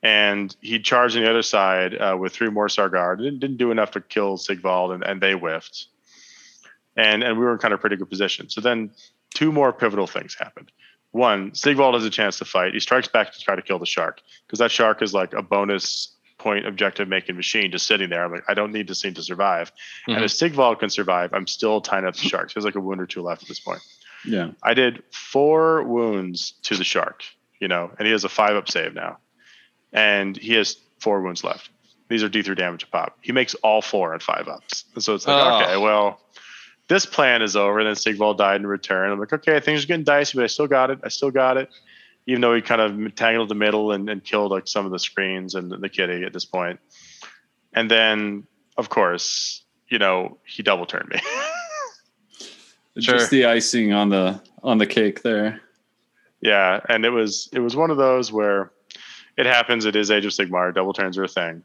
and 0.04 0.56
he 0.62 0.80
charged 0.80 1.16
on 1.16 1.24
the 1.24 1.30
other 1.30 1.42
side 1.42 1.96
uh, 1.96 2.18
with 2.20 2.34
three 2.34 2.50
Morrsarr 2.50 2.92
guard. 2.92 3.20
Didn't, 3.20 3.40
didn't 3.40 3.58
do 3.58 3.72
enough 3.72 3.92
to 3.92 4.02
kill 4.02 4.38
Sigvald, 4.38 4.92
and, 4.92 5.04
and 5.04 5.22
they 5.22 5.34
whiffed. 5.34 5.88
And 6.98 7.24
and 7.24 7.38
we 7.38 7.46
were 7.46 7.54
in 7.54 7.60
kind 7.60 7.74
of 7.74 7.80
pretty 7.80 7.96
good 7.96 8.10
position. 8.10 8.50
So 8.50 8.60
then 8.60 8.92
two 9.34 9.52
more 9.52 9.72
pivotal 9.72 10.08
things 10.08 10.36
happened. 10.38 10.72
One, 11.12 11.54
Sigvald 11.56 11.94
has 11.96 12.04
a 12.04 12.10
chance 12.10 12.38
to 12.40 12.46
fight. 12.46 12.74
He 12.74 12.80
strikes 12.80 13.08
back 13.08 13.32
to 13.32 13.40
try 13.40 13.56
to 13.56 13.62
kill 13.62 13.80
the 13.80 13.86
shark 13.86 14.20
because 14.46 14.60
that 14.60 14.72
shark 14.72 15.02
is 15.02 15.14
like 15.14 15.34
a 15.34 15.42
bonus 15.42 16.14
point 16.38 16.68
objective 16.68 17.08
making 17.08 17.36
machine 17.36 17.72
just 17.72 17.88
sitting 17.88 18.10
there. 18.10 18.24
I'm 18.26 18.32
like, 18.32 18.44
I 18.48 18.54
don't 18.54 18.72
need 18.72 18.88
this 18.88 19.02
thing 19.02 19.14
to 19.16 19.24
survive. 19.24 19.72
And 20.08 20.18
Mhm. 20.18 20.24
if 20.26 20.32
Sigvald 20.32 20.80
can 20.80 20.90
survive, 20.90 21.34
I'm 21.34 21.48
still 21.48 21.82
tying 21.82 22.06
up 22.06 22.16
the 22.16 22.28
shark. 22.28 22.54
There's 22.54 22.66
like 22.66 22.76
a 22.76 22.80
wound 22.80 23.02
or 23.02 23.06
two 23.08 23.22
left 23.24 23.42
at 23.42 23.48
this 23.48 23.60
point. 23.60 23.80
Yeah. 24.26 24.52
I 24.62 24.74
did 24.76 25.02
four 25.12 25.84
wounds 25.84 26.52
to 26.64 26.76
the 26.76 26.84
shark, 26.84 27.24
you 27.60 27.68
know, 27.68 27.90
and 27.98 28.06
he 28.06 28.12
has 28.12 28.24
a 28.24 28.30
five 28.30 28.56
up 28.56 28.70
save 28.70 28.94
now. 28.94 29.18
And 29.94 30.38
he 30.38 30.54
has 30.54 30.78
four 31.00 31.22
wounds 31.22 31.44
left. 31.44 31.70
These 32.10 32.24
are 32.24 32.30
D3 32.30 32.56
damage 32.56 32.84
a 32.84 32.88
pop. 32.88 33.18
He 33.22 33.32
makes 33.32 33.56
all 33.56 33.82
four 33.82 34.14
at 34.14 34.22
five 34.22 34.48
ups. 34.48 34.86
And 34.94 35.04
so 35.04 35.16
it's 35.16 35.26
like, 35.28 35.38
Oh. 35.44 35.64
okay, 35.64 35.78
well, 35.78 36.22
this 36.88 37.06
plan 37.06 37.42
is 37.42 37.56
over. 37.56 37.80
And 37.80 37.88
then 37.88 37.96
Sigvald 37.96 38.38
died 38.38 38.62
in 38.62 38.68
return. 38.68 39.12
I'm 39.12 39.20
like, 39.20 39.34
okay, 39.34 39.60
things 39.60 39.84
are 39.84 39.88
getting 39.88 40.04
dicey, 40.04 40.38
but 40.38 40.44
I 40.44 40.48
still 40.48 40.68
got 40.68 40.90
it. 40.92 41.00
I 41.04 41.10
still 41.10 41.32
got 41.32 41.58
it. 41.58 41.70
Even 42.26 42.42
though 42.42 42.54
he 42.54 42.62
kind 42.62 42.82
of 42.82 43.16
tangled 43.16 43.50
the 43.50 43.56
middle 43.56 43.92
and, 43.92 44.10
and 44.10 44.24
killed 44.24 44.52
like 44.52 44.68
some 44.68 44.86
of 44.86 44.92
the 44.92 45.00
screens 45.00 45.56
and 45.56 45.72
the 45.72 45.90
kitty 45.90 46.24
at 46.24 46.34
this 46.34 46.46
point. 46.46 46.80
And 47.74 47.90
then, 47.90 48.48
of 48.78 48.90
course, 48.90 49.64
you 49.88 50.00
know, 50.00 50.38
he 50.46 50.64
double 50.64 50.86
turned 50.86 51.10
me. 51.10 51.20
Sure. 53.00 53.20
Just 53.20 53.30
the 53.30 53.46
icing 53.46 53.94
on 53.94 54.10
the 54.10 54.42
on 54.64 54.80
the 54.80 54.88
cake 54.88 55.22
there. 55.22 55.62
yeah, 56.42 56.80
and 56.90 57.06
it 57.06 57.12
was 57.12 57.50
it 57.54 57.60
was 57.60 57.76
one 57.76 57.92
of 57.92 57.98
those 57.98 58.32
where 58.32 58.72
it 59.38 59.46
happens. 59.46 59.86
It 59.86 59.96
is 59.96 60.10
Age 60.10 60.26
of 60.26 60.32
Sigmar. 60.32 60.74
Double 60.74 60.94
turns 60.94 61.18
are 61.18 61.24
a 61.24 61.28
thing, 61.28 61.64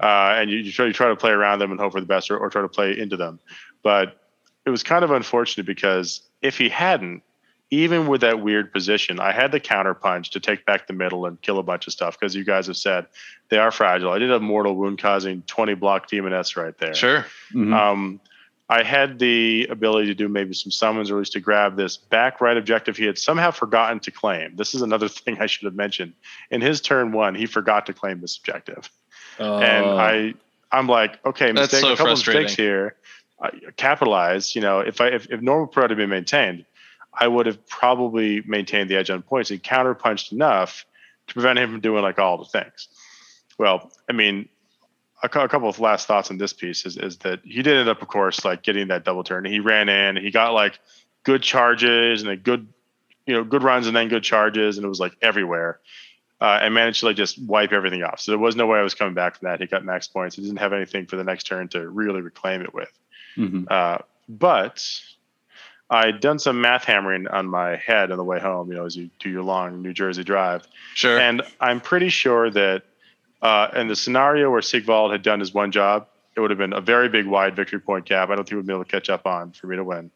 uh, 0.00 0.34
and 0.38 0.50
you, 0.50 0.58
you 0.58 0.72
try 0.72 0.86
you 0.86 0.92
try 0.92 1.08
to 1.08 1.16
play 1.16 1.30
around 1.30 1.60
them 1.60 1.70
and 1.70 1.78
hope 1.78 1.92
for 1.92 2.00
the 2.00 2.06
best, 2.06 2.30
or, 2.30 2.38
or 2.38 2.50
try 2.50 2.62
to 2.62 2.68
play 2.68 2.98
into 2.98 3.16
them. 3.16 3.38
But 3.84 4.21
it 4.66 4.70
was 4.70 4.82
kind 4.82 5.04
of 5.04 5.10
unfortunate 5.10 5.66
because 5.66 6.22
if 6.40 6.58
he 6.58 6.68
hadn't, 6.68 7.22
even 7.70 8.06
with 8.06 8.20
that 8.20 8.40
weird 8.40 8.70
position, 8.72 9.18
I 9.18 9.32
had 9.32 9.50
the 9.50 9.58
counter 9.58 9.94
punch 9.94 10.30
to 10.32 10.40
take 10.40 10.66
back 10.66 10.86
the 10.86 10.92
middle 10.92 11.24
and 11.24 11.40
kill 11.40 11.58
a 11.58 11.62
bunch 11.62 11.86
of 11.86 11.94
stuff 11.94 12.18
because 12.18 12.34
you 12.34 12.44
guys 12.44 12.66
have 12.66 12.76
said 12.76 13.06
they 13.48 13.56
are 13.58 13.70
fragile. 13.70 14.10
I 14.10 14.18
did 14.18 14.28
have 14.28 14.42
mortal 14.42 14.76
wound 14.76 14.98
causing 14.98 15.42
20 15.46 15.74
block 15.74 16.08
demoness 16.08 16.54
right 16.56 16.76
there. 16.76 16.94
Sure. 16.94 17.24
Mhm. 17.52 17.72
Um, 17.74 18.20
I 18.68 18.82
had 18.82 19.18
the 19.18 19.66
ability 19.70 20.06
to 20.08 20.14
do 20.14 20.28
maybe 20.28 20.54
some 20.54 20.70
summons 20.70 21.10
or 21.10 21.16
at 21.16 21.18
least 21.20 21.32
to 21.32 21.40
grab 21.40 21.76
this 21.76 21.96
back 21.96 22.40
right 22.40 22.56
objective 22.56 22.96
he 22.96 23.04
had 23.04 23.18
somehow 23.18 23.50
forgotten 23.50 24.00
to 24.00 24.10
claim. 24.10 24.54
This 24.56 24.74
is 24.74 24.82
another 24.82 25.08
thing 25.24 25.38
I 25.40 25.46
should 25.46 25.64
have 25.64 25.74
mentioned. 25.74 26.12
In 26.50 26.60
his 26.60 26.80
turn 26.82 27.12
one, 27.12 27.34
he 27.34 27.46
forgot 27.46 27.86
to 27.86 27.94
claim 27.94 28.20
this 28.20 28.36
objective. 28.36 28.90
And 29.38 29.86
Oh. 29.86 29.96
I 29.96 30.34
I'm 30.70 30.86
like, 30.86 31.24
okay, 31.24 31.52
mistake, 31.52 31.80
so 31.80 31.92
a 31.92 31.96
couple 31.96 32.12
mistakes 32.12 32.54
here. 32.54 32.96
I 33.42 33.50
capitalize, 33.76 34.54
you 34.54 34.62
know, 34.62 34.80
if 34.80 35.00
I 35.00 35.08
if, 35.08 35.30
if 35.30 35.40
normal 35.40 35.66
pro 35.66 35.88
had 35.88 35.96
been 35.96 36.10
maintained, 36.10 36.64
I 37.12 37.26
would 37.26 37.46
have 37.46 37.66
probably 37.66 38.42
maintained 38.46 38.88
the 38.88 38.96
edge 38.96 39.10
on 39.10 39.22
points 39.22 39.50
and 39.50 39.62
counterpunched 39.62 40.32
enough 40.32 40.86
to 41.26 41.34
prevent 41.34 41.58
him 41.58 41.70
from 41.70 41.80
doing 41.80 42.02
like 42.02 42.18
all 42.18 42.38
the 42.38 42.44
things. 42.44 42.88
Well, 43.58 43.90
I 44.08 44.12
mean, 44.12 44.48
a, 45.22 45.26
a 45.26 45.48
couple 45.48 45.68
of 45.68 45.78
last 45.80 46.06
thoughts 46.06 46.30
on 46.30 46.38
this 46.38 46.52
piece 46.52 46.86
is, 46.86 46.96
is 46.96 47.18
that 47.18 47.40
he 47.44 47.62
did 47.62 47.76
end 47.76 47.88
up, 47.88 48.00
of 48.02 48.08
course, 48.08 48.44
like 48.44 48.62
getting 48.62 48.88
that 48.88 49.04
double 49.04 49.24
turn. 49.24 49.44
He 49.44 49.60
ran 49.60 49.88
in, 49.88 50.16
he 50.16 50.30
got 50.30 50.52
like 50.52 50.78
good 51.24 51.42
charges 51.42 52.22
and 52.22 52.30
a 52.30 52.36
good, 52.36 52.66
you 53.26 53.34
know, 53.34 53.44
good 53.44 53.62
runs 53.62 53.86
and 53.86 53.94
then 53.94 54.08
good 54.08 54.24
charges, 54.24 54.78
and 54.78 54.84
it 54.84 54.88
was 54.88 55.00
like 55.00 55.16
everywhere. 55.20 55.80
Uh, 56.40 56.58
and 56.60 56.74
managed 56.74 56.98
to 56.98 57.06
like 57.06 57.14
just 57.14 57.40
wipe 57.40 57.72
everything 57.72 58.02
off. 58.02 58.18
So 58.18 58.32
there 58.32 58.38
was 58.38 58.56
no 58.56 58.66
way 58.66 58.76
I 58.76 58.82
was 58.82 58.94
coming 58.94 59.14
back 59.14 59.38
from 59.38 59.46
that. 59.46 59.60
He 59.60 59.66
got 59.68 59.84
max 59.84 60.08
points. 60.08 60.34
He 60.34 60.42
didn't 60.42 60.58
have 60.58 60.72
anything 60.72 61.06
for 61.06 61.14
the 61.14 61.22
next 61.22 61.44
turn 61.44 61.68
to 61.68 61.88
really 61.88 62.20
reclaim 62.20 62.62
it 62.62 62.74
with. 62.74 62.90
Mhm. 63.36 63.70
Uh, 63.70 63.98
but 64.28 64.84
I'd 65.90 66.20
done 66.20 66.38
some 66.38 66.60
math 66.60 66.84
hammering 66.84 67.28
on 67.28 67.46
my 67.46 67.76
head 67.76 68.10
on 68.10 68.16
the 68.16 68.24
way 68.24 68.40
home, 68.40 68.68
you 68.70 68.74
know, 68.76 68.86
as 68.86 68.96
you 68.96 69.10
do 69.18 69.28
your 69.28 69.42
long 69.42 69.82
New 69.82 69.92
Jersey 69.92 70.24
drive. 70.24 70.66
Sure. 70.94 71.18
And 71.18 71.42
I'm 71.60 71.80
pretty 71.80 72.08
sure 72.08 72.50
that 72.50 72.82
uh, 73.42 73.68
in 73.76 73.88
the 73.88 73.96
scenario 73.96 74.50
where 74.50 74.62
Sigvald 74.62 75.12
had 75.12 75.22
done 75.22 75.40
his 75.40 75.52
one 75.52 75.72
job, 75.72 76.06
it 76.34 76.40
would 76.40 76.50
have 76.50 76.58
been 76.58 76.72
a 76.72 76.80
very 76.80 77.08
big 77.08 77.26
wide 77.26 77.56
victory 77.56 77.80
point 77.80 78.06
gap. 78.06 78.30
I 78.30 78.36
don't 78.36 78.48
think 78.48 78.56
we'd 78.56 78.66
be 78.66 78.72
able 78.72 78.84
to 78.84 78.90
catch 78.90 79.10
up 79.10 79.26
on 79.26 79.52
for 79.52 79.66
me 79.66 79.76
to 79.76 79.84
win. 79.84 80.10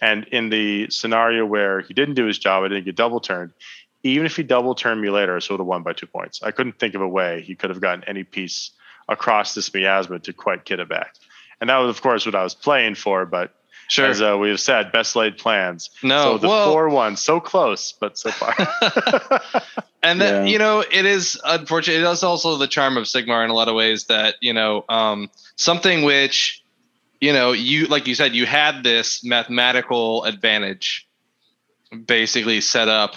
And 0.00 0.24
in 0.28 0.48
the 0.48 0.88
scenario 0.88 1.44
where 1.44 1.80
he 1.80 1.92
didn't 1.92 2.14
do 2.14 2.24
his 2.24 2.38
job, 2.38 2.64
I 2.64 2.68
didn't 2.68 2.84
get 2.86 2.96
double 2.96 3.20
turned. 3.20 3.52
Even 4.02 4.24
if 4.24 4.36
he 4.36 4.42
double 4.42 4.74
turned 4.74 5.02
me 5.02 5.10
later, 5.10 5.36
I 5.36 5.40
still 5.40 5.54
would 5.54 5.60
have 5.60 5.66
won 5.66 5.82
by 5.82 5.92
two 5.92 6.06
points. 6.06 6.42
I 6.42 6.52
couldn't 6.52 6.78
think 6.78 6.94
of 6.94 7.02
a 7.02 7.08
way 7.08 7.42
he 7.42 7.54
could 7.54 7.68
have 7.68 7.80
gotten 7.82 8.04
any 8.04 8.24
piece 8.24 8.70
across 9.10 9.54
this 9.54 9.74
miasma 9.74 10.20
to 10.20 10.32
quite 10.32 10.64
get 10.64 10.80
it 10.80 10.88
back. 10.88 11.16
And 11.60 11.70
that 11.70 11.78
was, 11.78 11.90
of 11.94 12.02
course, 12.02 12.26
what 12.26 12.34
I 12.34 12.42
was 12.42 12.54
playing 12.54 12.94
for. 12.94 13.26
But 13.26 13.54
sure. 13.88 14.06
as 14.06 14.22
uh, 14.22 14.36
we 14.38 14.48
have 14.48 14.60
said, 14.60 14.92
best 14.92 15.14
laid 15.16 15.38
plans. 15.38 15.90
no. 16.02 16.22
so 16.22 16.38
the 16.38 16.48
well, 16.48 16.72
four 16.72 16.88
one, 16.88 17.16
so 17.16 17.40
close, 17.40 17.92
but 17.92 18.16
so 18.18 18.30
far. 18.30 18.54
and 20.02 20.20
then 20.20 20.46
Yeah. 20.46 20.52
you 20.52 20.58
know 20.58 20.80
it 20.80 21.04
is 21.04 21.38
unfortunate 21.44 22.00
it 22.00 22.10
is 22.10 22.22
also 22.22 22.56
the 22.56 22.66
charm 22.66 22.96
of 22.96 23.04
sigmar 23.04 23.44
in 23.44 23.50
a 23.50 23.54
lot 23.54 23.68
of 23.68 23.74
ways 23.74 24.04
that 24.06 24.36
you 24.40 24.52
know 24.52 24.84
um, 24.88 25.30
something 25.56 26.02
which 26.02 26.62
you 27.20 27.32
know 27.32 27.52
you 27.52 27.86
like 27.86 28.06
you 28.06 28.14
said 28.14 28.34
you 28.34 28.46
had 28.46 28.82
this 28.82 29.22
mathematical 29.24 30.24
advantage 30.24 31.06
basically 32.06 32.60
set 32.60 32.88
up 32.88 33.16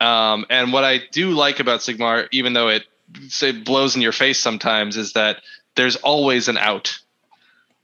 um, 0.00 0.46
and 0.50 0.72
what 0.72 0.84
i 0.84 1.00
do 1.10 1.30
like 1.30 1.58
about 1.60 1.80
sigmar 1.80 2.28
even 2.30 2.52
though 2.52 2.68
it 2.68 2.84
say 3.28 3.50
blows 3.52 3.96
in 3.96 4.02
your 4.02 4.12
face 4.12 4.38
sometimes 4.38 4.96
is 4.96 5.14
that 5.14 5.38
there's 5.74 5.96
always 5.96 6.46
an 6.48 6.56
out 6.58 7.00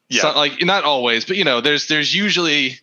yeah. 0.09 0.23
So- 0.23 0.33
like 0.37 0.63
not 0.65 0.85
always 0.85 1.25
but 1.25 1.37
you 1.37 1.45
know 1.45 1.61
there's 1.61 1.87
there's 1.89 2.15
usually 2.15 2.79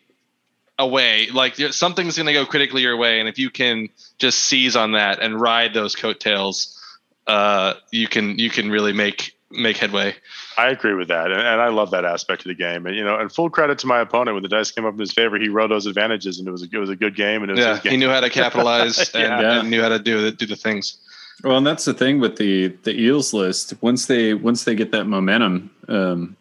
a 0.79 0.87
way 0.87 1.27
like 1.31 1.55
something's 1.55 2.15
going 2.17 2.25
to 2.27 2.33
go 2.33 2.45
critically 2.45 2.81
your 2.81 2.97
way 2.97 3.19
and 3.19 3.29
if 3.29 3.37
you 3.37 3.49
can 3.49 3.89
just 4.17 4.39
seize 4.39 4.75
on 4.75 4.93
that 4.93 5.19
and 5.21 5.39
ride 5.39 5.73
those 5.73 5.95
coattails 5.95 6.79
uh 7.27 7.73
you 7.91 8.07
can 8.07 8.39
you 8.39 8.49
can 8.49 8.71
really 8.71 8.91
make 8.93 9.33
make 9.51 9.77
headway 9.77 10.15
I 10.55 10.69
agree 10.69 10.93
with 10.93 11.07
that, 11.07 11.31
and, 11.31 11.41
and 11.41 11.59
I 11.61 11.69
love 11.69 11.89
that 11.91 12.05
aspect 12.05 12.41
of 12.43 12.49
the 12.49 12.53
game. 12.53 12.85
And 12.85 12.95
you 12.95 13.03
know, 13.03 13.17
and 13.17 13.31
full 13.31 13.49
credit 13.49 13.79
to 13.79 13.87
my 13.87 14.01
opponent 14.01 14.35
when 14.35 14.43
the 14.43 14.49
dice 14.49 14.69
came 14.69 14.85
up 14.85 14.93
in 14.93 14.99
his 14.99 15.11
favor, 15.11 15.39
he 15.39 15.49
rode 15.49 15.71
those 15.71 15.87
advantages, 15.87 16.37
and 16.37 16.47
it 16.47 16.51
was 16.51 16.61
a, 16.61 16.67
it 16.71 16.77
was 16.77 16.91
a 16.91 16.95
good 16.95 17.15
game. 17.15 17.41
And 17.41 17.49
it 17.49 17.55
was 17.55 17.65
yeah 17.65 17.79
game. 17.79 17.91
he 17.93 17.97
knew 17.97 18.09
how 18.09 18.19
to 18.19 18.29
capitalize 18.29 18.99
and, 19.15 19.41
Yeah. 19.41 19.59
and 19.61 19.71
knew 19.71 19.81
how 19.81 19.89
to 19.89 19.97
do 19.97 20.21
the, 20.21 20.31
do 20.31 20.45
the 20.45 20.55
things 20.55 20.97
Well, 21.43 21.57
and 21.57 21.65
that's 21.65 21.85
the 21.85 21.93
thing 21.95 22.19
with 22.19 22.35
the 22.37 22.67
the 22.83 22.95
eels 22.95 23.33
list. 23.33 23.73
Once 23.81 24.05
they 24.05 24.35
once 24.35 24.63
they 24.63 24.75
get 24.75 24.91
that 24.91 25.05
momentum, 25.05 25.71
um, 25.87 26.35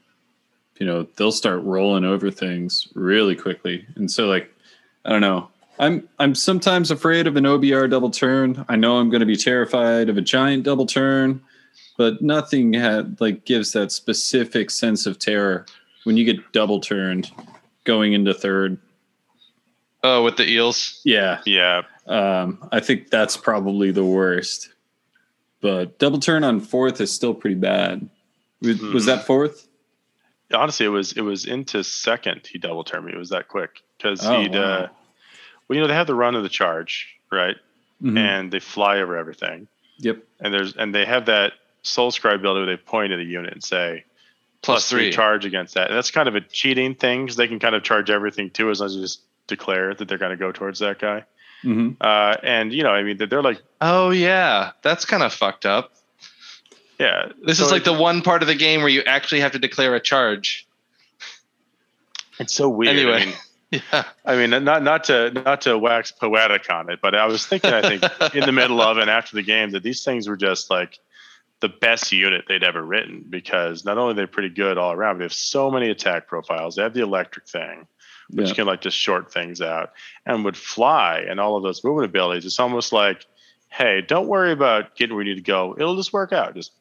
you 0.83 0.89
know, 0.89 1.07
they'll 1.15 1.31
start 1.31 1.63
rolling 1.63 2.05
over 2.05 2.29
things 2.29 2.89
really 2.97 3.37
quickly. 3.37 3.87
And 3.95 4.11
so, 4.11 4.27
like, 4.27 4.53
I 5.05 5.11
don't 5.11 5.21
know. 5.21 5.49
I'm 5.79 6.09
I'm 6.19 6.35
sometimes 6.35 6.91
afraid 6.91 7.29
of 7.29 7.37
an 7.37 7.45
OBR 7.45 7.89
double 7.89 8.11
turn. 8.11 8.65
I 8.69 8.75
know 8.75 8.97
I'm 8.97 9.09
going 9.09 9.21
to 9.21 9.27
be 9.27 9.37
terrified 9.37 10.09
of 10.09 10.17
a 10.17 10.21
giant 10.21 10.65
double 10.65 10.87
turn, 10.87 11.41
but 11.97 12.21
nothing 12.21 12.73
had 12.73 13.21
like 13.21 13.45
gives 13.45 13.71
that 13.73 13.93
specific 13.93 14.73
sense 14.73 15.07
of 15.07 15.21
terror 15.21 15.67
when 16.03 16.17
you 16.17 16.25
get 16.25 16.51
double 16.51 16.81
turned 16.81 17.31
going 17.85 18.13
into 18.13 18.35
third. 18.35 18.77
oh 20.03 20.25
with 20.25 20.37
the 20.37 20.51
eels 20.51 21.01
Yeah, 21.05 21.43
yeah, 21.47 21.83
um, 22.09 22.69
I 22.73 22.81
think 22.81 23.09
that's 23.09 23.37
probably 23.37 23.93
the 23.93 24.05
worst. 24.05 24.71
But 25.61 26.01
double 26.01 26.19
turn 26.19 26.43
on 26.43 26.59
fourth 26.59 27.01
is 27.01 27.13
still 27.13 27.35
pretty 27.35 27.55
bad. 27.55 28.11
Was, 28.63 28.81
was 28.81 29.07
that 29.07 29.27
fourth? 29.27 29.69
Honestly, 30.53 30.87
it 30.87 30.91
was 30.91 31.13
it 31.13 31.23
was 31.23 31.45
into 31.47 31.83
second. 31.85 32.47
He 32.47 32.59
double 32.59 32.85
turned 32.85 33.07
me. 33.07 33.13
It 33.13 33.19
was 33.19 33.31
that 33.31 33.49
quick 33.49 33.83
because 33.99 34.25
Oh, 34.27 34.41
he'd. 34.41 34.53
wow. 34.55 34.61
Uh, 34.63 34.89
well, 35.69 35.77
you 35.77 35.81
know, 35.81 35.87
they 35.89 35.95
have 35.95 36.07
the 36.07 36.15
run 36.15 36.35
of 36.35 36.43
the 36.43 36.49
charge, 36.49 37.09
right? 37.31 37.57
Mhm. 38.03 38.19
And 38.19 38.53
they 38.53 38.59
fly 38.61 38.99
over 38.99 39.17
everything. 39.17 39.69
Yep. 39.99 40.19
And 40.41 40.53
there's 40.53 40.75
and 40.77 40.95
they 40.95 41.05
have 41.05 41.27
that 41.27 41.53
soul 41.83 42.11
scribe 42.11 42.41
ability 42.41 42.67
where 42.67 42.77
they 42.77 42.83
point 42.83 43.13
at 43.13 43.19
a 43.19 43.25
unit 43.25 43.53
and 43.53 43.63
say 43.63 44.05
plus 44.63 44.89
three 44.89 45.11
charge 45.13 45.45
against 45.45 45.75
that. 45.75 45.89
And 45.89 45.97
that's 45.97 46.11
kind 46.11 46.29
of 46.29 46.35
a 46.37 46.41
cheating 46.41 46.95
thing 46.95 47.25
because 47.25 47.37
they 47.37 47.49
can 47.49 47.59
kind 47.59 47.75
of 47.75 47.83
charge 47.83 48.11
everything 48.11 48.51
too 48.51 48.71
as 48.71 48.81
long 48.81 48.87
as 48.87 48.95
you 48.97 49.03
just 49.03 49.21
declare 49.49 49.93
that 49.95 50.07
they're 50.09 50.19
going 50.19 50.31
to 50.31 50.37
go 50.37 50.53
towards 50.53 50.79
that 50.81 50.99
guy. 50.99 51.25
hmm 51.63 51.91
Uh, 52.01 52.37
and 52.43 52.73
you 52.73 52.83
know, 52.83 52.91
I 52.91 53.03
mean, 53.03 53.17
they're 53.17 53.27
they're 53.27 53.43
like, 53.43 53.63
oh 53.81 54.11
yeah 54.11 54.73
that's 54.83 55.05
kind 55.05 55.23
of 55.23 55.33
fucked 55.33 55.67
up 55.67 55.93
yeah, 56.99 57.33
this 57.45 57.59
so 57.59 57.67
is 57.67 57.73
like 57.73 57.85
the 57.85 57.93
one 57.93 58.23
part 58.23 58.43
of 58.43 58.49
the 58.49 58.55
game 58.55 58.81
where 58.81 58.89
you 58.89 59.03
actually 59.03 59.41
have 59.41 59.53
to 59.53 59.59
declare 59.59 59.95
a 59.95 60.01
charge 60.01 60.67
It's 62.39 62.55
so 62.55 62.69
weird. 62.69 62.97
Anyway. 62.97 63.23
I 63.23 63.25
mean, 63.25 63.35
yeah 63.93 64.05
I 64.25 64.37
mean, 64.37 64.51
not 64.65 64.83
not 64.83 65.05
to 65.05 65.31
not 65.31 65.63
to 65.63 65.79
wax 65.79 66.13
poetic 66.13 66.71
on 66.71 66.91
it, 66.91 67.01
but 67.01 67.15
I 67.15 67.27
was 67.27 67.47
thinking, 67.47 67.73
I 67.73 67.81
think 67.83 68.03
in 68.35 68.45
the 68.45 68.53
middle 68.53 68.81
of 68.81 68.99
and 68.99 69.09
after 69.11 69.35
the 69.37 69.43
game 69.43 69.71
that 69.71 69.83
these 69.83 70.05
things 70.05 70.29
were 70.29 70.37
just 70.37 70.71
like 70.71 70.99
the 71.61 71.69
best 71.69 72.11
unit 72.13 72.45
they'd 72.49 72.65
ever 72.65 72.83
written 72.85 73.25
because 73.31 73.85
not 73.85 73.97
only 73.97 74.15
they're 74.15 74.27
they 74.27 74.33
pretty 74.33 74.49
good 74.51 74.77
all 74.79 74.93
around, 74.93 75.15
but 75.15 75.19
they 75.19 75.25
have 75.25 75.33
so 75.33 75.71
many 75.71 75.89
attack 75.91 76.27
profiles. 76.27 76.75
They 76.77 76.83
have 76.83 76.93
the 76.93 77.03
electric 77.03 77.49
thing, 77.49 77.87
which 78.31 78.49
Yeah. 78.49 78.55
can 78.55 78.67
like 78.67 78.81
just 78.81 78.99
short 78.99 79.33
things 79.33 79.61
out, 79.61 79.93
and 80.27 80.45
would 80.45 80.57
fly 80.57 81.25
and 81.29 81.39
all 81.41 81.57
of 81.57 81.63
those 81.63 81.83
movement 81.85 82.07
abilities. 82.07 82.45
It's 82.45 82.59
almost 82.61 82.93
like, 82.93 83.25
hey, 83.69 84.03
don't 84.03 84.27
worry 84.27 84.53
about 84.53 84.97
getting 84.97 85.15
where 85.15 85.25
you 85.25 85.35
need 85.35 85.41
to 85.41 85.51
go. 85.51 85.75
It'll 85.79 85.97
just 85.97 86.13
work 86.13 86.33
out. 86.33 86.55
Just 86.55 86.73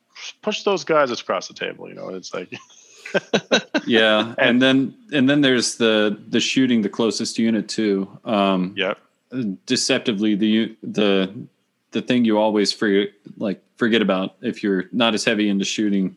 push 0.41 0.63
those 0.63 0.83
guys 0.83 1.11
across 1.11 1.47
the 1.47 1.53
table. 1.53 1.87
You 1.89 1.95
know, 1.95 2.09
it's 2.09 2.33
like 2.33 2.53
Yeah, 3.85 4.33
and 4.37 4.61
then 4.61 4.95
and 5.11 5.29
then 5.29 5.41
there's 5.41 5.75
the 5.75 6.17
the 6.29 6.39
shooting 6.39 6.81
the 6.81 6.89
closest 6.89 7.37
unit 7.37 7.67
too. 7.67 8.07
Um, 8.25 8.73
Yep. 8.77 8.97
Deceptively, 9.65 10.35
the 10.35 10.75
the 10.83 11.33
the 11.91 12.01
thing 12.01 12.25
you 12.25 12.37
always 12.37 12.73
forget 12.73 13.09
like 13.37 13.61
forget 13.77 14.01
about 14.01 14.35
if 14.41 14.61
you're 14.61 14.85
not 14.91 15.13
as 15.13 15.23
heavy 15.23 15.47
into 15.49 15.65
shooting, 15.65 16.15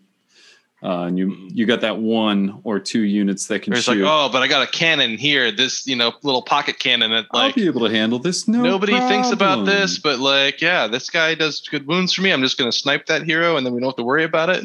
uh, 0.84 1.04
and 1.06 1.18
you 1.18 1.34
you 1.50 1.64
got 1.64 1.80
that 1.80 1.96
one 1.98 2.60
or 2.62 2.78
two 2.78 3.00
units 3.00 3.46
that 3.46 3.62
can 3.62 3.72
It's 3.72 3.88
like, 3.88 3.96
shoot. 3.96 4.06
oh, 4.06 4.28
but 4.30 4.42
I 4.42 4.48
got 4.48 4.62
a 4.68 4.70
cannon 4.70 5.16
here. 5.16 5.50
This, 5.50 5.86
you 5.86 5.96
know, 5.96 6.12
little 6.22 6.42
pocket 6.42 6.78
cannon 6.78 7.10
that 7.12 7.26
I'll 7.32 7.52
be 7.52 7.66
able 7.66 7.88
to 7.88 7.90
handle 7.94 8.18
this. 8.18 8.46
No, 8.46 8.62
nobody 8.62 8.92
thinks 8.98 9.30
about 9.30 9.64
this, 9.64 9.98
but 9.98 10.18
like, 10.18 10.60
yeah, 10.60 10.86
this 10.86 11.08
guy 11.10 11.34
does 11.34 11.60
good 11.68 11.86
wounds 11.86 12.12
for 12.12 12.20
me. 12.22 12.30
I'm 12.32 12.42
just 12.42 12.58
gonna 12.58 12.70
snipe 12.72 13.06
that 13.06 13.22
hero, 13.22 13.56
and 13.56 13.64
then 13.64 13.72
we 13.72 13.80
don't 13.80 13.88
have 13.90 13.96
to 13.96 14.04
worry 14.04 14.24
about 14.24 14.50
it. 14.50 14.64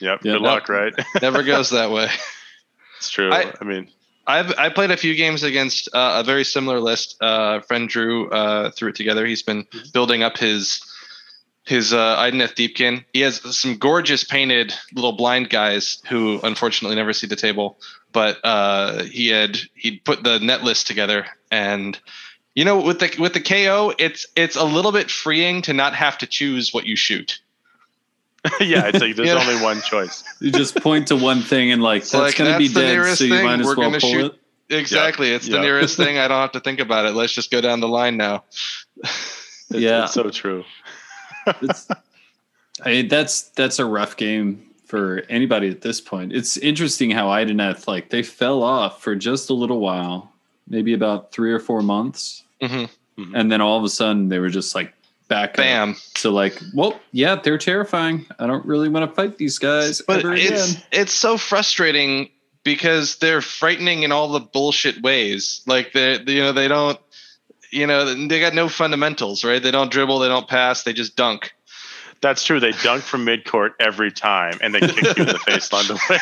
Yep. 0.00 0.24
Yeah. 0.24 0.32
Good 0.32 0.40
luck, 0.42 0.68
right? 0.68 0.92
Never 1.22 1.42
goes 1.44 1.70
that 1.70 1.90
way. 1.92 2.08
it's 2.98 3.10
true. 3.10 3.32
I- 3.32 3.52
I 3.60 3.64
mean, 3.64 3.88
I've 4.26 4.52
I 4.58 4.70
played 4.70 4.90
a 4.90 4.96
few 4.96 5.14
games 5.14 5.42
against 5.42 5.88
uh, 5.94 6.22
a 6.22 6.24
very 6.24 6.44
similar 6.44 6.80
list. 6.80 7.16
Uh, 7.22 7.60
friend 7.60 7.88
Drew 7.88 8.28
uh, 8.30 8.70
threw 8.70 8.88
it 8.88 8.94
together. 8.96 9.26
He's 9.26 9.42
been 9.42 9.66
building 9.92 10.22
up 10.22 10.38
his 10.38 10.80
his 11.64 11.92
uh, 11.92 12.16
Idoneth 12.18 12.54
Deepkin. 12.54 13.04
He 13.12 13.20
has 13.20 13.40
some 13.56 13.76
gorgeous 13.78 14.22
painted 14.24 14.74
little 14.94 15.12
blind 15.12 15.50
guys 15.50 16.02
who 16.08 16.40
unfortunately 16.42 16.96
never 16.96 17.12
see 17.12 17.26
the 17.26 17.36
table. 17.36 17.78
But 18.12 18.38
uh, 18.44 19.04
he 19.04 19.28
had 19.28 19.56
he 19.74 19.96
put 19.98 20.22
the 20.22 20.38
net 20.38 20.62
list 20.62 20.86
together, 20.86 21.26
and 21.50 21.98
you 22.54 22.64
know 22.64 22.80
with 22.80 23.00
the 23.00 23.14
with 23.18 23.32
the 23.34 23.40
KO, 23.40 23.92
it's 23.98 24.26
it's 24.36 24.56
a 24.56 24.64
little 24.64 24.92
bit 24.92 25.10
freeing 25.10 25.62
to 25.62 25.72
not 25.72 25.94
have 25.94 26.18
to 26.18 26.26
choose 26.26 26.72
what 26.72 26.86
you 26.86 26.94
shoot. 26.96 27.40
yeah, 28.60 28.86
it's 28.88 29.00
like 29.00 29.16
there's 29.16 29.28
Yeah. 29.28 29.40
only 29.40 29.62
one 29.62 29.80
choice. 29.80 30.22
You 30.40 30.52
just 30.52 30.76
point 30.76 31.08
to 31.08 31.16
one 31.16 31.40
thing 31.40 31.72
and 31.72 31.82
like 31.82 32.02
It's 32.02 32.10
that's 32.12 32.22
like, 32.22 32.36
going 32.36 32.52
to 32.52 32.58
be 32.58 32.68
that's 32.68 32.74
the 32.74 32.80
dead, 32.80 33.16
so 33.16 33.24
you 33.24 33.34
thing. 33.34 33.44
might 33.46 33.60
as 33.60 33.66
We're 33.66 33.76
well 33.76 33.90
pull 33.90 34.00
shoot- 34.00 34.34
it. 34.68 34.76
Exactly, 34.76 35.30
it's 35.32 35.46
the 35.46 35.56
Yeah. 35.56 35.62
nearest 35.62 35.96
thing. 35.96 36.18
I 36.18 36.28
don't 36.28 36.40
have 36.40 36.52
to 36.52 36.60
think 36.60 36.78
about 36.80 37.06
it. 37.06 37.14
Let's 37.14 37.32
just 37.32 37.50
go 37.50 37.60
down 37.60 37.80
the 37.80 37.88
line 37.88 38.16
now. 38.16 38.44
It's, 39.70 39.80
Yeah. 39.80 40.04
it's 40.04 40.12
so 40.12 40.28
true. 40.28 40.62
I, 42.84 43.02
that's 43.08 43.42
that's 43.50 43.78
a 43.78 43.84
rough 43.84 44.16
game 44.16 44.70
for 44.86 45.22
anybody 45.28 45.68
at 45.68 45.80
this 45.80 46.00
point. 46.00 46.32
It's 46.32 46.56
interesting 46.56 47.10
how 47.10 47.28
Idoneth 47.28 47.86
like 47.86 48.10
they 48.10 48.22
fell 48.22 48.62
off 48.62 49.02
for 49.02 49.14
just 49.14 49.50
a 49.50 49.54
little 49.54 49.80
while, 49.80 50.32
maybe 50.68 50.92
about 50.92 51.32
three 51.32 51.52
or 51.52 51.58
four 51.58 51.82
months, 51.82 52.42
hmm 52.60 52.84
and 53.32 53.50
then 53.50 53.60
all 53.60 53.78
of 53.78 53.84
a 53.84 53.88
sudden 53.88 54.28
they 54.28 54.40
were 54.40 54.48
just 54.48 54.74
like 54.74 54.92
back 55.28 55.50
up. 55.50 55.56
Bam! 55.58 55.94
So 56.16 56.32
like, 56.32 56.60
well, 56.74 56.98
yeah, 57.12 57.36
they're 57.36 57.58
terrifying. 57.58 58.26
I 58.40 58.48
don't 58.48 58.66
really 58.66 58.88
want 58.88 59.08
to 59.08 59.14
fight 59.14 59.38
these 59.38 59.58
guys 59.58 60.02
But 60.04 60.24
it's 60.24 60.72
again. 60.72 60.82
it's 60.90 61.12
so 61.12 61.36
frustrating 61.38 62.28
because 62.64 63.16
they're 63.18 63.40
frightening 63.40 64.02
in 64.02 64.10
all 64.10 64.28
the 64.28 64.40
bullshit 64.40 65.00
ways. 65.02 65.62
Like 65.66 65.92
they, 65.92 66.18
you 66.26 66.40
know, 66.40 66.52
they 66.52 66.66
don't, 66.66 66.98
you 67.74 67.86
know, 67.86 68.26
they 68.26 68.40
got 68.40 68.54
no 68.54 68.68
fundamentals, 68.68 69.44
right? 69.44 69.62
They 69.62 69.70
don't 69.70 69.90
dribble, 69.90 70.20
they 70.20 70.28
don't 70.28 70.48
pass, 70.48 70.84
they 70.84 70.92
just 70.92 71.16
dunk. 71.16 71.54
That's 72.20 72.42
true. 72.42 72.58
They 72.58 72.70
dunk 72.70 73.02
from 73.02 73.26
midcourt 73.26 73.72
every 73.78 74.10
time, 74.10 74.56
and 74.62 74.74
they 74.74 74.80
kick 74.80 75.18
you 75.18 75.24
in 75.24 75.28
the 75.28 75.38
face 75.38 75.70
along 75.70 75.88
the 75.88 76.00
way. 76.08 76.18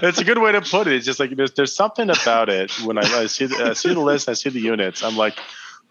It's 0.08 0.18
a 0.18 0.24
good 0.24 0.38
way 0.38 0.52
to 0.52 0.62
put 0.62 0.86
it. 0.86 0.94
It's 0.94 1.04
just 1.04 1.20
like 1.20 1.36
there's 1.36 1.52
there's 1.52 1.74
something 1.74 2.08
about 2.08 2.48
it 2.48 2.70
when 2.80 2.96
I, 2.96 3.02
I 3.02 3.26
see 3.26 3.46
the, 3.46 3.70
I 3.70 3.72
see 3.74 3.92
the 3.92 4.00
list, 4.00 4.28
I 4.28 4.32
see 4.32 4.48
the 4.48 4.60
units. 4.60 5.02
I'm 5.02 5.16
like, 5.16 5.38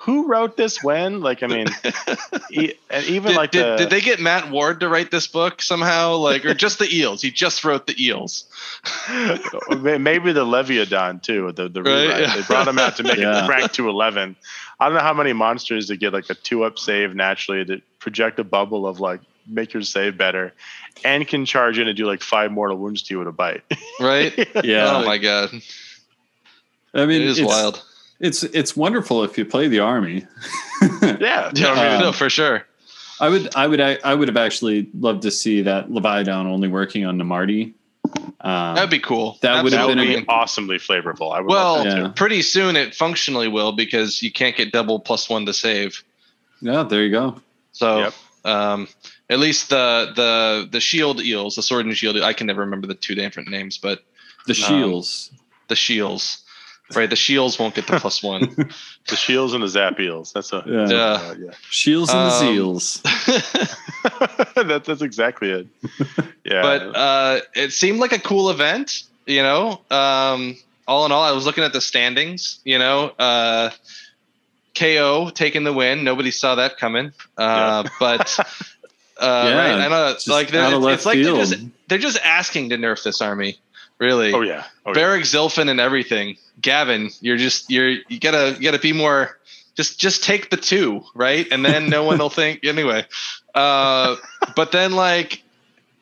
who 0.07 0.25
wrote 0.27 0.55
this 0.55 0.81
when? 0.81 1.19
Like, 1.19 1.43
I 1.43 1.47
mean, 1.47 1.67
e- 2.51 2.73
and 2.89 3.05
even 3.05 3.31
Did, 3.31 3.37
like 3.37 3.51
did, 3.51 3.65
the, 3.65 3.75
did 3.75 3.89
they 3.89 3.99
get 4.01 4.21
Matt 4.21 4.49
Ward 4.49 4.79
to 4.79 4.87
write 4.89 5.11
this 5.11 5.27
book 5.27 5.61
somehow? 5.61 6.15
Like, 6.15 6.45
or 6.45 6.53
just 6.53 6.79
the 6.79 6.87
eels? 6.89 7.21
He 7.21 7.29
just 7.29 7.65
wrote 7.65 7.85
the 7.87 8.03
eels. 8.03 8.45
Maybe 9.69 10.31
the 10.31 10.45
Leviathan 10.45 11.19
too. 11.19 11.51
The 11.51 11.67
the 11.69 11.83
Right, 11.83 11.91
rewrite. 12.05 12.21
yeah. 12.21 12.35
They 12.37 12.41
brought 12.43 12.67
him 12.67 12.79
out 12.79 12.95
to 12.97 13.03
make 13.03 13.17
Yeah. 13.19 13.45
it 13.45 13.49
rank 13.49 13.73
to 13.73 13.89
eleven. 13.89 14.35
I 14.79 14.85
don't 14.85 14.95
know 14.95 15.01
how 15.01 15.13
many 15.13 15.33
monsters 15.33 15.87
that 15.89 15.97
get 15.97 16.13
like 16.13 16.29
a 16.29 16.35
two 16.35 16.63
up 16.63 16.79
save 16.79 17.13
naturally 17.13 17.63
that 17.65 17.81
project 17.99 18.39
a 18.39 18.43
bubble 18.43 18.87
of 18.87 18.99
like 19.01 19.19
make 19.45 19.73
your 19.73 19.83
save 19.83 20.17
better, 20.17 20.53
and 21.03 21.27
can 21.27 21.45
charge 21.45 21.79
in 21.79 21.87
and 21.87 21.97
do 21.97 22.05
like 22.05 22.21
five 22.21 22.51
mortal 22.51 22.77
wounds 22.77 23.01
to 23.03 23.13
you 23.13 23.19
with 23.19 23.27
a 23.27 23.31
bite. 23.33 23.63
Right? 23.99 24.33
Yeah, 24.63 24.97
Oh 24.97 25.05
my 25.05 25.17
god, 25.17 25.49
I 26.93 27.05
mean, 27.05 27.21
it 27.23 27.27
is 27.27 27.39
it's, 27.39 27.47
wild. 27.47 27.83
It's 28.19 28.43
it's 28.43 28.75
wonderful 28.75 29.23
if 29.23 29.37
you 29.37 29.45
play 29.45 29.67
the 29.67 29.79
army. 29.79 30.25
yeah, 31.01 31.51
Yeah, 31.53 31.71
Um, 31.95 32.01
no, 32.01 32.11
for 32.11 32.29
sure. 32.29 32.65
I 33.19 33.29
would, 33.29 33.55
I 33.55 33.65
would, 33.67 33.81
I 33.81 34.13
would 34.13 34.27
have 34.27 34.37
actually 34.37 34.89
loved 34.99 35.23
to 35.23 35.31
see 35.31 35.63
that 35.63 35.89
Leviathan 35.91 36.45
only 36.47 36.67
working 36.67 37.03
on 37.05 37.17
Namarti. 37.17 37.73
Um, 38.41 38.75
That'd 38.75 38.89
be 38.91 38.99
cool. 38.99 39.37
that 39.41 39.63
would 39.63 39.73
that 39.73 39.77
have 39.79 39.87
would 39.89 39.97
been 39.97 40.07
be 40.07 40.15
a- 40.15 40.25
awesomely 40.31 40.77
flavorful. 40.77 41.33
I 41.35 41.39
would 41.41 41.49
Well, 41.49 41.77
love 41.77 41.85
Yeah. 41.85 42.07
pretty 42.09 42.41
soon 42.43 42.75
it 42.75 42.93
functionally 42.95 43.47
will 43.47 43.71
because 43.71 44.21
you 44.21 44.31
can't 44.31 44.55
get 44.55 44.71
double 44.71 44.99
plus 44.99 45.29
one 45.29 45.45
to 45.47 45.53
save. 45.53 46.03
yeah, 46.61 46.83
there 46.83 47.03
you 47.03 47.11
go. 47.11 47.41
So 47.71 47.97
Yep. 47.99 48.13
um, 48.45 48.87
at 49.29 49.39
least 49.39 49.69
the 49.69 50.11
the 50.15 50.69
the 50.71 50.79
shield 50.79 51.21
eels, 51.21 51.55
the 51.55 51.61
sword 51.63 51.85
and 51.85 51.97
shield. 51.97 52.17
I 52.21 52.33
can 52.33 52.47
never 52.47 52.61
remember 52.61 52.87
the 52.87 52.93
two 52.95 53.15
different 53.15 53.49
names, 53.49 53.77
but 53.77 54.03
The 54.45 54.53
Um, 54.53 54.55
shields. 54.69 55.31
the 55.67 55.75
shields, 55.75 56.43
right? 56.95 57.09
The 57.09 57.15
shields 57.15 57.59
won't 57.59 57.75
get 57.75 57.87
the 57.87 57.99
plus 57.99 58.21
one. 58.23 58.71
The 59.07 59.15
shields 59.15 59.53
and 59.53 59.63
the 59.63 59.67
zap 59.67 59.99
eels. 59.99 60.31
That's 60.33 60.51
a 60.53 60.63
Yeah. 60.65 60.81
uh, 60.83 61.35
yeah. 61.37 61.51
shields 61.69 62.11
and 62.11 62.19
the 62.19 62.33
um, 62.33 62.39
seals. 62.39 63.01
that, 64.55 64.83
that's 64.85 65.01
exactly 65.01 65.51
it. 65.51 65.67
Yeah, 66.43 66.61
but 66.61 66.81
uh, 66.95 67.39
it 67.55 67.71
seemed 67.73 67.99
like 67.99 68.11
a 68.13 68.19
cool 68.19 68.49
event. 68.49 69.03
You 69.25 69.43
know, 69.43 69.81
um, 69.91 70.55
all 70.87 71.05
in 71.05 71.11
all, 71.11 71.23
I 71.23 71.31
was 71.31 71.45
looking 71.45 71.63
at 71.63 71.73
the 71.73 71.81
standings. 71.81 72.59
You 72.63 72.79
know, 72.79 73.11
uh, 73.19 73.71
KO 74.77 75.29
taking 75.33 75.63
the 75.63 75.73
win. 75.73 76.03
Nobody 76.03 76.31
saw 76.31 76.55
that 76.55 76.77
coming. 76.77 77.11
Uh, 77.37 77.87
But 77.99 78.39
uh, 78.39 78.43
Yeah, 79.49 79.57
right, 79.57 79.85
I 79.85 79.87
know. 79.89 80.15
Like 80.27 80.49
they're, 80.49 80.73
it's, 80.75 80.85
it's 80.85 81.05
like 81.05 81.21
they're 81.21 81.35
just 81.35 81.55
they're 81.87 81.97
just 81.97 82.19
asking 82.23 82.69
to 82.69 82.77
nerf 82.77 83.03
this 83.03 83.21
army. 83.21 83.59
Really. 83.99 84.33
oh 84.33 84.41
yeah, 84.41 84.65
oh, 84.85 84.93
yeah. 84.95 85.17
Zilfin 85.21 85.69
and 85.69 85.79
everything. 85.79 86.37
Gavin, 86.61 87.09
you're 87.21 87.37
just 87.37 87.69
you're 87.69 87.89
you 87.89 88.19
gotta 88.19 88.55
you 88.57 88.63
gotta 88.63 88.79
be 88.79 88.93
more 88.93 89.37
just 89.75 89.99
just 89.99 90.23
take 90.23 90.49
the 90.49 90.57
two, 90.57 91.03
right? 91.15 91.47
And 91.51 91.63
then 91.63 91.89
no 91.89 92.03
one 92.03 92.17
will 92.17 92.29
think 92.41 92.63
anyway. 92.63 93.05
Uh 93.55 94.17
but 94.55 94.71
then 94.71 94.91
like 94.91 95.43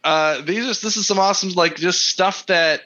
uh 0.04 0.41
these 0.41 0.64
are 0.66 0.82
this 0.82 0.98
is 0.98 1.08
some 1.08 1.20
awesome 1.20 1.52
like 1.52 1.76
just 1.76 2.08
stuff 2.08 2.46
that 2.48 2.82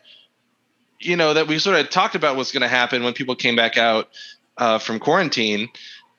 you 1.00 1.16
know 1.16 1.34
that 1.34 1.48
we 1.48 1.60
sort 1.60 1.80
of 1.80 1.90
talked 1.90 2.16
about 2.16 2.36
what's 2.36 2.52
gonna 2.52 2.68
happen 2.68 3.04
when 3.04 3.14
people 3.14 3.36
came 3.36 3.56
back 3.56 3.78
out 3.78 4.10
uh 4.58 4.80
from 4.80 5.00
quarantine. 5.00 5.70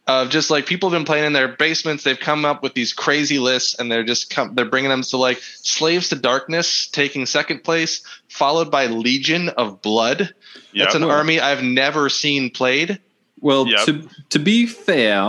Of 0.07 0.31
just 0.31 0.51
like 0.51 0.67
people 0.67 0.91
have 0.91 0.99
been 0.99 1.05
playing 1.05 1.25
in 1.27 1.35
their 1.35 1.47
basements, 1.47 2.03
they've 2.03 2.19
come 2.19 2.45
up 2.45 2.63
with 2.65 2.75
these 2.75 2.93
crazy 2.93 3.39
lists, 3.39 3.75
and 3.79 3.93
they're 3.93 4.03
just 4.03 4.31
come, 4.31 4.55
they're 4.55 4.65
bringing 4.65 4.91
them 4.91 5.03
to 5.03 5.17
like 5.17 5.41
slaves 5.43 6.09
to 6.09 6.17
darkness 6.17 6.89
taking 6.89 7.27
second 7.27 7.63
place, 7.63 8.03
followed 8.29 8.71
by 8.73 8.87
Legion 8.87 9.51
of 9.51 9.81
Blood. 9.83 10.19
That's 10.75 10.95
Yep. 10.95 10.95
an 10.95 11.05
army 11.05 11.39
I've 11.39 11.63
never 11.63 12.09
seen 12.09 12.51
played. 12.51 12.99
Well, 13.41 13.69
Yep. 13.69 13.87
to 13.87 14.09
to 14.31 14.39
be 14.39 14.67
fair, 14.67 15.21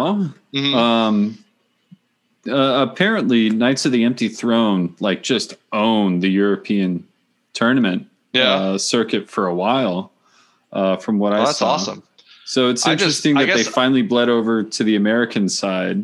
Mhm. 0.54 0.76
um, 0.76 1.38
uh, 2.50 2.88
apparently 2.90 3.50
Knights 3.50 3.86
of 3.86 3.92
the 3.92 4.04
Empty 4.04 4.30
Throne 4.30 4.96
like 5.00 5.22
just 5.22 5.54
owned 5.72 6.24
the 6.24 6.30
European 6.30 7.06
tournament 7.54 8.08
yeah, 8.34 8.54
uh, 8.54 8.78
circuit 8.78 9.30
for 9.30 9.46
a 9.46 9.54
while. 9.54 10.12
Uh, 10.74 10.96
from 10.96 11.20
what 11.20 11.34
Well, 11.34 11.42
I 11.42 11.46
that's 11.46 11.58
saw, 11.60 11.76
that's 11.78 11.90
awesome. 11.90 12.04
So 12.52 12.68
it's 12.68 12.86
I 12.86 12.96
just- 12.96 13.26
interesting 13.26 13.38
I 13.38 13.46
that 13.46 13.56
they 13.56 13.64
finally 13.64 14.02
bled 14.02 14.28
over 14.28 14.62
to 14.62 14.84
the 14.84 14.98
American 14.98 15.48
side. 15.48 16.04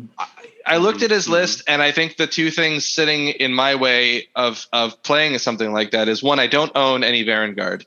I 0.64 0.78
looked 0.78 1.02
at 1.02 1.10
his 1.10 1.26
Mhm. 1.26 1.32
list, 1.32 1.62
and 1.66 1.82
I 1.82 1.92
think 1.92 2.16
the 2.16 2.26
two 2.26 2.50
things 2.50 2.86
sitting 2.88 3.28
in 3.28 3.52
my 3.52 3.74
way 3.74 4.28
of 4.34 4.66
of 4.72 5.02
playing 5.02 5.36
something 5.40 5.74
like 5.74 5.90
that 5.90 6.08
is 6.08 6.22
one, 6.22 6.40
I 6.40 6.46
don't 6.46 6.72
own 6.74 7.04
any 7.04 7.22
Varangard, 7.22 7.84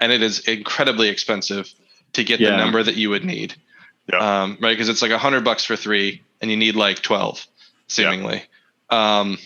and 0.00 0.12
it 0.12 0.22
is 0.22 0.38
incredibly 0.38 1.08
expensive 1.08 1.68
to 2.12 2.22
get 2.22 2.38
Yeah. 2.38 2.50
the 2.50 2.56
number 2.58 2.80
that 2.80 2.94
you 2.94 3.10
would 3.10 3.24
need. 3.24 3.56
Yeah. 4.12 4.18
Um, 4.42 4.56
right, 4.60 4.70
because 4.70 4.88
it's 4.88 5.02
like 5.02 5.10
a 5.10 5.18
hundred 5.18 5.42
bucks 5.42 5.64
for 5.64 5.74
three, 5.74 6.22
and 6.40 6.48
you 6.48 6.56
need 6.56 6.76
like 6.76 7.02
twelve, 7.02 7.44
seemingly. 7.88 8.44
Um, 8.88 9.36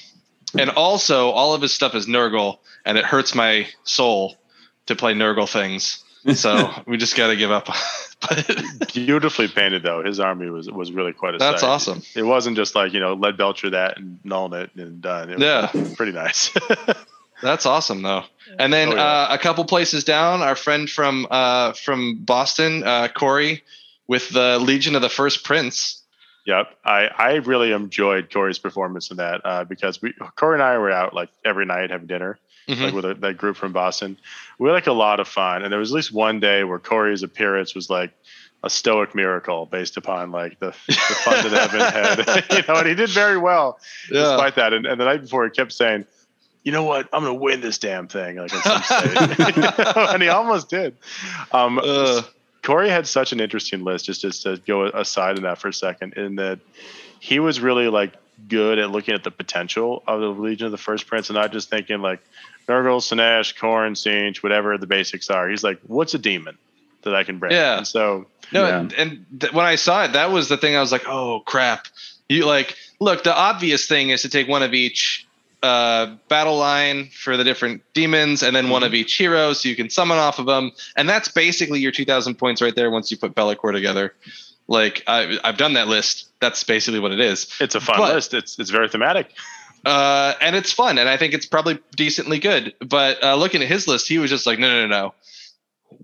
and 0.59 0.69
also, 0.69 1.31
all 1.31 1.55
of 1.55 1.63
his 1.63 1.73
stuff 1.73 1.95
is 1.95 2.05
Nurgle, 2.07 2.59
and 2.85 2.99
it 2.99 3.07
hurts 3.07 3.35
my 3.35 3.69
soul 3.85 4.37
to 4.85 4.95
play 4.95 5.15
Nurgle 5.15 5.49
things. 5.49 6.05
So 6.35 6.71
we 6.87 6.97
just 6.99 7.17
got 7.17 7.29
to 7.29 7.37
give 7.37 7.51
up. 7.51 7.67
but 8.21 8.93
Beautifully 8.93 9.49
painted 9.49 9.83
though. 9.83 10.03
His 10.05 10.21
army 10.21 10.51
was 10.51 10.71
was 10.71 10.93
really 10.93 11.13
quite 11.13 11.35
a 11.35 11.39
that's 11.39 11.63
sight. 11.63 11.69
awesome. 11.69 12.03
It 12.15 12.23
wasn't 12.25 12.57
just 12.57 12.75
like 12.75 12.93
you 12.93 13.01
know 13.01 13.15
lead 13.15 13.37
belcher 13.39 13.71
that 13.71 13.99
and 13.99 14.19
Nuln 14.25 14.53
Oil 14.55 14.67
and 14.77 15.01
done. 15.01 15.31
It 15.31 15.39
was 15.39 15.43
Yeah. 15.43 15.95
pretty 15.97 16.13
nice. 16.13 16.51
That's 17.43 17.65
awesome 17.65 18.03
though. 18.03 18.25
And 18.59 18.71
then 18.71 18.91
Oh, 18.91 18.97
yeah. 18.97 19.03
uh, 19.03 19.29
a 19.31 19.39
couple 19.39 19.65
places 19.65 20.05
down, 20.05 20.43
our 20.43 20.55
friend 20.55 20.91
from 20.91 21.27
uh, 21.31 21.73
from 21.73 22.17
Boston, 22.17 22.85
uh, 22.85 23.09
Corey, 23.09 23.63
with 24.07 24.29
the 24.29 24.59
Legion 24.59 24.95
of 24.95 25.01
the 25.01 25.09
First 25.09 25.43
Prince. 25.43 26.03
Yep, 26.45 26.67
I 26.85 27.07
I 27.17 27.33
really 27.37 27.73
enjoyed 27.73 28.31
Corey's 28.31 28.59
performance 28.59 29.11
in 29.11 29.17
that 29.17 29.41
uh, 29.45 29.65
because 29.65 30.03
we 30.03 30.13
Corey 30.37 30.57
and 30.57 30.63
I 30.63 30.77
were 30.77 30.91
out 30.91 31.15
like 31.15 31.31
every 31.43 31.65
night 31.65 31.91
having 31.91 32.07
dinner 32.09 32.39
Mhm. 32.77 32.85
like 32.85 32.95
with 32.95 33.05
a, 33.05 33.15
that 33.15 33.37
group 33.37 33.57
from 33.57 33.73
Boston. 33.73 34.17
We 34.59 34.69
had 34.69 34.75
like 34.75 34.87
a 34.87 34.93
lot 34.93 35.21
of 35.21 35.29
fun, 35.29 35.63
and 35.63 35.73
there 35.73 35.79
was 35.81 35.91
at 35.93 35.97
least 35.97 36.13
one 36.13 36.41
day 36.41 36.65
where 36.65 36.79
Corey's 36.79 37.23
appearance 37.23 37.75
was 37.75 37.89
like 37.91 38.13
a 38.63 38.69
stoic 38.71 39.15
miracle 39.15 39.65
based 39.67 39.97
upon 39.97 40.31
like 40.33 40.59
the, 40.59 40.75
the 40.87 40.93
fun 41.25 41.51
that 41.51 41.75
Evan 41.75 41.81
had, 42.37 42.45
you 42.59 42.63
know, 42.69 42.79
and 42.81 42.87
he 42.89 42.95
did 42.95 43.09
very 43.11 43.39
well 43.39 43.79
Yeah. 44.11 44.23
despite 44.23 44.55
that. 44.57 44.73
And, 44.75 44.85
and 44.87 45.01
the 45.01 45.05
night 45.07 45.23
before, 45.23 45.45
he 45.45 45.51
kept 45.51 45.73
saying, 45.73 46.05
"You 46.63 46.73
know 46.73 46.85
what? 46.85 47.09
I'm 47.13 47.23
going 47.25 47.35
to 47.37 47.41
win 47.41 47.61
this 47.63 47.79
damn 47.79 48.07
thing." 48.07 48.37
Like 48.37 48.51
some 48.51 48.83
You 49.57 49.63
know, 49.63 50.07
and 50.11 50.23
he 50.23 50.29
almost 50.29 50.69
did. 50.69 50.95
Um, 51.53 51.79
Uh, 51.83 52.23
Corey 52.63 52.91
had 52.91 53.07
such 53.07 53.33
an 53.33 53.41
interesting 53.41 53.83
list. 53.85 54.05
Just, 54.05 54.21
just 54.21 54.43
to 54.43 54.61
go 54.67 54.85
aside 54.85 55.39
in 55.39 55.45
that 55.45 55.57
for 55.59 55.69
a 55.69 55.73
second, 55.73 56.13
in 56.19 56.37
that 56.37 56.59
he 57.19 57.39
was 57.41 57.61
really 57.61 57.89
like 57.89 58.13
good 58.49 58.79
at 58.79 58.91
looking 58.91 59.15
at 59.15 59.25
the 59.25 59.31
potential 59.31 60.03
of 60.07 60.21
the 60.21 60.29
Legion 60.29 60.67
of 60.67 60.73
the 60.73 60.77
First 60.79 61.07
Prince, 61.07 61.31
and 61.31 61.37
not 61.39 61.53
just 61.53 61.71
thinking 61.71 62.03
like 62.03 62.21
Nurgle, 62.71 63.01
Slaanesh, 63.01 63.55
Khorne, 63.59 63.93
Tzeentch, 63.93 64.43
whatever 64.43 64.79
the 64.79 64.87
basics 64.87 65.29
are. 65.31 65.49
He's 65.49 65.65
like, 65.65 65.81
what's 65.87 66.15
a 66.15 66.19
demon 66.19 66.57
that 67.03 67.15
I 67.15 67.25
can 67.25 67.39
bring? 67.39 67.53
Yeah. 67.53 67.79
And 67.79 67.87
so 67.87 68.27
no, 68.53 68.67
Yeah. 68.67 68.79
and, 68.81 68.93
and 68.93 69.27
th- 69.41 69.53
when 69.53 69.67
I 69.67 69.75
saw 69.77 70.05
it, 70.05 70.13
that 70.13 70.31
was 70.31 70.49
the 70.49 70.57
thing. 70.57 70.77
I 70.77 70.81
was 70.81 70.93
like, 70.93 71.05
oh 71.07 71.41
crap. 71.41 71.87
You 72.29 72.47
like 72.47 72.77
look. 73.01 73.25
The 73.25 73.35
obvious 73.37 73.87
thing 73.87 74.11
is 74.11 74.23
to 74.23 74.29
take 74.29 74.47
one 74.47 74.63
of 74.63 74.73
each 74.73 75.27
uh, 75.65 76.15
battle 76.29 76.57
line 76.59 77.09
for 77.13 77.37
the 77.37 77.43
different 77.45 77.83
demons, 77.93 78.43
and 78.45 78.55
then 78.55 78.71
one 78.71 78.83
of 78.85 78.95
each 78.95 79.17
hero, 79.17 79.53
so 79.53 79.69
you 79.69 79.75
can 79.77 79.91
summon 79.91 80.17
off 80.17 80.39
of 80.39 80.47
them. 80.47 80.71
And 80.97 81.09
that's 81.09 81.29
basically 81.29 81.81
your 81.81 81.91
2,000 81.93 82.37
points 82.37 82.63
right 82.63 82.75
there. 82.75 82.89
Once 82.91 83.11
you 83.11 83.17
put 83.19 83.35
Be'lakor 83.35 83.73
together, 83.73 84.15
like 84.69 85.03
I, 85.09 85.39
I've 85.43 85.57
done 85.59 85.73
that 85.75 85.89
list. 85.89 86.29
That's 86.41 86.63
basically 86.65 87.01
what 87.01 87.11
it 87.13 87.21
is. 87.21 87.53
It's 87.61 87.75
a 87.75 87.81
fun 87.81 87.99
But- 87.99 88.15
list. 88.15 88.33
It's 88.33 88.59
it's 88.61 88.71
very 88.71 88.89
thematic. 88.89 89.33
Uh, 89.85 90.35
and 90.41 90.55
it's 90.55 90.73
fun, 90.73 90.99
and 90.99 91.09
I 91.09 91.17
think 91.17 91.33
it's 91.35 91.47
probably 91.47 91.79
decently 91.97 92.39
good. 92.39 92.75
But 92.81 93.23
uh, 93.23 93.37
looking 93.37 93.63
at 93.63 93.69
his 93.69 93.89
list, 93.89 94.09
he 94.09 94.19
was 94.19 94.31
just 94.31 94.47
like, 94.47 94.59
no, 94.59 94.69
no, 94.69 94.87
no, 94.87 94.89
no. 94.89 95.15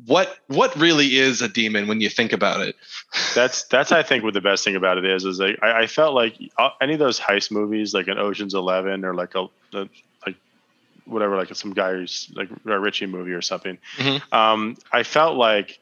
What 0.07 0.37
what 0.49 0.74
really 0.77 1.16
is 1.16 1.43
a 1.43 1.49
demon 1.49 1.87
when 1.87 2.01
you 2.01 2.09
think 2.11 2.33
about 2.33 2.61
it? 2.61 2.74
That's 3.35 3.64
that's 3.64 3.93
I 3.93 4.03
think 4.03 4.24
what 4.24 4.35
the 4.35 4.41
best 4.41 4.64
thing 4.64 4.74
about 4.74 4.99
it 4.99 5.05
is 5.05 5.24
is 5.24 5.39
like 5.39 5.59
I, 5.62 5.83
I 5.83 5.87
felt 5.87 6.12
like 6.14 6.37
uh, 6.59 6.70
any 6.81 6.95
of 6.95 6.99
those 6.99 7.20
heist 7.20 7.53
movies 7.53 7.95
like 7.95 8.09
an 8.09 8.18
Ocean's 8.18 8.53
Eleven 8.53 9.05
or 9.05 9.14
like 9.14 9.35
a, 9.37 9.47
a 9.74 9.89
like 10.27 10.37
whatever 11.05 11.37
like 11.37 11.55
some 11.55 11.72
guy's 11.72 12.29
like 12.35 12.49
a 12.66 12.79
Ritchie 12.79 13.07
movie 13.07 13.33
or 13.33 13.43
something. 13.43 13.79
Mhm. 13.99 14.33
Um, 14.33 14.77
I 14.93 15.05
felt 15.05 15.37
like 15.37 15.79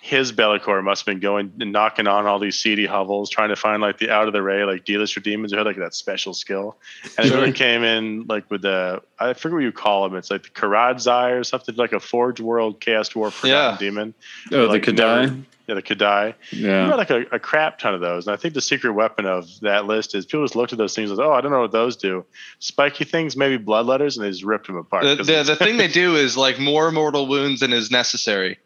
his 0.00 0.32
Be'lakor 0.32 0.82
must 0.82 1.02
have 1.04 1.06
been 1.12 1.20
going 1.20 1.52
and 1.60 1.72
knocking 1.72 2.06
on 2.06 2.26
all 2.26 2.38
these 2.38 2.56
seedy 2.58 2.86
hovels, 2.86 3.30
trying 3.30 3.48
to 3.50 3.56
find 3.56 3.82
like 3.82 3.98
the 3.98 4.10
out 4.10 4.26
of 4.26 4.32
the 4.32 4.42
ray 4.42 4.64
like 4.64 4.84
dealers 4.84 5.10
for 5.10 5.20
demons 5.20 5.52
who 5.52 5.58
had 5.58 5.66
like 5.66 5.76
that 5.76 5.94
special 5.94 6.34
skill. 6.34 6.76
And 7.16 7.26
it 7.26 7.32
really 7.34 7.52
came 7.52 7.82
in 7.84 8.24
like 8.28 8.50
with 8.50 8.62
the 8.62 9.02
I 9.18 9.32
forget 9.34 9.54
what 9.54 9.62
you 9.62 9.72
call 9.72 10.08
them. 10.08 10.16
It's 10.16 10.30
like 10.30 10.44
the 10.44 10.48
Karadzai 10.50 11.38
or 11.38 11.44
something 11.44 11.74
like 11.76 11.92
a 11.92 12.00
Forge 12.00 12.40
World 12.40 12.80
Chaos 12.80 13.10
Dwarf 13.10 13.42
Yeah. 13.44 13.76
Demon. 13.78 14.14
Oh, 14.52 14.66
Like 14.66 14.84
the 14.84 14.92
K'daai. 14.92 15.44
Yeah, 15.66 15.74
the 15.74 15.82
K'daai. 15.82 16.34
You 16.52 16.66
Yeah. 16.68 16.88
got 16.88 16.96
like 16.98 17.10
a, 17.10 17.22
a 17.32 17.38
crap 17.38 17.78
ton 17.78 17.92
of 17.92 18.00
those. 18.00 18.26
And 18.26 18.32
I 18.32 18.36
think 18.38 18.54
the 18.54 18.60
secret 18.62 18.92
weapon 18.92 19.26
of 19.26 19.46
that 19.60 19.84
list 19.84 20.14
is 20.14 20.24
people 20.24 20.44
just 20.44 20.56
looked 20.56 20.72
at 20.72 20.78
those 20.78 20.94
things 20.94 21.10
and 21.10 21.20
oh, 21.20 21.32
I 21.32 21.42
don't 21.42 21.50
know 21.52 21.60
what 21.60 21.72
those 21.72 21.96
do. 21.96 22.24
Spiky 22.60 23.04
things, 23.04 23.36
maybe 23.36 23.62
bloodletters, 23.62 24.16
and 24.16 24.24
they 24.24 24.30
just 24.30 24.44
ripped 24.44 24.68
them 24.68 24.76
apart. 24.76 25.04
The, 25.04 25.16
the, 25.16 25.42
the 25.42 25.56
thing 25.56 25.76
they 25.76 25.88
do 26.04 26.16
is 26.16 26.36
like 26.38 26.58
more 26.58 26.90
mortal 26.90 27.26
wounds 27.26 27.60
than 27.60 27.72
is 27.74 27.90
necessary. 27.90 28.58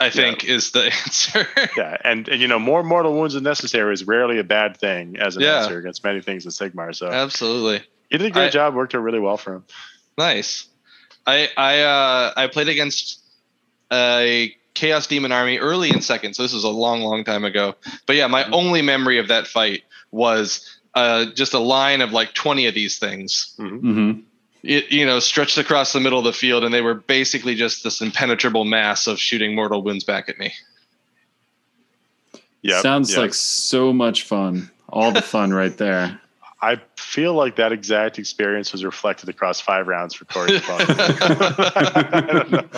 I 0.00 0.08
think 0.10 0.44
is 0.44 0.70
the 0.72 0.84
answer. 1.06 1.46
yeah, 1.76 1.96
and, 2.04 2.26
and 2.28 2.40
you 2.40 2.48
know, 2.48 2.58
more 2.58 2.82
mortal 2.82 3.12
wounds 3.14 3.34
than 3.34 3.42
necessary 3.44 3.92
is 3.92 4.04
rarely 4.04 4.38
a 4.38 4.44
bad 4.44 4.76
thing 4.78 5.16
as 5.18 5.36
an 5.36 5.42
Yeah. 5.42 5.58
answer 5.62 5.78
against 5.78 6.02
many 6.02 6.20
things 6.22 6.44
in 6.46 6.50
Sigmar. 6.52 6.94
So 6.94 7.08
Absolutely. 7.08 7.82
he 8.08 8.18
did 8.18 8.26
a 8.26 8.30
great 8.30 8.46
I- 8.46 8.50
job, 8.50 8.74
worked 8.74 8.94
out 8.94 9.02
really 9.02 9.20
well 9.20 9.36
for 9.36 9.54
him. 9.56 9.64
Nice. 10.16 10.66
I 11.26 11.48
I 11.56 11.80
uh 11.82 12.32
I 12.36 12.46
played 12.46 12.68
against 12.68 13.20
a 13.92 14.54
Chaos 14.74 15.06
Demon 15.06 15.32
army 15.32 15.58
early 15.58 15.90
in 15.90 16.00
second, 16.00 16.34
so 16.34 16.42
this 16.42 16.52
was 16.54 16.64
a 16.64 16.68
long, 16.68 17.00
long 17.02 17.24
time 17.24 17.44
ago. 17.44 17.74
But 18.06 18.16
yeah, 18.16 18.26
my 18.28 18.44
only 18.50 18.82
memory 18.82 19.18
of 19.18 19.28
that 19.28 19.46
fight 19.46 19.82
was 20.10 20.78
uh 20.94 21.26
just 21.34 21.52
a 21.54 21.58
line 21.58 22.00
of 22.00 22.12
like 22.12 22.32
20 22.34 22.66
of 22.66 22.74
these 22.74 22.98
things. 22.98 23.54
hmm 23.56 24.12
It, 24.62 24.92
you 24.92 25.06
know, 25.06 25.20
stretched 25.20 25.56
across 25.56 25.92
the 25.92 26.00
middle 26.00 26.18
of 26.18 26.24
the 26.24 26.32
field, 26.32 26.64
and 26.64 26.74
they 26.74 26.82
were 26.82 26.94
basically 26.94 27.54
just 27.54 27.82
this 27.82 28.00
impenetrable 28.00 28.64
mass 28.64 29.06
of 29.06 29.18
shooting 29.18 29.54
mortal 29.54 29.82
wounds 29.82 30.04
back 30.04 30.28
at 30.28 30.38
me. 30.38 30.52
Yeah, 32.62 32.82
Sounds 32.82 33.14
yeah. 33.14 33.20
like 33.20 33.34
so 33.34 33.92
much 33.92 34.24
fun. 34.24 34.70
All 34.90 35.12
the 35.12 35.22
fun 35.22 35.52
right 35.52 35.76
there. 35.76 36.20
I 36.60 36.76
feel 37.00 37.34
like 37.34 37.56
that 37.56 37.72
exact 37.72 38.18
experience 38.18 38.72
was 38.72 38.84
reflected 38.84 39.28
across 39.28 39.60
five 39.60 39.86
rounds 39.88 40.14
for 40.14 40.24
Corey's 40.26 40.56
opponent. 40.62 40.90
I 41.00 42.20
don't 42.32 42.50
know. 42.50 42.68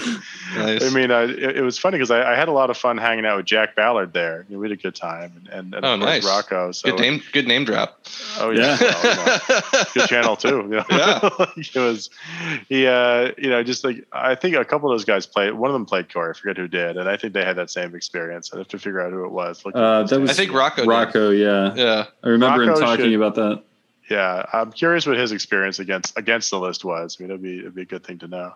Nice. 0.56 0.84
I 0.84 0.90
mean, 0.94 1.10
uh, 1.10 1.20
it, 1.28 1.56
it 1.58 1.62
was 1.62 1.78
funny 1.78 1.96
because 1.98 2.10
I, 2.10 2.32
I 2.32 2.36
had 2.36 2.48
a 2.48 2.52
lot 2.52 2.70
of 2.70 2.76
fun 2.76 2.98
hanging 2.98 3.26
out 3.26 3.36
with 3.38 3.46
Jack 3.46 3.74
Ballard 3.74 4.12
there. 4.12 4.46
We 4.48 4.64
had 4.68 4.72
a 4.72 4.80
good 4.80 4.94
time, 4.94 5.32
and, 5.36 5.48
and, 5.48 5.74
and 5.74 5.84
Oh, 5.84 5.96
nice. 5.96 6.24
Rocco. 6.24 6.72
So 6.72 6.90
good 6.90 7.00
name, 7.00 7.22
good 7.32 7.46
name 7.48 7.64
drop. 7.64 7.98
Oh 8.38 8.50
yeah, 8.50 8.76
Yeah. 8.80 9.38
well, 9.50 9.62
you 9.94 10.00
good 10.00 10.08
channel 10.08 10.36
too. 10.36 10.48
You 10.48 10.68
know? 10.68 10.84
Yeah. 10.90 11.30
it 11.56 11.74
was. 11.76 12.10
He, 12.68 12.86
uh, 12.86 13.32
you 13.38 13.50
know, 13.50 13.62
just 13.62 13.84
like 13.84 14.04
I 14.12 14.34
think 14.34 14.56
a 14.56 14.64
couple 14.64 14.90
of 14.90 14.94
those 14.98 15.04
guys 15.04 15.26
played. 15.26 15.52
One 15.54 15.70
of 15.70 15.74
them 15.74 15.86
played 15.86 16.12
Corey. 16.12 16.30
I 16.30 16.32
forget 16.38 16.56
who 16.56 16.68
did, 16.68 16.96
and 16.96 17.08
I 17.08 17.16
think 17.16 17.32
they 17.34 17.44
had 17.44 17.56
that 17.56 17.70
same 17.70 17.94
experience. 17.94 18.52
I 18.54 18.58
have 18.58 18.68
to 18.68 18.78
figure 18.78 19.00
out 19.00 19.12
who 19.12 19.24
it 19.24 19.32
was. 19.32 19.62
Uh, 19.66 20.02
that 20.04 20.20
was 20.20 20.30
I 20.30 20.32
think 20.34 20.52
Rocco. 20.52 20.82
did. 20.82 20.88
Rocco, 20.88 21.30
yeah. 21.30 21.74
Yeah. 21.74 22.06
I 22.22 22.28
remember 22.28 22.62
him 22.64 22.74
talking 22.74 23.06
should- 23.06 23.14
about 23.14 23.34
that. 23.36 23.62
Yeah, 24.12 24.44
I'm 24.52 24.70
curious 24.70 25.06
what 25.06 25.16
his 25.16 25.32
experience 25.32 25.78
against 25.78 26.18
against 26.18 26.50
the 26.50 26.60
list 26.60 26.84
was. 26.84 27.16
I 27.18 27.22
mean, 27.22 27.30
it'd 27.30 27.42
be 27.42 27.58
it'd 27.60 27.74
be 27.74 27.82
a 27.82 27.86
good 27.86 28.04
thing 28.04 28.18
to 28.18 28.28
know. 28.28 28.52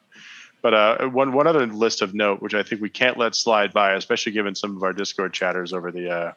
But 0.61 0.75
uh, 0.75 1.09
one 1.09 1.33
one 1.33 1.47
other 1.47 1.67
list 1.67 2.03
of 2.03 2.13
note, 2.13 2.43
which 2.43 2.53
I 2.53 2.63
think 2.63 2.83
we 2.83 2.91
can't 2.91 3.17
let 3.17 3.35
slide 3.35 3.73
by, 3.73 3.95
especially 3.95 4.33
given 4.33 4.55
some 4.55 4.77
of 4.77 4.83
our 4.83 4.93
Discord 4.93 5.33
chatters 5.33 5.73
over 5.73 5.91
the 5.91 6.11
uh, 6.11 6.33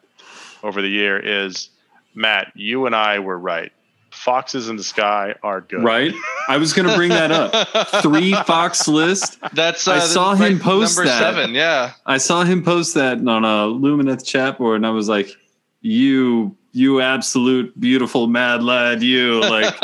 over 0.62 0.80
the 0.80 0.88
year, 0.88 1.18
is 1.18 1.68
Matt. 2.14 2.50
You 2.54 2.86
and 2.86 2.96
I 2.96 3.18
were 3.18 3.38
right. 3.38 3.72
Foxes 4.10 4.70
in 4.70 4.76
the 4.76 4.84
sky 4.84 5.34
are 5.42 5.60
good. 5.60 5.84
Right? 5.84 6.14
I 6.48 6.56
was 6.56 6.72
going 6.72 6.88
to 6.88 6.96
bring 6.96 7.10
that 7.10 7.30
up. 7.30 8.02
Three 8.02 8.32
Fox 8.32 8.88
list. 8.88 9.38
That's 9.52 9.86
uh, 9.86 9.92
I 9.92 9.98
saw 9.98 10.34
him 10.34 10.54
right, 10.54 10.62
post 10.62 10.96
number 10.96 11.10
that. 11.10 11.18
seven. 11.18 11.54
Yeah. 11.54 11.92
I 12.06 12.16
saw 12.16 12.42
him 12.42 12.64
post 12.64 12.94
that 12.94 13.18
on 13.18 13.44
a 13.44 13.66
Lumineth 13.68 14.24
chat 14.24 14.56
board, 14.56 14.76
and 14.76 14.86
I 14.86 14.90
was 14.90 15.10
like, 15.10 15.30
"You, 15.82 16.56
you 16.72 17.00
absolute 17.00 17.78
beautiful 17.80 18.26
mad 18.26 18.62
lad, 18.62 19.02
you 19.02 19.40
like 19.40 19.78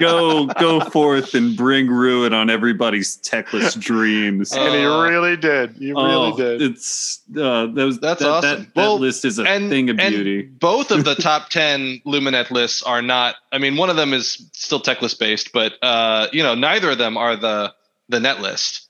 go 0.00 0.46
go 0.60 0.80
forth 0.80 1.34
and 1.34 1.56
bring 1.56 1.88
ruin 1.88 2.32
on 2.32 2.50
everybody's 2.50 3.16
Teclis 3.18 3.78
dreams." 3.80 4.52
And 4.52 4.74
he 4.74 4.84
Uh, 4.84 5.02
really 5.08 5.36
did. 5.36 5.72
He 5.78 5.92
oh, 5.92 6.04
really 6.30 6.36
did. 6.58 6.62
it's 6.62 7.20
uh, 7.36 7.66
that 7.66 7.84
was 7.84 7.98
That's 8.00 8.20
that, 8.20 8.28
awesome. 8.28 8.50
That, 8.50 8.74
that 8.74 8.76
Well, 8.76 8.98
list 8.98 9.24
is 9.24 9.38
a 9.38 9.44
and, 9.44 9.68
thing 9.70 9.90
of 9.90 9.98
and 9.98 10.14
beauty. 10.14 10.42
both 10.42 10.90
of 10.90 11.04
the 11.04 11.14
top 11.28 11.48
10 11.50 12.02
Lumineth 12.06 12.50
lists 12.50 12.82
are 12.82 13.02
not, 13.02 13.36
I 13.52 13.58
mean, 13.58 13.76
one 13.76 13.90
of 13.90 13.96
them 13.96 14.12
is 14.12 14.48
still 14.52 14.80
Teclis 14.80 15.18
based, 15.18 15.52
but, 15.52 15.74
uh, 15.82 16.28
you 16.32 16.42
know, 16.42 16.54
neither 16.54 16.90
of 16.90 16.98
them 16.98 17.16
are 17.16 17.36
the, 17.36 17.72
the 18.08 18.20
net 18.20 18.40
list. 18.40 18.81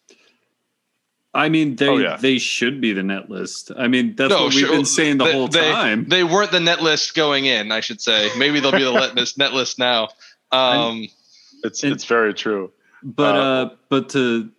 I 1.34 1.48
mean, 1.48 1.76
they 1.76 1.88
Oh, 1.88 1.96
yeah. 1.96 2.16
they 2.20 2.38
should 2.38 2.80
be 2.80 2.92
the 2.92 3.02
net 3.02 3.30
list. 3.30 3.70
I 3.76 3.88
mean, 3.88 4.14
that's 4.16 4.30
No, 4.30 4.44
what 4.44 4.54
we've 4.54 4.66
sure. 4.66 4.76
been 4.76 4.84
saying 4.84 5.16
the 5.18 5.24
They- 5.24 5.32
whole 5.32 5.48
time. 5.48 6.04
They 6.08 6.24
weren't 6.24 6.50
the 6.50 6.60
net 6.60 6.82
list 6.82 7.14
going 7.14 7.46
in, 7.46 7.72
I 7.72 7.80
should 7.80 8.00
say. 8.02 8.28
Maybe 8.36 8.60
they'll 8.60 8.72
be 8.72 8.84
the 8.84 8.92
net 8.92 9.14
list, 9.14 9.38
net 9.44 9.52
list 9.54 9.78
now. 9.78 10.08
Um, 10.50 11.08
It's 11.64 11.82
and- 11.82 11.92
it's 11.92 12.04
very 12.04 12.34
true. 12.34 12.70
But 13.02 13.34
Uh, 13.36 13.38
uh, 13.38 13.70
but 13.88 14.08
to 14.10 14.50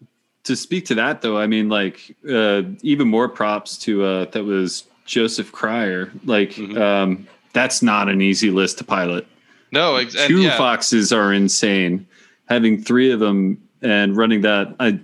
to 0.46 0.56
speak 0.58 0.86
to 0.88 0.96
that 0.96 1.22
though, 1.22 1.38
I 1.38 1.48
mean, 1.48 1.70
like 1.70 2.16
uh, 2.30 2.64
even 2.82 3.08
more 3.08 3.30
props 3.30 3.78
to 3.80 4.04
uh, 4.04 4.26
that 4.32 4.44
was 4.44 4.84
Joseph 5.06 5.52
Cryer. 5.54 6.12
Like 6.26 6.54
Mhm. 6.56 6.78
um, 6.78 7.28
that's 7.54 7.82
not 7.82 8.10
an 8.10 8.22
easy 8.22 8.50
list 8.50 8.80
to 8.80 8.84
pilot. 8.84 9.26
no, 9.72 9.96
ex- 9.96 10.16
and 10.16 10.28
Two 10.28 10.42
yeah, 10.42 10.58
foxes 10.58 11.14
are 11.14 11.32
insane. 11.34 12.06
Having 12.50 12.84
three 12.84 13.12
of 13.12 13.20
them 13.20 13.58
and 13.82 14.18
running 14.18 14.42
that, 14.42 14.76
I 14.80 15.00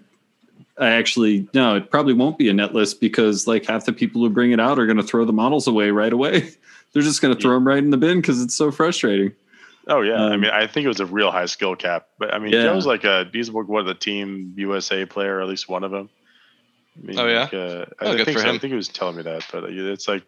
I 0.79 0.91
actually 0.91 1.47
no, 1.53 1.75
it 1.75 1.91
probably 1.91 2.13
won't 2.13 2.37
be 2.37 2.49
a 2.49 2.53
net 2.53 2.73
list 2.73 3.01
because 3.01 3.47
like 3.47 3.65
half 3.65 3.85
the 3.85 3.93
people 3.93 4.21
who 4.21 4.29
bring 4.29 4.51
it 4.51 4.59
out 4.59 4.79
are 4.79 4.85
going 4.85 4.97
to 4.97 5.03
throw 5.03 5.25
the 5.25 5.33
models 5.33 5.67
away 5.67 5.91
right 5.91 6.13
away. 6.13 6.51
They're 6.93 7.03
just 7.03 7.21
going 7.21 7.35
to 7.35 7.39
throw 7.39 7.53
them 7.53 7.67
right 7.67 7.77
in 7.77 7.89
the 7.91 7.97
bin 7.97 8.19
because 8.21 8.41
it's 8.41 8.55
so 8.55 8.71
frustrating. 8.71 9.33
Oh 9.87 10.01
yeah, 10.01 10.13
I 10.13 10.33
Um, 10.33 10.41
mean, 10.41 10.51
I 10.51 10.67
think 10.67 10.85
it 10.85 10.87
was 10.87 10.99
a 10.99 11.05
real 11.05 11.31
high 11.31 11.45
skill 11.47 11.75
cap. 11.75 12.07
But 12.17 12.33
I 12.33 12.39
mean, 12.39 12.53
Yeah. 12.53 12.63
Joe's 12.63 12.85
like 12.85 13.03
a 13.03 13.27
he's 13.31 13.51
what 13.51 13.83
the 13.85 13.93
team 13.93 14.53
USA 14.57 15.05
player, 15.05 15.37
or 15.37 15.41
at 15.41 15.47
least 15.47 15.67
one 15.69 15.83
of 15.83 15.91
them. 15.91 16.09
I 17.01 17.05
mean, 17.07 17.19
Oh, 17.19 17.27
yeah? 17.27 17.41
like, 17.41 17.53
uh, 17.53 17.85
Oh, 18.01 18.11
I 18.11 18.15
good 18.17 18.25
think 18.25 18.37
for 18.37 18.43
so. 18.43 18.49
him. 18.49 18.55
I 18.55 18.59
think 18.59 18.71
he 18.71 18.75
was 18.75 18.87
telling 18.87 19.17
me 19.17 19.23
that, 19.23 19.45
but 19.51 19.65
it's 19.65 20.07
like 20.07 20.23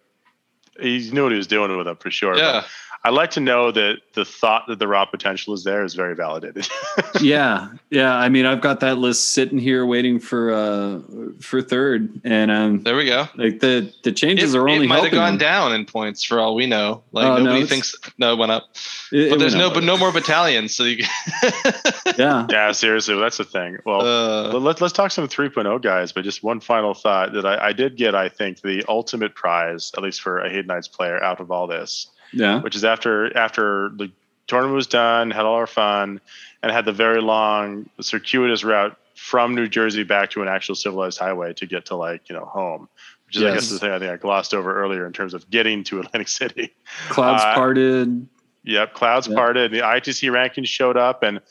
he 0.80 1.10
knew 1.12 1.24
what 1.24 1.32
he 1.32 1.38
was 1.38 1.48
doing 1.48 1.76
with 1.78 1.86
them 1.86 1.98
for 1.98 2.12
sure. 2.12 2.34
But 2.34 2.40
yeah. 2.40 2.64
I 3.04 3.10
like 3.10 3.32
to 3.32 3.40
know 3.40 3.72
that 3.72 3.98
the 4.14 4.24
thought 4.24 4.68
that 4.68 4.78
the 4.78 4.88
raw 4.88 5.06
potential 5.06 5.56
is 5.56 5.64
there 5.64 5.84
is 5.84 5.96
very 5.96 6.14
validated. 6.16 6.68
yeah 7.20 7.70
yeah 7.90 8.14
i 8.16 8.30
mean 8.30 8.46
i've 8.46 8.62
got 8.62 8.80
that 8.82 8.98
list 9.00 9.30
sitting 9.34 9.58
here 9.58 9.86
waiting 9.88 10.20
for 10.20 10.54
uh 10.54 11.00
for 11.40 11.62
third 11.64 12.22
and 12.24 12.52
um 12.52 12.84
There 12.84 12.96
we 12.96 13.06
go. 13.06 13.28
like 13.36 13.60
the 13.60 13.92
the 14.04 14.12
changes 14.12 14.54
It, 14.54 14.58
are 14.60 14.70
only 14.70 14.86
it 14.86 14.90
might 14.90 15.02
have 15.04 15.12
gone 15.12 15.32
them. 15.34 15.38
down 15.40 15.74
in 15.74 15.86
points 15.86 16.24
for 16.24 16.40
all 16.40 16.54
we 16.54 16.68
know. 16.68 17.02
Like 17.12 17.24
no, 17.26 17.38
nobody 17.38 17.64
it's- 17.64 17.70
thinks 17.70 17.96
no 18.20 18.34
it 18.34 18.38
went 18.38 18.52
up, 18.52 18.64
It- 19.12 19.30
but 19.30 19.36
it 19.36 19.40
there's 19.40 19.56
no 19.56 19.68
up. 19.70 19.74
but 19.74 19.84
no 19.84 19.98
more 19.98 20.12
battalions. 20.12 20.76
So 20.76 20.84
you, 20.84 21.04
yeah 22.18 22.46
yeah, 22.50 22.72
seriously, 22.72 23.16
well, 23.16 23.24
that's 23.24 23.38
the 23.38 23.44
thing. 23.46 23.78
Well, 23.86 24.02
uh, 24.02 24.54
Let- 24.54 24.62
Let's 24.62 24.82
let's 24.82 24.94
talk 24.94 25.12
some 25.12 25.28
3.0 25.28 25.82
guys, 25.82 26.12
but 26.12 26.24
just 26.24 26.44
one 26.44 26.60
final 26.60 26.94
thought 26.94 27.34
that 27.34 27.46
I, 27.46 27.68
I 27.70 27.74
did 27.74 27.98
get, 27.98 28.14
I 28.16 28.30
think, 28.30 28.62
the 28.62 28.84
ultimate 28.88 29.34
prize, 29.36 29.92
at 29.98 30.04
least 30.04 30.22
for 30.22 30.40
a 30.40 30.50
Knights 30.68 30.88
player, 30.88 31.22
out 31.24 31.40
of 31.40 31.52
all 31.52 31.68
this, 31.68 32.08
yeah 32.34 32.62
which 32.62 32.76
is 32.76 32.84
after 32.84 33.36
after 33.38 33.92
the 33.96 34.12
tournament 34.48 34.76
was 34.76 34.88
done, 34.88 35.32
had 35.32 35.46
all 35.46 35.56
our 35.56 35.68
fun, 35.68 36.20
and 36.62 36.72
had 36.72 36.86
the 36.86 36.92
very 36.92 37.22
long 37.22 37.90
circuitous 38.02 38.64
route 38.64 38.98
from 39.16 39.56
New 39.56 39.68
Jersey 39.68 40.04
back 40.04 40.32
to 40.32 40.42
an 40.42 40.48
actual 40.48 40.76
civilized 40.76 41.20
highway 41.20 41.54
to 41.54 41.66
get 41.66 41.86
to 41.88 41.96
like 41.96 42.30
you 42.30 42.36
know 42.36 42.46
home, 42.46 42.90
which 43.28 43.38
is 43.38 43.44
I 43.44 43.54
guess 43.54 43.70
the 43.70 43.80
thing 43.80 43.92
I 43.92 44.00
think 44.00 44.12
I 44.12 44.18
glossed 44.18 44.54
over 44.54 44.74
earlier 44.82 45.06
in 45.06 45.14
terms 45.14 45.34
of 45.34 45.50
getting 45.50 45.84
to 45.86 46.00
Atlantic 46.02 46.28
City. 46.28 46.74
clouds 47.10 47.44
Uh, 47.44 47.56
parted 47.56 48.28
Yep, 48.64 48.94
clouds 48.94 49.28
Yeah. 49.28 49.36
parted. 49.36 49.72
The 49.72 49.80
ITC 49.80 50.30
rankings 50.30 50.68
showed 50.68 50.98
up, 50.98 51.24
and 51.24 51.42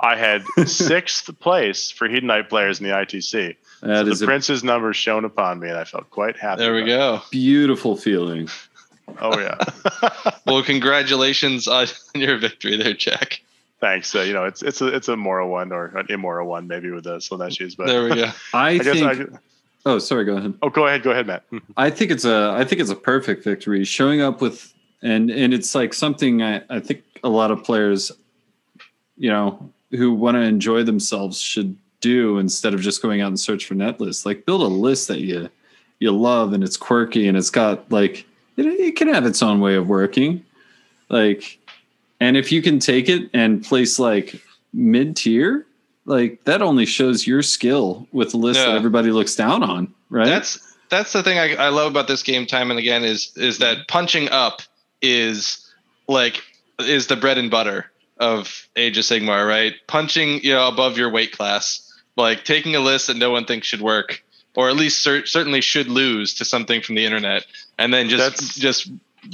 I 0.00 0.16
had 0.16 0.42
sixth 0.66 1.38
place 1.38 1.90
for 1.90 2.08
Hedonite 2.08 2.48
players 2.48 2.80
in 2.80 2.86
the 2.86 2.92
ITC. 2.92 3.56
That 3.82 4.06
so 4.06 4.12
is 4.12 4.20
the 4.20 4.24
a 4.24 4.28
prince's 4.28 4.64
number 4.64 4.92
shone 4.92 5.24
upon 5.24 5.60
me, 5.60 5.68
and 5.68 5.78
I 5.78 5.84
felt 5.84 6.10
quite 6.10 6.36
happy. 6.36 6.60
there 6.62 6.74
we 6.74 6.82
about 6.82 7.22
go. 7.22 7.26
beautiful 7.30 7.96
feeling 7.96 8.48
Oh 9.20 9.38
yeah. 9.38 9.58
Well, 10.46 10.62
congratulations 10.62 11.66
on 11.66 11.88
your 12.14 12.38
victory 12.38 12.76
there, 12.76 12.92
Jack. 12.92 13.42
Thanks. 13.80 14.14
Uh, 14.14 14.20
you 14.20 14.32
know, 14.32 14.44
it's 14.44 14.62
it's 14.62 14.80
a 14.80 14.86
it's 14.86 15.08
a 15.08 15.16
moral 15.16 15.50
one 15.50 15.72
or 15.72 15.86
an 15.86 16.06
immoral 16.08 16.48
one 16.48 16.68
maybe 16.68 16.90
with 16.90 17.04
the 17.04 17.16
Slaaneshi's, 17.16 17.74
but 17.74 17.88
There 17.88 18.04
we 18.04 18.14
go. 18.14 18.30
I, 18.54 18.68
I 18.68 18.78
guess 18.78 18.84
think. 18.84 19.32
I, 19.34 19.38
oh, 19.86 19.98
sorry. 19.98 20.24
Go 20.24 20.36
ahead. 20.36 20.54
oh 20.62 20.70
go 20.70 20.86
ahead, 20.86 21.02
go 21.02 21.10
ahead, 21.10 21.26
Matt. 21.26 21.44
I 21.76 21.90
think 21.90 22.12
it's 22.12 22.24
a 22.24 22.54
I 22.56 22.64
think 22.64 22.80
it's 22.80 22.90
a 22.90 22.96
perfect 22.96 23.42
victory. 23.42 23.84
Showing 23.84 24.20
up 24.20 24.40
with 24.40 24.72
and 25.02 25.30
and 25.30 25.52
it's 25.52 25.74
like 25.74 25.94
something 25.94 26.42
I, 26.42 26.62
I 26.70 26.78
think 26.78 27.02
a 27.24 27.28
lot 27.28 27.50
of 27.50 27.64
players, 27.64 28.12
you 29.16 29.30
know, 29.30 29.68
who 29.90 30.14
want 30.14 30.36
to 30.36 30.42
enjoy 30.42 30.84
themselves 30.84 31.40
should 31.40 31.76
do 32.00 32.38
instead 32.38 32.74
of 32.74 32.80
just 32.80 33.02
going 33.02 33.20
out 33.20 33.28
and 33.28 33.40
search 33.40 33.66
for 33.66 33.74
net 33.74 34.00
lists. 34.00 34.26
Like 34.26 34.46
build 34.46 34.62
a 34.62 34.66
list 34.66 35.08
that 35.08 35.20
you 35.20 35.48
you 35.98 36.12
love 36.12 36.52
and 36.52 36.62
it's 36.62 36.76
quirky 36.76 37.26
and 37.26 37.36
it's 37.36 37.50
got 37.50 37.90
like 37.90 38.26
it, 38.56 38.66
it 38.66 38.96
can 38.96 39.08
have 39.08 39.26
its 39.26 39.42
own 39.42 39.60
way 39.60 39.76
of 39.76 39.88
working. 39.88 40.44
Like 41.08 41.58
and 42.20 42.36
if 42.36 42.50
you 42.50 42.62
can 42.62 42.78
take 42.78 43.08
it 43.08 43.30
and 43.32 43.64
place 43.64 43.98
like 43.98 44.40
mid 44.72 45.16
tier, 45.16 45.66
like 46.04 46.44
that 46.44 46.62
only 46.62 46.86
shows 46.86 47.26
your 47.26 47.42
skill 47.42 48.06
with 48.12 48.30
the 48.30 48.38
list 48.38 48.60
that 48.60 48.74
everybody 48.74 49.10
looks 49.10 49.34
down 49.34 49.62
on, 49.62 49.92
right? 50.10 50.26
That's 50.26 50.76
that's 50.88 51.12
the 51.12 51.22
thing 51.22 51.38
I, 51.38 51.54
I 51.56 51.68
love 51.68 51.90
about 51.90 52.08
this 52.08 52.22
game 52.22 52.46
time 52.46 52.70
and 52.70 52.78
again 52.78 53.04
is 53.04 53.36
is 53.36 53.58
that 53.58 53.88
punching 53.88 54.28
up 54.30 54.62
is 55.02 55.72
like 56.08 56.42
is 56.78 57.06
the 57.06 57.16
bread 57.16 57.38
and 57.38 57.50
butter 57.50 57.90
of 58.18 58.68
Age 58.76 58.98
of 58.98 59.04
Sigmar, 59.04 59.46
right? 59.46 59.74
Punching 59.86 60.40
you 60.42 60.52
know 60.52 60.68
above 60.68 60.96
your 60.96 61.10
weight 61.10 61.32
class, 61.32 61.85
like 62.16 62.44
taking 62.44 62.74
a 62.76 62.80
list 62.80 63.06
that 63.08 63.16
no 63.16 63.30
one 63.30 63.44
thinks 63.44 63.66
should 63.66 63.80
work, 63.80 64.22
or 64.54 64.68
at 64.68 64.76
least 64.76 65.02
cer- 65.02 65.26
certainly 65.26 65.60
should 65.60 65.88
lose 65.88 66.34
to 66.34 66.44
something 66.44 66.80
from 66.80 66.94
the 66.94 67.04
internet, 67.04 67.46
and 67.78 67.92
then 67.92 68.08
just 68.08 68.22
That's- 68.22 68.54
just 68.56 68.90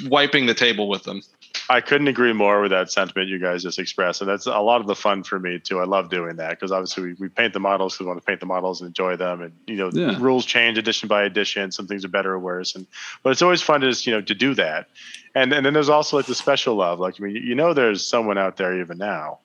wiping 0.09 0.47
the 0.47 0.55
table 0.55 0.89
with 0.89 1.05
them. 1.05 1.23
I 1.69 1.81
couldn't 1.81 2.09
agree 2.09 2.33
more 2.33 2.61
with 2.63 2.71
that 2.73 2.91
sentiment 2.91 3.29
you 3.29 3.39
guys 3.39 3.63
just 3.63 3.79
expressed, 3.79 4.21
and 4.21 4.29
that's 4.29 4.47
a 4.47 4.59
lot 4.59 4.81
of 4.81 4.87
the 4.87 4.95
fun 4.97 5.23
for 5.23 5.39
me 5.39 5.59
too. 5.59 5.81
I 5.81 5.85
love 5.85 6.11
doing 6.11 6.37
that 6.37 6.51
because 6.51 6.73
obviously 6.73 7.03
we, 7.05 7.13
we 7.15 7.29
paint 7.29 7.53
the 7.53 7.61
models 7.61 7.95
because 7.95 8.05
we 8.05 8.09
want 8.09 8.21
to 8.21 8.27
paint 8.27 8.41
the 8.41 8.47
models 8.47 8.81
and 8.81 8.89
enjoy 8.89 9.17
them, 9.17 9.43
and 9.43 9.53
you 9.67 9.77
know 9.77 9.91
Yeah. 9.93 10.17
rules 10.19 10.45
change 10.45 10.77
edition 10.79 11.09
by 11.09 11.23
edition. 11.25 11.71
Some 11.71 11.87
things 11.87 12.05
are 12.05 12.09
better 12.09 12.33
or 12.33 12.39
worse, 12.39 12.75
and 12.75 12.87
but 13.23 13.31
it's 13.31 13.43
always 13.43 13.63
fun 13.63 13.83
to 13.83 13.89
just 13.91 14.07
you 14.07 14.13
know 14.13 14.23
to 14.23 14.35
do 14.35 14.55
that. 14.55 14.89
And 15.35 15.53
and 15.53 15.65
then 15.65 15.73
there's 15.73 15.89
also 15.91 16.17
like 16.17 16.27
the 16.27 16.35
special 16.35 16.75
love. 16.75 16.99
Like 16.99 17.21
I 17.21 17.25
mean, 17.25 17.37
you 17.37 17.55
know, 17.55 17.75
there's 17.75 18.05
someone 18.05 18.39
out 18.39 18.57
there 18.57 18.81
even 18.81 18.99
now, 18.99 19.39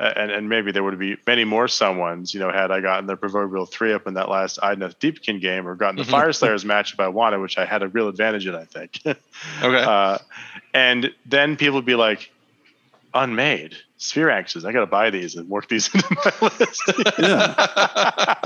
and 0.00 0.30
and 0.30 0.48
maybe 0.48 0.72
there 0.72 0.82
would 0.82 0.98
be 0.98 1.16
many 1.26 1.44
more 1.44 1.66
someones. 1.66 2.32
You 2.32 2.40
know, 2.40 2.50
had 2.50 2.70
I 2.70 2.80
gotten 2.80 3.06
the 3.06 3.16
proverbial 3.16 3.66
three 3.66 3.92
up 3.92 4.06
in 4.06 4.14
that 4.14 4.28
last 4.28 4.58
Idoneth 4.62 4.96
Deepkin 4.98 5.40
game 5.40 5.66
or 5.68 5.74
gotten 5.74 5.96
the 5.96 6.02
Mhm. 6.04 6.10
Fyreslayers 6.22 6.64
match 6.64 6.92
if 6.94 7.00
I 7.00 7.08
wanted, 7.08 7.38
which 7.40 7.58
I 7.58 7.64
had 7.66 7.82
a 7.82 7.88
real 7.88 8.08
advantage 8.08 8.46
in, 8.46 8.54
I 8.54 8.64
think. 8.64 9.00
Okay. 9.62 9.82
Uh, 9.82 10.18
and 10.74 11.12
then 11.26 11.56
people 11.56 11.74
would 11.76 11.84
be 11.84 11.94
like, 11.96 12.30
unmade 13.14 13.74
sphere 13.96 14.30
axes. 14.30 14.64
I 14.64 14.72
got 14.72 14.80
to 14.80 14.86
buy 14.86 15.10
these 15.10 15.34
and 15.36 15.48
work 15.48 15.68
these 15.68 15.88
into 15.94 16.16
my 16.24 16.48
list. 16.48 16.82
yeah. 17.18 18.36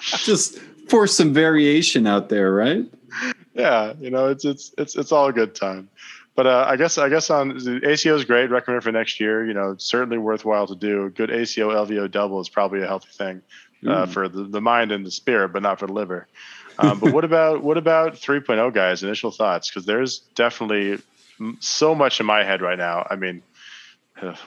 Just 0.00 0.58
force 0.88 1.16
some 1.16 1.32
variation 1.32 2.06
out 2.06 2.28
there, 2.28 2.52
right? 2.52 2.84
yeah, 3.54 3.92
you 4.00 4.10
know, 4.10 4.28
it's 4.28 4.44
it's 4.44 4.72
it's 4.78 4.96
it's 4.96 5.12
all 5.12 5.26
a 5.28 5.32
good 5.32 5.54
time. 5.54 5.88
But 6.36 6.46
uh, 6.48 6.64
I 6.68 6.76
guess 6.76 6.98
I 6.98 7.08
guess 7.08 7.30
on 7.30 7.56
ACO 7.84 8.16
is 8.16 8.24
great. 8.24 8.50
Recommend 8.50 8.82
for 8.82 8.90
next 8.90 9.20
year. 9.20 9.46
You 9.46 9.54
know, 9.54 9.76
certainly 9.78 10.18
worthwhile 10.18 10.66
to 10.66 10.74
do. 10.74 11.04
A 11.04 11.10
good 11.10 11.30
ACO 11.30 11.70
LVO 11.70 12.10
double 12.10 12.40
is 12.40 12.48
probably 12.48 12.82
a 12.82 12.86
healthy 12.86 13.10
thing 13.12 13.40
uh, 13.86 14.02
Ooh. 14.02 14.06
for 14.06 14.28
the, 14.28 14.42
the 14.44 14.60
mind 14.60 14.90
and 14.90 15.06
the 15.06 15.12
spirit, 15.12 15.50
but 15.52 15.62
not 15.62 15.78
for 15.78 15.86
the 15.86 15.92
liver. 15.92 16.26
Um, 16.78 16.98
but 16.98 17.12
what 17.12 17.24
about 17.30 17.62
what 17.62 17.78
about 17.78 18.14
3.0 18.14 18.74
guys? 18.74 19.02
Initial 19.04 19.30
thoughts? 19.30 19.70
Because 19.70 19.86
there's 19.86 20.20
definitely 20.34 21.00
m- 21.38 21.56
so 21.60 21.94
much 21.94 22.18
in 22.18 22.26
my 22.26 22.42
head 22.42 22.60
right 22.60 22.78
now. 22.78 23.06
I 23.08 23.14
mean, 23.14 23.40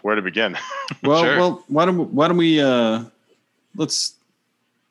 where 0.01 0.15
to 0.15 0.21
begin? 0.21 0.57
Well, 1.03 1.23
Sure. 1.23 1.37
well, 1.37 1.63
why 1.67 1.85
don't 1.85 1.97
we, 1.97 2.03
why 2.05 2.27
don't 2.27 2.37
we 2.37 2.61
uh, 2.61 3.03
let's 3.75 4.13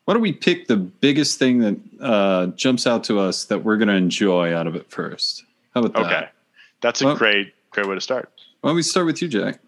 why 0.05 0.13
don't 0.13 0.21
we 0.21 0.31
pick 0.31 0.67
the 0.67 0.77
biggest 0.77 1.37
thing 1.37 1.59
that 1.59 1.77
uh, 1.99 2.47
jumps 2.55 2.87
out 2.87 3.03
to 3.05 3.19
us 3.19 3.45
that 3.45 3.63
we're 3.63 3.77
going 3.77 3.89
to 3.89 3.95
enjoy 3.95 4.55
out 4.55 4.67
of 4.67 4.75
it 4.75 4.89
first? 4.89 5.43
How 5.73 5.81
about 5.81 6.09
that? 6.09 6.33
Okay, 6.77 6.87
that's 6.87 7.01
a 7.01 7.05
Well- 7.05 7.15
great 7.15 7.53
great 7.71 7.87
way 7.87 7.95
to 7.95 8.01
start. 8.01 8.31
Why 8.61 8.69
don't 8.69 8.75
we 8.75 8.81
start 8.81 9.05
with 9.05 9.21
you, 9.21 9.27
Jack? 9.27 9.59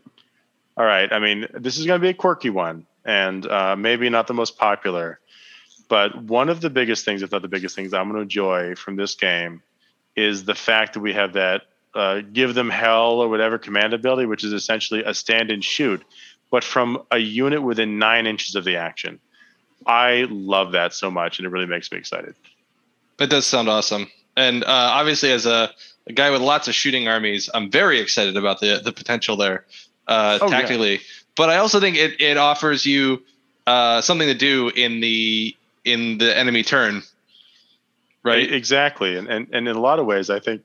All 0.78 0.86
right. 0.86 1.12
I 1.12 1.20
mean, 1.20 1.47
this 1.53 1.78
is 1.78 1.86
going 1.86 1.99
to 1.99 2.01
be 2.01 2.10
a 2.10 2.14
quirky 2.14 2.49
one, 2.49 2.86
and 3.05 3.45
uh, 3.45 3.76
maybe 3.76 4.10
not 4.10 4.26
the 4.28 4.34
most 4.34 4.57
popular, 4.57 5.20
but 5.89 6.24
one 6.24 6.49
of 6.49 6.62
the 6.62 6.70
biggest 6.70 7.05
things, 7.05 7.22
if 7.22 7.32
not 7.32 7.41
the 7.41 7.47
biggest 7.47 7.76
things, 7.76 7.93
I'm 7.93 8.05
going 8.05 8.16
to 8.16 8.22
enjoy 8.22 8.76
from 8.76 8.95
this 8.95 9.14
game 9.16 9.62
is 10.16 10.45
the 10.45 10.55
fact 10.55 10.93
that 10.93 11.01
we 11.01 11.14
have 11.14 11.34
that 11.34 11.64
uh, 11.93 12.22
give 12.34 12.55
them 12.55 12.70
hell 12.70 13.20
or 13.20 13.28
whatever 13.28 13.57
command 13.57 13.93
ability, 13.93 14.26
which 14.26 14.43
is 14.43 14.53
essentially 14.53 15.03
a 15.03 15.14
stand 15.14 15.51
and 15.51 15.64
shoot, 15.64 16.01
but 16.49 16.64
from 16.64 17.03
a 17.12 17.18
unit 17.18 17.62
within 17.62 17.99
nine 17.99 18.26
inches 18.26 18.55
of 18.55 18.64
the 18.64 18.78
action. 18.78 19.20
I 19.86 20.26
love 20.30 20.72
that 20.72 20.93
so 20.93 21.12
much, 21.12 21.38
and 21.39 21.45
it 21.45 21.49
really 21.49 21.66
makes 21.68 21.91
me 21.91 21.97
excited. 21.97 22.34
It 23.20 23.30
does 23.30 23.45
sound 23.45 23.70
awesome. 23.70 24.10
And 24.38 24.64
uh, 24.64 24.68
obviously, 24.68 25.32
as 25.32 25.45
a, 25.45 25.72
a 26.10 26.14
guy 26.14 26.32
with 26.32 26.41
lots 26.41 26.68
of 26.68 26.76
shooting 26.76 27.07
armies, 27.07 27.49
I'm 27.53 27.70
very 27.72 27.99
excited 27.99 28.36
about 28.36 28.60
the 28.60 28.82
the 28.84 28.91
potential 28.91 29.38
there 29.38 29.66
uh, 30.07 30.39
Oh, 30.41 30.49
yeah. 30.49 30.60
tactically. 30.60 31.01
But 31.36 31.49
I 31.49 31.57
also 31.57 31.80
think 31.80 31.95
it, 31.95 32.20
it 32.20 32.36
offers 32.36 32.86
you 32.86 33.24
uh, 33.66 34.01
something 34.01 34.28
to 34.28 34.34
do 34.34 34.70
in 34.70 34.99
the 34.99 35.55
in 35.86 36.18
the 36.18 36.36
enemy 36.38 36.64
turn, 36.64 37.03
right? 38.24 38.51
Exactly. 38.51 39.16
And, 39.16 39.28
and 39.30 39.47
and 39.53 39.68
in 39.68 39.76
a 39.76 39.80
lot 39.80 39.99
of 39.99 40.05
ways, 40.05 40.30
I 40.30 40.39
think 40.39 40.64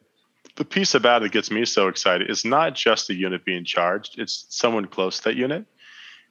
the 0.57 0.65
piece 0.65 0.95
about 0.95 1.23
it 1.23 1.27
that 1.27 1.33
gets 1.33 1.51
me 1.51 1.65
so 1.65 1.89
excited 1.89 2.31
is 2.31 2.45
not 2.45 2.75
just 2.75 3.07
the 3.07 3.15
unit 3.15 3.45
being 3.45 3.65
charged, 3.65 4.19
it's 4.19 4.47
someone 4.49 4.87
close 4.87 5.19
to 5.19 5.25
that 5.25 5.37
unit. 5.37 5.67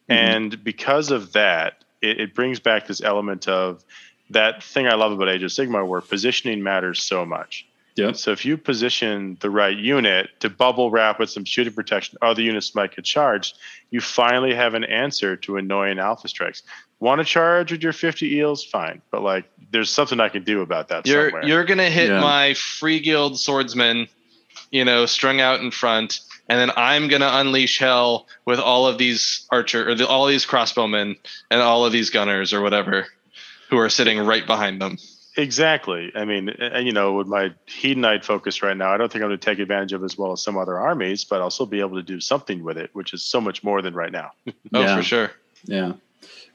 And 0.06 0.62
because 0.62 1.10
of 1.10 1.32
that, 1.32 1.82
it, 2.02 2.20
it 2.20 2.34
brings 2.34 2.60
back 2.60 2.86
this 2.86 3.00
element 3.00 3.48
of 3.48 3.82
that 4.30 4.62
thing 4.62 4.86
I 4.86 4.94
love 4.96 5.12
about 5.12 5.30
Age 5.30 5.42
of 5.42 5.50
Sigmar 5.50 5.86
where 5.86 6.02
positioning 6.02 6.62
matters 6.62 7.02
so 7.02 7.24
much. 7.24 7.66
Yep. 7.96 8.16
So 8.16 8.32
if 8.32 8.44
you 8.44 8.56
position 8.56 9.36
the 9.40 9.50
right 9.50 9.76
unit 9.76 10.30
to 10.40 10.50
bubble 10.50 10.90
wrap 10.90 11.20
with 11.20 11.30
some 11.30 11.44
shooting 11.44 11.72
protection, 11.72 12.18
other 12.22 12.42
units 12.42 12.74
might 12.74 12.94
get 12.94 13.04
charged. 13.04 13.56
You 13.90 14.00
finally 14.00 14.52
have 14.52 14.74
an 14.74 14.82
answer 14.82 15.36
to 15.36 15.56
annoying 15.58 16.00
alpha 16.00 16.26
strikes. 16.26 16.62
Want 16.98 17.20
to 17.20 17.24
charge 17.24 17.70
with 17.70 17.82
your 17.82 17.92
50 17.92 18.34
eels? 18.36 18.64
Fine, 18.64 19.00
but 19.12 19.22
like, 19.22 19.44
there's 19.70 19.90
something 19.90 20.18
I 20.18 20.28
can 20.28 20.42
do 20.42 20.60
about 20.60 20.88
that 20.88 21.06
you're 21.06 21.30
somewhere. 21.30 21.46
you're 21.46 21.64
gonna 21.64 21.90
hit 21.90 22.08
Yeah. 22.08 22.20
my 22.20 22.54
free 22.54 22.98
guild 22.98 23.38
swordsman, 23.38 24.08
you 24.70 24.84
know, 24.84 25.06
strung 25.06 25.40
out 25.40 25.60
in 25.60 25.70
front, 25.70 26.20
and 26.48 26.58
then 26.58 26.72
I'm 26.76 27.06
gonna 27.08 27.30
unleash 27.32 27.78
hell 27.78 28.26
with 28.44 28.58
all 28.58 28.88
of 28.88 28.98
these 28.98 29.46
archer 29.50 29.88
or 29.88 29.94
the, 29.94 30.08
all 30.08 30.26
these 30.26 30.44
crossbowmen 30.46 31.16
and 31.50 31.60
all 31.60 31.84
of 31.86 31.92
these 31.92 32.10
gunners 32.10 32.52
or 32.52 32.60
whatever, 32.60 33.06
who 33.70 33.78
are 33.78 33.88
sitting 33.90 34.18
right 34.18 34.46
behind 34.46 34.80
them. 34.80 34.98
Exactly. 35.36 36.12
I 36.14 36.24
mean, 36.24 36.48
and 36.48 36.86
you 36.86 36.92
know, 36.92 37.14
with 37.14 37.26
my 37.26 37.52
hedonite 37.66 38.24
focus 38.24 38.62
right 38.62 38.76
now, 38.76 38.92
I 38.92 38.96
don't 38.96 39.10
think 39.10 39.22
I'm 39.24 39.28
going 39.30 39.38
to 39.38 39.44
take 39.44 39.58
advantage 39.58 39.92
of 39.92 40.02
it 40.02 40.04
as 40.04 40.16
well 40.16 40.32
as 40.32 40.42
some 40.42 40.56
other 40.56 40.78
armies, 40.78 41.24
but 41.24 41.40
I'll 41.40 41.50
still 41.50 41.66
be 41.66 41.80
able 41.80 41.96
to 41.96 42.02
do 42.02 42.20
something 42.20 42.62
with 42.62 42.78
it, 42.78 42.90
which 42.92 43.12
is 43.12 43.22
so 43.22 43.40
much 43.40 43.64
more 43.64 43.82
than 43.82 43.94
right 43.94 44.12
now. 44.12 44.32
Oh, 44.72 44.80
Yeah. 44.80 44.96
for 44.96 45.02
sure. 45.02 45.30
Yeah, 45.64 45.92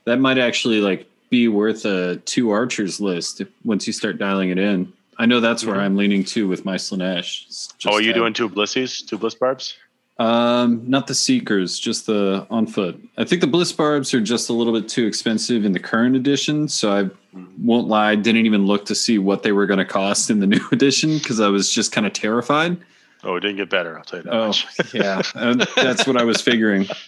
that 0.04 0.18
might 0.18 0.38
actually 0.38 0.80
like 0.80 1.06
be 1.30 1.48
worth 1.48 1.84
a 1.84 2.16
two 2.24 2.50
archers 2.50 3.00
list 3.00 3.40
if, 3.40 3.48
once 3.64 3.86
you 3.86 3.92
start 3.92 4.18
dialing 4.18 4.50
it 4.50 4.58
in. 4.58 4.92
I 5.18 5.26
know 5.26 5.40
that's 5.40 5.64
where 5.66 5.76
Mhm. 5.76 5.80
I'm 5.82 5.96
leaning 5.96 6.24
to 6.24 6.48
with 6.48 6.64
my 6.64 6.76
Slaanesh. 6.76 7.46
Just 7.48 7.86
oh, 7.86 7.94
are 7.94 8.00
you 8.00 8.08
that- 8.12 8.18
doing 8.18 8.32
two 8.32 8.48
blissies, 8.48 9.06
two 9.06 9.18
bliss 9.18 9.34
barbs? 9.34 9.74
Um, 10.18 10.82
not 10.86 11.06
the 11.06 11.14
seekers, 11.14 11.78
just 11.78 12.06
the 12.06 12.46
on 12.50 12.66
foot. 12.66 13.00
I 13.16 13.24
think 13.24 13.40
the 13.40 13.46
bliss 13.46 13.72
barbs 13.72 14.12
are 14.12 14.20
just 14.20 14.50
a 14.50 14.52
little 14.52 14.72
bit 14.72 14.86
too 14.88 15.06
expensive 15.06 15.64
in 15.64 15.72
the 15.72 15.78
current 15.80 16.14
edition, 16.14 16.68
so 16.68 16.92
I 16.92 17.10
won't 17.32 17.88
lie, 17.88 18.10
I 18.10 18.14
didn't 18.14 18.46
even 18.46 18.66
look 18.66 18.86
to 18.86 18.94
see 18.94 19.18
what 19.18 19.42
they 19.42 19.52
were 19.52 19.66
going 19.66 19.78
to 19.78 19.84
cost 19.84 20.30
in 20.30 20.40
the 20.40 20.46
new 20.54 20.64
edition 20.72 21.18
because 21.18 21.40
I 21.40 21.48
was 21.48 21.72
just 21.72 21.92
kind 21.92 22.06
of 22.06 22.12
terrified. 22.12 22.78
Oh, 23.22 23.36
it 23.36 23.40
didn't 23.40 23.56
get 23.56 23.68
better. 23.68 23.98
I'll 23.98 24.04
tell 24.04 24.20
you 24.20 24.22
that 24.24 24.34
Oh, 24.34 24.46
much. 24.48 24.66
yeah, 24.94 25.22
and 25.34 25.60
that's 25.76 26.06
what 26.06 26.16
I 26.16 26.24
was 26.24 26.40
figuring. 26.40 26.88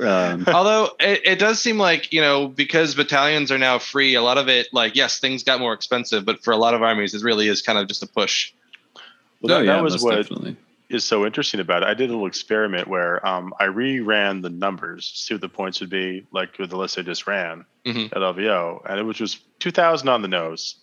Um, 0.00 0.44
Although 0.48 0.90
it, 0.98 1.20
it 1.24 1.38
does 1.38 1.60
seem 1.60 1.78
like 1.78 2.12
you 2.12 2.20
know 2.20 2.48
because 2.48 2.96
battalions 2.96 3.52
are 3.52 3.58
now 3.58 3.78
free, 3.78 4.16
a 4.16 4.22
lot 4.22 4.38
of 4.38 4.48
it 4.48 4.66
like 4.72 4.96
yes, 4.96 5.20
things 5.20 5.44
got 5.44 5.60
more 5.60 5.72
expensive, 5.72 6.24
but 6.24 6.42
for 6.42 6.50
a 6.52 6.56
lot 6.56 6.74
of 6.74 6.82
armies, 6.82 7.14
it 7.14 7.22
really 7.22 7.46
is 7.46 7.62
kind 7.62 7.78
of 7.78 7.86
just 7.86 8.02
a 8.02 8.08
push. 8.08 8.52
Well, 9.40 9.54
oh, 9.54 9.58
that, 9.58 9.64
yeah, 9.66 9.74
that 9.74 9.84
was 9.84 10.02
what 10.02 10.16
definitely. 10.16 10.56
Is 10.90 11.04
so 11.04 11.24
interesting 11.24 11.60
about 11.60 11.82
it. 11.82 11.88
I 11.88 11.94
did 11.94 12.10
a 12.10 12.12
little 12.12 12.26
experiment 12.26 12.88
where 12.88 13.26
um, 13.26 13.54
I 13.58 13.64
reran 13.64 14.42
the 14.42 14.50
numbers, 14.50 15.10
see 15.14 15.34
what 15.34 15.40
the 15.40 15.48
points 15.48 15.80
would 15.80 15.90
be, 15.90 16.26
like 16.32 16.58
with 16.58 16.70
the 16.70 16.76
list 16.76 16.98
I 16.98 17.02
just 17.02 17.26
ran 17.26 17.64
Mhm. 17.86 18.06
at 18.06 18.18
LVO, 18.22 18.82
and 18.88 18.98
it 19.00 19.02
was 19.02 19.16
just 19.16 19.40
2,000 19.60 20.08
on 20.08 20.22
the 20.22 20.28
nose 20.28 20.76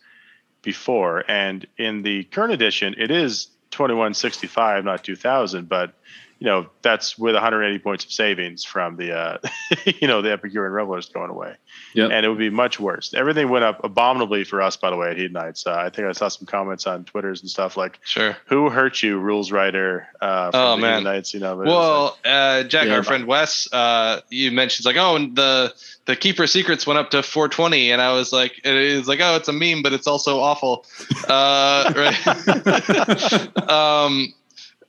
before. 0.61 1.23
And 1.27 1.65
in 1.77 2.01
the 2.03 2.23
current 2.25 2.53
edition, 2.53 2.95
it 2.97 3.11
is 3.11 3.47
2165, 3.71 4.83
not 4.85 5.03
2,000, 5.03 5.67
but 5.69 5.93
you 6.39 6.47
know 6.47 6.67
that's 6.81 7.17
with 7.19 7.35
180 7.35 7.77
points 7.79 8.03
of 8.03 8.11
savings 8.11 8.63
from 8.65 8.95
the 8.97 9.15
uh, 9.15 9.37
you 9.85 10.07
know 10.07 10.21
the 10.23 10.31
Epicurean 10.31 10.71
Revelers 10.73 11.09
going 11.09 11.29
away. 11.29 11.55
Yep. 11.93 12.11
And 12.11 12.25
it 12.25 12.29
would 12.29 12.37
be 12.37 12.49
much 12.49 12.79
worse. 12.79 13.13
Everything 13.13 13.49
went 13.49 13.65
up 13.65 13.83
abominably 13.83 14.43
for 14.43 14.61
us, 14.61 14.77
by 14.77 14.89
the 14.89 14.95
way, 14.95 15.11
at 15.11 15.17
Hedonites. 15.17 15.67
Uh, 15.67 15.73
I 15.73 15.89
think 15.89 16.07
I 16.07 16.13
saw 16.13 16.27
some 16.29 16.45
comments 16.45 16.87
on 16.87 17.03
Twitters 17.03 17.41
and 17.41 17.49
stuff 17.49 17.75
like, 17.75 17.99
Sure. 18.05 18.37
"Who 18.47 18.69
hurt 18.69 19.03
you, 19.03 19.17
rules 19.19 19.51
writer?" 19.51 20.07
Uh, 20.21 20.51
from 20.51 20.59
Oh, 20.59 20.75
the 20.77 20.81
man. 20.81 21.03
Hedonites, 21.03 21.33
you 21.33 21.39
know. 21.41 21.55
but 21.57 21.63
it 21.63 21.65
was 21.65 21.73
Well, 21.75 22.17
uh, 22.25 22.63
Jack, 22.63 22.87
Yeah. 22.87 22.95
our 22.95 23.03
friend 23.03 23.25
Wes, 23.27 23.67
uh, 23.73 24.21
you 24.29 24.51
mentioned 24.51 24.85
like, 24.85 24.95
oh, 24.97 25.15
and 25.15 25.35
the 25.35 25.73
the 26.05 26.15
keeper 26.15 26.47
secrets 26.47 26.87
went 26.87 26.97
up 26.97 27.11
to 27.11 27.21
420, 27.21 27.91
and 27.91 28.01
I 28.01 28.13
was 28.13 28.33
like, 28.33 28.57
it 28.63 28.73
is 28.75 29.07
like, 29.07 29.19
oh, 29.21 29.35
it's 29.35 29.47
a 29.49 29.53
meme, 29.53 29.83
but 29.83 29.93
it's 29.93 30.07
also 30.07 30.39
awful, 30.39 30.85
uh, 31.29 31.93
right? 31.95 33.69
um, 33.69 34.33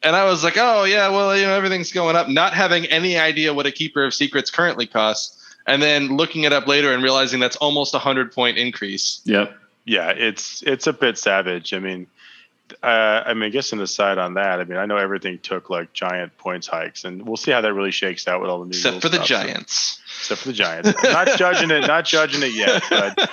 and 0.03 0.17
I 0.17 0.25
was 0.25 0.43
like, 0.43 0.57
oh 0.57 0.85
yeah, 0.85 1.09
well, 1.11 1.37
you 1.37 1.43
know, 1.43 1.55
everything's 1.55 1.93
going 1.93 2.17
up, 2.17 2.29
not 2.29 2.55
having 2.55 2.87
any 2.87 3.19
idea 3.19 3.53
what 3.55 3.67
a 3.67 3.73
keeper 3.73 4.05
of 4.05 4.15
secrets 4.15 4.51
currently 4.51 4.87
costs, 4.87 5.39
and 5.67 5.83
then 5.83 6.17
looking 6.17 6.45
it 6.45 6.53
up 6.53 6.67
later 6.67 6.93
and 6.93 7.03
realizing 7.03 7.41
that's 7.41 7.57
almost 7.57 7.95
a 7.95 7.99
hundred 7.99 8.33
point 8.33 8.59
increase. 8.59 9.21
Yep. 9.25 9.55
yeah, 9.85 10.11
it's 10.11 10.63
it's 10.63 10.87
a 10.87 10.93
bit 10.93 11.19
savage. 11.19 11.73
I 11.75 11.79
mean, 11.79 12.07
uh, 12.83 12.87
I 13.27 13.35
mean, 13.35 13.45
I 13.45 13.49
guess 13.51 13.73
an 13.73 13.81
aside 13.81 14.19
on 14.19 14.35
that, 14.35 14.61
I 14.61 14.65
mean, 14.65 14.79
I 14.79 14.87
know 14.87 14.97
everything 14.97 15.39
took 15.39 15.71
like 15.71 15.93
giant 15.93 16.37
points 16.39 16.67
hikes, 16.67 17.05
and 17.05 17.27
we'll 17.27 17.37
see 17.37 17.51
how 17.51 17.61
that 17.61 17.73
really 17.75 17.91
shakes 17.91 18.27
out 18.29 18.41
with 18.41 18.51
all 18.51 18.61
the 18.61 18.67
new 18.67 18.71
Except 18.71 18.93
rules 18.93 19.03
for 19.03 19.09
the 19.09 19.17
stuff. 19.17 19.27
So- 19.27 19.35
Giants. 19.47 20.01
except 20.21 20.41
for 20.41 20.49
the 20.49 20.55
Giants. 20.55 20.93
I'm 20.99 21.13
not 21.13 21.39
judging 21.39 21.71
it, 21.71 21.87
not 21.87 22.05
judging 22.05 22.43
it 22.43 22.55
yet, 22.55 22.83
but 22.89 23.31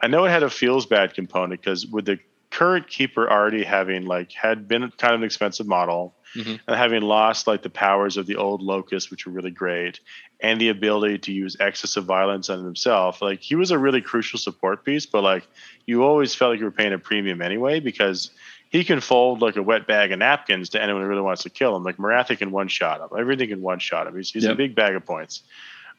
I 0.00 0.06
know 0.06 0.24
it 0.24 0.30
had 0.30 0.42
a 0.42 0.50
feels 0.50 0.86
bad 0.86 1.14
component 1.14 1.60
because 1.60 1.86
with 1.86 2.04
the 2.04 2.18
current 2.50 2.88
keeper 2.88 3.30
already 3.30 3.62
having 3.64 4.06
like 4.06 4.32
had 4.32 4.68
been 4.68 4.90
kind 4.96 5.14
of 5.14 5.20
an 5.20 5.24
expensive 5.24 5.66
model 5.66 6.14
Mhm. 6.38 6.60
and 6.66 6.76
having 6.76 7.02
lost 7.02 7.46
like 7.46 7.62
the 7.62 7.70
powers 7.70 8.16
of 8.16 8.26
the 8.26 8.36
old 8.36 8.62
locust, 8.62 9.10
which 9.10 9.26
were 9.26 9.32
really 9.32 9.50
great, 9.50 10.00
and 10.40 10.60
the 10.60 10.68
ability 10.68 11.18
to 11.18 11.32
use 11.32 11.56
excess 11.60 11.96
of 11.96 12.04
violence 12.04 12.48
on 12.48 12.64
himself, 12.64 13.20
like 13.20 13.40
he 13.40 13.54
was 13.56 13.70
a 13.70 13.78
really 13.78 14.00
crucial 14.00 14.38
support 14.38 14.84
piece, 14.84 15.04
but 15.06 15.22
like 15.22 15.46
you 15.86 16.04
always 16.04 16.34
felt 16.34 16.52
like 16.52 16.60
you 16.60 16.64
were 16.64 16.70
paying 16.70 16.92
a 16.92 16.98
premium 16.98 17.42
anyway 17.42 17.80
because 17.80 18.30
he 18.70 18.84
can 18.84 19.00
fold 19.00 19.40
like 19.40 19.56
a 19.56 19.62
wet 19.62 19.86
bag 19.86 20.12
of 20.12 20.18
napkins 20.18 20.68
to 20.68 20.82
anyone 20.82 21.02
who 21.02 21.08
really 21.08 21.22
wants 21.22 21.42
to 21.42 21.50
kill 21.50 21.74
him. 21.74 21.82
Like 21.82 21.96
Morathi 21.96 22.36
can 22.36 22.50
one 22.50 22.68
shot 22.68 23.00
him. 23.00 23.08
Everything 23.18 23.48
can 23.48 23.62
one 23.62 23.78
shot 23.78 24.06
him. 24.06 24.14
He's, 24.14 24.30
he's 24.30 24.44
a 24.52 24.54
big 24.54 24.74
bag 24.74 24.94
of 24.94 25.06
points. 25.06 25.42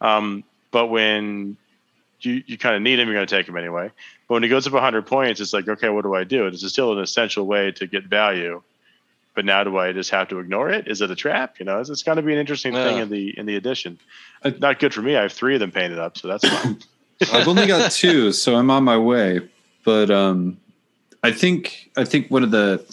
Um, 0.01 0.43
but 0.71 0.87
when 0.87 1.57
you, 2.21 2.43
you 2.45 2.57
kind 2.57 2.75
of 2.75 2.81
need 2.83 2.99
him, 2.99 3.07
you're 3.07 3.15
going 3.15 3.25
to 3.27 3.35
take 3.35 3.47
him 3.47 3.57
anyway. 3.57 3.89
But 4.27 4.33
when 4.35 4.43
he 4.43 4.49
goes 4.49 4.67
up 4.67 4.73
100 4.73 5.07
points, 5.07 5.41
it's 5.41 5.51
like, 5.53 5.67
okay, 5.67 5.89
what 5.89 6.03
do 6.03 6.13
I 6.13 6.23
do? 6.23 6.45
It's 6.45 6.65
still 6.67 6.93
an 6.93 6.99
essential 6.99 7.45
way 7.47 7.71
to 7.71 7.87
get 7.87 8.03
value. 8.03 8.61
But 9.35 9.45
now, 9.45 9.63
do 9.63 9.77
I 9.77 9.93
just 9.93 10.09
have 10.09 10.27
to 10.29 10.39
ignore 10.39 10.69
it? 10.69 10.87
Is 10.87 11.01
it 11.01 11.11
a 11.11 11.15
trap? 11.15 11.59
You 11.59 11.65
know, 11.65 11.79
it's, 11.79 11.89
it's 11.89 12.03
going 12.03 12.17
to 12.17 12.21
be 12.21 12.33
an 12.33 12.39
interesting 12.39 12.73
thing 12.73 12.97
in 12.97 13.09
the 13.09 13.37
in 13.37 13.45
the 13.45 13.55
edition. 13.55 13.97
I- 14.43 14.55
Not 14.59 14.79
good 14.79 14.93
for 14.93 15.01
me. 15.01 15.15
I 15.15 15.21
have 15.23 15.31
three 15.33 15.53
of 15.53 15.59
them 15.59 15.71
painted 15.71 15.99
up, 15.99 16.17
so 16.17 16.27
that's 16.27 16.47
fine. 16.47 16.79
I've 17.33 17.47
only 17.47 17.67
got 17.67 17.91
two, 17.91 18.31
so 18.31 18.55
I'm 18.55 18.69
on 18.71 18.83
my 18.83 18.97
way. 18.97 19.41
But 19.85 20.09
um, 20.09 20.57
I 21.23 21.31
think 21.31 21.89
I 21.95 22.05
think 22.05 22.29
one 22.29 22.43
of 22.43 22.51
the 22.51 22.83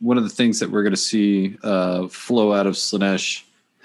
one 0.00 0.18
of 0.18 0.24
the 0.24 0.30
things 0.30 0.60
that 0.60 0.70
we're 0.70 0.82
going 0.82 0.94
to 0.94 1.00
see 1.00 1.56
uh, 1.62 2.08
flow 2.08 2.52
out 2.52 2.66
of 2.66 2.74
Slaanesh 2.74 3.42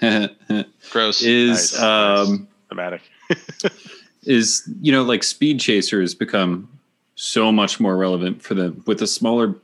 Gross. 0.90 1.22
is 1.22 1.72
Nice, 1.72 1.80
nice. 1.80 1.82
um, 1.82 2.48
Thematic. 2.68 3.02
is 4.24 4.68
you 4.82 4.92
know 4.92 5.02
like 5.02 5.22
speed 5.22 5.60
chasers 5.60 6.14
become 6.14 6.68
so 7.14 7.50
much 7.52 7.80
more 7.80 7.96
relevant 7.96 8.42
for 8.42 8.54
them 8.54 8.82
with 8.86 9.00
a 9.02 9.06
smaller 9.06 9.54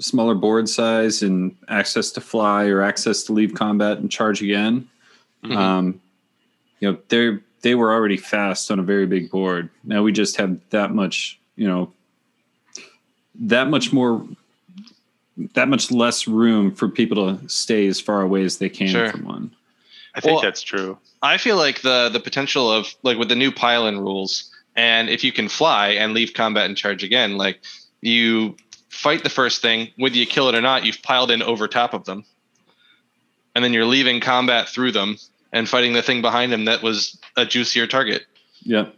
smaller 0.00 0.34
board 0.34 0.68
size 0.68 1.22
and 1.22 1.54
access 1.68 2.10
to 2.12 2.20
fly 2.20 2.66
or 2.66 2.82
access 2.82 3.24
to 3.24 3.32
leave 3.32 3.54
combat 3.54 3.98
and 3.98 4.10
charge 4.10 4.40
again 4.42 4.88
Mhm. 5.44 5.56
um 5.56 6.00
you 6.80 6.90
know 6.90 6.98
they're 7.08 7.40
they 7.62 7.74
were 7.74 7.92
already 7.92 8.16
fast 8.16 8.70
on 8.70 8.78
a 8.78 8.82
very 8.82 9.06
big 9.06 9.30
board 9.30 9.68
now 9.84 10.02
we 10.02 10.12
just 10.12 10.36
have 10.36 10.58
that 10.70 10.94
much 10.94 11.38
you 11.56 11.66
know 11.66 11.92
that 13.34 13.68
much 13.68 13.92
more 13.92 14.24
that 15.54 15.68
much 15.68 15.90
less 15.90 16.26
room 16.26 16.74
for 16.74 16.88
people 16.88 17.36
to 17.38 17.48
stay 17.48 17.86
as 17.86 18.00
far 18.00 18.22
away 18.22 18.42
as 18.42 18.58
they 18.58 18.68
can 18.68 18.88
Sure. 18.88 19.10
from 19.10 19.24
one 19.24 19.50
I 20.14 20.20
think 20.20 20.34
Well, 20.34 20.42
that's 20.42 20.62
true. 20.62 20.98
I 21.22 21.36
feel 21.36 21.56
like 21.56 21.82
the 21.82 22.08
the 22.12 22.18
potential 22.18 22.72
of 22.72 22.92
like 23.04 23.18
with 23.18 23.28
the 23.28 23.36
new 23.36 23.52
pile-in 23.52 24.00
rules, 24.00 24.50
and 24.74 25.08
if 25.08 25.22
you 25.22 25.30
can 25.30 25.48
fly 25.48 25.90
and 25.90 26.12
leave 26.12 26.32
combat 26.34 26.66
and 26.66 26.76
charge 26.76 27.04
again, 27.04 27.36
like 27.36 27.60
you 28.00 28.56
fight 28.88 29.22
the 29.22 29.30
first 29.30 29.62
thing, 29.62 29.88
whether 29.96 30.16
you 30.16 30.26
kill 30.26 30.48
it 30.48 30.54
or 30.54 30.60
not, 30.60 30.84
you've 30.84 31.02
piled 31.02 31.30
in 31.30 31.42
over 31.42 31.68
top 31.68 31.94
of 31.94 32.04
them, 32.04 32.24
and 33.54 33.64
then 33.64 33.72
you're 33.72 33.84
leaving 33.84 34.20
combat 34.20 34.68
through 34.68 34.92
them 34.92 35.16
and 35.52 35.68
fighting 35.68 35.92
the 35.92 36.02
thing 36.02 36.22
behind 36.22 36.52
them 36.52 36.66
that 36.66 36.82
was 36.82 37.18
a 37.36 37.44
juicier 37.44 37.86
target. 37.86 38.26
Yep. 38.62 38.94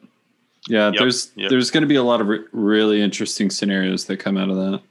Yeah, 0.69 0.91
Yep, 0.91 0.99
there's 0.99 1.33
yep. 1.37 1.51
there's 1.51 1.71
going 1.71 1.83
to 1.83 1.87
be 1.87 1.95
a 1.95 2.03
lot 2.03 2.21
of 2.21 2.29
re- 2.29 2.45
really 2.53 3.01
interesting 3.01 3.51
scenarios 3.51 4.05
that 4.07 4.19
come 4.19 4.37
out 4.37 4.51
of 4.51 4.57
that. 4.57 4.83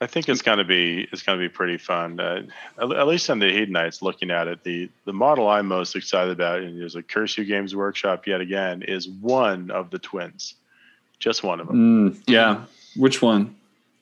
I 0.00 0.06
think 0.06 0.28
it's 0.28 0.42
gonna 0.42 0.64
be 0.64 1.08
it's 1.10 1.22
gonna 1.22 1.40
be 1.40 1.48
pretty 1.48 1.78
fun. 1.78 2.20
Uh, 2.20 2.42
at, 2.78 2.92
at 2.92 3.06
least 3.06 3.30
on 3.30 3.38
the 3.38 3.46
Hedonites, 3.46 4.02
looking 4.02 4.30
at 4.30 4.46
it, 4.46 4.62
the 4.62 4.90
the 5.06 5.12
model 5.12 5.48
I'm 5.48 5.66
most 5.66 5.96
excited 5.96 6.32
about, 6.32 6.60
and 6.60 6.78
there's 6.78 6.96
a 6.96 7.02
Curse 7.02 7.38
You 7.38 7.44
Games 7.44 7.74
Workshop 7.74 8.26
yet 8.26 8.40
again, 8.40 8.82
is 8.82 9.08
one 9.08 9.70
of 9.70 9.90
the 9.90 9.98
twins, 9.98 10.54
just 11.18 11.42
one 11.42 11.60
of 11.60 11.66
them. 11.66 12.10
Mm, 12.10 12.22
yeah. 12.26 12.64
Which 12.96 13.22
one? 13.22 13.56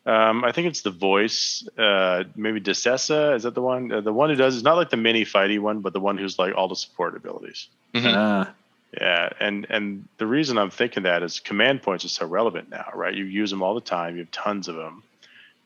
Um, 0.06 0.44
I 0.44 0.52
think 0.52 0.66
it's 0.66 0.82
the 0.82 0.90
voice, 0.90 1.66
uh, 1.78 2.24
maybe 2.36 2.60
Dexcessa. 2.60 3.34
Is 3.36 3.44
that 3.44 3.54
the 3.54 3.62
one? 3.62 3.90
Uh, 3.90 4.00
the 4.02 4.12
one 4.12 4.28
who 4.28 4.36
does 4.36 4.54
it's 4.54 4.64
not 4.64 4.76
like 4.76 4.90
the 4.90 4.98
mini 4.98 5.24
fighty 5.24 5.58
one, 5.58 5.80
but 5.80 5.92
the 5.94 6.00
one 6.00 6.18
who's 6.18 6.38
like 6.38 6.54
all 6.54 6.68
the 6.68 6.76
support 6.76 7.16
abilities. 7.16 7.68
Mhm. 7.94 8.12
Ah, 8.14 8.52
Yeah, 9.00 9.30
and 9.40 9.66
and 9.70 10.06
the 10.18 10.26
reason 10.26 10.58
I'm 10.58 10.70
thinking 10.70 11.04
that 11.04 11.22
is 11.22 11.40
command 11.40 11.82
points 11.82 12.04
are 12.04 12.08
so 12.10 12.26
relevant 12.26 12.68
now, 12.68 12.90
right? 12.94 13.14
You 13.14 13.24
use 13.24 13.50
them 13.50 13.62
all 13.62 13.74
the 13.74 13.80
time. 13.80 14.14
You 14.16 14.20
have 14.20 14.30
tons 14.30 14.68
of 14.68 14.76
them, 14.76 15.02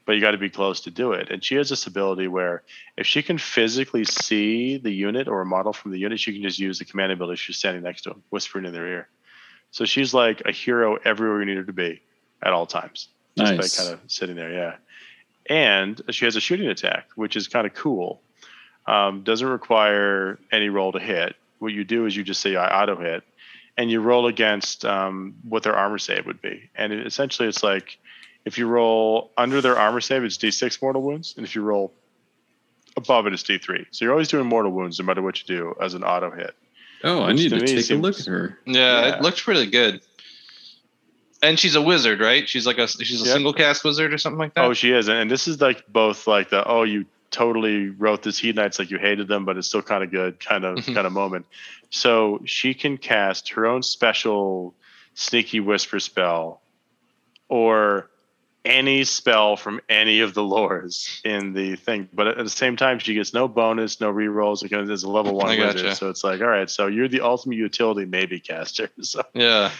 but 0.07 0.13
you 0.13 0.21
got 0.21 0.31
to 0.31 0.39
be 0.39 0.49
close 0.51 0.83
to 0.83 0.91
do 0.93 1.13
it. 1.13 1.31
And 1.31 1.45
she 1.45 1.57
has 1.57 1.69
this 1.69 1.87
ability 1.89 2.29
where 2.29 2.63
if 2.97 3.07
she 3.09 3.23
can 3.23 3.39
physically 3.39 4.05
see 4.05 4.79
the 4.79 4.93
unit 4.93 5.27
or 5.27 5.41
a 5.41 5.47
model 5.47 5.73
from 5.73 5.91
the 5.91 5.99
unit, 5.99 6.21
she 6.21 6.33
can 6.33 6.43
just 6.43 6.61
use 6.61 6.79
the 6.79 6.85
command 6.85 7.11
ability. 7.13 7.37
She's 7.39 7.57
standing 7.59 7.83
next 7.83 8.03
to 8.03 8.11
them, 8.11 8.23
whispering 8.31 8.67
in 8.67 8.73
their 8.73 8.87
ear. 8.87 9.09
So 9.73 9.85
she's 9.85 10.15
like 10.15 10.43
a 10.47 10.53
hero 10.53 10.97
everywhere 11.05 11.41
you 11.41 11.47
need 11.47 11.57
her 11.59 11.65
to 11.65 11.73
be 11.73 12.01
at 12.41 12.53
all 12.53 12.67
times, 12.67 13.09
just 13.39 13.57
Nice. 13.57 13.77
by 13.77 13.83
kind 13.85 13.95
of 13.95 14.11
sitting 14.11 14.37
there. 14.37 14.53
Yeah, 14.53 14.77
and 15.47 16.01
she 16.11 16.25
has 16.25 16.37
a 16.37 16.41
shooting 16.41 16.69
attack, 16.69 17.09
which 17.15 17.37
is 17.37 17.49
kind 17.49 17.67
of 17.67 17.75
cool. 17.75 18.21
Um, 18.87 19.23
doesn't 19.23 19.47
require 19.47 20.39
any 20.51 20.69
roll 20.71 20.93
to 20.93 20.99
hit. 20.99 21.37
What 21.59 21.73
you 21.73 21.85
do 21.85 22.07
is 22.07 22.17
you 22.17 22.23
just 22.25 22.41
say 22.41 22.57
I 22.57 22.83
auto 22.83 22.97
hit, 22.97 23.23
and 23.77 23.91
you 23.91 24.01
roll 24.01 24.27
against 24.27 24.85
um, 24.85 25.35
what 25.43 25.63
their 25.63 25.75
armor 25.77 25.99
save 25.99 26.25
would 26.27 26.41
be. 26.41 26.71
And 26.75 26.93
it, 26.93 27.07
essentially, 27.07 27.49
it's 27.49 27.63
like 27.63 27.99
if 28.45 28.57
you 28.59 28.67
roll 28.67 29.31
under 29.37 29.61
their 29.61 29.77
armor 29.79 30.01
save, 30.01 30.25
it's 30.25 30.39
D6 30.39 30.81
mortal 30.81 31.03
wounds, 31.03 31.35
and 31.37 31.45
if 31.45 31.55
you 31.55 31.63
roll 31.63 31.93
above 32.97 33.27
it, 33.27 33.33
it's 33.35 33.43
D3. 33.43 33.87
So 33.91 34.05
you're 34.05 34.13
always 34.13 34.29
doing 34.29 34.47
mortal 34.47 34.73
wounds 34.73 34.99
no 34.99 35.05
matter 35.05 35.21
what 35.23 35.39
you 35.41 35.47
do 35.57 35.75
as 35.81 35.95
an 35.95 36.03
auto 36.03 36.31
hit. 36.31 36.55
oh, 37.05 37.23
I 37.25 37.33
need 37.33 37.51
to 37.51 37.59
to 37.59 37.65
me 37.65 37.83
take 37.83 37.91
a 37.91 37.95
look 37.95 38.19
at 38.19 38.27
her. 38.27 38.59
Yeah, 38.67 39.07
Yeah. 39.07 39.17
it 39.17 39.23
looked 39.23 39.47
really 39.47 39.67
good. 39.67 40.01
And 41.43 41.59
she's 41.59 41.75
a 41.77 41.83
wizard, 41.83 42.21
right? 42.21 42.49
She's 42.49 42.67
like 42.67 42.79
a 42.79 42.89
she's 42.89 43.21
a 43.23 43.25
Yep. 43.25 43.33
single 43.35 43.53
cast 43.53 43.85
wizard 43.85 44.13
or 44.13 44.19
something 44.19 44.39
like 44.39 44.55
that. 44.55 44.65
Oh, 44.65 44.73
she 44.75 44.91
is, 44.93 45.09
and, 45.09 45.19
and 45.19 45.31
this 45.31 45.47
is 45.47 45.61
like 45.61 45.87
both 45.87 46.27
like 46.27 46.51
the 46.51 46.67
oh 46.67 46.83
you 46.83 47.07
totally 47.31 47.91
wrote 47.91 48.23
this 48.23 48.41
Hedonites 48.41 48.79
like 48.79 48.91
you 48.91 48.99
hated 48.99 49.29
them, 49.29 49.45
but 49.45 49.57
it's 49.57 49.69
still 49.69 49.83
kind 49.83 50.03
of 50.03 50.11
good 50.11 50.41
kind 50.41 50.65
of 50.65 50.79
Mhm. 50.79 50.95
kind 50.95 51.07
of 51.07 51.13
moment. 51.13 51.47
So 51.91 52.41
she 52.45 52.75
can 52.75 52.97
cast 52.99 53.51
her 53.51 53.67
own 53.67 53.83
special 53.83 54.75
sneaky 55.15 55.61
whisper 55.61 56.01
spell, 56.01 56.61
or 57.49 58.11
any 58.65 59.05
spell 59.05 59.57
from 59.57 59.81
any 59.89 60.21
of 60.21 60.35
the 60.35 60.43
lores 60.43 61.25
in 61.25 61.53
the 61.55 61.77
thing. 61.77 62.09
But 62.13 62.27
at 62.29 62.37
the 62.39 62.51
same 62.51 62.77
time, 62.77 62.99
she 62.99 63.15
gets 63.15 63.33
no 63.33 63.49
bonus, 63.49 64.01
no 64.01 64.13
rerolls 64.13 64.63
because 64.63 64.91
it's 64.91 65.05
a 65.05 65.09
level 65.09 65.35
one 65.37 65.57
wizard. 65.59 65.97
So 65.97 66.11
it's 66.11 66.25
like, 66.25 66.41
all 66.41 66.49
right, 66.49 66.69
so 66.69 66.87
you're 66.89 67.09
the 67.09 67.21
ultimate 67.23 67.57
utility 67.57 68.05
maybe 68.07 68.41
caster. 68.41 68.91
So 69.03 69.23
yeah. 69.35 69.71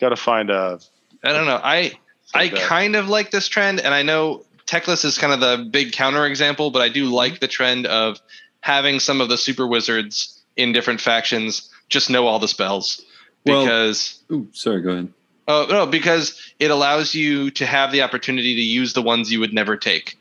got 0.00 0.10
to 0.10 0.16
find 0.16 0.50
a. 0.50 0.78
I 1.24 1.32
don't 1.32 1.46
know. 1.46 1.60
I 1.62 1.92
I 2.34 2.44
like 2.44 2.52
that. 2.52 2.62
kind 2.62 2.96
of 2.96 3.08
like 3.08 3.30
this 3.30 3.48
trend, 3.48 3.80
and 3.80 3.94
I 3.94 4.02
know 4.02 4.44
Teclis 4.66 5.04
is 5.04 5.18
kind 5.18 5.32
of 5.32 5.40
the 5.40 5.68
big 5.70 5.92
counterexample, 5.92 6.72
but 6.72 6.82
I 6.82 6.88
do 6.88 7.06
like 7.06 7.34
mm-hmm. 7.34 7.40
the 7.40 7.48
trend 7.48 7.86
of 7.86 8.20
having 8.60 9.00
some 9.00 9.20
of 9.20 9.28
the 9.28 9.38
super 9.38 9.66
wizards 9.66 10.42
in 10.56 10.72
different 10.72 11.00
factions 11.00 11.70
just 11.88 12.10
know 12.10 12.26
all 12.26 12.38
the 12.38 12.48
spells 12.48 13.02
Well- 13.44 13.64
because 13.64 14.20
Ooh, 14.32 14.48
sorry, 14.52 14.82
go 14.82 14.90
ahead. 14.90 15.12
oh 15.46 15.66
no 15.70 15.86
because 15.86 16.40
it 16.58 16.70
allows 16.70 17.14
you 17.14 17.50
to 17.52 17.66
have 17.66 17.92
the 17.92 18.02
opportunity 18.02 18.56
to 18.56 18.62
use 18.62 18.92
the 18.92 19.02
ones 19.02 19.30
you 19.30 19.40
would 19.40 19.52
never 19.52 19.76
take. 19.76 20.18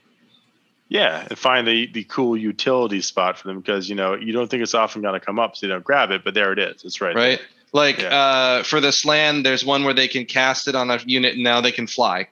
Yeah, 0.87 1.25
and 1.27 1.37
find 1.37 1.67
the 1.67 1.87
the 1.91 2.03
cool 2.03 2.37
utility 2.37 3.01
spot 3.01 3.39
for 3.39 3.47
them 3.47 3.57
because 3.57 3.89
you 3.89 3.95
know 3.95 4.13
you 4.13 4.33
don't 4.33 4.47
think 4.47 4.61
it's 4.61 4.75
often 4.75 5.01
going 5.01 5.19
to 5.19 5.25
come 5.25 5.39
up, 5.39 5.55
so 5.55 5.65
you 5.65 5.73
don't 5.73 5.83
grab 5.83 6.11
it, 6.11 6.23
but 6.23 6.35
there 6.35 6.53
it 6.53 6.59
is. 6.59 6.83
It's 6.85 7.01
right. 7.01 7.15
right? 7.15 7.41
Like 7.75 7.99
Yeah. 8.01 8.07
uh, 8.07 8.63
for 8.63 8.79
this 8.79 9.03
land, 9.03 9.45
there's 9.45 9.65
one 9.65 9.83
where 9.83 9.93
they 9.93 10.07
can 10.07 10.25
cast 10.25 10.69
it 10.69 10.75
on 10.75 10.89
a 10.89 10.97
unit, 11.05 11.33
and 11.33 11.43
now 11.43 11.59
they 11.59 11.73
can 11.73 11.87
fly. 11.87 12.29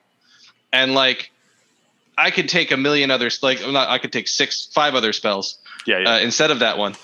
And 0.72 0.94
like, 0.94 1.30
I 2.16 2.30
could 2.30 2.48
take 2.48 2.72
a 2.72 2.78
million 2.78 3.10
others. 3.10 3.42
Like, 3.42 3.60
not, 3.60 3.90
I 3.90 3.98
could 3.98 4.10
take 4.10 4.26
six, 4.26 4.70
five 4.72 4.94
other 4.94 5.12
spells, 5.12 5.58
Yeah, 5.86 5.98
yeah. 5.98 6.14
uh, 6.14 6.18
instead 6.20 6.50
of 6.50 6.60
that 6.60 6.78
one. 6.78 6.94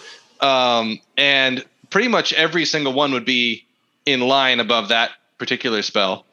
Um, 0.40 1.00
and 1.18 1.62
pretty 1.90 2.08
much 2.08 2.32
every 2.32 2.64
single 2.64 2.94
one 2.94 3.12
would 3.12 3.26
be 3.26 3.66
in 4.06 4.20
line 4.20 4.58
above 4.58 4.88
that 4.88 5.10
particular 5.36 5.82
spell. 5.82 6.24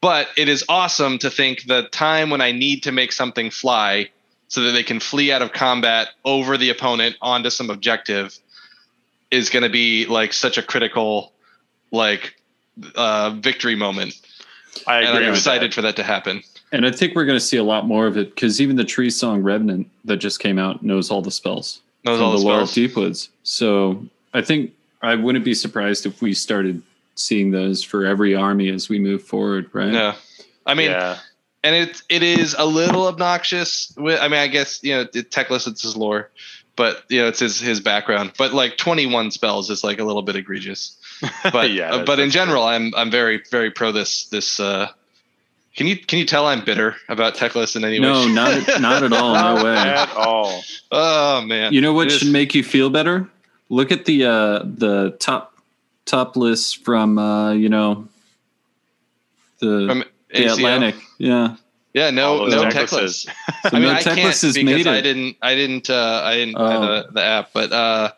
But 0.00 0.26
it 0.36 0.48
is 0.48 0.64
awesome 0.68 1.18
to 1.18 1.30
think 1.30 1.66
the 1.68 1.84
time 1.92 2.28
when 2.30 2.40
I 2.40 2.50
need 2.50 2.82
to 2.82 2.92
make 2.92 3.12
something 3.12 3.52
fly 3.52 4.10
so 4.48 4.62
that 4.62 4.72
they 4.72 4.82
can 4.82 4.98
flee 4.98 5.30
out 5.30 5.42
of 5.42 5.52
combat 5.52 6.08
over 6.24 6.56
the 6.58 6.70
opponent 6.70 7.14
onto 7.22 7.50
some 7.50 7.70
objective 7.70 8.36
is 9.30 9.48
going 9.48 9.62
to 9.62 9.70
be 9.70 10.06
like 10.06 10.32
such 10.32 10.58
a 10.58 10.62
critical 10.62 11.32
like 11.96 12.36
uh, 12.94 13.30
victory 13.30 13.74
moment. 13.74 14.14
I 14.86 14.98
And 14.98 15.08
agree. 15.08 15.24
I'm 15.24 15.30
with 15.30 15.38
excited 15.38 15.70
that. 15.70 15.74
for 15.74 15.82
that 15.82 15.96
to 15.96 16.02
happen. 16.02 16.42
And 16.72 16.84
I 16.86 16.90
think 16.90 17.14
we're 17.14 17.24
going 17.24 17.38
to 17.38 17.44
see 17.44 17.56
a 17.56 17.64
lot 17.64 17.86
more 17.86 18.06
of 18.06 18.16
it 18.16 18.34
because 18.34 18.60
even 18.60 18.76
the 18.76 18.84
Tree 18.84 19.10
Song 19.10 19.42
Revenant 19.42 19.88
that 20.04 20.18
just 20.18 20.40
came 20.40 20.58
out 20.58 20.82
knows 20.82 21.10
all 21.10 21.22
the 21.22 21.30
spells. 21.30 21.80
Knows 22.04 22.18
from 22.18 22.26
all 22.26 22.32
the 22.32 22.44
lore 22.44 22.60
of 22.60 22.68
spells. 22.68 22.92
Deepwoods. 22.92 23.28
So 23.42 24.04
I 24.34 24.42
think 24.42 24.72
I 25.02 25.14
wouldn't 25.14 25.44
be 25.44 25.54
surprised 25.54 26.06
if 26.06 26.20
we 26.20 26.34
started 26.34 26.82
seeing 27.14 27.50
those 27.50 27.82
for 27.82 28.04
every 28.04 28.34
army 28.34 28.68
as 28.68 28.88
we 28.88 28.98
move 28.98 29.22
forward, 29.22 29.70
right? 29.72 29.92
Yeah. 29.92 30.16
I 30.66 30.74
mean, 30.74 30.90
yeah, 30.90 31.18
and 31.62 31.74
it 31.74 32.02
it 32.08 32.22
is 32.22 32.54
a 32.58 32.66
little 32.66 33.06
obnoxious. 33.06 33.92
With, 33.96 34.20
I 34.20 34.28
mean, 34.28 34.40
I 34.40 34.48
guess 34.48 34.82
you 34.82 34.94
know, 34.94 35.00
it, 35.02 35.30
Teclis 35.30 35.66
it's 35.68 35.82
his 35.82 35.96
lore, 35.96 36.30
but 36.74 37.04
you 37.08 37.20
know, 37.22 37.28
it's 37.28 37.38
his 37.38 37.60
his 37.60 37.80
background. 37.80 38.32
But 38.36 38.52
like 38.52 38.76
twenty 38.76 39.06
one 39.06 39.30
spells 39.30 39.70
is 39.70 39.84
like 39.84 40.00
a 40.00 40.04
little 40.04 40.22
bit 40.22 40.34
egregious. 40.36 40.95
But 41.52 41.70
Yeah, 41.70 41.94
uh, 41.94 42.04
but 42.04 42.18
in 42.18 42.26
that's 42.26 42.34
general, 42.34 42.64
I'm 42.64 42.94
I'm 42.94 43.10
very 43.10 43.42
very 43.50 43.70
pro 43.70 43.92
this 43.92 44.26
this. 44.26 44.58
uh 44.60 44.88
Can 45.76 45.86
you 45.86 45.96
can 45.96 46.18
you 46.18 46.24
tell 46.26 46.46
I'm 46.46 46.64
bitter 46.64 46.96
about 47.08 47.34
Teclis 47.36 47.76
in 47.76 47.84
any 47.84 47.98
way? 48.00 48.06
No, 48.06 48.26
not 48.28 48.80
not 48.80 49.02
at 49.02 49.12
all. 49.12 49.34
No 49.34 49.64
way. 49.64 49.76
at 49.76 50.10
all. 50.16 50.62
Oh 50.92 51.40
man. 51.42 51.72
You 51.72 51.80
know 51.80 51.92
what 51.92 52.06
It 52.08 52.12
is- 52.14 52.18
should 52.20 52.32
make 52.32 52.54
you 52.54 52.62
feel 52.64 52.90
better? 52.90 53.28
Look 53.68 53.90
at 53.92 54.04
the 54.04 54.24
uh, 54.24 54.58
the 54.64 55.16
top 55.18 55.52
top 56.04 56.36
lists 56.36 56.72
from 56.72 57.18
uh, 57.18 57.52
you 57.52 57.68
know 57.68 58.06
the 59.60 59.86
from 59.88 60.04
the 60.32 60.44
ACL? 60.44 60.52
Atlantic. 60.54 60.94
Yeah. 61.18 61.56
Yeah, 61.96 62.10
no 62.10 62.44
no 62.44 62.64
necklaces. 62.64 63.24
Teclis. 63.24 63.32
So 63.70 63.76
I 63.76 63.80
mean, 63.80 63.88
no 63.88 63.94
I 63.94 64.02
can't 64.02 64.16
because 64.16 64.56
made 64.62 64.86
I 64.86 65.00
didn't 65.00 65.36
I 65.40 65.54
didn't 65.54 65.88
uh 65.90 66.20
I 66.22 66.34
didn't 66.36 66.54
buy 66.54 66.76
Oh. 66.76 66.80
the, 66.82 67.08
the 67.12 67.22
app, 67.22 67.50
but 67.54 67.72
uh 67.72 68.12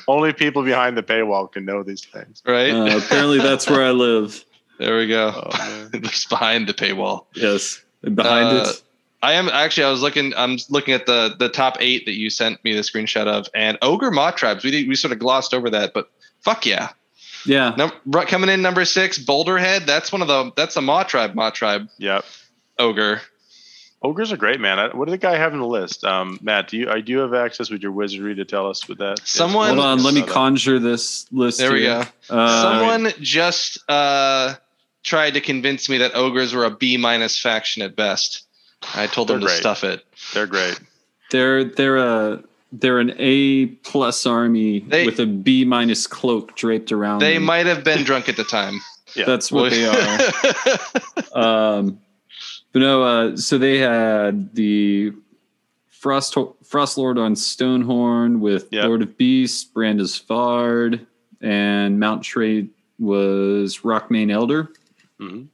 only 0.08 0.32
people 0.34 0.62
behind 0.62 0.96
the 0.96 1.02
paywall 1.02 1.50
can 1.50 1.64
know 1.64 1.82
these 1.82 2.04
things. 2.04 2.42
right 2.46 2.72
Uh, 2.72 2.98
apparently, 2.98 3.38
that's 3.38 3.68
where 3.68 3.84
I 3.84 3.90
live. 3.90 4.44
there 4.78 4.96
we 4.98 5.06
go. 5.08 5.32
Oh, 5.34 5.88
man. 5.92 6.02
Just 6.02 6.28
behind 6.28 6.66
the 6.68 6.74
paywall. 6.74 7.24
Yes, 7.34 7.82
And 8.02 8.14
behind 8.16 8.58
Uh, 8.58 8.64
it. 8.68 8.82
I 9.22 9.32
am 9.32 9.48
actually. 9.50 9.84
I 9.84 9.90
was 9.90 10.02
looking. 10.02 10.32
I'm 10.36 10.56
looking 10.70 10.94
at 10.94 11.04
the 11.06 11.34
the 11.38 11.48
top 11.50 11.76
eight 11.80 12.06
that 12.06 12.16
you 12.16 12.30
sent 12.30 12.62
me 12.64 12.74
the 12.74 12.80
screenshot 12.80 13.26
of, 13.26 13.48
and 13.54 13.76
ogre 13.82 14.10
Mawtribes. 14.10 14.62
We 14.62 14.70
did, 14.70 14.88
we 14.88 14.94
sort 14.94 15.12
of 15.12 15.18
glossed 15.18 15.52
over 15.52 15.68
that, 15.70 15.92
but 15.92 16.10
fuck 16.40 16.64
yeah. 16.64 16.90
Yeah. 17.46 17.74
Num- 17.76 17.92
coming 18.26 18.50
in 18.50 18.62
number 18.62 18.84
six, 18.84 19.18
Boulderhead. 19.18 19.86
That's 19.86 20.12
one 20.12 20.22
of 20.22 20.28
the. 20.28 20.52
That's 20.56 20.76
a 20.76 20.80
Mawtribe. 20.80 21.34
Moth 21.34 21.54
tribe 21.54 21.88
Yep. 21.98 22.24
ogre. 22.78 23.20
Ogres 24.02 24.32
are 24.32 24.36
great, 24.38 24.60
man. 24.60 24.78
I- 24.78 24.88
What 24.96 25.06
did 25.06 25.12
the 25.12 25.18
guy 25.18 25.36
have 25.36 25.52
in 25.52 25.58
the 25.60 25.66
list? 25.66 26.04
Um, 26.04 26.38
Matt, 26.42 26.68
do 26.68 26.76
you 26.78 26.90
I 26.90 27.00
do 27.00 27.12
you 27.12 27.18
have 27.18 27.34
access 27.34 27.70
with 27.70 27.82
your 27.82 27.92
wizardry 27.92 28.34
to 28.36 28.44
tell 28.44 28.68
us 28.68 28.88
with 28.88 28.98
that? 28.98 29.20
Someone- 29.24 29.68
Hold 29.74 29.80
on. 29.80 30.02
Let 30.02 30.14
me 30.14 30.20
Yes, 30.20 30.30
conjure 30.30 30.78
this 30.78 31.26
list. 31.32 31.58
There 31.58 31.72
we 31.72 31.80
here. 31.82 32.08
go. 32.28 32.34
Uh, 32.36 32.62
Someone 32.62 33.12
just 33.20 33.78
uh, 33.90 34.54
tried 35.04 35.34
to 35.34 35.40
convince 35.40 35.88
me 35.88 35.98
that 35.98 36.14
ogres 36.14 36.54
were 36.54 36.64
a 36.64 36.70
B 36.70 36.96
minus 36.96 37.38
faction 37.38 37.82
at 37.82 37.94
best. 37.94 38.44
I 38.94 39.06
told 39.06 39.28
them 39.28 39.40
to 39.40 39.46
great. 39.46 39.58
stuff 39.58 39.84
it. 39.84 40.02
They're 40.32 40.46
great. 40.46 40.80
They're 41.30 41.64
they're 41.64 41.98
a 41.98 42.42
they're 42.72 42.98
an 43.00 43.14
A 43.18 43.66
plus 43.66 44.26
army 44.26 44.80
They- 44.80 45.06
with 45.06 45.18
a 45.20 45.26
B 45.26 45.64
minus 45.64 46.06
cloak 46.06 46.54
draped 46.56 46.92
around. 46.92 47.18
They 47.20 47.34
them. 47.34 47.44
might 47.44 47.66
have 47.66 47.82
been 47.84 48.04
drunk 48.04 48.28
at 48.28 48.36
the 48.36 48.44
time. 48.44 48.80
Yeah. 49.16 49.24
That's 49.24 49.50
what 49.50 49.70
they 49.72 49.86
are. 49.86 51.34
um, 51.34 51.98
but 52.72 52.78
no, 52.78 53.02
uh, 53.02 53.36
so 53.36 53.58
they 53.58 53.78
had 53.78 54.54
the 54.54 55.12
Frost 55.88 56.36
Frost 56.62 56.96
Lord 56.96 57.18
on 57.18 57.34
Stonehorn 57.34 58.38
with 58.38 58.68
Yep. 58.70 58.84
Lord 58.84 59.02
of 59.02 59.18
Beasts, 59.18 59.64
Brandis 59.64 60.16
Vard, 60.20 61.04
and 61.40 61.98
Mount 61.98 62.22
Trade 62.22 62.70
was 63.00 63.78
Rockmane 63.78 64.30
Elder. 64.30 64.68
Mhm. 65.20 65.48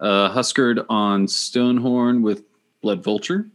Uh, 0.00 0.30
Huskard 0.30 0.80
on 0.88 1.26
Stonehorn 1.26 2.22
with 2.22 2.42
Blood 2.80 3.04
Vulture. 3.04 3.48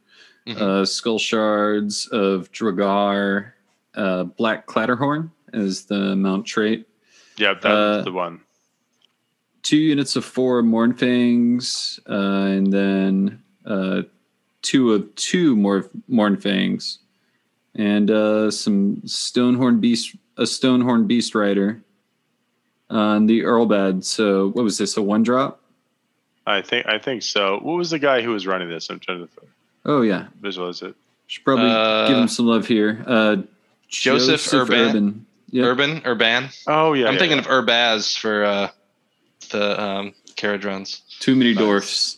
Mhm. 0.47 0.61
Uh, 0.61 0.85
Skull 0.85 1.19
Shards 1.19 2.07
of 2.07 2.49
Dragath, 2.53 3.51
uh, 3.95 4.23
Black 4.23 4.65
Clatterhorn 4.65 5.31
as 5.53 5.85
the 5.85 6.15
Mount 6.15 6.45
trait 6.45 6.87
Yeah, 7.37 7.53
that's 7.53 7.65
Uh, 7.65 8.01
the 8.03 8.11
one. 8.11 8.39
two 9.61 9.77
units 9.77 10.15
of 10.15 10.23
four 10.25 10.63
Mournfangs, 10.63 11.99
uh, 12.09 12.47
and 12.51 12.71
then 12.71 13.43
uh, 13.65 14.03
two 14.61 14.93
of 14.93 15.13
two 15.15 15.55
more 15.55 15.89
Mournfangs, 16.09 16.99
and 17.75 18.09
uh, 18.09 18.49
some 18.49 19.01
Stonehorn 19.05 19.79
Beast, 19.81 20.15
a 20.37 20.43
Stonehorn 20.43 21.05
Beast 21.07 21.35
Rider 21.35 21.83
on 22.89 23.25
the 23.27 23.41
Earlbad. 23.41 24.03
So 24.05 24.47
what 24.49 24.63
was 24.63 24.77
this? 24.77 24.95
A 24.97 25.01
one 25.01 25.21
drop? 25.23 25.61
I 26.45 26.61
think 26.61 26.87
I 26.87 26.97
think 26.97 27.21
so. 27.23 27.59
What 27.61 27.75
was 27.77 27.89
the 27.89 27.99
guy 27.99 28.21
who 28.21 28.31
was 28.31 28.47
running 28.47 28.69
this? 28.69 28.89
I'm 28.89 28.99
trying 28.99 29.19
to 29.27 29.29
Oh 29.87 30.01
yeah, 30.01 30.27
visualize 30.41 30.81
it. 30.81 30.95
should 31.27 31.43
probably 31.43 31.69
Uh, 31.71 32.07
give 32.07 32.17
him 32.17 32.27
some 32.27 32.45
love 32.45 32.67
here. 32.67 33.03
Uh, 33.07 33.37
Joseph 33.89 34.53
Urban. 34.53 35.25
Yep. 35.51 35.65
Urban, 35.65 36.01
Urban. 36.05 36.49
Oh 36.67 36.91
yeah, 36.93 37.07
I'm 37.07 37.13
yeah, 37.13 37.19
thinking 37.19 37.37
yeah. 37.39 37.45
of 37.45 37.65
Urbaz 37.65 38.17
for 38.19 38.43
uh, 38.43 38.69
the 39.51 39.81
um, 39.81 40.13
Kharadrons, 40.35 41.01
Too 41.19 41.35
many 41.37 41.53
Nice. 41.53 41.63
dwarfs. 41.63 42.17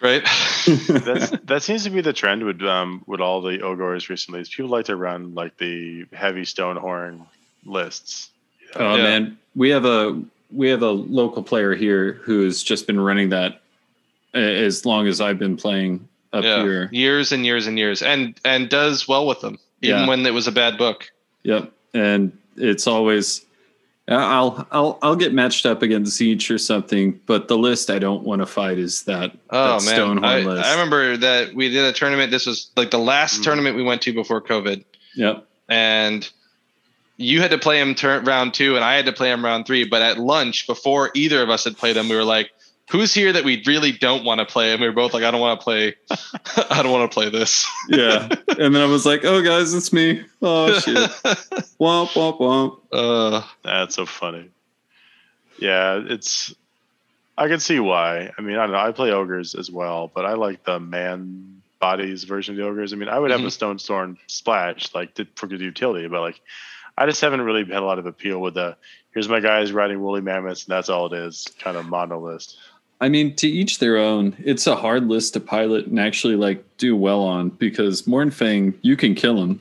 right? 0.00 0.22
That's, 0.88 1.30
that 1.44 1.62
seems 1.64 1.82
to 1.84 1.90
be 1.90 2.00
the 2.00 2.12
trend 2.12 2.44
with 2.44 2.62
um 2.62 3.02
with 3.06 3.20
all 3.20 3.42
the 3.42 3.60
ogres 3.62 4.08
recently. 4.08 4.40
Is 4.40 4.48
people 4.48 4.70
like 4.70 4.84
to 4.86 4.94
run 4.96 5.34
like 5.34 5.56
the 5.58 6.06
heavy 6.12 6.42
stonehorn 6.42 7.26
lists. 7.64 8.30
Oh 8.76 8.94
Yeah. 8.94 9.02
man, 9.02 9.38
we 9.56 9.70
have 9.70 9.84
a 9.84 10.22
we 10.52 10.68
have 10.68 10.82
a 10.82 10.90
local 10.90 11.42
player 11.42 11.74
here 11.74 12.12
who 12.22 12.44
has 12.44 12.62
just 12.62 12.86
been 12.86 13.00
running 13.00 13.30
that 13.30 13.60
as 14.32 14.86
long 14.86 15.08
as 15.08 15.20
I've 15.20 15.38
been 15.40 15.56
playing 15.56 16.08
up 16.32 16.44
yeah, 16.44 16.62
here. 16.62 16.88
years 16.92 17.32
and 17.32 17.44
years 17.44 17.66
and 17.66 17.78
years, 17.78 18.02
and 18.02 18.38
and 18.44 18.68
does 18.68 19.08
well 19.08 19.26
with 19.26 19.40
them, 19.40 19.58
even 19.82 20.00
Yeah. 20.02 20.08
when 20.08 20.24
it 20.26 20.34
was 20.34 20.46
a 20.46 20.52
bad 20.52 20.78
book. 20.78 21.10
Yep, 21.42 21.72
and 21.94 22.36
it's 22.56 22.86
always 22.86 23.44
I'll 24.08 24.66
I'll 24.70 24.98
I'll 25.02 25.16
get 25.16 25.32
matched 25.32 25.66
up 25.66 25.82
against 25.82 26.18
Zeech 26.20 26.52
or 26.52 26.58
something, 26.58 27.20
but 27.26 27.48
the 27.48 27.56
list 27.58 27.90
I 27.90 27.98
don't 27.98 28.22
want 28.24 28.42
to 28.42 28.46
fight 28.46 28.78
is 28.78 29.02
that 29.04 29.32
Oh 29.50 29.78
that 29.80 29.82
Stonehorn 29.98 30.24
I, 30.24 30.40
list. 30.40 30.66
I 30.66 30.72
remember 30.72 31.16
that 31.16 31.54
we 31.54 31.68
did 31.68 31.84
a 31.84 31.92
tournament. 31.92 32.30
This 32.30 32.46
was 32.46 32.70
like 32.76 32.90
the 32.90 32.98
last 32.98 33.40
Mm. 33.40 33.44
tournament 33.44 33.76
we 33.76 33.82
went 33.82 34.02
to 34.02 34.12
before 34.12 34.40
COVID, 34.40 34.84
Yep. 35.14 35.46
and 35.68 36.28
you 37.16 37.40
had 37.42 37.50
to 37.50 37.58
play 37.58 37.80
him 37.80 37.94
turn 37.94 38.24
round 38.24 38.54
two, 38.54 38.76
and 38.76 38.84
I 38.84 38.94
had 38.94 39.04
to 39.06 39.12
play 39.12 39.30
him 39.30 39.44
round 39.44 39.66
three. 39.66 39.84
But 39.84 40.02
at 40.02 40.18
lunch, 40.18 40.66
before 40.66 41.10
either 41.14 41.42
of 41.42 41.50
us 41.50 41.64
had 41.64 41.76
played 41.76 41.96
him, 41.96 42.08
we 42.08 42.16
were 42.16 42.24
like, 42.24 42.50
"Who's 42.90 43.14
here 43.14 43.32
that 43.32 43.44
we 43.44 43.62
really 43.66 43.92
don't 43.92 44.24
want 44.24 44.40
to 44.40 44.46
play?" 44.46 44.72
And 44.72 44.80
we 44.80 44.86
were 44.88 44.92
both 44.94 45.14
like, 45.14 45.24
"I 45.24 45.30
don't 45.30 45.40
want 45.40 45.60
to 45.60 45.64
play. 45.64 45.94
I 46.70 46.82
don't 46.82 46.92
want 46.92 47.10
to 47.10 47.14
play 47.14 47.30
this." 47.30 47.66
Yeah, 47.88 48.28
and 48.58 48.74
then 48.74 48.82
I 48.82 48.86
was 48.86 49.06
like, 49.06 49.24
"Oh 49.24 49.42
guys, 49.42 49.74
it's 49.74 49.92
me." 49.92 50.24
Oh 50.42 50.78
shit! 50.80 50.96
womp 51.80 52.10
womp 52.12 52.38
womp. 52.38 52.78
uh, 52.92 53.42
That's 53.62 53.94
so 53.94 54.06
funny. 54.06 54.50
Yeah, 55.58 56.00
it's. 56.04 56.54
I 57.38 57.48
can 57.48 57.60
see 57.60 57.80
why. 57.80 58.30
I 58.36 58.42
mean, 58.42 58.56
I 58.56 58.62
don't 58.62 58.72
know. 58.72 58.78
I 58.78 58.92
play 58.92 59.10
ogres 59.12 59.54
as 59.54 59.70
well, 59.70 60.10
but 60.14 60.26
I 60.26 60.34
like 60.34 60.64
the 60.64 60.78
man 60.78 61.62
bodies 61.80 62.24
version 62.24 62.54
of 62.54 62.58
the 62.58 62.64
ogres. 62.66 62.92
I 62.92 62.96
mean, 62.96 63.08
I 63.08 63.18
would 63.18 63.30
have 63.30 63.42
a 63.42 63.50
stone 63.50 63.78
storm 63.78 64.18
splash 64.26 64.94
like 64.94 65.14
to, 65.14 65.26
for 65.36 65.46
good 65.46 65.62
utility, 65.62 66.06
but 66.08 66.20
like, 66.20 66.38
I 66.98 67.06
just 67.06 67.22
haven't 67.22 67.40
really 67.40 67.64
had 67.64 67.82
a 67.82 67.86
lot 67.86 67.98
of 67.98 68.06
appeal 68.06 68.38
with 68.40 68.54
the. 68.54 68.76
Here's 69.12 69.28
my 69.28 69.40
guys 69.40 69.72
riding 69.72 70.00
woolly 70.00 70.20
mammoths, 70.20 70.66
and 70.66 70.72
that's 70.72 70.88
all 70.88 71.12
it 71.12 71.16
is. 71.18 71.48
Kind 71.58 71.76
of 71.76 71.86
mono 71.86 72.20
list. 72.20 72.58
I 73.00 73.08
mean, 73.08 73.34
to 73.36 73.48
each 73.48 73.78
their 73.78 73.96
own. 73.96 74.36
It's 74.44 74.66
a 74.66 74.76
hard 74.76 75.08
list 75.08 75.32
to 75.34 75.40
pilot 75.40 75.86
and 75.86 75.98
actually 75.98 76.36
like 76.36 76.64
do 76.76 76.94
well 76.94 77.22
on 77.22 77.48
because 77.48 78.02
Mournfang, 78.02 78.74
you 78.82 78.96
can 78.96 79.14
kill 79.14 79.42
him 79.42 79.58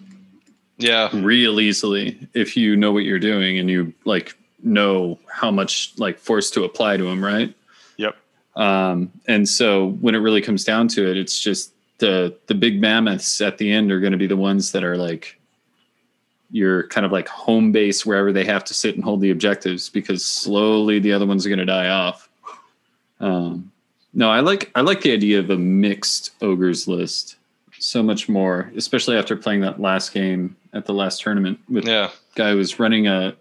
yeah, 0.80 1.10
real 1.14 1.60
easily 1.60 2.18
if 2.34 2.56
you 2.56 2.76
know 2.76 2.92
what 2.92 3.04
you're 3.04 3.20
doing 3.20 3.60
and 3.60 3.70
you 3.70 3.94
like 4.06 4.36
know 4.64 5.20
how 5.30 5.52
much 5.52 5.94
like 5.98 6.18
force 6.18 6.50
to 6.52 6.64
apply 6.64 6.98
to 6.98 7.08
him, 7.08 7.24
right? 7.24 7.54
Yep. 7.98 8.16
Um, 8.56 9.12
and 9.28 9.48
so 9.48 9.90
when 9.90 10.16
it 10.16 10.20
really 10.20 10.42
comes 10.42 10.64
down 10.64 10.88
to 10.90 11.10
it, 11.10 11.18
it's 11.18 11.40
just 11.40 11.74
the 11.98 12.36
the 12.48 12.56
big 12.56 12.80
mammoths 12.80 13.42
at 13.42 13.58
the 13.58 13.72
end 13.72 13.92
are 13.92 14.00
going 14.00 14.14
to 14.14 14.18
be 14.18 14.26
the 14.26 14.38
ones 14.38 14.72
that 14.72 14.86
are 14.86 14.96
like 14.96 15.38
your 16.50 16.88
kind 16.88 17.06
of 17.06 17.12
like 17.12 17.28
home 17.28 17.74
base 17.74 18.06
wherever 18.06 18.32
they 18.32 18.46
have 18.46 18.64
to 18.64 18.74
sit 18.74 18.96
and 18.96 19.04
hold 19.04 19.20
the 19.20 19.32
objectives 19.32 19.90
because 19.90 20.26
slowly 20.26 20.98
the 20.98 21.12
other 21.12 21.28
ones 21.28 21.46
are 21.46 21.50
going 21.50 21.60
to 21.60 21.66
die 21.66 21.90
off. 21.90 22.29
Um, 23.20 23.72
no, 24.14 24.30
I 24.30 24.40
like 24.40 24.72
I 24.76 24.82
like 24.82 25.02
the 25.02 25.12
idea 25.12 25.40
of 25.40 25.50
a 25.50 25.58
mixed 25.58 26.32
ogres 26.42 26.88
list. 26.88 27.36
so 27.82 28.04
much 28.04 28.28
more, 28.28 28.70
especially 28.76 29.16
after 29.16 29.38
playing 29.38 29.62
that 29.62 29.80
last 29.80 30.14
game 30.14 30.54
at 30.74 30.86
the 30.86 30.94
last 30.94 31.22
tournament 31.22 31.58
with 31.70 31.88
Yeah. 31.88 32.10
guy 32.36 32.52
who 32.52 32.58
was 32.58 32.78
running 32.78 33.08
a 33.08 33.34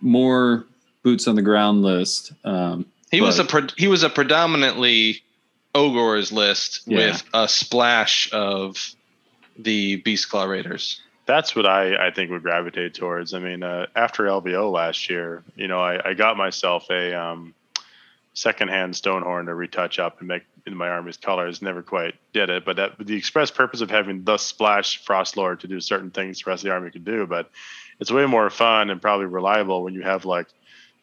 more 0.00 0.64
boots 1.02 1.26
on 1.26 1.34
the 1.34 1.42
ground 1.42 1.82
list. 1.82 2.32
Um, 2.44 2.86
He 3.10 3.20
was 3.20 3.40
a 3.40 3.44
pre- 3.44 3.68
he 3.76 3.88
was 3.88 4.04
a 4.04 4.10
predominantly 4.10 5.22
ogres 5.74 6.30
list 6.30 6.82
Yeah. 6.86 6.98
with 6.98 7.24
a 7.34 7.48
splash 7.48 8.32
of 8.32 8.76
the 9.58 9.96
Beast 9.96 10.28
Claw 10.30 10.44
Raiders. 10.44 11.00
That's 11.26 11.56
what 11.56 11.66
I, 11.66 12.06
I 12.08 12.10
think 12.12 12.30
would 12.30 12.42
gravitate 12.42 12.94
towards. 12.94 13.34
I 13.34 13.40
mean, 13.40 13.62
uh, 13.64 13.86
after 13.96 14.24
LVO 14.28 14.70
last 14.70 15.10
year, 15.10 15.42
you 15.56 15.66
know, 15.66 15.80
I, 15.80 16.10
I 16.10 16.14
got 16.14 16.36
myself 16.36 16.88
a 16.90 17.12
um, 17.18 17.54
secondhand 18.34 18.94
Stonehorn 18.94 19.46
to 19.46 19.54
retouch 19.54 19.98
up 19.98 20.18
and 20.18 20.28
make 20.28 20.42
in 20.66 20.76
my 20.76 20.88
army's 20.88 21.16
colors. 21.16 21.62
Never 21.62 21.82
quite 21.82 22.14
did 22.32 22.50
it, 22.50 22.64
but 22.64 22.76
that, 22.76 22.92
the 22.98 23.16
express 23.16 23.50
purpose 23.50 23.80
of 23.80 23.90
having 23.90 24.24
the 24.24 24.36
splash 24.36 25.02
Frost 25.04 25.36
Lord 25.36 25.60
to 25.60 25.68
do 25.68 25.80
certain 25.80 26.10
things 26.10 26.42
the 26.42 26.50
rest 26.50 26.64
of 26.64 26.68
the 26.68 26.74
army 26.74 26.90
could 26.90 27.04
do. 27.04 27.26
But 27.26 27.50
it's 28.00 28.10
way 28.10 28.26
more 28.26 28.50
fun 28.50 28.90
and 28.90 29.00
probably 29.00 29.26
reliable 29.26 29.82
when 29.82 29.94
you 29.94 30.02
have 30.02 30.24
like 30.24 30.48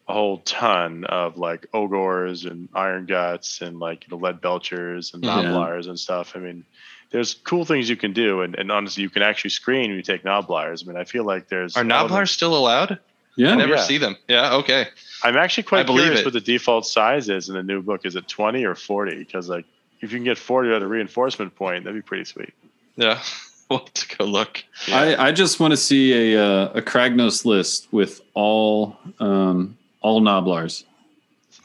a 0.07 0.13
whole 0.13 0.39
ton 0.39 1.05
of 1.05 1.37
like 1.37 1.67
ogres 1.73 2.45
and 2.45 2.67
Iron 2.73 3.05
Guts 3.05 3.61
and 3.61 3.79
like 3.79 4.05
you 4.05 4.15
know, 4.15 4.21
Lead 4.21 4.41
Belchers 4.41 5.13
and 5.13 5.23
Yeah. 5.23 5.79
And 5.87 5.99
stuff. 5.99 6.35
I 6.35 6.39
mean, 6.39 6.65
there's 7.11 7.33
cool 7.33 7.65
things 7.65 7.89
you 7.89 7.97
can 7.97 8.13
do, 8.13 8.41
and, 8.41 8.55
and 8.55 8.71
honestly, 8.71 9.03
you 9.03 9.09
can 9.09 9.21
actually 9.21 9.49
screen 9.51 9.89
when 9.89 9.97
you 9.97 10.03
take 10.03 10.23
Gnoblars. 10.23 10.83
I 10.83 10.87
mean, 10.87 10.97
I 10.97 11.03
feel 11.03 11.25
like 11.25 11.49
there's 11.49 11.75
Are 11.75 11.83
Gnoblars 11.83 12.29
still 12.29 12.57
allowed? 12.57 12.99
Yeah, 13.35 13.51
I 13.51 13.55
never 13.55 13.75
yeah. 13.75 13.83
see 13.83 13.97
them. 13.97 14.17
Yeah, 14.27 14.55
okay. 14.55 14.87
I'm 15.23 15.37
actually 15.37 15.63
quite 15.63 15.85
believe 15.85 16.03
curious 16.03 16.21
it. 16.21 16.25
what 16.25 16.33
the 16.33 16.41
default 16.41 16.85
size 16.85 17.29
is 17.29 17.47
in 17.49 17.55
the 17.55 17.63
new 17.63 17.81
book. 17.81 18.05
Is 18.05 18.15
it 18.15 18.27
20 18.27 18.65
or 18.65 18.75
40? 18.75 19.15
Because 19.19 19.47
like 19.49 19.65
if 20.01 20.11
you 20.11 20.17
can 20.17 20.23
get 20.25 20.37
40 20.37 20.73
at 20.73 20.81
a 20.81 20.87
reinforcement 20.87 21.55
point, 21.55 21.83
that'd 21.83 21.95
be 21.97 22.01
pretty 22.05 22.25
sweet. 22.25 22.53
Yeah. 22.95 23.21
We'll 23.69 23.79
have 23.79 23.93
to 23.93 24.17
go 24.17 24.25
look. 24.25 24.65
I, 24.89 25.15
I 25.15 25.31
just 25.31 25.61
want 25.61 25.71
to 25.71 25.77
see 25.77 26.33
a 26.35 26.43
uh, 26.45 26.71
a 26.73 26.81
Kragnos 26.81 27.45
list 27.45 27.87
with 27.93 28.19
all 28.33 28.97
um, 29.21 29.77
all 30.01 30.19
Gnoblars, 30.19 30.83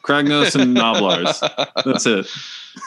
Kragnos 0.05 0.55
and 0.55 0.77
Gnoblars. 0.77 1.41
That's 1.85 2.07
it. 2.07 2.29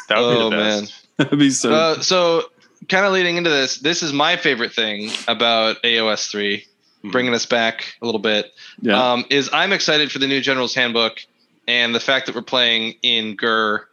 That 0.08 0.20
would 0.20 0.38
Oh, 0.38 0.50
be 0.50 0.56
the 0.56 0.62
man. 0.62 0.88
That'd 1.18 1.38
be 1.38 1.50
so. 1.50 1.74
Uh, 1.74 2.00
so, 2.00 2.44
kind 2.88 3.06
of 3.06 3.12
leading 3.12 3.36
into 3.36 3.50
this, 3.50 3.80
this 3.80 4.02
is 4.04 4.14
my 4.14 4.38
favorite 4.38 4.72
thing 4.72 5.12
about 5.28 5.84
AOS 5.84 6.32
3, 6.32 6.66
bringing 7.04 7.34
us 7.34 7.46
back 7.46 7.96
a 8.02 8.06
little 8.06 8.20
bit, 8.22 8.54
yeah, 8.82 9.12
um, 9.14 9.26
is 9.30 9.50
I'm 9.54 9.72
excited 9.74 10.12
for 10.12 10.20
the 10.20 10.28
new 10.28 10.42
General's 10.42 10.74
Handbook 10.76 11.20
and 11.68 11.94
the 11.96 12.00
fact 12.00 12.26
that 12.26 12.36
we're 12.36 12.42
playing 12.42 12.96
in 13.02 13.36
Ghur 13.36 13.86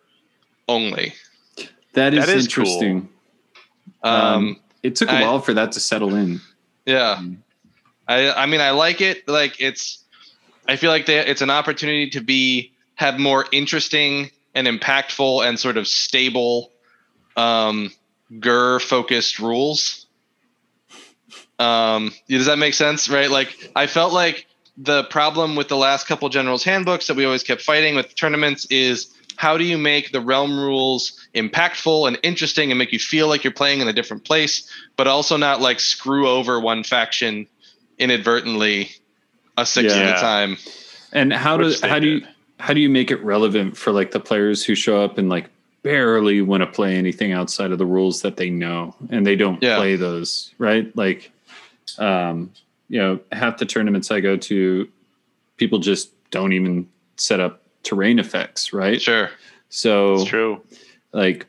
only. 0.69 1.15
that 1.95 2.15
is, 2.15 2.27
that 2.27 2.35
is 2.37 2.49
cool. 2.49 2.65
interesting. 2.65 3.09
Um, 4.03 4.13
Um, 4.13 4.61
It 4.83 4.97
took 4.97 5.09
a 5.09 5.13
I- 5.13 5.23
while 5.23 5.41
for 5.41 5.55
that 5.55 5.73
to 5.73 5.81
settle 5.81 6.15
in. 6.15 6.41
Yeah. 6.85 7.17
Mm. 7.21 7.37
I 8.09 8.31
I 8.33 8.47
mean 8.47 8.61
I 8.61 8.71
like 8.71 9.01
it. 9.01 9.27
Like 9.29 9.57
it's 9.61 9.99
I 10.69 10.77
feel 10.77 10.91
like 10.91 11.07
they, 11.07 11.19
it's 11.19 11.43
an 11.43 11.51
opportunity 11.51 12.09
to 12.11 12.21
be 12.21 12.73
have 12.95 13.19
more 13.19 13.47
interesting 13.53 14.31
and 14.55 14.67
impactful 14.69 15.47
and 15.47 15.59
sort 15.59 15.77
of 15.77 15.87
stable 15.89 16.71
um 17.37 17.91
Ghur 18.41 18.79
focused 18.81 19.39
rules. 19.41 20.06
Um 21.59 22.13
does 22.29 22.47
that 22.47 22.59
make 22.59 22.75
sense? 22.75 23.09
Right? 23.09 23.31
Like 23.31 23.71
I 23.75 23.87
felt 23.87 24.13
like 24.13 24.47
the 24.77 25.05
problem 25.05 25.57
with 25.57 25.69
the 25.69 25.77
last 25.77 26.07
couple 26.07 26.29
generals 26.29 26.63
handbooks 26.63 27.07
that 27.07 27.17
we 27.17 27.25
always 27.25 27.43
kept 27.43 27.63
fighting 27.63 27.95
with 27.97 28.15
tournaments 28.15 28.67
is 28.67 29.11
how 29.37 29.57
do 29.57 29.65
you 29.65 29.79
make 29.79 30.13
the 30.13 30.21
realm 30.21 30.59
rules 30.59 31.19
impactful 31.35 32.07
and 32.09 32.19
interesting 32.23 32.71
and 32.71 32.79
make 32.79 32.93
you 32.93 32.99
feel 32.99 33.27
like 33.29 33.43
you're 33.45 33.53
playing 33.55 33.81
in 33.81 33.89
a 33.89 33.93
different 33.93 34.25
place 34.25 34.71
but 34.97 35.07
also 35.07 35.39
not 35.39 35.63
like 35.63 35.81
screw 35.81 36.29
over 36.29 36.61
one 36.61 36.83
faction 36.85 37.47
inadvertently 37.99 38.91
a 39.57 39.65
sixth 39.65 39.95
of 39.97 40.03
Yeah. 40.03 40.13
the 40.13 40.21
time 40.21 40.57
And 41.13 41.33
how 41.33 41.57
do 41.57 41.65
Which 41.67 41.81
they 41.81 41.89
how 41.89 41.99
do 41.99 42.09
you 42.09 42.27
how 42.61 42.73
do 42.75 42.81
you 42.81 42.91
make 42.91 43.11
it 43.11 43.23
relevant 43.23 43.77
for 43.79 43.93
like 43.93 44.11
the 44.11 44.21
players 44.21 44.63
who 44.65 44.75
show 44.75 45.03
up 45.03 45.17
and 45.19 45.29
like 45.31 45.49
barely 45.83 46.43
want 46.43 46.63
to 46.63 46.67
play 46.67 46.97
anything 46.97 47.33
outside 47.33 47.71
of 47.73 47.79
the 47.79 47.87
rules 47.87 48.23
that 48.23 48.37
they 48.37 48.51
know 48.51 48.95
and 49.11 49.27
they 49.27 49.37
don't 49.37 49.63
Yeah. 49.63 49.77
play 49.77 49.97
those 49.97 50.53
right 50.59 50.95
like 50.97 51.31
um 51.99 52.51
you 52.89 52.99
know 53.01 53.19
half 53.33 53.59
the 53.59 53.67
tournaments 53.67 54.11
i 54.11 54.21
go 54.21 54.37
to 54.37 54.89
people 55.57 55.79
just 55.79 56.11
don't 56.31 56.53
even 56.53 56.89
set 57.17 57.41
up 57.41 57.63
terrain 57.83 58.19
effects 58.19 58.73
right? 58.73 59.01
Sure. 59.01 59.31
So 59.69 60.15
It's 60.15 60.25
true. 60.25 60.61
like 61.13 61.47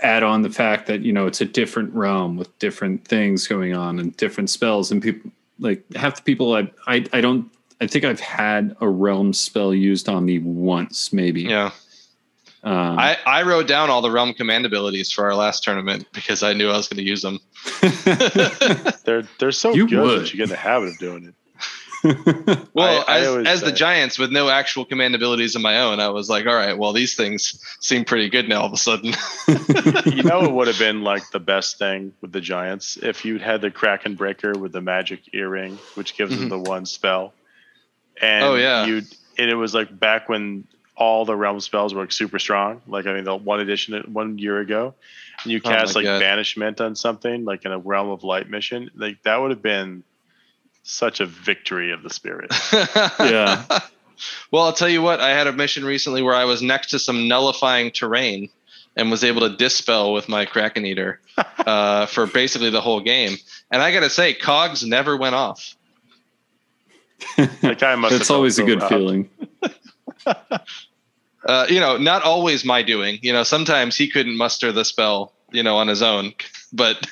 add 0.00 0.22
on 0.24 0.42
the 0.42 0.50
fact 0.50 0.86
that 0.88 1.02
you 1.02 1.12
know 1.12 1.26
it's 1.26 1.40
a 1.40 1.44
different 1.44 1.94
realm 1.94 2.36
with 2.36 2.56
different 2.58 3.06
things 3.06 3.46
going 3.46 3.74
on 3.74 3.98
and 4.00 4.16
different 4.16 4.50
spells 4.50 4.90
and 4.90 5.00
people 5.02 5.30
like 5.60 5.84
half 5.94 6.16
the 6.16 6.22
people 6.22 6.54
I, 6.54 6.70
I 6.88 7.04
i 7.12 7.20
don't 7.20 7.48
i 7.80 7.86
think 7.86 8.04
i've 8.04 8.18
had 8.20 8.76
a 8.80 8.88
realm 8.88 9.32
spell 9.32 9.72
used 9.72 10.08
on 10.08 10.24
me 10.24 10.40
once 10.40 11.12
maybe. 11.12 11.42
Yeah 11.42 11.70
um, 12.64 12.98
I, 12.98 13.16
I 13.26 13.42
wrote 13.42 13.66
down 13.66 13.90
all 13.90 14.02
the 14.02 14.10
realm 14.10 14.34
command 14.34 14.66
abilities 14.66 15.10
for 15.10 15.24
our 15.24 15.34
last 15.34 15.64
tournament 15.64 16.06
because 16.12 16.42
I 16.42 16.52
knew 16.52 16.68
I 16.70 16.76
was 16.76 16.88
going 16.88 16.98
to 16.98 17.02
use 17.08 17.22
them. 17.22 17.40
They're 19.04 19.24
they're 19.38 19.52
so 19.52 19.74
You 19.74 19.88
good 19.88 20.00
would. 20.02 20.20
that 20.22 20.32
you 20.32 20.36
get 20.38 20.44
in 20.44 20.50
the 20.50 20.56
habit 20.56 20.88
of 20.90 20.98
doing 20.98 21.24
it. 21.26 21.34
Well, 22.74 23.04
I- 23.06 23.18
I 23.18 23.20
as, 23.20 23.28
always 23.28 23.46
as 23.46 23.60
the 23.60 23.70
Giants 23.72 24.18
with 24.18 24.32
no 24.32 24.48
actual 24.48 24.84
command 24.84 25.14
abilities 25.14 25.54
of 25.54 25.62
my 25.62 25.78
own, 25.82 26.00
I 26.00 26.08
was 26.08 26.28
like, 26.28 26.46
all 26.46 26.54
right, 26.54 26.76
well, 26.76 26.92
these 26.92 27.14
things 27.14 27.60
seem 27.80 28.04
pretty 28.04 28.28
good 28.28 28.48
now 28.48 28.60
all 28.62 28.66
of 28.66 28.72
a 28.72 28.76
sudden. 28.76 29.12
You 30.12 30.24
know, 30.24 30.42
it 30.42 30.50
would 30.52 30.66
have 30.66 30.78
been 30.80 31.02
like 31.02 31.30
the 31.30 31.38
best 31.40 31.78
thing 31.78 32.12
with 32.20 32.32
the 32.32 32.40
Giants 32.40 32.96
if 33.00 33.24
you'd 33.24 33.40
had 33.40 33.60
the 33.60 33.70
Kraken 33.70 34.16
Breaker 34.16 34.52
with 34.58 34.72
the 34.72 34.80
magic 34.80 35.20
earring, 35.32 35.78
which 35.94 36.16
gives 36.16 36.36
them 36.36 36.48
the 36.48 36.58
one 36.58 36.86
spell. 36.86 37.34
And 38.20 38.44
Oh, 38.44 38.54
yeah. 38.56 38.84
you 38.86 39.02
and 39.38 39.48
it 39.50 39.54
was 39.54 39.72
like 39.74 39.96
back 39.96 40.28
when 40.28 40.64
all 40.96 41.24
the 41.24 41.34
realm 41.36 41.60
spells 41.60 41.94
were 41.94 42.02
like 42.02 42.12
super 42.12 42.38
strong. 42.38 42.82
Like 42.86 43.06
I 43.06 43.14
mean, 43.14 43.24
the 43.24 43.34
one 43.36 43.60
edition 43.60 43.94
one 44.12 44.38
year 44.38 44.58
ago, 44.60 44.94
and 45.42 45.52
you 45.52 45.60
Oh 45.64 45.68
cast 45.68 45.94
like 45.94 46.04
God. 46.04 46.20
banishment 46.20 46.80
on 46.80 46.94
something 46.96 47.44
like 47.44 47.64
in 47.64 47.72
a 47.72 47.78
realm 47.78 48.10
of 48.10 48.24
light 48.24 48.48
mission. 48.48 48.90
Like 48.94 49.22
that 49.22 49.36
would 49.40 49.50
have 49.50 49.62
been 49.62 50.02
such 50.84 51.20
a 51.20 51.26
victory 51.26 51.92
of 51.92 52.02
the 52.02 52.10
spirit. 52.10 52.52
Yeah. 53.20 53.64
Well, 54.52 54.62
I'll 54.62 54.72
tell 54.72 54.88
you 54.88 55.02
what, 55.02 55.18
I 55.18 55.30
had 55.30 55.48
a 55.48 55.52
mission 55.52 55.84
recently 55.84 56.22
where 56.22 56.34
I 56.34 56.44
was 56.44 56.62
next 56.62 56.90
to 56.90 57.00
some 57.00 57.26
nullifying 57.26 57.90
terrain 57.90 58.50
and 58.94 59.10
was 59.10 59.24
able 59.24 59.40
to 59.48 59.56
dispel 59.56 60.12
with 60.12 60.28
my 60.28 60.44
Kraken 60.44 60.86
Eater 60.86 61.18
uh, 61.66 62.06
for 62.06 62.26
basically 62.28 62.70
the 62.70 62.80
whole 62.80 63.00
game. 63.00 63.36
And 63.72 63.82
I 63.82 63.92
got 63.92 64.00
to 64.00 64.10
say, 64.10 64.32
cogs 64.32 64.84
never 64.86 65.16
went 65.16 65.34
off. 65.34 65.74
That 67.36 67.78
guy 67.80 67.96
must. 67.96 68.16
that's 68.16 68.30
always 68.30 68.58
a 68.60 68.64
good 68.64 68.80
robbed. 68.80 68.94
feeling 68.94 69.30
Uh, 71.44 71.66
you 71.68 71.80
know, 71.80 71.96
not 71.96 72.22
always 72.22 72.64
my 72.64 72.82
doing. 72.82 73.18
You 73.20 73.32
know, 73.32 73.42
sometimes 73.42 73.96
he 73.96 74.08
couldn't 74.08 74.36
muster 74.36 74.70
the 74.70 74.84
spell, 74.84 75.32
you 75.50 75.60
know, 75.60 75.76
on 75.76 75.88
his 75.88 76.00
own. 76.00 76.32
But, 76.72 77.04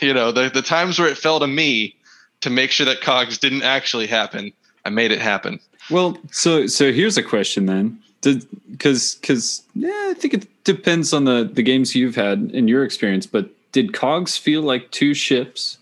you 0.00 0.12
know, 0.12 0.32
the, 0.32 0.50
the 0.50 0.60
times 0.60 0.98
where 0.98 1.08
it 1.08 1.16
fell 1.16 1.40
to 1.40 1.46
me 1.46 1.96
to 2.42 2.50
make 2.50 2.70
sure 2.70 2.84
that 2.84 3.00
cogs 3.00 3.38
didn't 3.38 3.62
actually 3.62 4.06
happen, 4.06 4.52
I 4.84 4.90
made 4.90 5.12
it 5.12 5.20
happen. 5.22 5.60
well 5.90 6.18
so 6.30 6.66
so 6.66 6.92
here's 6.92 7.16
a 7.16 7.22
question 7.22 7.66
then 7.66 7.98
because 8.20 9.14
because 9.14 9.62
yeah 9.74 10.08
i 10.10 10.14
think 10.14 10.34
it 10.34 10.64
depends 10.64 11.12
on 11.14 11.24
the 11.24 11.44
the 11.50 11.62
games 11.62 11.94
you've 11.94 12.16
had 12.16 12.50
in 12.52 12.68
your 12.68 12.84
experience 12.84 13.26
but 13.26 13.48
did 13.72 13.92
cogs 13.94 14.36
feel 14.36 14.60
like 14.62 14.90
two 14.90 15.14
ships 15.14 15.78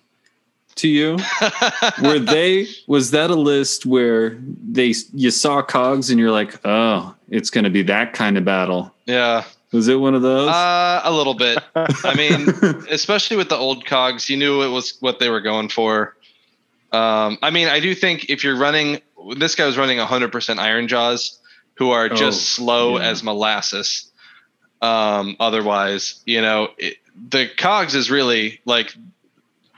to 0.77 0.89
you 0.89 1.19
were 2.03 2.19
they 2.20 2.66
was 2.86 3.11
that 3.11 3.31
a 3.31 3.35
list 3.35 3.86
where 3.86 4.39
they 4.69 4.94
you 5.12 5.31
saw 5.31 5.62
cogs 5.62 6.11
and 6.11 6.20
you're 6.20 6.31
like 6.31 6.59
oh 6.65 7.15
it's 7.28 7.51
going 7.51 7.65
to 7.65 7.70
be 7.70 7.82
that 7.82 8.12
kind 8.12 8.39
of 8.39 8.44
battle 8.44 8.94
yeah. 9.07 9.44
was 9.73 9.89
it 9.89 9.97
one 9.97 10.15
of 10.15 10.23
those 10.23 10.48
Uh, 10.48 11.01
a 11.05 11.12
little 11.12 11.35
bit. 11.35 11.59
I 11.74 12.15
mean, 12.15 12.48
especially 12.90 13.36
with 13.36 13.48
the 13.48 13.57
old 13.57 13.85
cogs, 13.85 14.28
you 14.28 14.36
knew 14.36 14.62
it 14.62 14.69
was 14.69 14.97
what 15.01 15.19
they 15.19 15.28
were 15.28 15.40
going 15.40 15.69
for. 15.69 16.16
Um, 16.93 17.39
I 17.43 17.51
mean, 17.51 17.69
I 17.69 17.81
do 17.81 17.94
think 17.94 18.31
if 18.31 18.43
you're 18.43 18.57
running, 18.57 19.01
this 19.36 19.55
guy 19.55 19.66
was 19.66 19.77
running 19.77 19.98
100% 19.98 20.31
Ironjawz, 20.31 21.39
who 21.74 21.90
are 21.90 22.09
just 22.09 22.59
Oh, 22.59 22.62
slow 22.65 22.98
yeah. 22.98 23.11
as 23.11 23.23
molasses. 23.23 24.11
Um, 24.82 25.36
otherwise, 25.40 26.23
you 26.27 26.40
know, 26.40 26.69
it, 26.78 26.97
the 27.31 27.48
cogs 27.57 27.94
is 27.94 28.11
really 28.11 28.61
like 28.65 28.94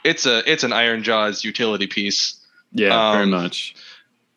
it's 0.09 0.27
a 0.27 0.51
it's 0.51 0.65
an 0.65 0.71
Ironjawz 0.73 1.45
utility 1.45 1.87
piece. 1.87 2.41
yeah 2.73 3.13
very 3.13 3.25
um, 3.25 3.31
much 3.31 3.75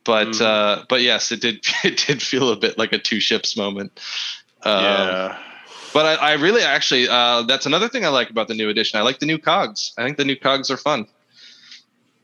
But 0.04 0.28
Mhm. 0.30 0.42
uh, 0.42 0.86
but 0.90 1.02
yes, 1.02 1.32
it 1.32 1.42
did 1.42 1.66
it 1.84 2.04
did 2.08 2.22
feel 2.22 2.50
a 2.52 2.56
bit 2.56 2.78
like 2.78 2.94
a 2.94 2.98
two 3.00 3.20
ships 3.20 3.56
moment. 3.56 3.92
Um, 4.64 4.84
yeah. 4.84 5.38
but 5.94 6.06
I, 6.06 6.32
I 6.32 6.34
really 6.34 6.62
actually 6.64 7.08
uh, 7.08 7.44
that's 7.44 7.66
another 7.66 7.88
thing 7.90 8.04
I 8.06 8.10
like 8.10 8.30
about 8.30 8.48
the 8.48 8.56
new 8.56 8.70
edition. 8.70 9.00
I 9.00 9.04
like 9.04 9.20
the 9.20 9.26
new 9.26 9.38
cogs. 9.38 9.94
I 9.98 10.04
think 10.04 10.18
the 10.18 10.26
new 10.26 10.36
cogs 10.36 10.70
are 10.72 10.78
fun. 10.78 11.08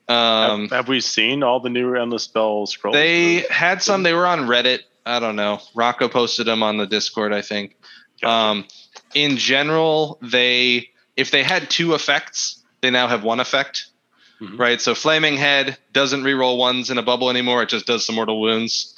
Um, 0.10 0.62
have, 0.62 0.72
have 0.72 0.88
we 0.88 1.02
seen 1.02 1.44
all 1.44 1.60
the 1.60 1.70
new 1.70 1.96
endless 1.96 2.24
spell 2.24 2.66
scrolls? 2.66 2.94
they 2.96 3.46
had 3.50 3.82
some. 3.84 4.04
They 4.04 4.14
were 4.14 4.26
on 4.26 4.48
Reddit. 4.48 4.80
I 5.06 5.20
don't 5.20 5.36
know. 5.36 5.60
Rocco 5.76 6.08
posted 6.08 6.48
them 6.48 6.64
on 6.64 6.78
the 6.78 6.86
Discord. 6.88 7.34
I 7.34 7.42
think. 7.42 7.76
Gotcha. 8.22 8.34
Um, 8.34 8.66
in 9.14 9.38
general, 9.38 10.18
they 10.22 10.90
if 11.16 11.32
they 11.32 11.44
had 11.44 11.70
two 11.70 11.94
effects, 11.94 12.57
they 12.82 12.90
now 12.92 13.08
have 13.08 13.24
one 13.24 13.40
effect. 13.40 13.86
Mhm. 14.42 14.60
Right? 14.60 14.80
So 14.80 14.94
flaming 14.94 15.36
head 15.36 15.78
doesn't 15.94 16.24
reroll 16.24 16.58
ones 16.58 16.92
in 16.92 16.98
a 17.00 17.02
bubble 17.02 17.30
anymore. 17.32 17.64
It 17.64 17.70
just 17.70 17.88
does 17.88 18.06
some 18.06 18.16
mortal 18.16 18.40
wounds. 18.40 18.94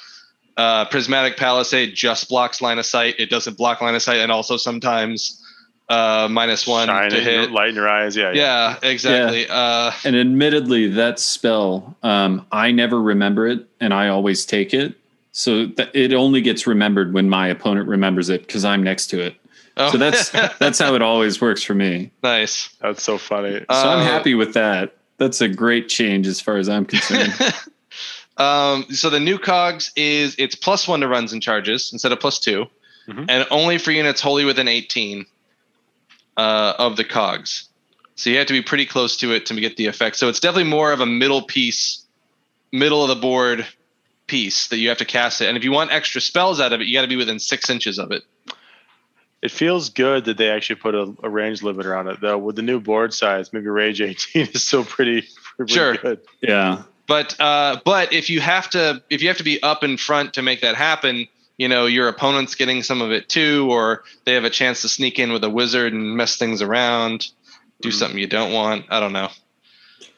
Uh, 0.56 0.84
prismatic 0.86 1.38
palisade 1.38 1.94
just 1.94 2.28
blocks 2.28 2.60
line 2.60 2.78
of 2.78 2.84
sight. 2.84 3.14
It 3.18 3.30
doesn't 3.30 3.56
block 3.56 3.80
line 3.80 3.94
of 3.94 4.02
sight, 4.02 4.18
and 4.18 4.30
also 4.30 4.56
sometimes 4.58 5.42
uh, 5.88 6.28
minus 6.30 6.66
one 6.66 6.86
Shine 6.88 7.10
to 7.10 7.18
in 7.18 7.24
your- 7.24 7.32
hit. 7.40 7.50
light 7.52 7.70
in 7.70 7.74
your 7.74 7.88
eyes. 7.88 8.16
Yeah. 8.16 8.32
Yeah, 8.32 8.76
exactly. 8.82 9.48
Uh, 9.48 9.90
And 10.04 10.14
admittedly, 10.14 10.86
that 10.88 11.18
spell, 11.18 11.96
um, 12.04 12.46
I 12.52 12.70
never 12.70 13.00
remember 13.00 13.48
it, 13.48 13.66
and 13.80 13.92
I 13.94 14.06
always 14.08 14.44
take 14.44 14.72
it. 14.74 14.94
So 15.32 15.66
th- 15.66 15.88
it 15.94 16.12
only 16.12 16.42
gets 16.42 16.66
remembered 16.66 17.12
when 17.12 17.28
my 17.30 17.48
opponent 17.48 17.88
remembers 17.88 18.28
it 18.28 18.46
because 18.46 18.64
I'm 18.64 18.82
next 18.84 19.06
to 19.08 19.20
it. 19.20 19.34
Oh. 19.80 19.90
So 19.92 19.98
that's 19.98 20.30
that's 20.58 20.78
how 20.78 20.94
it 20.94 21.02
always 21.02 21.40
works 21.40 21.62
for 21.62 21.74
me. 21.74 22.10
nice. 22.22 22.68
That's 22.80 23.02
so 23.02 23.18
funny. 23.18 23.58
So 23.58 23.64
Uh, 23.68 23.96
I'm 23.98 24.04
happy 24.06 24.34
with 24.34 24.54
that. 24.54 24.96
That's 25.18 25.40
a 25.40 25.48
great 25.48 25.88
change 25.88 26.26
as 26.26 26.40
far 26.40 26.56
as 26.56 26.68
I'm 26.68 26.86
concerned. 26.86 27.34
um, 28.36 28.86
so 28.90 29.10
the 29.10 29.20
new 29.20 29.38
cogs 29.38 29.92
is 29.96 30.34
it's 30.38 30.54
plus 30.54 30.88
one 30.88 31.00
to 31.00 31.08
runs 31.08 31.32
and 31.32 31.42
charges 31.42 31.90
instead 31.92 32.12
of 32.12 32.20
plus 32.20 32.38
2 32.38 32.66
Mhm. 33.08 33.26
and 33.28 33.46
only 33.50 33.78
for 33.78 33.90
units 33.90 34.20
wholly 34.20 34.44
within 34.44 34.68
18 34.68 35.26
uh, 36.36 36.74
of 36.78 36.96
the 36.96 37.04
cogs. 37.04 37.68
So 38.14 38.30
you 38.30 38.36
have 38.38 38.46
to 38.48 38.52
be 38.52 38.62
pretty 38.62 38.86
close 38.86 39.16
to 39.18 39.32
it 39.32 39.46
to 39.46 39.54
get 39.58 39.76
the 39.76 39.86
effect. 39.86 40.16
So 40.16 40.28
it's 40.28 40.40
definitely 40.40 40.70
more 40.70 40.92
of 40.92 41.00
a 41.00 41.06
middle 41.06 41.42
piece, 41.42 42.04
middle 42.72 43.02
of 43.02 43.08
the 43.08 43.16
board 43.16 43.66
piece 44.26 44.68
that 44.68 44.76
you 44.78 44.88
have 44.90 44.98
to 44.98 45.04
cast 45.04 45.40
it. 45.40 45.48
And 45.48 45.56
if 45.56 45.64
you 45.64 45.72
want 45.72 45.90
extra 45.92 46.20
spells 46.20 46.60
out 46.60 46.72
of 46.72 46.80
it, 46.80 46.86
you 46.86 46.94
got 46.94 47.02
to 47.02 47.08
be 47.08 47.16
within 47.16 47.38
six 47.38 47.68
inches 47.70 47.98
of 47.98 48.12
it. 48.12 48.22
It 49.42 49.50
feels 49.50 49.88
good 49.88 50.26
that 50.26 50.36
they 50.36 50.50
actually 50.50 50.76
put 50.76 50.94
a, 50.94 51.14
a 51.22 51.28
range 51.30 51.60
limiter 51.62 51.98
on 51.98 52.08
it, 52.08 52.20
though. 52.20 52.36
With 52.36 52.56
the 52.56 52.62
new 52.62 52.78
board 52.80 53.14
size, 53.14 53.52
maybe 53.52 53.68
Rage 53.68 54.00
18 54.02 54.48
is 54.52 54.62
still 54.66 54.84
pretty, 54.84 55.26
pretty 55.56 55.72
Sure. 55.72 55.96
good. 55.96 56.20
yeah. 56.42 56.82
But 57.06 57.40
uh, 57.40 57.80
but 57.84 58.12
if 58.12 58.30
you 58.30 58.40
have 58.40 58.70
to 58.70 59.02
if 59.10 59.20
you 59.22 59.28
have 59.28 59.38
to 59.38 59.42
be 59.44 59.60
up 59.62 59.82
in 59.82 59.96
front 59.96 60.34
to 60.34 60.42
make 60.42 60.60
that 60.60 60.76
happen, 60.76 61.26
you 61.56 61.66
know 61.68 61.86
your 61.86 62.06
opponent's 62.06 62.54
getting 62.54 62.82
some 62.84 63.02
of 63.02 63.10
it 63.12 63.28
too, 63.28 63.66
or 63.70 64.04
they 64.24 64.34
have 64.34 64.44
a 64.44 64.50
chance 64.50 64.82
to 64.82 64.88
sneak 64.88 65.18
in 65.18 65.32
with 65.32 65.42
a 65.42 65.50
wizard 65.50 65.92
and 65.92 66.16
mess 66.16 66.36
things 66.36 66.62
around, 66.62 67.28
do 67.80 67.88
Mhm. 67.88 67.92
something 67.94 68.18
you 68.18 68.28
don't 68.28 68.52
want. 68.52 68.84
I 68.90 69.00
don't 69.00 69.12
know. 69.12 69.28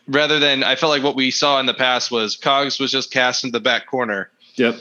Rather 0.09 0.39
than 0.40 0.65
I 0.65 0.74
felt 0.77 0.90
like 0.90 1.03
what 1.05 1.15
we 1.16 1.31
saw 1.31 1.61
in 1.61 1.66
the 1.66 1.73
past 1.74 2.11
was 2.11 2.36
Cogs 2.36 2.78
was 2.78 2.90
just 2.90 3.11
cast 3.11 3.44
into 3.44 3.53
the 3.57 3.61
back 3.62 3.86
corner 3.86 4.28
Yep. 4.57 4.81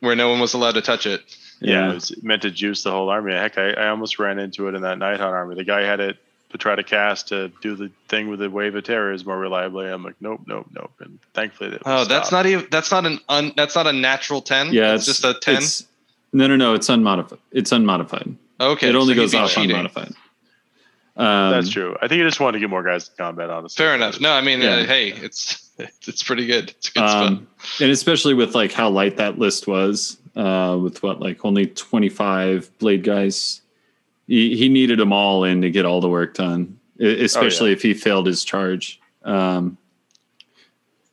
where 0.00 0.16
no 0.16 0.28
one 0.30 0.40
was 0.40 0.52
allowed 0.52 0.74
to 0.74 0.82
touch 0.82 1.06
it. 1.06 1.22
Yeah, 1.62 1.72
Yeah. 1.86 1.90
it 1.90 1.94
was 1.94 2.22
meant 2.22 2.42
to 2.42 2.50
juice 2.50 2.82
the 2.82 2.90
whole 2.90 3.08
army. 3.08 3.32
Heck, 3.32 3.56
I, 3.58 3.70
I 3.72 3.88
almost 3.88 4.18
ran 4.18 4.38
into 4.38 4.68
it 4.68 4.74
in 4.74 4.82
that 4.82 4.98
Nighthaunt 4.98 5.20
army. 5.32 5.54
The 5.54 5.64
guy 5.64 5.82
had 5.82 6.00
it 6.00 6.16
to 6.50 6.58
try 6.58 6.74
to 6.74 6.82
cast 6.82 7.28
to 7.28 7.50
do 7.62 7.74
the 7.74 7.90
thing 8.08 8.28
with 8.28 8.38
the 8.40 8.50
wave 8.50 8.74
of 8.74 8.84
terrors 8.84 9.24
more 9.24 9.38
reliably. 9.38 9.86
I'm 9.88 10.02
like, 10.04 10.16
nope, 10.20 10.42
nope, 10.46 10.66
nope. 10.74 10.92
And 11.00 11.18
thankfully, 11.34 11.70
that 11.70 11.82
Oh, 11.86 12.04
that's 12.04 12.30
not 12.30 12.44
even 12.46 12.66
that's 12.70 12.90
not 12.90 13.06
an 13.06 13.20
un, 13.28 13.52
that's 13.56 13.74
not 13.74 13.86
a 13.86 13.92
natural 13.92 14.42
ten. 14.42 14.72
Yeah. 14.72 14.94
it's, 14.94 15.06
just 15.06 15.24
a 15.24 15.34
ten. 15.34 15.62
no, 16.32 16.46
no, 16.46 16.56
no. 16.56 16.74
It's 16.74 16.88
unmodified. 16.88 17.38
It's 17.52 17.72
unmodified. 17.72 18.36
Okay, 18.60 18.88
it 18.90 18.94
only 18.94 19.14
so 19.14 19.20
goes 19.22 19.32
be 19.32 19.38
off 19.38 19.50
cheating. 19.50 19.70
unmodified. 19.76 20.14
Um, 21.14 21.50
That's 21.50 21.68
true. 21.68 21.94
I 22.00 22.08
think 22.08 22.22
I 22.22 22.24
just 22.24 22.40
wanted 22.40 22.52
to 22.56 22.60
get 22.60 22.70
more 22.70 22.82
guys 22.82 23.08
in 23.08 23.14
combat. 23.18 23.50
Honestly, 23.50 23.82
Fair 23.84 23.94
enough. 23.94 24.18
No, 24.20 24.32
I 24.32 24.40
mean, 24.40 24.62
Yeah. 24.62 24.76
uh, 24.76 24.84
hey, 24.86 25.08
it's 25.12 25.70
it's 25.78 26.22
pretty 26.22 26.46
good. 26.46 26.70
It's 26.70 26.88
good 26.88 27.06
spell. 27.08 27.22
Um, 27.24 27.46
and 27.80 27.90
especially 27.90 28.32
with 28.34 28.54
like 28.54 28.72
how 28.72 28.88
light 28.88 29.16
that 29.18 29.38
list 29.38 29.66
was, 29.66 30.16
uh, 30.36 30.78
with 30.82 31.02
what 31.02 31.20
like 31.20 31.44
only 31.44 31.66
25 31.66 32.70
blade 32.78 33.04
guys, 33.04 33.60
he, 34.26 34.56
he 34.56 34.68
needed 34.68 34.98
them 34.98 35.12
all 35.12 35.44
in 35.44 35.62
to 35.62 35.70
get 35.70 35.84
all 35.84 36.00
the 36.00 36.08
work 36.08 36.34
done, 36.34 36.78
especially 37.00 37.72
if 37.72 37.82
he 37.82 37.94
failed 37.94 38.26
his 38.26 38.44
charge. 38.44 39.00
Um, 39.24 39.76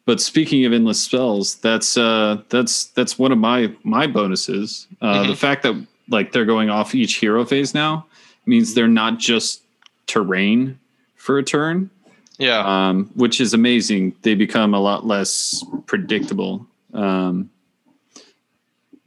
but 0.05 0.19
speaking 0.19 0.65
of 0.65 0.73
endless 0.73 0.99
spells, 1.01 1.55
that's 1.55 1.95
uh, 1.97 2.41
that's 2.49 2.85
that's 2.85 3.19
one 3.19 3.31
of 3.31 3.37
my 3.37 3.71
my 3.83 4.07
bonuses. 4.07 4.87
Uh, 5.01 5.23
Mhm. 5.23 5.27
The 5.27 5.35
fact 5.35 5.63
that 5.63 5.75
like 6.09 6.31
they're 6.31 6.45
going 6.45 6.69
off 6.71 6.95
each 6.95 7.17
hero 7.17 7.45
phase 7.45 7.73
now 7.75 8.05
means 8.47 8.73
they're 8.73 8.87
not 8.87 9.19
just 9.19 9.61
terrain 10.07 10.79
for 11.15 11.37
a 11.37 11.43
turn 11.43 11.91
Yeah. 12.39 12.63
um, 12.65 13.11
which 13.13 13.39
is 13.39 13.53
amazing. 13.53 14.15
They 14.23 14.33
become 14.33 14.73
a 14.73 14.79
lot 14.79 15.05
less 15.05 15.63
predictable. 15.85 16.65
Um, 16.95 17.51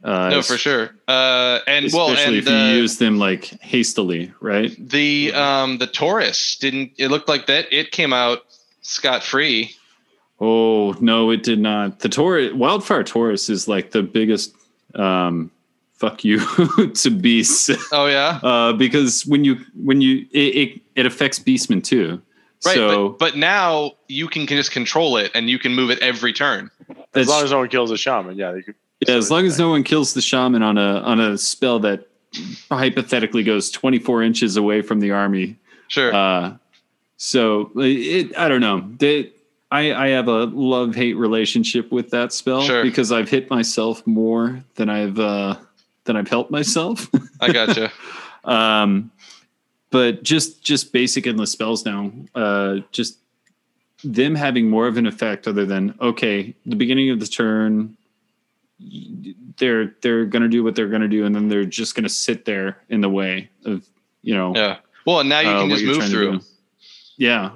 uh, 0.03 0.29
no, 0.29 0.41
for 0.41 0.57
sure. 0.57 0.91
Uh, 1.07 1.59
and 1.65 1.89
well, 1.93 2.11
Especially 2.11 2.39
and 2.39 2.47
if 2.47 2.53
you 2.53 2.81
use 2.81 2.97
them 2.97 3.17
like 3.17 3.45
hastily, 3.61 4.33
right? 4.41 4.75
the 4.77 5.33
um 5.33 5.77
the 5.77 5.87
Taurus 5.87 6.57
didn't. 6.57 6.91
It 6.97 7.07
looked 7.07 7.29
like 7.29 7.47
that 7.47 7.71
it 7.71 7.91
came 7.91 8.11
out 8.11 8.45
scot 8.81 9.23
free. 9.23 9.75
Oh 10.41 10.91
no, 10.99 11.29
it 11.29 11.43
did 11.43 11.59
not. 11.59 11.99
The 11.99 12.09
Taurus, 12.09 12.53
Wildfire 12.53 13.03
Taurus, 13.03 13.49
is 13.49 13.67
like 13.67 13.91
the 13.91 14.03
biggest 14.03 14.53
um, 14.95 15.49
fuck 15.93 16.25
you 16.25 16.39
to 16.95 17.09
beasts 17.09 17.69
Oh 17.93 18.07
yeah, 18.07 18.39
uh, 18.43 18.73
because 18.73 19.25
when 19.25 19.45
you 19.45 19.57
when 19.73 20.01
you 20.01 20.25
it, 20.31 20.55
it, 20.55 20.81
it 20.95 21.05
affects 21.05 21.39
Beastmen 21.39 21.81
too. 21.81 22.21
right. 22.65 22.75
so 22.75 23.09
but, 23.09 23.19
but 23.19 23.37
now 23.37 23.93
you 24.09 24.27
can, 24.27 24.45
can 24.45 24.57
just 24.57 24.71
control 24.71 25.15
it 25.15 25.31
and 25.33 25.49
you 25.49 25.57
can 25.57 25.73
move 25.73 25.91
it 25.91 25.99
every 25.99 26.33
turn. 26.33 26.69
as 27.15 27.29
long 27.29 27.43
as 27.43 27.51
no 27.51 27.59
one 27.59 27.69
kills 27.69 27.89
a 27.91 27.97
shaman, 27.97 28.37
yeah, 28.37 28.51
they 28.51 28.61
could. 28.61 28.75
Yeah, 29.07 29.15
as 29.15 29.31
long 29.31 29.45
as 29.45 29.57
no 29.57 29.69
one 29.69 29.83
kills 29.83 30.13
the 30.13 30.21
shaman 30.21 30.63
on 30.63 30.77
a 30.77 30.99
on 31.01 31.19
a 31.19 31.37
spell 31.37 31.79
that 31.79 32.07
hypothetically 32.71 33.43
goes 33.43 33.69
24 33.71 34.23
inches 34.23 34.57
away 34.57 34.81
from 34.81 34.99
the 34.99 35.11
army. 35.11 35.55
Sure. 35.87 36.13
Uh, 36.13 36.57
so 37.17 37.71
it, 37.75 38.37
I 38.37 38.47
don't 38.49 38.61
know. 38.61 38.89
They, 38.97 39.31
I, 39.71 39.93
I 39.93 40.07
have 40.09 40.27
a 40.27 40.45
love 40.45 40.95
hate 40.95 41.13
relationship 41.13 41.91
with 41.91 42.09
that 42.11 42.33
spell 42.33 42.61
Sure. 42.61 42.83
because 42.83 43.11
I've 43.11 43.29
hit 43.29 43.49
myself 43.49 44.05
more 44.05 44.63
than 44.75 44.89
I've 44.89 45.19
uh, 45.19 45.55
than 46.05 46.15
I've 46.17 46.27
helped 46.27 46.51
myself. 46.51 47.09
I 47.39 47.51
gotcha. 47.51 47.91
um, 48.43 49.11
but 49.89 50.23
just 50.23 50.63
just 50.63 50.91
basic 50.91 51.27
endless 51.27 51.51
spells 51.51 51.85
now. 51.85 52.11
Uh, 52.35 52.79
just 52.91 53.17
them 54.03 54.35
having 54.35 54.69
more 54.69 54.87
of 54.87 54.97
an 54.97 55.05
effect 55.07 55.47
other 55.47 55.65
than 55.65 55.95
okay, 56.01 56.53
the 56.65 56.75
beginning 56.75 57.09
of 57.09 57.19
the 57.19 57.27
turn, 57.27 57.95
they're 59.57 59.95
they're 60.01 60.25
gonna 60.25 60.49
do 60.49 60.63
what 60.63 60.75
they're 60.75 60.87
gonna 60.89 61.07
do, 61.07 61.25
and 61.25 61.35
then 61.35 61.47
they're 61.47 61.65
just 61.65 61.95
gonna 61.95 62.09
sit 62.09 62.45
there 62.45 62.77
in 62.89 63.01
the 63.01 63.09
way 63.09 63.49
of 63.65 63.85
you 64.21 64.33
know. 64.35 64.53
yeah. 64.55 64.77
Well, 65.05 65.19
and 65.19 65.29
now 65.29 65.41
you 65.41 65.49
uh, 65.49 65.61
can 65.61 65.69
just 65.69 65.85
move 65.85 66.03
through. 66.05 66.39
Yeah, 67.17 67.51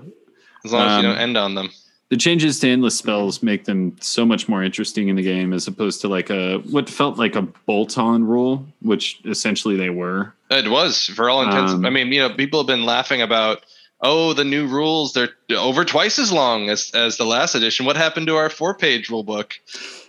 as 0.65 0.73
long 0.73 0.87
as 0.87 1.03
you 1.03 1.09
Um, 1.09 1.15
don't 1.15 1.21
end 1.21 1.37
on 1.37 1.55
them. 1.55 1.69
the 2.09 2.17
changes 2.17 2.59
to 2.59 2.69
endless 2.69 2.97
spells 2.97 3.41
make 3.41 3.65
them 3.65 3.95
so 4.01 4.25
much 4.25 4.47
more 4.49 4.63
interesting 4.63 5.07
in 5.07 5.15
the 5.15 5.23
game 5.23 5.53
as 5.53 5.67
opposed 5.67 6.01
to 6.01 6.07
like 6.07 6.29
a 6.29 6.57
what 6.69 6.89
felt 6.89 7.17
like 7.17 7.35
a 7.35 7.41
bolt-on 7.41 8.23
rule, 8.23 8.65
which 8.81 9.19
essentially 9.25 9.75
they 9.77 9.89
were. 9.89 10.33
It 10.49 10.69
was 10.69 11.05
for 11.07 11.29
all 11.29 11.41
intents. 11.41 11.73
Um, 11.73 11.85
I 11.85 11.89
mean, 11.89 12.11
you 12.11 12.19
know, 12.21 12.33
people 12.33 12.59
have 12.59 12.67
been 12.67 12.85
laughing 12.85 13.21
about, 13.21 13.65
oh, 13.99 14.33
the 14.33 14.43
new 14.43 14.67
rules 14.67 15.13
they're 15.13 15.29
over 15.51 15.83
twice 15.83 16.19
as 16.19 16.31
long 16.31 16.69
as 16.69 16.91
as 16.93 17.17
the 17.17 17.25
last 17.25 17.55
edition. 17.55 17.85
What 17.85 17.95
happened 17.97 18.27
to 18.27 18.35
our 18.35 18.49
four 18.49 18.73
page 18.75 19.09
rule 19.09 19.23
book? 19.23 19.59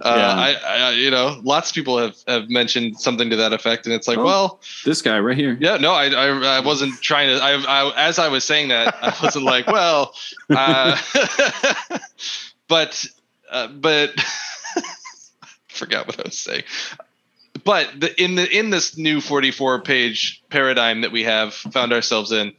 Uh, 0.00 0.14
Yeah. 0.16 0.32
I, 0.34 0.52
I, 0.52 0.90
you 0.92 1.10
know, 1.10 1.40
lots 1.42 1.70
of 1.70 1.74
people 1.74 1.98
have 1.98 2.16
have 2.26 2.50
mentioned 2.50 3.00
something 3.00 3.30
to 3.30 3.36
that 3.36 3.52
effect, 3.52 3.86
and 3.86 3.94
it's 3.94 4.06
like, 4.06 4.18
Oh. 4.18 4.24
well, 4.24 4.60
This 4.84 5.00
guy 5.02 5.18
right 5.18 5.36
here. 5.36 5.56
yeah, 5.60 5.76
no, 5.78 5.92
I, 5.92 6.06
I, 6.08 6.56
I 6.56 6.60
wasn't 6.60 7.00
trying 7.00 7.28
to. 7.36 7.42
I, 7.42 7.52
I, 7.54 8.08
as 8.08 8.18
I 8.18 8.28
was 8.28 8.44
saying 8.44 8.68
that, 8.68 8.94
I 9.02 9.14
wasn't 9.22 9.44
like, 9.44 9.66
well, 9.78 10.14
uh, 10.50 10.96
but, 12.68 13.06
uh, 13.50 13.68
but, 13.68 14.10
forgot 15.68 16.06
what 16.06 16.18
I 16.18 16.22
was 16.24 16.38
saying. 16.38 16.62
But 17.64 18.00
the, 18.00 18.22
in 18.22 18.34
the 18.36 18.48
in 18.56 18.70
this 18.70 18.96
new 18.96 19.20
44 19.20 19.82
page 19.82 20.42
paradigm 20.48 21.00
that 21.02 21.12
we 21.12 21.24
have 21.24 21.54
found 21.54 21.92
ourselves 21.92 22.30
in, 22.32 22.52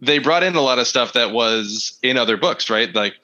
they 0.00 0.18
brought 0.18 0.42
in 0.42 0.54
a 0.56 0.60
lot 0.60 0.78
of 0.78 0.86
stuff 0.86 1.14
that 1.14 1.30
was 1.32 1.98
in 2.02 2.16
other 2.18 2.36
books, 2.36 2.68
right? 2.70 2.94
Like 2.94 3.14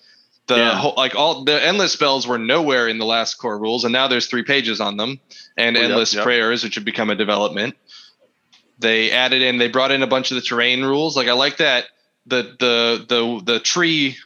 the 0.47 0.57
Yeah. 0.57 0.77
whole, 0.77 0.95
like 0.97 1.15
all 1.15 1.45
the 1.45 1.63
endless 1.63 1.93
spells 1.93 2.27
were 2.27 2.39
nowhere 2.39 2.89
in 2.89 2.99
the 2.99 3.05
last 3.05 3.35
core 3.35 3.59
rules, 3.59 3.85
and 3.85 3.93
now 3.93 4.09
there's 4.09 4.27
three 4.27 4.43
pages 4.43 4.81
on 4.81 4.97
them, 4.97 5.21
and 5.57 5.77
Oh, 5.77 5.81
endless 5.81 6.15
yep. 6.15 6.25
prayers, 6.25 6.65
which 6.65 6.75
have 6.77 6.85
become 6.85 7.11
a 7.11 7.15
development. 7.15 7.75
They 8.79 9.11
added 9.13 9.43
in, 9.43 9.59
they 9.59 9.69
brought 9.69 9.93
in 9.93 10.03
a 10.03 10.07
bunch 10.07 10.31
of 10.31 10.35
the 10.37 10.41
terrain 10.41 10.83
rules. 10.83 11.17
Like 11.17 11.29
I 11.29 11.33
like 11.35 11.59
that 11.59 11.87
the 12.27 12.43
the 12.59 13.05
the 13.09 13.53
the 13.53 13.61
tree 13.61 14.17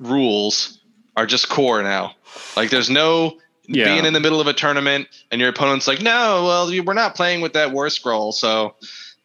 rules 0.00 0.80
are 1.16 1.26
just 1.26 1.48
core 1.48 1.82
now. 1.82 2.14
Like 2.56 2.70
there's 2.70 2.90
no 2.90 3.38
Yeah. 3.68 3.84
being 3.84 4.04
in 4.04 4.12
the 4.14 4.20
middle 4.20 4.40
of 4.40 4.46
a 4.46 4.52
tournament 4.52 5.06
and 5.30 5.40
your 5.40 5.50
opponent's 5.50 5.86
like, 5.86 6.00
no, 6.00 6.44
well, 6.44 6.84
we're 6.84 6.94
not 6.94 7.14
playing 7.14 7.40
with 7.40 7.52
that 7.52 7.70
war 7.72 7.88
scroll, 7.90 8.32
so 8.32 8.74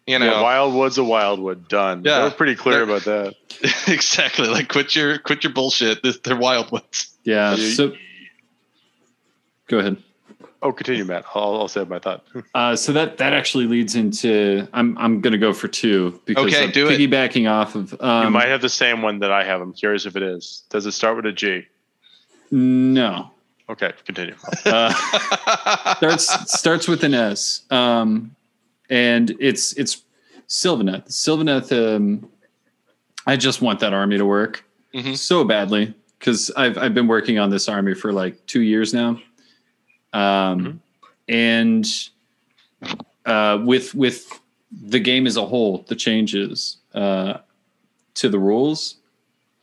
you 0.07 0.19
know 0.19 0.25
yeah, 0.25 0.41
Wildwood's 0.41 0.97
a 0.97 1.03
Wildwood. 1.03 1.67
Done. 1.67 2.03
Yeah. 2.03 2.19
They 2.19 2.23
were 2.25 2.31
pretty 2.31 2.55
clear 2.55 2.85
They're- 2.85 2.95
about 2.95 3.03
that. 3.05 3.35
exactly. 3.87 4.47
Like 4.47 4.67
quit 4.69 4.95
your 4.95 5.17
quit 5.19 5.43
your 5.43 5.53
bullshit. 5.53 6.01
They're 6.03 6.13
Wildwoods. 6.35 7.11
Yeah. 7.23 7.55
So 7.55 7.93
go 9.67 9.79
ahead. 9.79 9.97
Oh, 10.61 10.71
continue, 10.71 11.05
Matt. 11.05 11.25
I'll, 11.35 11.57
I'll 11.57 11.67
say 11.67 11.83
my 11.83 11.99
thought. 11.99 12.25
Uh, 12.55 12.75
so 12.75 12.91
that 12.93 13.17
that 13.17 13.33
actually 13.33 13.65
leads 13.67 13.95
into 13.95 14.67
I'm 14.73 14.97
I'm 14.97 15.21
gonna 15.21 15.37
go 15.37 15.53
for 15.53 15.67
two 15.67 16.19
because 16.25 16.45
Okay, 16.47 16.63
I'm 16.63 16.71
do 16.71 16.87
it. 16.87 16.97
piggybacking 16.99 17.49
off 17.51 17.75
of 17.75 17.99
um, 18.01 18.23
you 18.25 18.29
might 18.31 18.47
have 18.47 18.61
the 18.61 18.69
same 18.69 19.01
one 19.01 19.19
that 19.19 19.31
I 19.31 19.43
have. 19.43 19.61
I'm 19.61 19.73
curious 19.73 20.05
if 20.05 20.15
it 20.15 20.23
is. 20.23 20.63
Does 20.69 20.85
it 20.85 20.93
start 20.93 21.17
with 21.17 21.25
a 21.25 21.31
G? 21.33 21.67
no 22.51 23.31
Okay, 23.67 23.91
continue. 24.05 24.35
uh, 24.65 24.93
starts 25.97 26.51
starts 26.57 26.87
with 26.87 27.03
an 27.03 27.13
S 27.13 27.63
um, 27.71 28.35
and 28.89 29.35
it's 29.39 29.73
it's 29.73 30.03
Sylvaneth 30.47 31.07
Sylvaneth 31.09 31.71
um, 31.95 32.29
I 33.27 33.35
just 33.35 33.61
want 33.61 33.79
that 33.79 33.93
army 33.93 34.17
to 34.17 34.25
work 34.25 34.63
Mhm. 34.93 35.17
so 35.17 35.43
badly 35.43 35.93
because 36.19 36.51
I've 36.55 36.77
I've 36.77 36.93
been 36.93 37.07
working 37.07 37.39
on 37.39 37.49
this 37.49 37.67
army 37.67 37.93
for 37.93 38.13
like 38.13 38.45
two 38.45 38.61
years 38.61 38.93
now 38.93 39.19
um, 40.13 40.81
and 41.27 41.85
uh, 43.25 43.59
with 43.65 43.93
with 43.95 44.39
the 44.71 44.99
game 44.99 45.25
as 45.25 45.37
a 45.37 45.45
whole, 45.45 45.83
the 45.87 45.95
changes 45.95 46.77
uh, 46.93 47.37
to 48.15 48.29
the 48.29 48.37
rules, 48.39 48.95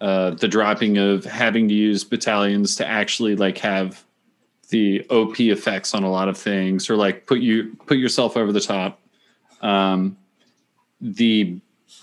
uh, 0.01 0.31
the 0.31 0.49
dropping 0.49 0.97
of 0.99 1.24
having 1.24 1.69
to 1.69 1.74
use 1.74 2.03
battalions 2.03 2.77
to 2.77 2.86
actually 2.86 3.36
like 3.36 3.59
have 3.59 4.05
the 4.70 5.07
OP 5.11 5.39
effects 5.40 5.94
on 5.94 6.03
a 6.03 6.11
lot 6.11 6.28
of 6.28 6.36
things, 6.39 6.89
or 6.90 6.97
like 6.97 7.27
put 7.27 7.40
you 7.40 7.77
put 7.86 7.99
yourself 7.99 8.36
over 8.36 8.53
the 8.53 8.61
top. 8.61 8.99
Um, 9.62 10.16
the 11.01 11.59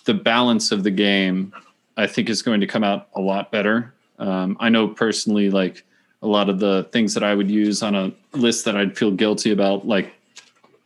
the 0.06 0.14
balance 0.14 0.72
of 0.72 0.84
the 0.84 0.92
game, 0.92 1.54
I 1.98 2.08
think, 2.08 2.30
is 2.30 2.42
going 2.42 2.62
to 2.62 2.68
come 2.68 2.84
out 2.84 3.10
a 3.16 3.22
lot 3.22 3.52
better. 3.52 3.94
Um, 4.18 4.58
I 4.60 4.70
know 4.70 4.88
personally, 4.88 5.50
like 5.50 5.86
a 6.22 6.28
lot 6.28 6.50
of 6.50 6.60
the 6.60 6.88
things 6.92 7.14
that 7.14 7.24
I 7.24 7.34
would 7.34 7.50
use 7.50 7.82
on 7.82 7.96
a 7.96 8.12
list 8.34 8.66
that 8.66 8.76
I'd 8.76 8.98
feel 8.98 9.12
guilty 9.12 9.52
about, 9.52 9.88
like 9.88 10.14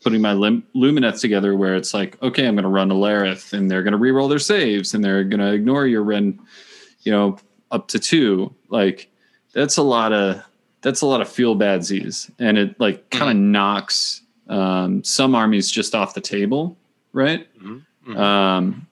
putting 0.04 0.22
my 0.22 0.34
lim- 0.34 0.64
Lumineths 0.76 1.22
together, 1.22 1.56
where 1.56 1.76
it's 1.76 1.94
like, 1.94 2.22
okay, 2.22 2.48
I'm 2.48 2.56
going 2.56 2.64
to 2.64 2.70
run 2.70 2.92
a 2.92 2.96
Lareth, 2.96 3.54
and 3.54 3.70
they're 3.70 3.84
going 3.84 3.94
to 3.94 3.98
reroll 3.98 4.30
their 4.30 4.40
saves, 4.40 4.94
and 4.94 5.04
they're 5.04 5.24
going 5.24 5.40
to 5.40 5.54
ignore 5.54 5.88
your 5.88 6.04
Ren, 6.04 6.40
you 7.02 7.12
know, 7.12 7.38
up 7.72 7.88
to 7.90 8.00
two. 8.00 8.54
Like 8.70 9.10
that's 9.54 9.78
a 9.78 9.84
lot 9.84 10.14
of 10.14 10.44
that's 10.82 11.02
a 11.02 11.06
lot 11.06 11.22
of 11.22 11.30
feel 11.30 11.56
bad 11.56 11.84
Z's, 11.84 12.30
and 12.40 12.58
it 12.58 12.80
like 12.80 13.10
kind 13.10 13.32
of 13.32 13.38
knocks 13.38 14.23
um, 14.50 15.04
some 15.04 15.36
armies 15.36 15.72
just 15.72 15.96
off 15.96 16.14
the 16.14 16.22
table, 16.22 16.78
right? 17.14 17.48
Mhm. 17.62 18.18
Um, 18.18 18.88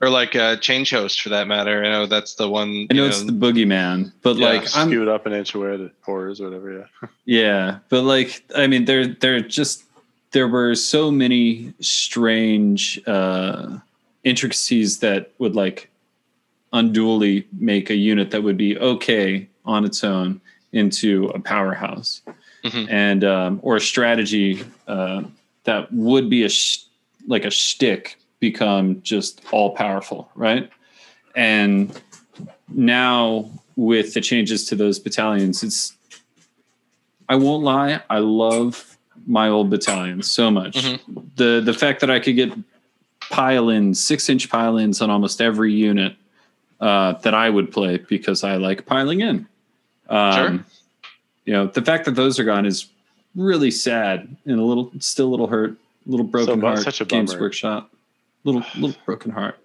or 0.00 0.10
like 0.10 0.34
uh, 0.34 0.56
Changehost 0.56 1.20
for 1.20 1.28
that 1.30 1.46
matter. 1.46 1.84
I 1.84 1.90
know 1.90 2.06
that's 2.06 2.34
the 2.34 2.48
one. 2.48 2.86
I 2.90 2.94
know 2.94 3.04
you 3.04 3.08
it's 3.08 3.22
the 3.22 3.32
boogeyman, 3.32 4.12
but 4.22 4.36
Yeah, 4.36 4.46
like 4.48 4.76
I'm 4.76 4.88
Skew 4.88 5.02
it 5.02 5.08
up 5.08 5.26
an 5.26 5.32
inch 5.32 5.54
away, 5.54 5.76
the 5.76 5.90
horrors, 6.02 6.40
whatever. 6.40 6.72
Yeah. 7.02 7.08
Yeah, 7.24 7.78
but 7.88 8.02
like 8.02 8.44
I 8.54 8.66
mean, 8.66 8.84
there 8.84 9.06
there 9.06 9.40
just 9.40 9.84
there 10.32 10.48
were 10.48 10.74
so 10.74 11.10
many 11.10 11.72
strange 11.80 13.00
uh, 13.06 13.78
intricacies 14.24 14.98
that 15.00 15.30
would 15.38 15.56
like 15.56 15.90
unduly 16.72 17.46
make 17.58 17.90
a 17.90 17.94
unit 17.96 18.30
that 18.30 18.42
would 18.42 18.56
be 18.56 18.78
okay 18.78 19.48
on 19.64 19.84
its 19.84 20.04
own 20.04 20.40
into 20.72 21.26
a 21.28 21.40
powerhouse, 21.40 22.22
Mhm. 22.66 22.86
and 22.90 23.24
um, 23.24 23.60
or 23.62 23.76
a 23.76 23.80
strategy 23.80 24.62
uh, 24.88 25.22
that 25.64 25.92
would 25.92 26.28
be 26.30 26.44
a 26.44 26.48
sh- 26.48 26.84
like 27.26 27.44
a 27.44 27.50
shtick 27.50 28.16
become 28.40 29.00
just 29.02 29.40
all 29.50 29.70
powerful, 29.74 30.30
right? 30.34 30.70
And 31.34 31.98
now 32.68 33.50
with 33.76 34.14
the 34.14 34.20
changes 34.20 34.64
to 34.66 34.74
those 34.76 34.98
battalions, 34.98 35.62
it's 35.62 35.92
I 37.28 37.36
won't 37.36 37.64
lie, 37.64 38.00
I 38.08 38.18
love 38.18 38.96
my 39.26 39.48
old 39.48 39.70
battalions 39.70 40.30
so 40.30 40.50
much. 40.50 40.76
Mhm. 40.76 41.00
The 41.36 41.60
the 41.64 41.72
fact 41.74 42.00
that 42.00 42.10
I 42.10 42.20
could 42.20 42.36
get 42.36 42.52
pile 43.30 43.68
ins, 43.70 44.02
six 44.02 44.28
inch 44.28 44.48
pile 44.48 44.76
ins 44.78 45.00
on 45.02 45.10
almost 45.10 45.40
every 45.40 45.72
unit 45.72 46.14
uh, 46.80 47.12
that 47.22 47.34
I 47.34 47.50
would 47.50 47.72
play 47.72 47.96
because 47.98 48.44
I 48.44 48.56
like 48.56 48.86
piling 48.86 49.20
in. 49.20 49.46
Um, 50.08 50.34
Sure. 50.34 50.64
You 51.46 51.52
know, 51.54 51.66
the 51.68 51.80
fact 51.82 52.04
that 52.04 52.14
those 52.16 52.38
are 52.38 52.44
gone 52.44 52.66
is 52.66 52.86
really 53.34 53.70
sad 53.70 54.36
and 54.44 54.60
a 54.60 54.62
little, 54.64 54.90
still 54.98 55.28
a 55.28 55.30
little 55.30 55.46
hurt, 55.46 55.70
a 55.70 56.10
little 56.10 56.26
broken 56.26 56.60
bu- 56.60 56.66
heart. 56.66 56.80
such 56.80 57.00
a 57.00 57.04
bummer. 57.06 57.22
Games. 57.22 57.36
Workshop, 57.38 57.90
little, 58.44 58.62
little 58.76 58.96
broken 59.06 59.30
heart. 59.30 59.58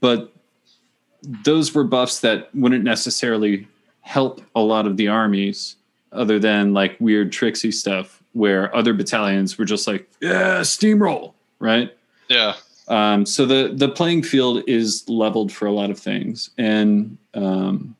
But 0.00 0.32
those 1.22 1.74
were 1.74 1.84
buffs 1.84 2.20
that 2.20 2.54
wouldn't 2.54 2.84
necessarily 2.84 3.66
help 4.02 4.40
a 4.54 4.60
lot 4.60 4.86
of 4.86 4.96
the 4.96 5.08
armies 5.08 5.76
other 6.12 6.38
than 6.38 6.72
like 6.72 6.96
weird 7.00 7.32
tricksy 7.32 7.72
stuff 7.72 8.22
where 8.34 8.74
other 8.76 8.92
battalions 8.92 9.58
were 9.58 9.64
just 9.64 9.86
like 9.88 10.08
yeah 10.20 10.60
steamroll 10.60 11.32
right 11.58 11.92
Yeah. 12.28 12.54
um, 12.86 13.26
so 13.26 13.44
the 13.46 13.72
the 13.74 13.88
playing 13.88 14.22
field 14.22 14.62
is 14.68 15.02
leveled 15.08 15.50
for 15.50 15.66
a 15.66 15.72
lot 15.72 15.90
of 15.90 15.98
things 15.98 16.50
and 16.56 17.18
um, 17.34 17.95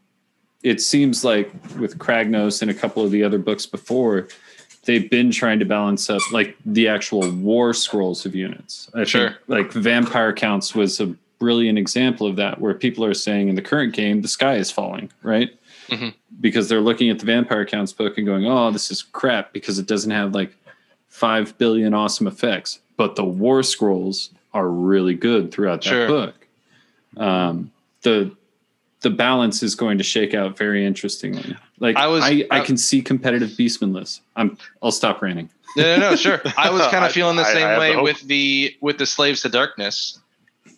it 0.72 0.80
seems 0.80 1.24
like 1.24 1.48
with 1.78 1.92
kragnos 1.98 2.60
and 2.62 2.70
a 2.70 2.74
couple 2.82 3.04
of 3.04 3.10
the 3.10 3.22
other 3.22 3.38
books 3.38 3.66
before 3.66 4.26
they've 4.84 5.08
been 5.10 5.30
trying 5.30 5.58
to 5.58 5.64
balance 5.64 6.08
up 6.10 6.20
like 6.32 6.56
the 6.64 6.86
actual 6.88 7.30
war 7.32 7.72
scrolls 7.72 8.26
of 8.26 8.34
units 8.34 8.90
i 8.94 9.04
Sure. 9.04 9.28
think 9.28 9.40
like 9.56 9.72
vampire 9.72 10.32
counts 10.32 10.74
was 10.74 11.00
a 11.00 11.06
brilliant 11.38 11.78
example 11.78 12.26
of 12.26 12.34
that 12.36 12.60
where 12.60 12.74
people 12.74 13.04
are 13.04 13.14
saying 13.26 13.48
in 13.48 13.54
the 13.54 13.62
current 13.70 13.92
game 13.94 14.22
the 14.22 14.28
sky 14.38 14.56
is 14.56 14.70
falling 14.70 15.10
right 15.22 15.50
Mhm. 15.88 16.14
because 16.40 16.68
they're 16.68 16.80
looking 16.90 17.10
at 17.10 17.18
the 17.20 17.26
vampire 17.26 17.64
counts 17.64 17.92
book 17.92 18.16
and 18.18 18.26
going 18.26 18.44
oh 18.46 18.70
this 18.72 18.90
is 18.90 19.02
crap 19.02 19.52
because 19.52 19.78
it 19.78 19.86
doesn't 19.86 20.10
have 20.20 20.34
like 20.34 20.52
5 21.08 21.56
billion 21.58 21.94
awesome 21.94 22.26
effects 22.26 22.80
but 22.96 23.14
the 23.16 23.24
war 23.24 23.62
scrolls 23.62 24.30
are 24.54 24.68
really 24.68 25.14
good 25.14 25.52
throughout 25.52 25.82
that 25.82 25.88
Sure. 25.90 26.08
book 26.08 26.34
um, 27.18 27.70
the 28.02 28.30
the 29.02 29.10
balance 29.10 29.62
is 29.62 29.74
going 29.74 29.98
to 29.98 30.04
shake 30.04 30.34
out 30.34 30.56
very 30.56 30.84
interestingly. 30.86 31.56
Like 31.78 31.96
I 31.96 32.04
i 32.04 32.06
was- 32.06 32.24
I, 32.24 32.46
I- 32.50 32.60
can 32.60 32.76
see 32.76 33.02
competitive 33.02 33.50
beastman 33.50 33.92
lists 33.94 34.20
i'm 34.36 34.56
i'll 34.82 34.90
stop 34.92 35.20
ranting. 35.22 35.50
No, 35.76 35.96
no, 35.96 36.10
no, 36.10 36.16
sure. 36.16 36.40
I 36.56 36.70
was 36.70 36.86
kind 36.88 37.04
of 37.04 37.12
feeling 37.12 37.36
the 37.36 37.42
I- 37.42 37.50
I 37.50 37.52
same 37.52 37.78
way 37.78 37.94
the 37.96 38.02
with 38.02 38.20
the 38.22 38.76
with 38.80 38.98
the 38.98 39.06
slaves 39.06 39.42
to 39.42 39.48
darkness. 39.50 40.18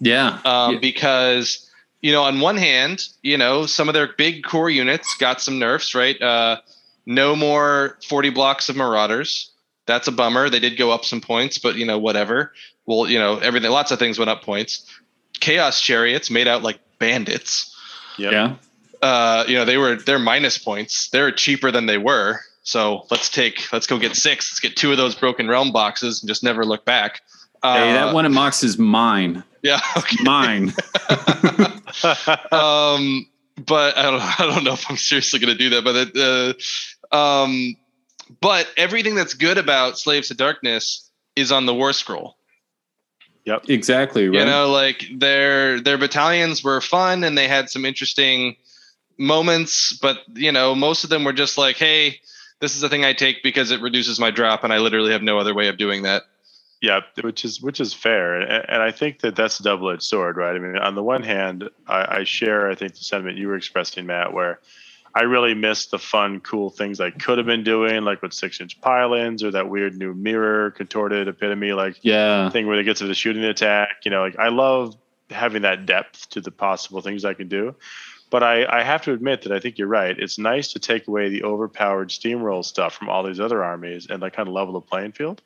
yeah. 0.00 0.40
Um, 0.44 0.74
Yeah. 0.74 0.78
because 0.80 1.70
you 2.02 2.12
know 2.12 2.22
on 2.24 2.40
one 2.40 2.56
hand 2.56 3.06
you 3.22 3.38
know 3.38 3.66
some 3.66 3.88
of 3.88 3.94
their 3.94 4.08
big 4.18 4.42
core 4.44 4.70
units 4.70 5.16
got 5.18 5.40
some 5.40 5.58
nerfs 5.58 5.94
right? 5.94 6.20
Uh, 6.20 6.60
no 7.06 7.34
more 7.36 7.96
40 8.08 8.30
blocks 8.30 8.68
of 8.68 8.76
marauders. 8.76 9.50
That's 9.86 10.06
a 10.08 10.12
bummer. 10.12 10.50
They 10.50 10.58
did 10.60 10.76
go 10.76 10.90
up 10.90 11.04
some 11.04 11.20
points 11.20 11.58
but 11.58 11.76
you 11.76 11.86
know 11.86 11.98
whatever. 12.00 12.52
Well 12.86 13.08
you 13.08 13.18
know 13.20 13.38
everything 13.38 13.70
lots 13.70 13.92
of 13.92 13.98
things 14.00 14.18
went 14.18 14.30
up 14.30 14.42
points. 14.42 14.84
Chaos 15.40 15.80
chariots 15.80 16.28
made 16.30 16.48
out 16.48 16.64
like 16.64 16.80
bandits 16.98 17.74
Yep. 18.18 18.32
yeah. 18.32 18.54
Uh, 19.00 19.44
you 19.46 19.54
know 19.54 19.64
they 19.64 19.76
were 19.78 19.96
they're 19.96 20.18
minus 20.18 20.58
points. 20.58 21.08
They're 21.10 21.30
cheaper 21.30 21.70
than 21.70 21.86
they 21.86 21.98
were. 21.98 22.40
So 22.62 23.06
let's 23.10 23.28
take 23.30 23.72
let's 23.72 23.86
go 23.86 23.98
get 23.98 24.16
six. 24.16 24.50
Let's 24.50 24.60
get 24.60 24.76
two 24.76 24.90
of 24.90 24.98
those 24.98 25.14
broken 25.14 25.48
realm 25.48 25.72
boxes 25.72 26.22
and 26.22 26.28
just 26.28 26.42
never 26.42 26.64
look 26.64 26.84
back. 26.84 27.22
Uh, 27.62 27.76
hey 27.76 27.92
that 27.92 28.14
one 28.14 28.24
at 28.24 28.30
mox 28.30 28.62
is 28.62 28.78
mine. 28.78 29.44
Yeah 29.62 29.80
okay. 29.96 30.22
Mine. 30.22 30.74
Um, 32.52 33.26
but 33.66 33.96
I 33.96 34.02
don't, 34.02 34.40
I 34.40 34.46
don't 34.54 34.64
know 34.64 34.74
if 34.74 34.90
I'm 34.90 34.96
seriously 34.96 35.40
going 35.40 35.56
to 35.56 35.58
do 35.58 35.70
that. 35.70 35.84
But 35.84 36.14
it, 36.14 36.62
uh, 37.12 37.16
um, 37.16 37.76
but 38.40 38.68
everything 38.76 39.14
that's 39.14 39.34
good 39.34 39.58
about 39.58 39.98
Slaves 39.98 40.28
to 40.28 40.34
Darkness 40.34 41.10
is 41.36 41.52
on 41.52 41.66
the 41.66 41.74
War 41.74 41.92
Scroll. 41.92 42.36
Exactly 43.68 44.28
right 44.28 44.38
You 44.38 44.44
know, 44.44 44.70
like 44.70 45.06
their 45.14 45.80
their 45.80 45.98
battalions 45.98 46.62
were 46.62 46.80
fun 46.80 47.24
and 47.24 47.36
they 47.36 47.48
had 47.48 47.70
some 47.70 47.84
interesting 47.84 48.56
moments, 49.16 49.92
but 49.92 50.18
you 50.34 50.52
know, 50.52 50.74
most 50.74 51.04
of 51.04 51.10
them 51.10 51.24
were 51.24 51.32
just 51.32 51.58
like, 51.58 51.76
hey. 51.76 52.20
This 52.60 52.74
is 52.74 52.80
the 52.80 52.88
thing 52.88 53.04
I 53.04 53.12
take 53.12 53.44
because 53.44 53.70
it 53.70 53.80
reduces 53.80 54.18
my 54.18 54.32
drop, 54.32 54.64
and 54.64 54.72
I 54.72 54.78
literally 54.78 55.12
have 55.12 55.22
no 55.22 55.38
other 55.38 55.54
way 55.54 55.68
of 55.68 55.76
doing 55.78 56.02
that. 56.02 56.24
Yeah, 56.82 57.02
which 57.22 57.44
is 57.44 57.62
which 57.62 57.78
is 57.78 57.94
fair, 57.94 58.34
and, 58.34 58.64
and 58.68 58.82
I 58.82 58.90
think 58.90 59.20
that 59.20 59.36
that's 59.36 59.60
a 59.60 59.62
double 59.62 59.90
edged 59.90 60.02
sword, 60.02 60.36
right? 60.36 60.56
I 60.56 60.58
mean, 60.58 60.76
on 60.76 60.96
the 60.96 61.02
one 61.04 61.22
hand, 61.22 61.70
I, 61.86 62.18
I 62.18 62.24
share 62.24 62.68
I 62.68 62.74
think 62.74 62.94
the 62.94 63.04
sentiment 63.04 63.38
you 63.38 63.46
were 63.46 63.54
expressing, 63.54 64.06
Matt, 64.06 64.32
where 64.32 64.58
I 65.14 65.22
really 65.22 65.54
miss 65.54 65.86
the 65.86 65.98
fun, 65.98 66.40
cool 66.40 66.70
things 66.70 67.00
I 67.00 67.10
could 67.10 67.38
have 67.38 67.46
been 67.46 67.64
doing, 67.64 68.04
like 68.04 68.22
with 68.22 68.32
six 68.32 68.60
inch 68.60 68.80
pile-ins 68.80 69.42
or 69.42 69.50
that 69.52 69.68
weird 69.68 69.96
new 69.96 70.14
mirror 70.14 70.70
contorted 70.70 71.28
epitome, 71.28 71.72
like 71.72 71.96
yeah 72.02 72.50
thing 72.50 72.66
where 72.66 72.76
they 72.76 72.84
get 72.84 72.98
to 72.98 73.06
the 73.06 73.14
shooting 73.14 73.44
attack. 73.44 74.04
You 74.04 74.10
know, 74.10 74.20
like 74.20 74.38
I 74.38 74.48
love 74.48 74.96
having 75.30 75.62
that 75.62 75.86
depth 75.86 76.30
to 76.30 76.40
the 76.40 76.50
possible 76.50 77.00
things 77.00 77.24
I 77.24 77.34
can 77.34 77.48
do. 77.48 77.74
But 78.30 78.42
I, 78.42 78.80
I 78.80 78.82
have 78.82 79.02
to 79.02 79.12
admit 79.12 79.42
that 79.42 79.52
I 79.52 79.60
think 79.60 79.78
you're 79.78 79.88
right. 79.88 80.18
It's 80.18 80.38
nice 80.38 80.74
to 80.74 80.78
take 80.78 81.08
away 81.08 81.30
the 81.30 81.44
overpowered 81.44 82.10
steamroll 82.10 82.62
stuff 82.62 82.94
from 82.94 83.08
all 83.08 83.22
these 83.22 83.40
other 83.40 83.64
armies 83.64 84.06
and 84.10 84.20
like 84.20 84.34
kind 84.34 84.48
of 84.48 84.54
level 84.54 84.74
the 84.74 84.82
playing 84.82 85.12
field. 85.12 85.40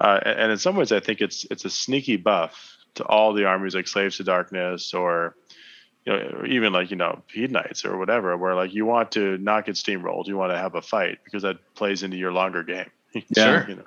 Uh, 0.00 0.20
and, 0.24 0.38
and 0.38 0.52
in 0.52 0.58
some 0.58 0.76
ways, 0.76 0.92
I 0.92 1.00
think 1.00 1.20
it's 1.20 1.44
it's 1.50 1.64
a 1.64 1.70
sneaky 1.70 2.16
buff 2.16 2.76
to 2.94 3.04
all 3.04 3.32
the 3.32 3.46
armies 3.46 3.74
like 3.74 3.88
Slaves 3.88 4.18
to 4.18 4.24
Darkness 4.24 4.94
or 4.94 5.34
you 6.04 6.12
know, 6.12 6.18
or 6.18 6.46
even 6.46 6.72
like 6.72 6.90
you 6.90 6.96
know, 6.96 7.22
Hedonites 7.34 7.84
or 7.84 7.96
whatever, 7.96 8.36
where 8.36 8.54
like 8.54 8.74
you 8.74 8.86
want 8.86 9.12
to 9.12 9.38
not 9.38 9.66
get 9.66 9.76
steamrolled, 9.76 10.26
you 10.26 10.36
want 10.36 10.52
to 10.52 10.58
have 10.58 10.74
a 10.74 10.82
fight 10.82 11.18
because 11.24 11.42
that 11.42 11.56
plays 11.74 12.02
into 12.02 12.16
your 12.16 12.32
longer 12.32 12.62
game. 12.62 12.90
Yeah. 13.28 13.44
Sure. 13.62 13.66
You 13.68 13.76
know. 13.76 13.84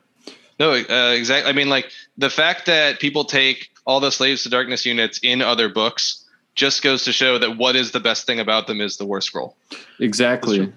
No, 0.60 0.72
uh, 0.72 1.12
exactly. 1.12 1.50
I 1.50 1.54
mean, 1.54 1.70
like 1.70 1.92
the 2.18 2.30
fact 2.30 2.66
that 2.68 3.00
people 3.00 3.26
take 3.26 3.70
all 3.86 4.00
the 4.00 4.10
Slaves 4.10 4.44
to 4.44 4.50
Darkness 4.50 4.86
units 4.86 5.20
in 5.22 5.42
other 5.42 5.70
books 5.70 6.24
just 6.56 6.82
goes 6.82 7.04
to 7.04 7.12
show 7.12 7.38
that 7.38 7.58
what 7.58 7.76
is 7.76 7.92
the 7.92 8.00
best 8.00 8.26
thing 8.26 8.40
about 8.40 8.68
them 8.68 8.82
is 8.82 8.98
the 8.98 9.06
War 9.06 9.22
Scroll. 9.22 9.56
Exactly. 10.00 10.74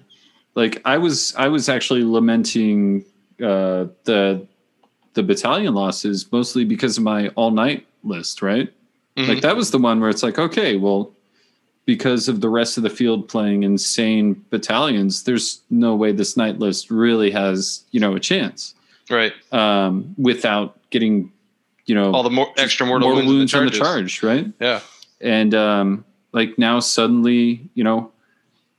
Like 0.53 0.81
I 0.85 0.97
was, 0.97 1.33
I 1.35 1.47
was 1.47 1.69
actually 1.69 2.03
lamenting 2.03 3.05
uh, 3.41 3.87
the 4.03 4.45
the 5.13 5.23
battalion 5.23 5.73
losses 5.73 6.31
mostly 6.31 6.63
because 6.63 6.97
of 6.97 7.03
my 7.03 7.29
all 7.29 7.51
night 7.51 7.85
list, 8.03 8.41
right? 8.41 8.71
Mhm. 9.17 9.27
Like 9.27 9.41
that 9.41 9.55
was 9.55 9.71
the 9.71 9.77
one 9.77 9.99
where 9.99 10.09
it's 10.09 10.23
like, 10.23 10.39
okay, 10.39 10.77
well, 10.77 11.11
because 11.85 12.27
of 12.27 12.41
the 12.41 12.49
rest 12.49 12.77
of 12.77 12.83
the 12.83 12.89
field 12.89 13.27
playing 13.27 13.63
insane 13.63 14.43
battalions, 14.49 15.23
there's 15.23 15.61
no 15.69 15.95
way 15.95 16.11
this 16.11 16.37
night 16.37 16.59
list 16.59 16.91
really 16.91 17.31
has 17.31 17.83
you 17.91 17.99
know 17.99 18.15
a 18.15 18.19
chance 18.19 18.73
right. 19.09 19.33
um, 19.51 20.13
without 20.17 20.77
getting 20.91 21.31
you 21.85 21.95
know 21.95 22.11
All 22.13 22.23
the 22.23 22.29
more 22.29 22.47
extra 22.57 22.85
mortal, 22.85 23.15
wounds, 23.15 23.53
on 23.53 23.61
in 23.61 23.65
the 23.65 23.71
the 23.71 23.77
charge, 23.77 24.23
right? 24.23 24.45
Yeah. 24.59 24.81
and 25.19 25.53
um, 25.55 26.05
like 26.31 26.57
now 26.57 26.79
suddenly 26.79 27.69
you 27.73 27.83
know 27.83 28.11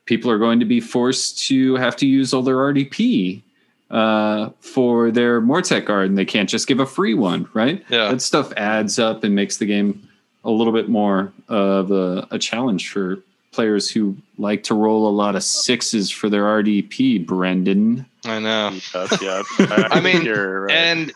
people 0.05 0.31
are 0.31 0.39
going 0.39 0.61
to 0.61 0.67
be 0.67 0.81
forced 0.81 1.47
to 1.49 1.75
have 1.77 1.97
to 1.97 2.07
use 2.07 2.33
all 2.35 2.43
their 2.43 2.57
rdp 2.57 3.43
uh, 3.91 4.51
for 4.61 5.11
their 5.11 5.41
Mortek 5.41 5.85
guard 5.85 6.09
and 6.09 6.17
they 6.19 6.25
can't 6.25 6.49
just 6.49 6.67
give 6.67 6.81
a 6.81 6.87
free 6.87 7.15
one 7.15 7.49
right 7.53 7.85
Yeah. 7.91 8.11
that 8.11 8.23
stuff 8.23 8.53
adds 8.57 8.99
up 8.99 9.23
and 9.23 9.35
makes 9.35 9.59
the 9.59 9.67
game 9.67 10.09
a 10.45 10.51
little 10.51 10.73
bit 10.73 10.89
more 10.89 11.33
of 11.49 11.91
a, 11.91 12.27
a 12.31 12.39
challenge 12.39 12.91
for 12.91 13.19
players 13.53 13.91
who 13.91 14.17
like 14.39 14.63
to 14.65 14.75
roll 14.75 15.09
a 15.09 15.11
lot 15.11 15.37
of 15.37 15.43
sixes 15.43 16.11
for 16.11 16.31
their 16.31 16.45
rdp 16.45 17.27
brendan 17.27 18.07
I 18.25 18.39
know. 18.39 18.79
Yep, 18.95 19.21
yep. 19.21 19.45
I, 19.59 19.89
I 19.93 20.01
mean, 20.01 20.23
you're 20.23 20.63
right. 20.63 20.77
And 20.77 21.13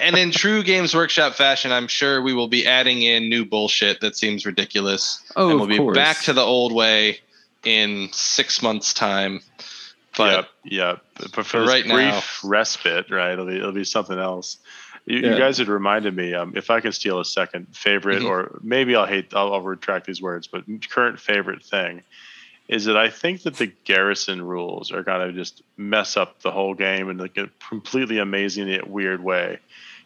and 0.00 0.16
in 0.16 0.32
true 0.32 0.62
Games 0.62 0.94
Workshop 0.94 1.34
fashion, 1.34 1.70
I'm 1.70 1.86
sure 1.86 2.20
we 2.20 2.34
will 2.34 2.48
be 2.48 2.66
adding 2.66 3.02
in 3.02 3.28
new 3.28 3.44
bullshit 3.44 4.00
that 4.00 4.16
seems 4.16 4.44
ridiculous. 4.44 5.22
oh 5.36 5.50
and 5.50 5.54
we'll 5.54 5.64
of 5.64 5.68
be 5.68 5.76
course. 5.76 5.96
back 5.96 6.20
to 6.22 6.32
the 6.32 6.42
old 6.42 6.72
way 6.72 7.20
in 7.64 8.08
six 8.12 8.60
months' 8.60 8.92
time. 8.92 9.40
But 10.16 10.34
yep, 10.34 10.48
yep. 10.64 11.04
But 11.14 11.30
for 11.30 11.44
for 11.44 11.60
this 11.60 11.68
right 11.68 11.84
brief 11.86 12.40
respite, 12.42 13.08
right? 13.10 13.32
It'll 13.32 13.46
be 13.46 13.56
it'll 13.56 13.70
be 13.70 13.84
something 13.84 14.18
else. 14.18 14.56
You, 15.08 15.20
Yeah. 15.20 15.32
you 15.32 15.38
guys 15.38 15.56
had 15.58 15.68
reminded 15.68 16.14
me. 16.14 16.34
Um, 16.34 16.52
if 16.54 16.70
I 16.70 16.80
can 16.80 16.92
steal 16.92 17.18
a 17.18 17.24
second 17.24 17.66
favorite, 17.74 18.22
Mhm. 18.22 18.28
or 18.28 18.58
maybe 18.62 18.94
I'll 18.94 19.06
hate. 19.06 19.32
I'll, 19.34 19.54
I'll 19.54 19.62
retract 19.62 20.06
these 20.06 20.20
words, 20.20 20.46
but 20.46 20.64
current 20.90 21.18
favorite 21.18 21.62
thing 21.62 22.02
is 22.68 22.84
that 22.84 22.98
I 22.98 23.08
think 23.08 23.42
that 23.44 23.54
the 23.54 23.72
garrison 23.84 24.42
rules 24.42 24.92
are 24.92 25.02
going 25.02 25.26
to 25.26 25.32
just 25.32 25.62
mess 25.78 26.18
up 26.18 26.42
the 26.42 26.50
whole 26.50 26.74
game 26.74 27.08
in 27.08 27.16
like 27.16 27.38
a 27.38 27.48
completely 27.66 28.18
amazing 28.18 28.68
yet 28.68 28.88
weird 28.90 29.24
way. 29.24 29.58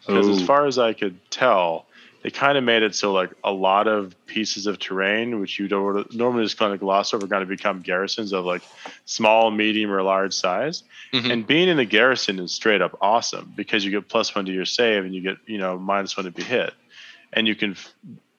Because 0.07 0.29
as 0.29 0.41
far 0.47 0.65
as 0.65 0.79
I 0.79 0.93
could 0.93 1.19
tell, 1.29 1.85
they 2.23 2.31
kind 2.31 2.57
of 2.57 2.63
made 2.63 2.83
it 2.83 2.95
so 2.95 3.11
like 3.13 3.29
a 3.43 3.51
lot 3.51 3.87
of 3.87 4.15
pieces 4.25 4.65
of 4.65 4.79
terrain, 4.79 5.39
which 5.39 5.59
you 5.59 5.67
don't 5.67 6.11
normally 6.15 6.43
just 6.45 6.57
kind 6.57 6.73
of 6.73 6.79
gloss 6.79 7.13
over, 7.13 7.25
are 7.25 7.27
going 7.27 7.41
to 7.41 7.45
become 7.45 7.81
garrisons 7.81 8.31
of 8.33 8.45
like 8.45 8.61
small, 9.05 9.51
medium, 9.51 9.91
or 9.91 10.01
large 10.01 10.33
size. 10.33 10.83
Mhm. 11.13 11.31
And 11.31 11.45
being 11.47 11.67
in 11.69 11.77
the 11.77 11.85
garrison 11.85 12.39
is 12.39 12.51
straight 12.53 12.81
up 12.81 12.97
awesome 13.01 13.53
because 13.55 13.83
you 13.85 13.91
get 13.91 14.07
plus 14.09 14.33
one 14.33 14.45
to 14.45 14.51
your 14.51 14.65
save 14.65 15.03
and 15.05 15.13
you 15.13 15.21
get 15.21 15.37
you 15.45 15.57
know 15.59 15.77
minus 15.77 16.17
one 16.17 16.23
to 16.25 16.31
be 16.31 16.43
hit, 16.43 16.73
and 17.33 17.47
you 17.47 17.55
can 17.55 17.75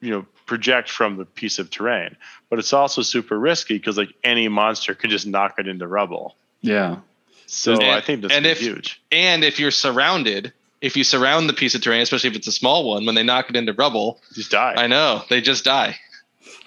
you 0.01 0.09
know 0.11 0.25
project 0.45 0.89
from 0.89 1.17
the 1.17 1.25
piece 1.25 1.57
of 1.59 1.69
terrain. 1.69 2.15
But 2.49 2.59
it's 2.59 2.73
also 2.73 3.01
super 3.01 3.39
risky 3.39 3.77
because 3.77 3.97
like 3.97 4.09
any 4.23 4.47
monster 4.47 4.93
could 4.95 5.09
just 5.09 5.25
knock 5.27 5.55
it 5.59 5.67
into 5.67 5.87
rubble. 5.87 6.35
yeah 6.61 6.97
So 7.47 7.73
And- 7.73 7.83
I 7.83 8.01
think 8.01 8.21
that's 8.21 8.33
and 8.33 8.45
if- 8.45 8.59
huge. 8.59 8.99
and 9.11 9.43
if 9.43 9.59
you're 9.59 9.71
surrounded, 9.71 10.51
if 10.85 10.95
you 10.97 11.03
surround 11.03 11.49
the 11.49 11.53
piece 11.53 11.75
of 11.75 11.81
terrain, 11.81 12.01
especially 12.01 12.29
if 12.29 12.35
it's 12.35 12.47
a 12.47 12.51
small 12.51 12.87
one, 12.87 13.05
when 13.05 13.15
they 13.15 13.23
knock 13.23 13.49
it 13.49 13.55
into 13.55 13.73
rubble, 13.73 14.19
Just 14.33 14.51
die. 14.51 14.73
I 14.77 14.87
know 14.87 15.23
they 15.29 15.41
just 15.41 15.63
die. 15.65 15.97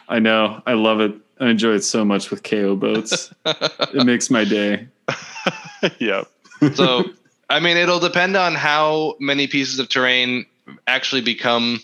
i 0.09 0.19
know 0.19 0.63
i 0.67 0.73
love 0.73 1.01
it 1.01 1.13
i 1.39 1.49
enjoy 1.51 1.75
it 1.75 1.85
so 1.85 2.03
much 2.05 2.31
with 2.31 2.43
ko 2.43 2.75
boats 2.77 3.31
it 3.47 4.05
makes 4.07 4.31
my 4.31 4.45
day 4.45 4.89
yep. 5.99 6.27
so 6.75 7.05
I 7.51 7.61
mean, 7.61 7.77
it'll 7.79 7.99
depend 8.01 8.37
on 8.37 8.55
how 8.55 9.15
many 9.21 9.47
pieces 9.47 9.79
of 9.79 9.89
terrain 9.89 10.45
actually 10.87 11.23
become 11.23 11.81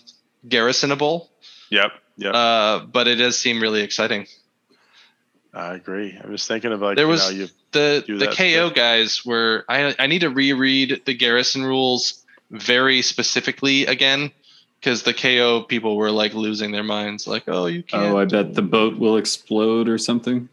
garrisonable. 0.47 1.27
Yep. 1.71 1.91
Yep. 2.17 2.33
Uh, 2.35 2.79
but 2.85 3.07
it 3.07 3.15
does 3.15 3.35
seem 3.39 3.59
really 3.59 3.81
exciting. 3.81 4.27
I 5.55 5.73
agree. 5.73 6.19
I 6.23 6.27
was 6.27 6.45
thinking 6.45 6.71
of 6.71 6.81
like 6.81 6.97
There 6.97 7.05
you 7.05 7.11
was- 7.11 7.23
know 7.31 7.35
you 7.35 7.47
the 7.71 8.03
the 8.07 8.27
KO 8.27 8.67
stuff. 8.67 8.75
guys 8.75 9.25
were 9.25 9.65
I 9.67 9.95
I 9.97 10.05
need 10.07 10.19
to 10.21 10.29
reread 10.29 11.01
the 11.05 11.13
garrison 11.15 11.63
rules 11.63 12.23
very 12.51 13.01
specifically 13.01 13.85
again 13.85 14.31
because 14.79 15.03
the 15.03 15.13
KO 15.13 15.63
people 15.63 15.95
were 15.97 16.11
like 16.11 16.33
losing 16.33 16.71
their 16.71 16.83
minds 16.83 17.25
like 17.27 17.43
oh 17.47 17.65
you 17.65 17.81
can't 17.83 18.13
oh 18.13 18.17
i 18.19 18.25
bet 18.25 18.53
the 18.53 18.61
boat 18.61 18.97
will 18.99 19.17
explode 19.17 19.89
or 19.89 19.97
something 19.97 20.47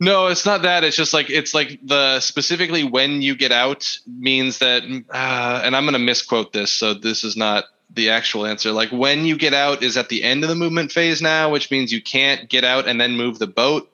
no 0.00 0.28
it's 0.28 0.46
not 0.46 0.62
that 0.62 0.84
it's 0.84 0.96
just 0.96 1.12
like 1.12 1.28
it's 1.28 1.52
like 1.54 1.78
the 1.84 2.18
specifically 2.20 2.82
when 2.82 3.20
you 3.22 3.36
get 3.36 3.52
out 3.52 3.98
means 4.06 4.58
that 4.58 4.82
uh, 5.10 5.60
and 5.64 5.76
I'm 5.76 5.84
gonna 5.84 5.98
misquote 5.98 6.52
this 6.52 6.72
so 6.72 6.94
this 6.94 7.24
is 7.24 7.36
not 7.36 7.64
the 7.94 8.08
actual 8.08 8.46
answer 8.46 8.72
like 8.72 8.90
when 8.90 9.26
you 9.26 9.36
get 9.36 9.52
out 9.52 9.82
is 9.82 9.98
at 9.98 10.08
the 10.08 10.22
end 10.24 10.42
of 10.44 10.48
the 10.48 10.54
movement 10.56 10.90
phase 10.90 11.20
now 11.20 11.50
which 11.50 11.70
means 11.70 11.92
you 11.92 12.00
can't 12.00 12.48
get 12.48 12.64
out 12.64 12.88
and 12.88 12.98
then 13.00 13.16
move 13.18 13.38
the 13.38 13.46
boat 13.46 13.88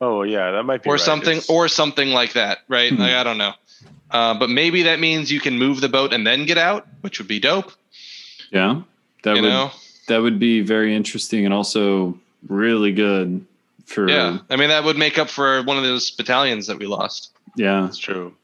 Oh 0.00 0.22
yeah, 0.22 0.50
that 0.50 0.64
might 0.64 0.82
be 0.82 0.90
or 0.90 0.94
right. 0.94 1.00
something 1.00 1.38
It's- 1.38 1.48
or 1.48 1.66
something 1.68 2.10
like 2.10 2.34
that 2.34 2.58
right 2.68 2.92
Hmm. 2.92 3.00
like 3.00 3.12
i 3.14 3.22
don't 3.22 3.38
know 3.38 3.52
uh, 4.14 4.32
but 4.32 4.48
maybe 4.48 4.84
that 4.84 4.98
means 4.98 5.30
you 5.30 5.40
can 5.40 5.58
move 5.58 5.82
the 5.82 5.88
boat 5.88 6.14
and 6.14 6.26
then 6.26 6.46
get 6.46 6.56
out 6.56 6.86
which 7.02 7.18
would 7.18 7.28
be 7.28 7.38
dope 7.38 7.70
yeah 8.50 8.80
that 9.22 9.36
you 9.36 9.42
would 9.42 9.48
know 9.48 9.70
that 10.08 10.18
would 10.18 10.38
be 10.38 10.60
very 10.62 10.94
interesting 10.94 11.44
and 11.44 11.52
also 11.52 12.16
really 12.48 12.92
good 12.92 13.44
for 13.84 14.08
yeah 14.08 14.38
i 14.48 14.56
mean 14.56 14.68
that 14.68 14.84
would 14.84 14.96
make 14.96 15.18
up 15.18 15.28
for 15.28 15.62
one 15.64 15.76
of 15.76 15.82
those 15.82 16.10
battalions 16.10 16.66
that 16.68 16.78
we 16.78 16.86
lost 16.86 17.30
yeah 17.56 17.82
That's 17.82 17.98
true. 17.98 18.34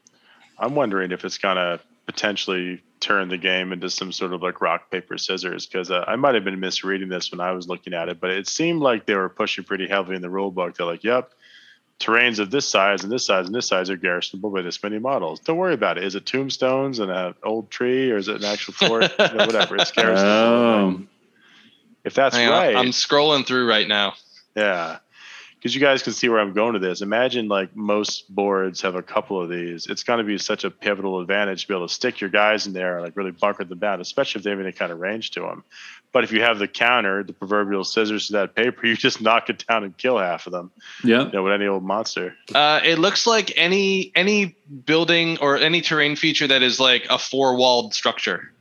I'm 0.57 0.75
wondering 0.75 1.11
if 1.11 1.25
it's 1.25 1.37
gonna 1.39 1.79
potentially 2.05 2.81
turn 2.99 3.29
the 3.29 3.37
game 3.37 3.73
into 3.73 3.89
some 3.89 4.11
sort 4.11 4.31
of 4.31 4.41
like 4.43 4.61
rock 4.61 4.91
paper 4.91 5.17
scissors 5.17 5.65
because 5.65 5.89
uh, 5.89 6.05
I 6.07 6.15
might 6.15 6.35
have 6.35 6.43
been 6.43 6.59
misreading 6.59 7.09
this 7.09 7.31
when 7.31 7.41
I 7.41 7.51
was 7.51 7.67
looking 7.67 7.93
at 7.93 8.09
it, 8.09 8.19
but 8.21 8.29
it 8.29 8.47
seemed 8.47 8.79
like 8.79 9.05
they 9.05 9.15
were 9.15 9.27
pushing 9.27 9.63
pretty 9.63 9.87
heavily 9.87 10.15
in 10.15 10.21
the 10.21 10.29
rule 10.29 10.51
book. 10.51 10.77
They're 10.77 10.85
like, 10.85 11.03
"Yep, 11.03 11.31
terrains 12.01 12.39
of 12.39 12.51
this 12.51 12.67
size 12.67 13.03
and 13.03 13.11
this 13.11 13.25
size 13.25 13.45
and 13.45 13.55
this 13.55 13.67
size 13.67 13.89
are 13.89 13.97
garrisonable 13.97 14.49
by 14.49 14.61
this 14.61 14.81
many 14.83 14.99
models. 14.99 15.39
Don't 15.39 15.57
worry 15.57 15.73
about 15.73 15.97
it. 15.97 16.03
Is 16.03 16.15
it 16.15 16.25
tombstones 16.25 16.99
and 16.99 17.11
an 17.11 17.35
old 17.43 17.69
tree, 17.69 18.11
or 18.11 18.17
is 18.17 18.27
it 18.27 18.37
an 18.37 18.43
actual 18.45 18.73
fort? 18.73 19.03
you 19.03 19.27
know, 19.37 19.45
whatever. 19.45 19.75
It's 19.77 19.91
garrisonable. 19.95 20.21
oh 20.31 21.01
if 22.03 22.15
that's 22.15 22.35
Hang 22.35 22.47
on, 22.47 22.53
right, 22.53 22.75
i'm 22.75 22.87
scrolling 22.87 23.45
through 23.45 23.69
right 23.69 23.87
now 23.87 24.13
Yeah. 24.55 24.97
Because 25.61 25.75
you 25.75 25.79
guys 25.81 26.01
can 26.01 26.13
see 26.13 26.27
where 26.27 26.39
I'm 26.39 26.53
going 26.53 26.73
to 26.73 26.79
this. 26.79 27.01
Imagine 27.01 27.47
like 27.47 27.75
most 27.75 28.33
boards 28.33 28.81
have 28.81 28.95
a 28.95 29.03
couple 29.03 29.39
of 29.39 29.47
these. 29.47 29.85
It's 29.85 30.01
going 30.01 30.17
to 30.17 30.23
be 30.23 30.39
such 30.39 30.63
a 30.63 30.71
pivotal 30.71 31.19
advantage 31.19 31.61
to 31.61 31.67
be 31.67 31.75
able 31.75 31.87
to 31.87 31.93
stick 31.93 32.19
your 32.19 32.31
guys 32.31 32.65
in 32.65 32.73
there 32.73 32.95
and 32.95 33.03
like 33.05 33.15
really 33.15 33.29
bunker 33.29 33.63
them 33.63 33.77
down, 33.77 34.01
especially 34.01 34.39
if 34.39 34.43
they 34.43 34.49
have 34.49 34.59
any 34.59 34.71
kind 34.71 34.91
of 34.91 34.99
range 34.99 35.29
to 35.31 35.41
them. 35.41 35.63
But 36.13 36.23
if 36.23 36.31
you 36.31 36.41
have 36.41 36.57
the 36.57 36.67
counter, 36.67 37.21
the 37.23 37.33
proverbial 37.33 37.83
scissors 37.83 38.25
to 38.27 38.33
that 38.33 38.55
paper, 38.55 38.87
you 38.87 38.95
just 38.97 39.21
knock 39.21 39.51
it 39.51 39.63
down 39.67 39.83
and 39.83 39.95
kill 39.95 40.17
half 40.17 40.47
of 40.47 40.51
them. 40.51 40.71
yeah 41.03 41.25
You 41.25 41.31
know, 41.31 41.43
with 41.43 41.53
any 41.53 41.67
old 41.67 41.83
monster. 41.83 42.35
uh, 42.55 42.79
it 42.83 42.97
looks 42.97 43.27
like 43.27 43.53
any 43.55 44.11
any 44.15 44.55
building 44.87 45.37
or 45.41 45.57
any 45.57 45.81
terrain 45.81 46.15
feature 46.15 46.47
that 46.47 46.63
is 46.63 46.79
like 46.79 47.05
a 47.11 47.19
four 47.19 47.55
walled 47.55 47.93
structure 47.93 48.51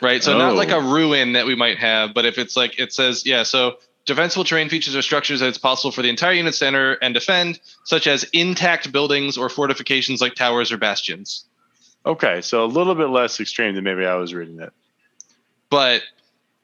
right 0.00 0.22
so 0.22 0.38
not 0.38 0.52
Oh. 0.52 0.54
like 0.54 0.70
a 0.70 0.80
ruin 0.80 1.32
that 1.34 1.46
we 1.46 1.56
might 1.56 1.78
have 1.78 2.14
but 2.14 2.24
if 2.24 2.38
it's 2.38 2.56
like 2.56 2.78
it 2.78 2.92
says 2.92 3.26
yeah 3.26 3.42
so 3.42 3.76
defensible 4.06 4.44
terrain 4.44 4.68
features 4.68 4.96
are 4.96 5.02
structures 5.02 5.40
that 5.40 5.48
it's 5.48 5.58
possible 5.58 5.92
for 5.92 6.02
the 6.02 6.08
entire 6.08 6.32
unit 6.32 6.54
to 6.54 6.66
enter 6.66 6.92
and 6.94 7.14
defend 7.14 7.60
such 7.84 8.06
as 8.06 8.24
intact 8.32 8.90
buildings 8.92 9.36
or 9.38 9.48
fortifications 9.48 10.20
like 10.20 10.34
towers 10.34 10.72
or 10.72 10.76
bastions 10.78 11.44
Okay, 12.06 12.40
so 12.40 12.64
a 12.64 12.66
little 12.66 12.94
bit 12.94 13.08
less 13.10 13.38
extreme 13.40 13.74
than 13.74 13.84
maybe 13.84 14.06
I 14.06 14.14
was 14.14 14.32
reading 14.32 14.58
it. 14.60 14.72
but 15.68 16.02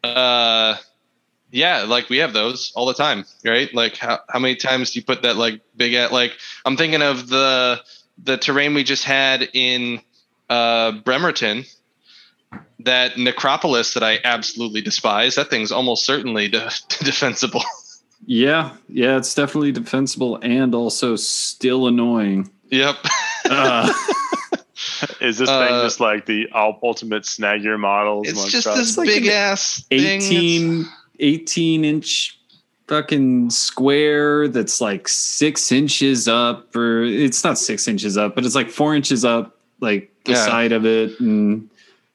uh 0.03 0.77
yeah 1.51 1.83
like 1.83 2.09
we 2.09 2.19
have 2.19 2.33
those 2.33 2.73
all 2.75 2.87
the 2.87 2.95
time 2.95 3.25
right 3.45 3.73
like 3.75 3.97
how, 3.97 4.19
how 4.29 4.39
many 4.39 4.55
times 4.57 4.93
do 4.93 4.99
you 5.01 5.05
put 5.05 5.23
that 5.23 5.37
like 5.37 5.61
big 5.77 5.95
at 5.95 6.13
like 6.13 6.33
i'm 6.65 6.77
thinking 6.77 7.03
of 7.03 7.29
the 7.29 7.81
the 8.23 8.37
terrain 8.37 8.75
we 8.75 8.85
just 8.85 9.05
had 9.05 9.49
in 9.53 10.01
uh 10.51 10.93
bremerton 10.93 11.65
that 12.81 13.17
necropolis 13.19 13.95
that 13.95 14.03
i 14.03 14.19
absolutely 14.25 14.81
despise 14.81 15.35
that 15.35 15.49
thing's 15.51 15.73
almost 15.73 16.05
certainly 16.05 16.49
de- 16.49 16.71
defensible 17.05 17.63
yeah 18.27 18.73
yeah 18.89 19.17
it's 19.17 19.35
definitely 19.35 19.73
defensible 19.73 20.39
and 20.43 20.75
also 20.75 21.17
still 21.17 21.87
annoying 21.87 22.51
yep 22.71 22.97
uh, 23.47 23.93
Is 25.21 25.39
this 25.39 25.49
Uh, 25.49 25.67
thing 25.67 25.83
just 25.83 26.01
like 26.01 26.27
the 26.27 26.49
ultimate 26.55 27.25
snag 27.27 27.63
your 27.63 27.79
models? 27.79 28.29
it's 28.29 28.51
just 28.51 28.67
us? 28.67 28.77
this 28.79 28.99
like 28.99 29.07
big 29.09 29.27
an 29.27 29.33
ass 29.33 29.83
thing. 29.89 30.01
It's- 30.01 30.25
18 30.31 30.87
18 31.19 31.85
inch 31.85 32.39
fucking 32.89 33.51
square 33.51 34.49
that's 34.49 34.81
like 34.81 35.09
six 35.09 35.73
inches 35.73 36.29
up, 36.29 36.75
or 36.77 37.03
it's 37.05 37.43
not 37.43 37.59
six 37.59 37.89
inches 37.89 38.17
up, 38.17 38.35
but 38.35 38.45
it's 38.45 38.55
like 38.55 38.71
four 38.71 38.95
inches 38.95 39.25
up, 39.25 39.57
like 39.81 40.13
the 40.25 40.33
Yeah. 40.33 40.45
side 40.45 40.73
of 40.73 40.85
it, 40.87 41.19
and 41.21 41.69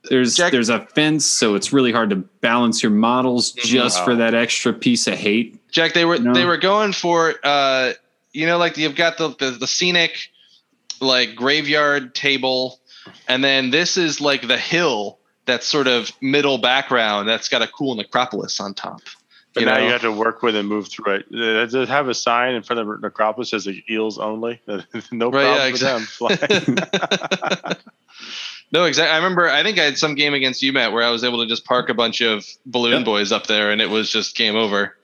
there's 0.10 0.36
Jack- 0.36 0.52
there's 0.52 0.70
a 0.70 0.80
fence, 0.80 1.26
so 1.26 1.56
it's 1.56 1.72
really 1.72 1.92
hard 1.92 2.10
to 2.10 2.16
balance 2.16 2.82
your 2.82 2.92
models 2.92 3.54
Mhm. 3.54 3.64
just 3.64 4.04
for 4.04 4.16
that 4.16 4.34
extra 4.34 4.74
piece 4.74 5.08
of 5.08 5.14
hate. 5.16 5.58
Jack, 5.72 5.94
they 5.94 6.06
were 6.06 6.18
No. 6.18 6.34
they 6.34 6.46
were 6.46 6.58
going 6.58 6.94
for 6.94 7.36
uh, 7.44 7.94
you 8.34 8.46
know, 8.46 8.58
like 8.58 8.78
you've 8.78 8.96
got 8.96 9.18
the, 9.18 9.30
the 9.40 9.52
the 9.52 9.68
scenic 9.68 10.32
like 11.00 11.36
graveyard 11.36 12.14
table, 12.16 12.80
and 13.28 13.44
then 13.44 13.70
this 13.72 13.98
is 13.98 14.22
like 14.22 14.48
the 14.48 14.58
hill 14.58 15.18
that's 15.46 15.68
sort 15.68 15.88
of 15.88 16.12
middle 16.22 16.58
background 16.60 17.28
that's 17.28 17.50
got 17.50 17.62
a 17.62 17.68
cool 17.68 17.96
necropolis 17.96 18.60
on 18.60 18.74
top. 18.74 19.02
But 19.54 19.62
You 19.62 19.66
now 19.66 19.78
know? 19.78 19.86
you 19.86 19.92
have 19.92 20.02
to 20.02 20.12
work 20.14 20.44
with 20.44 20.56
and 20.56 20.70
move 20.70 20.88
through 20.88 21.16
it. 21.16 21.32
Does 21.32 21.74
it 21.74 21.90
have 21.90 22.08
a 22.08 22.14
sign 22.14 22.54
in 22.56 22.64
front 22.64 22.80
of 22.80 22.88
the 22.88 22.98
necropolis 23.02 23.52
that 23.52 23.62
says 23.62 23.76
eels 23.90 24.18
only? 24.18 24.62
no 25.12 25.30
Right, 25.30 25.74
yeah, 25.76 25.78
problem 25.78 26.04
for 26.06 26.30
them. 26.36 26.78
No, 28.72 28.86
exactly. 28.86 29.12
I 29.14 29.18
remember. 29.18 29.50
I 29.50 29.64
think 29.64 29.78
I 29.80 29.84
had 29.84 29.98
some 29.98 30.16
game 30.16 30.34
against 30.34 30.62
UMAT 30.64 30.94
where 30.94 31.04
I 31.04 31.10
was 31.10 31.24
able 31.24 31.40
to 31.42 31.48
just 31.48 31.66
park 31.66 31.90
a 31.90 31.94
bunch 31.94 32.22
of 32.22 32.46
balloon 32.66 32.94
Yep. 33.00 33.06
boys 33.06 33.32
up 33.32 33.48
there, 33.48 33.72
and 33.72 33.82
it 33.82 33.90
was 33.90 34.10
just 34.10 34.36
game 34.36 34.56
over. 34.56 34.96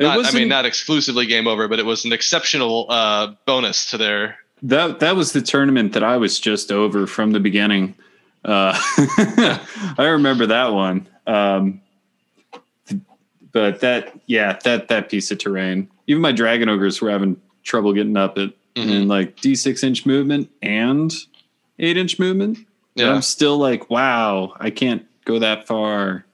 Not, 0.00 0.26
I 0.26 0.36
mean, 0.36 0.48
not 0.48 0.64
exclusively 0.64 1.26
game 1.26 1.46
over, 1.48 1.66
but 1.68 1.78
it 1.80 1.86
was 1.86 2.04
an 2.04 2.12
exceptional 2.12 2.86
uh, 2.88 3.34
bonus 3.46 3.90
to 3.90 3.98
their. 3.98 4.38
That 4.62 4.98
that 5.00 5.14
was 5.16 5.32
the 5.32 5.40
tournament 5.42 5.92
that 5.92 6.02
I 6.04 6.16
was 6.16 6.40
just 6.40 6.70
over 6.72 7.06
from 7.06 7.30
the 7.32 7.40
beginning. 7.40 7.94
Uh, 8.44 8.72
I 9.98 10.06
remember 10.10 10.46
that 10.46 10.72
one. 10.72 11.06
Um, 11.26 11.80
but 13.52 13.80
that, 13.80 14.12
yeah, 14.26 14.58
that 14.64 14.88
that 14.88 15.10
piece 15.10 15.30
of 15.30 15.38
terrain. 15.38 15.88
Even 16.06 16.20
my 16.22 16.32
dragon 16.32 16.68
ogres 16.68 17.00
were 17.00 17.10
having 17.10 17.40
trouble 17.64 17.92
getting 17.92 18.16
up 18.16 18.38
it 18.38 18.52
Mhm. 18.74 18.90
in 18.90 19.08
like 19.08 19.40
D 19.40 19.54
six 19.54 19.82
inch 19.82 20.06
movement 20.06 20.50
and 20.62 21.12
eight 21.78 21.96
inch 21.96 22.18
movement. 22.18 22.58
But 22.96 23.04
Yeah. 23.04 23.12
I'm 23.14 23.22
still 23.22 23.58
like, 23.58 23.90
wow, 23.90 24.54
I 24.58 24.70
can't 24.70 25.06
go 25.24 25.38
that 25.40 25.66
far. 25.66 26.24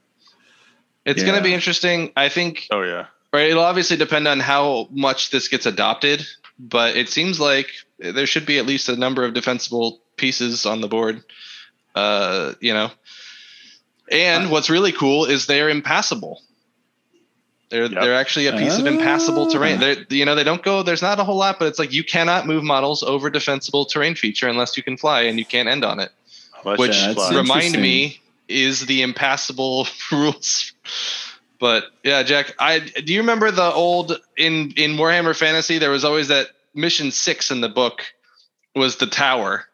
It's 1.05 1.21
Yeah. 1.21 1.27
going 1.27 1.39
to 1.39 1.45
be 1.45 1.53
interesting. 1.55 2.13
I 2.17 2.29
think 2.29 2.67
oh 2.71 2.83
yeah. 2.83 3.07
Right. 3.33 3.51
It'll 3.51 3.65
obviously 3.65 3.97
depend 3.97 4.29
on 4.29 4.39
how 4.41 4.89
much 4.91 5.31
this 5.31 5.49
gets 5.49 5.67
adopted, 5.67 6.25
but 6.59 6.97
it 6.97 7.09
seems 7.09 7.41
like 7.41 7.69
there 7.99 8.27
should 8.27 8.47
be 8.47 8.59
at 8.59 8.67
least 8.67 8.89
a 8.89 8.97
number 8.97 9.25
of 9.25 9.35
defensible 9.35 10.01
pieces 10.17 10.65
on 10.67 10.81
the 10.81 10.89
board. 10.89 11.23
Uh, 11.97 12.55
you 12.61 12.73
know, 12.73 12.91
and 14.11 14.51
what's 14.51 14.71
really 14.71 14.93
cool 14.93 15.25
is 15.27 15.47
they're 15.47 15.69
impassable. 15.69 16.43
They're 17.71 17.85
Yep. 17.87 18.03
they're 18.03 18.15
actually 18.15 18.47
a 18.47 18.53
piece 18.57 18.79
of 18.79 18.87
impassable 18.87 19.47
Ah. 19.49 19.51
terrain. 19.51 19.81
They're 19.81 20.05
you 20.11 20.25
know 20.25 20.35
they 20.37 20.45
don't 20.45 20.63
go. 20.63 20.83
There's 20.83 21.03
not 21.03 21.19
a 21.19 21.25
whole 21.25 21.37
lot, 21.37 21.59
but 21.59 21.67
it's 21.67 21.79
like 21.79 21.93
you 21.93 22.05
cannot 22.05 22.47
move 22.47 22.63
models 22.63 23.03
over 23.03 23.31
defensible 23.31 23.85
terrain 23.85 24.15
feature 24.15 24.49
unless 24.49 24.77
you 24.77 24.83
can 24.83 24.97
fly, 24.97 25.23
and 25.23 25.39
you 25.39 25.45
can't 25.45 25.69
end 25.69 25.85
on 25.85 25.99
it. 26.01 26.11
Let's 26.65 26.79
Which 26.81 26.93
just 26.93 27.05
that's 27.07 27.15
fly. 27.15 27.29
rem- 27.31 27.37
remind 27.45 27.81
me 27.81 28.21
is 28.49 28.87
the 28.87 29.03
impassable 29.03 29.87
rules. 30.13 30.73
But 31.61 31.85
yeah, 32.03 32.23
Jack, 32.23 32.55
I 32.59 32.81
do 32.81 33.13
you 33.15 33.21
remember 33.21 33.51
the 33.51 33.73
old 33.73 34.19
in 34.37 34.73
in 34.77 34.93
Warhammer 34.97 35.37
Fantasy? 35.37 35.79
There 35.79 35.91
was 35.91 36.05
always 36.05 36.29
that 36.29 36.49
mission 36.75 37.11
six 37.11 37.51
in 37.51 37.61
the 37.61 37.69
book 37.69 38.03
was 38.75 38.97
the 38.97 39.07
tower, 39.07 39.65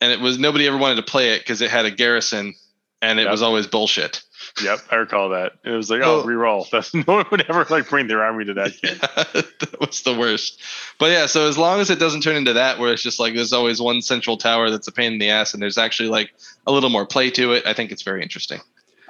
and 0.00 0.12
it 0.12 0.20
was 0.20 0.38
nobody 0.38 0.66
ever 0.66 0.76
wanted 0.76 0.96
to 0.96 1.02
play 1.02 1.30
it 1.34 1.40
because 1.40 1.62
it 1.62 1.70
had 1.70 1.86
a 1.86 1.90
garrison, 1.90 2.54
and 3.02 3.18
it 3.18 3.22
Yep. 3.24 3.30
was 3.32 3.42
always 3.42 3.66
bullshit. 3.66 4.22
Yep, 4.62 4.78
I 4.90 4.96
recall 4.96 5.30
that. 5.30 5.52
It 5.64 5.70
was 5.70 5.90
like, 5.90 6.02
oh, 6.02 6.20
Oh. 6.22 6.24
re-roll. 6.24 6.66
That's 6.72 6.92
no 6.94 7.02
one 7.06 7.26
would 7.30 7.44
ever 7.48 7.66
like 7.70 7.88
bring 7.88 8.06
their 8.08 8.22
army 8.22 8.44
to 8.46 8.54
that 8.54 8.80
game. 8.80 8.98
that 9.00 9.76
was 9.80 10.02
the 10.02 10.14
worst. 10.14 10.60
But 10.98 11.10
yeah, 11.12 11.26
so 11.26 11.46
as 11.48 11.56
long 11.56 11.80
as 11.80 11.90
it 11.90 11.98
doesn't 11.98 12.22
turn 12.22 12.36
into 12.36 12.54
that, 12.54 12.78
where 12.78 12.92
it's 12.92 13.02
just 13.02 13.20
like 13.20 13.34
there's 13.34 13.52
always 13.52 13.80
one 13.80 14.02
central 14.02 14.36
tower 14.36 14.70
that's 14.70 14.88
a 14.88 14.92
pain 14.92 15.12
in 15.14 15.18
the 15.18 15.30
ass, 15.30 15.54
and 15.54 15.62
there's 15.62 15.78
actually 15.78 16.08
like 16.08 16.30
a 16.66 16.72
little 16.72 16.90
more 16.90 17.06
play 17.06 17.30
to 17.30 17.52
it, 17.52 17.66
I 17.66 17.72
think 17.74 17.92
it's 17.92 18.02
very 18.02 18.22
interesting. 18.22 18.60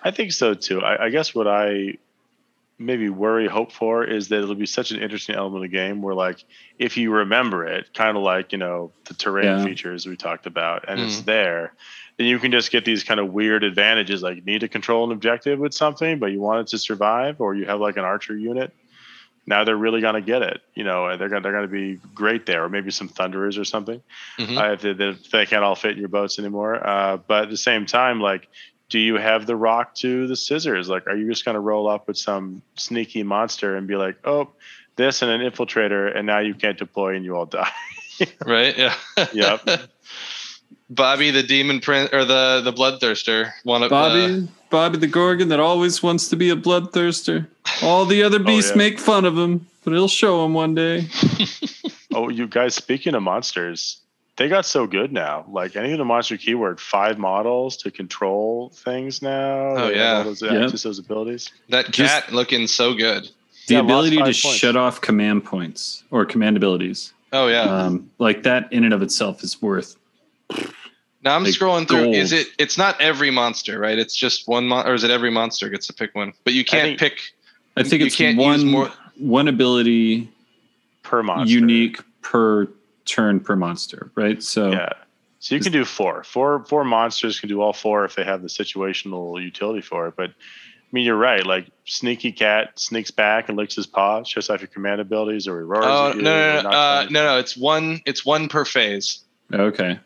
I 0.03 0.11
think 0.11 0.33
so 0.33 0.55
too. 0.55 0.81
I, 0.81 1.07
I 1.07 1.09
guess 1.11 1.35
what 1.35 1.47
I 1.47 1.97
maybe 2.79 3.11
worry, 3.11 3.47
hope 3.47 3.73
for 3.73 4.05
is 4.05 4.29
that 4.29 4.43
it'll 4.43 4.55
be 4.55 4.65
such 4.65 4.91
an 4.91 5.03
interesting 5.03 5.37
element 5.37 5.63
of 5.65 5.71
the 5.71 5.77
game 5.77 6.01
where, 6.01 6.15
like, 6.15 6.43
if 6.79 6.97
you 6.97 7.11
remember 7.13 7.67
it, 7.67 7.93
kind 7.93 8.17
of 8.17 8.23
like 8.23 8.53
you 8.53 8.59
know 8.59 8.93
the 9.07 9.13
terrain 9.15 9.45
Yeah. 9.59 9.65
features 9.65 10.07
we 10.07 10.17
talked 10.17 10.47
about, 10.47 10.87
and 10.89 11.01
it's 11.01 11.21
Mhm. 11.21 11.25
there, 11.27 11.75
then 12.21 12.27
you 12.29 12.39
can 12.39 12.53
just 12.53 12.71
get 12.71 12.85
these 12.85 13.03
kind 13.03 13.19
of 13.19 13.33
weird 13.33 13.65
advantages, 13.65 14.23
like 14.23 14.37
you 14.37 14.43
need 14.43 14.61
to 14.61 14.69
control 14.69 15.05
an 15.07 15.11
objective 15.11 15.59
with 15.59 15.73
something, 15.73 16.19
but 16.19 16.27
you 16.27 16.39
want 16.39 16.61
it 16.61 16.67
to 16.67 16.77
survive, 16.77 17.41
or 17.41 17.55
you 17.55 17.65
have 17.65 17.81
like 17.81 17.97
an 17.97 18.05
archer 18.05 18.37
unit. 18.37 18.75
Now 19.47 19.65
they're 19.65 19.75
really 19.75 20.03
gonna 20.03 20.21
get 20.21 20.43
it, 20.43 20.61
you 20.75 20.85
know. 20.85 21.07
and 21.07 21.19
They're 21.19 21.31
gonna 21.31 21.41
they're 21.41 21.53
gonna 21.53 21.67
be 21.67 21.99
great 22.15 22.45
there, 22.45 22.63
or 22.65 22.69
maybe 22.69 22.91
some 22.91 23.09
thunderers 23.09 23.57
or 23.57 23.65
something. 23.65 24.03
Mhm. 24.39 24.59
uh, 24.59 24.73
if 24.75 24.83
they, 24.83 24.91
if 24.91 25.31
they 25.31 25.47
can't 25.47 25.65
all 25.65 25.75
fit 25.75 25.93
in 25.93 25.99
your 25.99 26.11
boats 26.11 26.39
anymore. 26.39 26.87
Uh, 26.87 27.17
but 27.17 27.45
at 27.45 27.49
the 27.51 27.57
same 27.57 27.87
time, 27.87 28.21
like, 28.21 28.49
do 28.91 28.99
you 28.99 29.15
have 29.17 29.47
the 29.47 29.57
rock 29.57 29.95
to 29.95 30.27
the 30.27 30.37
scissors? 30.37 30.91
Like, 30.91 31.07
are 31.07 31.17
you 31.17 31.27
just 31.27 31.47
going 31.47 31.55
to 31.55 31.61
roll 31.61 31.89
up 31.89 32.07
with 32.07 32.19
some 32.19 32.61
sneaky 32.77 33.23
monster 33.23 33.77
and 33.77 33.87
be 33.89 33.97
like, 33.97 34.17
oh, 34.27 34.51
this 34.97 35.23
and 35.23 35.31
an 35.31 35.41
infiltrator, 35.51 36.15
and 36.15 36.27
now 36.27 36.41
you 36.41 36.53
can't 36.53 36.77
deploy 36.77 37.15
and 37.17 37.25
you 37.25 37.35
all 37.35 37.47
die? 37.47 37.71
Right? 38.45 38.77
Yeah. 38.77 38.95
Yep. 39.33 39.61
Bobby 40.89 41.31
the 41.31 41.43
demon 41.43 41.81
prince 41.81 42.11
or 42.13 42.25
the 42.25 42.61
the 42.65 42.73
bloodthirster 42.73 43.53
one 43.65 43.83
of 43.83 43.91
Bobby, 43.91 44.49
Bobby 44.71 44.99
the 44.99 45.07
Ghorgon 45.09 45.49
that 45.51 45.61
always 45.61 46.03
wants 46.03 46.29
to 46.29 46.37
be 46.37 46.51
a 46.51 46.57
bloodthirster. 46.57 47.47
All 47.83 48.05
the 48.07 48.23
other 48.23 48.39
beasts 48.51 48.73
yeah. 48.73 48.77
make 48.79 48.99
fun 48.99 49.25
of 49.25 49.37
him, 49.39 49.67
but 49.85 49.93
he'll 49.93 50.09
show 50.09 50.45
him 50.45 50.53
one 50.55 50.75
day. 50.75 51.07
oh, 52.15 52.29
you 52.29 52.47
guys, 52.49 52.75
speaking 52.75 53.15
of 53.15 53.23
monsters, 53.23 53.99
they 54.37 54.49
got 54.49 54.67
so 54.67 54.87
good 54.87 55.13
now. 55.13 55.45
Like, 55.49 55.77
any 55.77 55.93
of 55.93 55.99
the 55.99 56.05
monster 56.05 56.37
keyword, 56.37 56.81
five 56.81 57.19
models 57.19 57.77
to 57.79 57.91
control 57.91 58.71
things 58.75 59.23
now. 59.23 59.77
Oh, 59.77 59.89
They 59.89 59.99
have 59.99 60.19
yeah. 60.19 60.23
those, 60.25 60.43
Yep. 60.43 60.71
just 60.73 60.85
those 60.85 60.99
abilities. 60.99 61.51
that 61.69 61.91
Just- 61.93 62.25
cat 62.25 62.33
looking 62.33 62.67
so 62.67 62.95
good. 62.95 63.29
The 63.69 63.75
Yeah, 63.75 63.81
ability 63.81 64.17
to 64.17 64.23
points. 64.25 64.39
shut 64.39 64.77
off 64.77 65.01
command 65.01 65.45
points 65.45 66.03
or 66.11 66.25
command 66.25 66.57
abilities, 66.57 67.13
Oh 67.33 67.47
yeah. 67.47 67.63
um, 67.63 68.11
like 68.19 68.43
that 68.43 68.73
in 68.73 68.83
and 68.85 68.93
of 68.95 69.03
itself 69.03 69.45
is 69.45 69.61
worth. 69.63 69.95
Now 71.23 71.37
I'm 71.37 71.45
like 71.45 71.53
scrolling 71.55 71.87
through. 71.89 72.05
gold. 72.05 72.15
Is 72.15 72.33
it? 72.33 72.49
It's 72.59 72.79
not 72.79 73.01
every 73.01 73.31
monster, 73.31 73.79
right? 73.79 73.99
It's 73.99 74.17
just 74.17 74.49
one 74.49 74.67
mon- 74.67 74.87
or 74.87 74.95
is 74.95 75.05
it 75.05 75.11
every 75.11 75.31
monster 75.31 75.69
gets 75.69 75.87
to 75.89 75.93
pick 75.93 76.15
one? 76.15 76.33
But 76.45 76.55
you 76.55 76.65
can't 76.65 76.99
think- 76.99 76.99
pick. 76.99 77.21
I 77.77 77.83
think 77.83 78.01
You 78.01 78.07
it's 78.07 78.17
can't 78.17 78.37
one 78.37 78.67
more- 78.67 78.93
one 79.17 79.49
ability 79.49 80.29
Per 81.03 81.23
monster. 81.23 81.53
unique 81.55 81.99
per 82.23 82.69
turn 83.05 83.41
per 83.41 83.57
monster, 83.57 84.11
right? 84.15 84.43
So 84.43 84.71
Yeah. 84.73 84.89
So 85.39 85.55
you 85.55 85.61
can 85.61 85.73
do 85.73 85.85
four. 85.87 86.23
Four 86.25 86.65
four 86.69 86.85
monsters 86.85 87.41
can 87.41 87.49
do 87.49 87.61
all 87.63 87.73
four 87.73 88.05
if 88.05 88.15
they 88.15 88.25
have 88.25 88.43
the 88.43 88.49
situational 88.49 89.43
utility 89.43 89.81
for 89.81 90.09
it. 90.09 90.15
But 90.17 90.31
I 90.31 90.93
mean, 90.93 91.05
you're 91.07 91.17
right. 91.17 91.47
Like 91.47 91.67
sneaky 91.87 92.33
cat 92.33 92.79
sneaks 92.79 93.11
back 93.11 93.49
and 93.49 93.57
licks 93.57 93.77
his 93.77 93.87
paw, 93.87 94.23
shows 94.25 94.51
off 94.51 94.61
your 94.61 94.69
command 94.69 95.01
abilities, 95.01 95.47
or 95.49 95.59
he 95.61 95.65
roars. 95.65 95.85
Oh 95.87 96.11
at 96.11 96.17
no 96.17 96.19
you, 96.19 96.23
no 96.23 96.59
or 96.59 96.63
no 96.65 96.69
uh, 96.71 97.07
no 97.11 97.25
no! 97.25 97.39
It's 97.39 97.57
one. 97.57 98.01
It's 98.05 98.25
one 98.27 98.49
per 98.49 98.65
phase. 98.67 99.21
okay. 99.53 99.99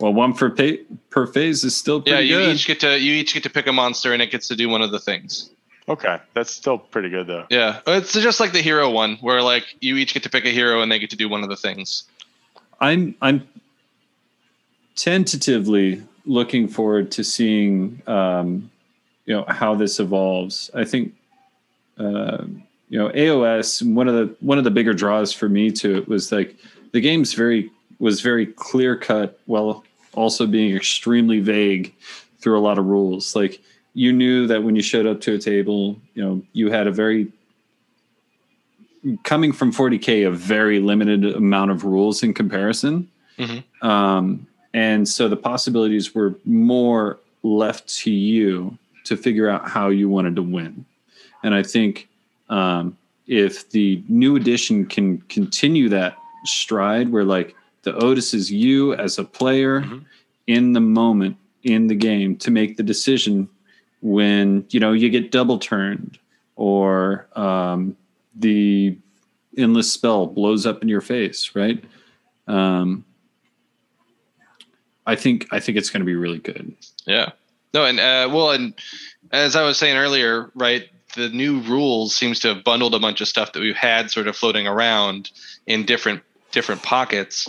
Well, 0.00 0.14
one 0.14 0.32
per 0.32 0.50
pa- 0.50 0.82
per 1.10 1.26
phase 1.26 1.62
is 1.62 1.76
still 1.76 2.02
Yeah, 2.06 2.14
pretty 2.14 2.28
you 2.28 2.36
good. 2.38 2.54
each 2.56 2.66
get 2.66 2.80
to 2.80 2.98
you 2.98 3.12
each 3.12 3.34
get 3.34 3.42
to 3.44 3.50
pick 3.50 3.66
a 3.66 3.72
monster, 3.72 4.12
and 4.12 4.22
it 4.22 4.30
gets 4.30 4.48
to 4.48 4.56
do 4.56 4.68
one 4.68 4.80
of 4.82 4.90
the 4.90 4.98
things. 4.98 5.50
Okay, 5.88 6.18
that's 6.34 6.50
still 6.50 6.78
pretty 6.78 7.10
good 7.10 7.26
though. 7.26 7.46
Yeah, 7.50 7.80
it's 7.86 8.12
just 8.14 8.40
like 8.40 8.52
the 8.52 8.62
hero 8.62 8.88
one, 8.90 9.16
where 9.20 9.42
like 9.42 9.64
you 9.80 9.96
each 9.96 10.14
get 10.14 10.22
to 10.22 10.30
pick 10.30 10.44
a 10.46 10.50
hero, 10.50 10.80
and 10.82 10.90
they 10.90 10.98
get 10.98 11.10
to 11.10 11.16
do 11.16 11.28
one 11.28 11.42
of 11.42 11.48
the 11.50 11.56
things. 11.56 12.04
I'm 12.80 13.14
I'm 13.20 13.46
tentatively 14.96 16.02
looking 16.26 16.68
forward 16.68 17.10
to 17.12 17.24
seeing 17.24 18.02
um, 18.06 18.70
you 19.26 19.34
know 19.34 19.44
how 19.48 19.74
this 19.74 20.00
evolves. 20.00 20.70
I 20.74 20.84
think 20.84 21.14
uh, 21.98 22.44
you 22.88 22.98
know 22.98 23.10
AOS 23.10 23.82
one 23.94 24.08
of 24.08 24.14
the 24.14 24.34
one 24.40 24.56
of 24.58 24.64
the 24.64 24.70
bigger 24.70 24.94
draws 24.94 25.32
for 25.32 25.48
me 25.48 25.70
to 25.72 25.96
it 25.98 26.08
was 26.08 26.32
like 26.32 26.56
the 26.92 27.00
game's 27.00 27.34
very 27.34 27.70
was 27.98 28.20
very 28.22 28.46
clear 28.46 28.96
cut 28.96 29.38
while 29.46 29.84
also 30.14 30.46
being 30.46 30.74
extremely 30.74 31.40
vague 31.40 31.94
through 32.40 32.58
a 32.58 32.60
lot 32.60 32.78
of 32.78 32.86
rules. 32.86 33.34
Like 33.36 33.60
you 33.94 34.12
knew 34.12 34.46
that 34.46 34.62
when 34.62 34.76
you 34.76 34.82
showed 34.82 35.06
up 35.06 35.20
to 35.22 35.34
a 35.34 35.38
table, 35.38 35.96
you 36.14 36.22
know 36.24 36.42
you 36.52 36.70
had 36.70 36.86
a 36.86 36.92
very 36.92 37.28
coming 39.22 39.50
from 39.52 39.72
40k 39.72 40.26
a 40.26 40.30
very 40.30 40.78
limited 40.78 41.24
amount 41.24 41.70
of 41.70 41.84
rules 41.84 42.22
in 42.22 42.34
comparison 42.34 43.08
Mhm. 43.38 43.64
um, 43.82 44.46
and 44.74 45.08
so 45.08 45.26
the 45.26 45.38
possibilities 45.38 46.14
were 46.14 46.34
more 46.44 47.18
left 47.42 47.88
to 48.00 48.10
you 48.10 48.76
to 49.04 49.16
figure 49.16 49.48
out 49.48 49.66
how 49.66 49.88
you 49.88 50.10
wanted 50.10 50.36
to 50.36 50.42
win 50.42 50.84
and 51.42 51.54
i 51.54 51.62
think 51.62 52.08
um, 52.50 52.94
if 53.26 53.70
the 53.70 54.02
new 54.08 54.36
edition 54.36 54.84
can 54.84 55.18
continue 55.30 55.88
that 55.88 56.16
stride 56.44 57.10
where 57.10 57.24
like 57.24 57.54
the 57.82 57.94
otis 57.96 58.34
is 58.34 58.50
you 58.50 58.94
as 58.94 59.18
a 59.18 59.24
player 59.24 59.80
Mhm. 59.82 60.04
in 60.46 60.72
the 60.72 60.80
moment 60.80 61.36
in 61.62 61.86
the 61.88 61.94
game 61.94 62.36
to 62.38 62.50
make 62.50 62.76
the 62.76 62.82
decision 62.82 63.48
when 64.02 64.64
you 64.70 64.80
know 64.80 64.92
you 64.92 65.08
get 65.10 65.30
double 65.30 65.58
turned 65.58 66.18
or 66.56 67.26
um, 67.36 67.96
the 68.34 68.96
endless 69.56 69.92
spell 69.92 70.26
blows 70.26 70.64
up 70.66 70.82
in 70.82 70.88
your 70.88 71.00
face, 71.00 71.54
right? 71.54 71.82
Um, 72.46 73.04
I 75.06 75.16
think 75.16 75.46
I 75.50 75.60
think 75.60 75.76
it's 75.78 75.90
going 75.90 76.00
to 76.00 76.06
be 76.06 76.14
really 76.14 76.38
good. 76.38 76.74
Yeah. 77.06 77.30
No, 77.72 77.84
and 77.84 77.98
uh, 78.00 78.28
well, 78.32 78.50
and 78.50 78.74
as 79.32 79.56
I 79.56 79.62
was 79.62 79.78
saying 79.78 79.96
earlier, 79.96 80.50
right, 80.54 80.88
the 81.14 81.28
new 81.28 81.60
rules 81.60 82.14
seems 82.14 82.40
to 82.40 82.54
have 82.54 82.64
bundled 82.64 82.94
a 82.94 82.98
bunch 82.98 83.20
of 83.20 83.28
stuff 83.28 83.52
that 83.52 83.60
we've 83.60 83.76
had 83.76 84.10
sort 84.10 84.28
of 84.28 84.36
floating 84.36 84.66
around 84.66 85.30
in 85.66 85.84
different 85.86 86.22
different 86.52 86.82
pockets. 86.82 87.48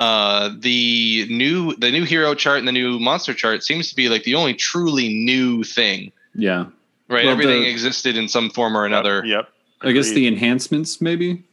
Uh, 0.00 0.50
the 0.58 1.26
new 1.30 1.74
the 1.76 1.90
new 1.90 2.04
hero 2.04 2.34
chart 2.34 2.58
and 2.58 2.66
the 2.66 2.72
new 2.72 2.98
monster 2.98 3.32
chart 3.32 3.62
seems 3.62 3.90
to 3.90 3.96
be 3.96 4.08
like 4.08 4.24
the 4.24 4.34
only 4.34 4.54
truly 4.54 5.08
new 5.08 5.62
thing. 5.62 6.10
Yeah, 6.34 6.66
Right. 7.08 7.24
Well, 7.24 7.32
Everything 7.32 7.62
the- 7.62 7.70
existed 7.70 8.16
in 8.16 8.28
some 8.28 8.50
form 8.50 8.76
or 8.76 8.86
another. 8.86 9.24
Yep. 9.24 9.48
I 9.82 9.92
guess 9.92 10.10
the 10.10 10.26
enhancements 10.26 11.00
maybe. 11.00 11.44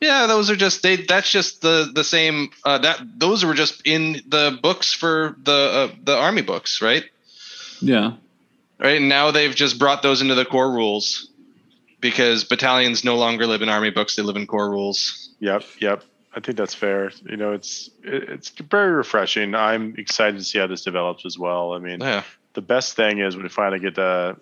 Yeah, 0.00 0.26
those 0.26 0.50
are 0.50 0.56
just 0.56 0.82
they. 0.82 0.96
That's 0.96 1.30
just 1.30 1.62
the 1.62 1.90
the 1.92 2.04
same. 2.04 2.50
Uh, 2.64 2.78
that 2.78 3.00
those 3.18 3.44
were 3.44 3.54
just 3.54 3.86
in 3.86 4.20
the 4.26 4.58
books 4.62 4.92
for 4.92 5.36
the 5.42 5.52
uh, 5.52 5.88
the 6.04 6.16
army 6.16 6.42
books, 6.42 6.82
right? 6.82 7.04
Yeah, 7.80 8.12
Right. 8.78 8.96
And 8.98 9.08
now 9.08 9.30
they've 9.30 9.54
just 9.54 9.78
brought 9.78 10.02
those 10.02 10.20
into 10.20 10.34
the 10.34 10.44
core 10.44 10.70
rules 10.70 11.28
because 12.00 12.44
battalions 12.44 13.04
no 13.04 13.16
longer 13.16 13.46
live 13.46 13.62
in 13.62 13.68
army 13.68 13.90
books; 13.90 14.16
they 14.16 14.22
live 14.22 14.36
in 14.36 14.46
core 14.46 14.70
rules. 14.70 15.30
Yep, 15.40 15.64
yep. 15.80 16.04
I 16.34 16.40
think 16.40 16.56
that's 16.56 16.74
fair. 16.74 17.10
You 17.28 17.36
know, 17.36 17.52
it's 17.52 17.90
it- 18.02 18.28
it's 18.28 18.48
very 18.50 18.90
refreshing. 18.92 19.54
I'm 19.54 19.94
excited 19.98 20.38
to 20.38 20.44
see 20.44 20.58
how 20.58 20.66
this 20.66 20.82
develops 20.82 21.26
as 21.26 21.38
well. 21.38 21.72
I 21.74 21.78
mean, 21.78 22.00
Yeah. 22.00 22.22
the 22.54 22.62
best 22.62 22.96
thing 22.96 23.18
is 23.18 23.36
when 23.36 23.42
we 23.42 23.48
finally 23.48 23.80
get 23.80 23.94
to 23.96 24.36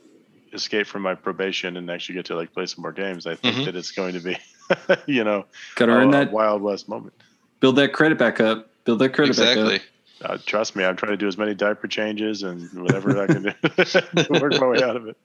escape 0.53 0.87
from 0.87 1.03
my 1.03 1.15
probation 1.15 1.77
and 1.77 1.91
actually 1.91 2.17
get 2.17 2.27
to 2.27 2.37
like 2.37 2.53
play 2.53 2.67
some 2.67 2.83
more 2.83 2.93
games. 2.93 3.27
I 3.27 3.35
think 3.37 3.57
Mhm. 3.57 3.65
that 3.67 3.77
it's 3.77 3.93
going 3.93 4.15
to 4.15 4.21
be, 4.21 4.37
you 5.07 5.25
know, 5.25 5.47
got 5.77 5.87
to 5.87 5.93
earn 5.93 6.09
a 6.09 6.13
that. 6.13 6.33
Wild 6.33 6.63
West 6.63 6.89
moment. 6.89 7.15
Build 7.61 7.77
that 7.77 7.93
credit 7.93 8.19
back 8.19 8.41
up. 8.41 8.69
Build 8.85 8.99
that 9.01 9.11
credit 9.11 9.31
Exactly. 9.31 9.79
back 9.79 9.83
up. 9.83 10.31
Uh, 10.31 10.39
trust 10.45 10.77
me, 10.77 10.85
I'm 10.85 10.97
trying 10.97 11.13
to 11.13 11.17
do 11.17 11.27
as 11.29 11.39
many 11.39 11.55
diaper 11.55 11.89
changes 11.89 12.43
and 12.43 12.71
whatever 12.75 13.23
I 13.23 13.27
can 13.27 13.43
do 13.43 13.53
to 13.85 14.27
work 14.41 14.61
my 14.61 14.67
way 14.67 14.83
out 14.83 14.97
of 14.97 15.07
it. 15.09 15.17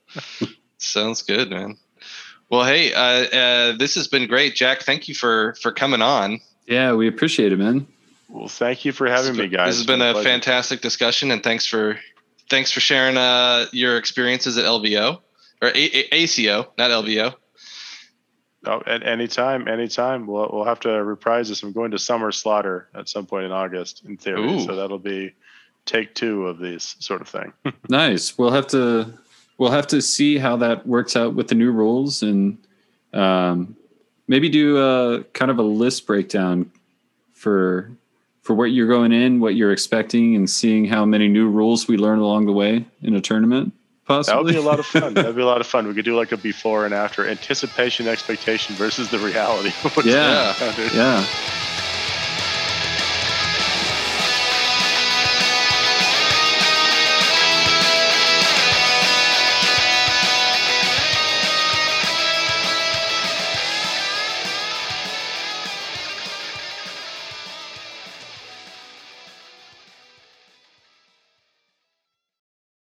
Sounds 0.78 1.22
good, 1.22 1.50
man. 1.50 1.76
Well, 2.48 2.64
hey, 2.64 2.92
uh, 2.94 3.00
uh, 3.00 3.76
this 3.76 3.94
has 3.96 4.06
been 4.08 4.26
great, 4.28 4.54
Jack. 4.54 4.82
Thank 4.82 5.08
you 5.08 5.14
for 5.14 5.54
for 5.60 5.72
coming 5.72 6.00
on. 6.02 6.40
Yeah, 6.66 6.94
we 6.94 7.08
appreciate 7.08 7.52
it, 7.52 7.58
man. 7.58 7.86
Well, 8.28 8.48
thank 8.48 8.84
you 8.84 8.92
for 8.92 9.06
having 9.06 9.32
This 9.34 9.38
me, 9.42 9.48
guys. 9.48 9.66
This 9.68 9.74
has 9.76 9.80
It's 9.82 9.86
been 9.86 10.02
a 10.02 10.12
pleasure. 10.12 10.28
fantastic 10.28 10.80
discussion, 10.80 11.30
and 11.30 11.42
thanks 11.42 11.64
for 11.66 11.98
thanks 12.50 12.72
for 12.72 12.80
sharing 12.80 13.16
uh, 13.16 13.66
your 13.72 13.96
experiences 13.96 14.58
at 14.58 14.64
LVO 14.64 15.20
or 15.62 15.68
A- 15.68 15.72
A- 15.74 16.08
ACO, 16.12 16.72
not 16.76 16.90
LVO. 16.90 17.34
Oh, 18.66 18.82
at 18.84 19.06
any 19.06 19.28
time, 19.28 19.68
anytime. 19.68 20.26
We'll 20.26 20.50
we'll 20.52 20.64
have 20.64 20.80
to 20.80 20.90
reprise 21.04 21.48
this. 21.48 21.62
I'm 21.62 21.72
going 21.72 21.92
to 21.92 21.98
Summer 22.00 22.32
Slaughter 22.32 22.88
at 22.96 23.08
some 23.08 23.26
point 23.26 23.44
in 23.44 23.52
August, 23.52 24.04
in 24.04 24.16
theory. 24.16 24.42
Ooh. 24.54 24.60
So 24.64 24.74
that'll 24.74 24.98
be 24.98 25.32
take 25.84 26.14
two 26.16 26.48
of 26.48 26.58
these 26.58 26.96
sort 26.98 27.20
of 27.20 27.28
thing. 27.28 27.52
Nice. 27.88 28.36
We'll 28.36 28.50
have 28.50 28.66
to 28.68 29.12
we'll 29.56 29.70
have 29.70 29.86
to 29.88 30.02
see 30.02 30.36
how 30.38 30.56
that 30.56 30.84
works 30.84 31.14
out 31.14 31.34
with 31.34 31.46
the 31.46 31.54
new 31.54 31.70
rules 31.70 32.24
and 32.24 32.58
um, 33.14 33.76
maybe 34.28 34.48
do 34.48 34.78
a 34.78 35.24
kind 35.32 35.50
of 35.50 35.58
a 35.58 35.62
list 35.62 36.06
breakdown 36.06 36.70
for 37.32 37.90
for 38.42 38.54
what 38.54 38.66
you're 38.66 38.86
going 38.86 39.12
in, 39.12 39.40
what 39.40 39.56
you're 39.56 39.72
expecting, 39.72 40.36
and 40.36 40.48
seeing 40.48 40.84
how 40.84 41.04
many 41.04 41.26
new 41.26 41.48
rules 41.48 41.88
we 41.88 41.96
learn 41.96 42.20
along 42.20 42.46
the 42.46 42.52
way 42.52 42.84
in 43.02 43.14
a 43.14 43.20
tournament. 43.20 43.72
Possibly. 44.04 44.36
That 44.36 44.44
would 44.44 44.52
be 44.52 44.58
a 44.58 44.62
lot 44.62 44.78
of 44.78 44.86
fun. 44.86 45.14
That'd 45.14 45.34
be 45.34 45.42
a 45.42 45.46
lot 45.46 45.60
of 45.60 45.66
fun. 45.66 45.88
We 45.88 45.94
could 45.94 46.04
do 46.04 46.16
like 46.16 46.30
a 46.30 46.36
before 46.36 46.84
and 46.84 46.94
after 46.94 47.26
anticipation, 47.28 48.06
expectation 48.06 48.76
versus 48.76 49.10
the 49.10 49.18
reality. 49.18 49.72
Yeah. 50.04 50.54
going 50.60 50.70
on, 50.70 50.76
dude? 50.76 50.94
yeah. 50.94 51.26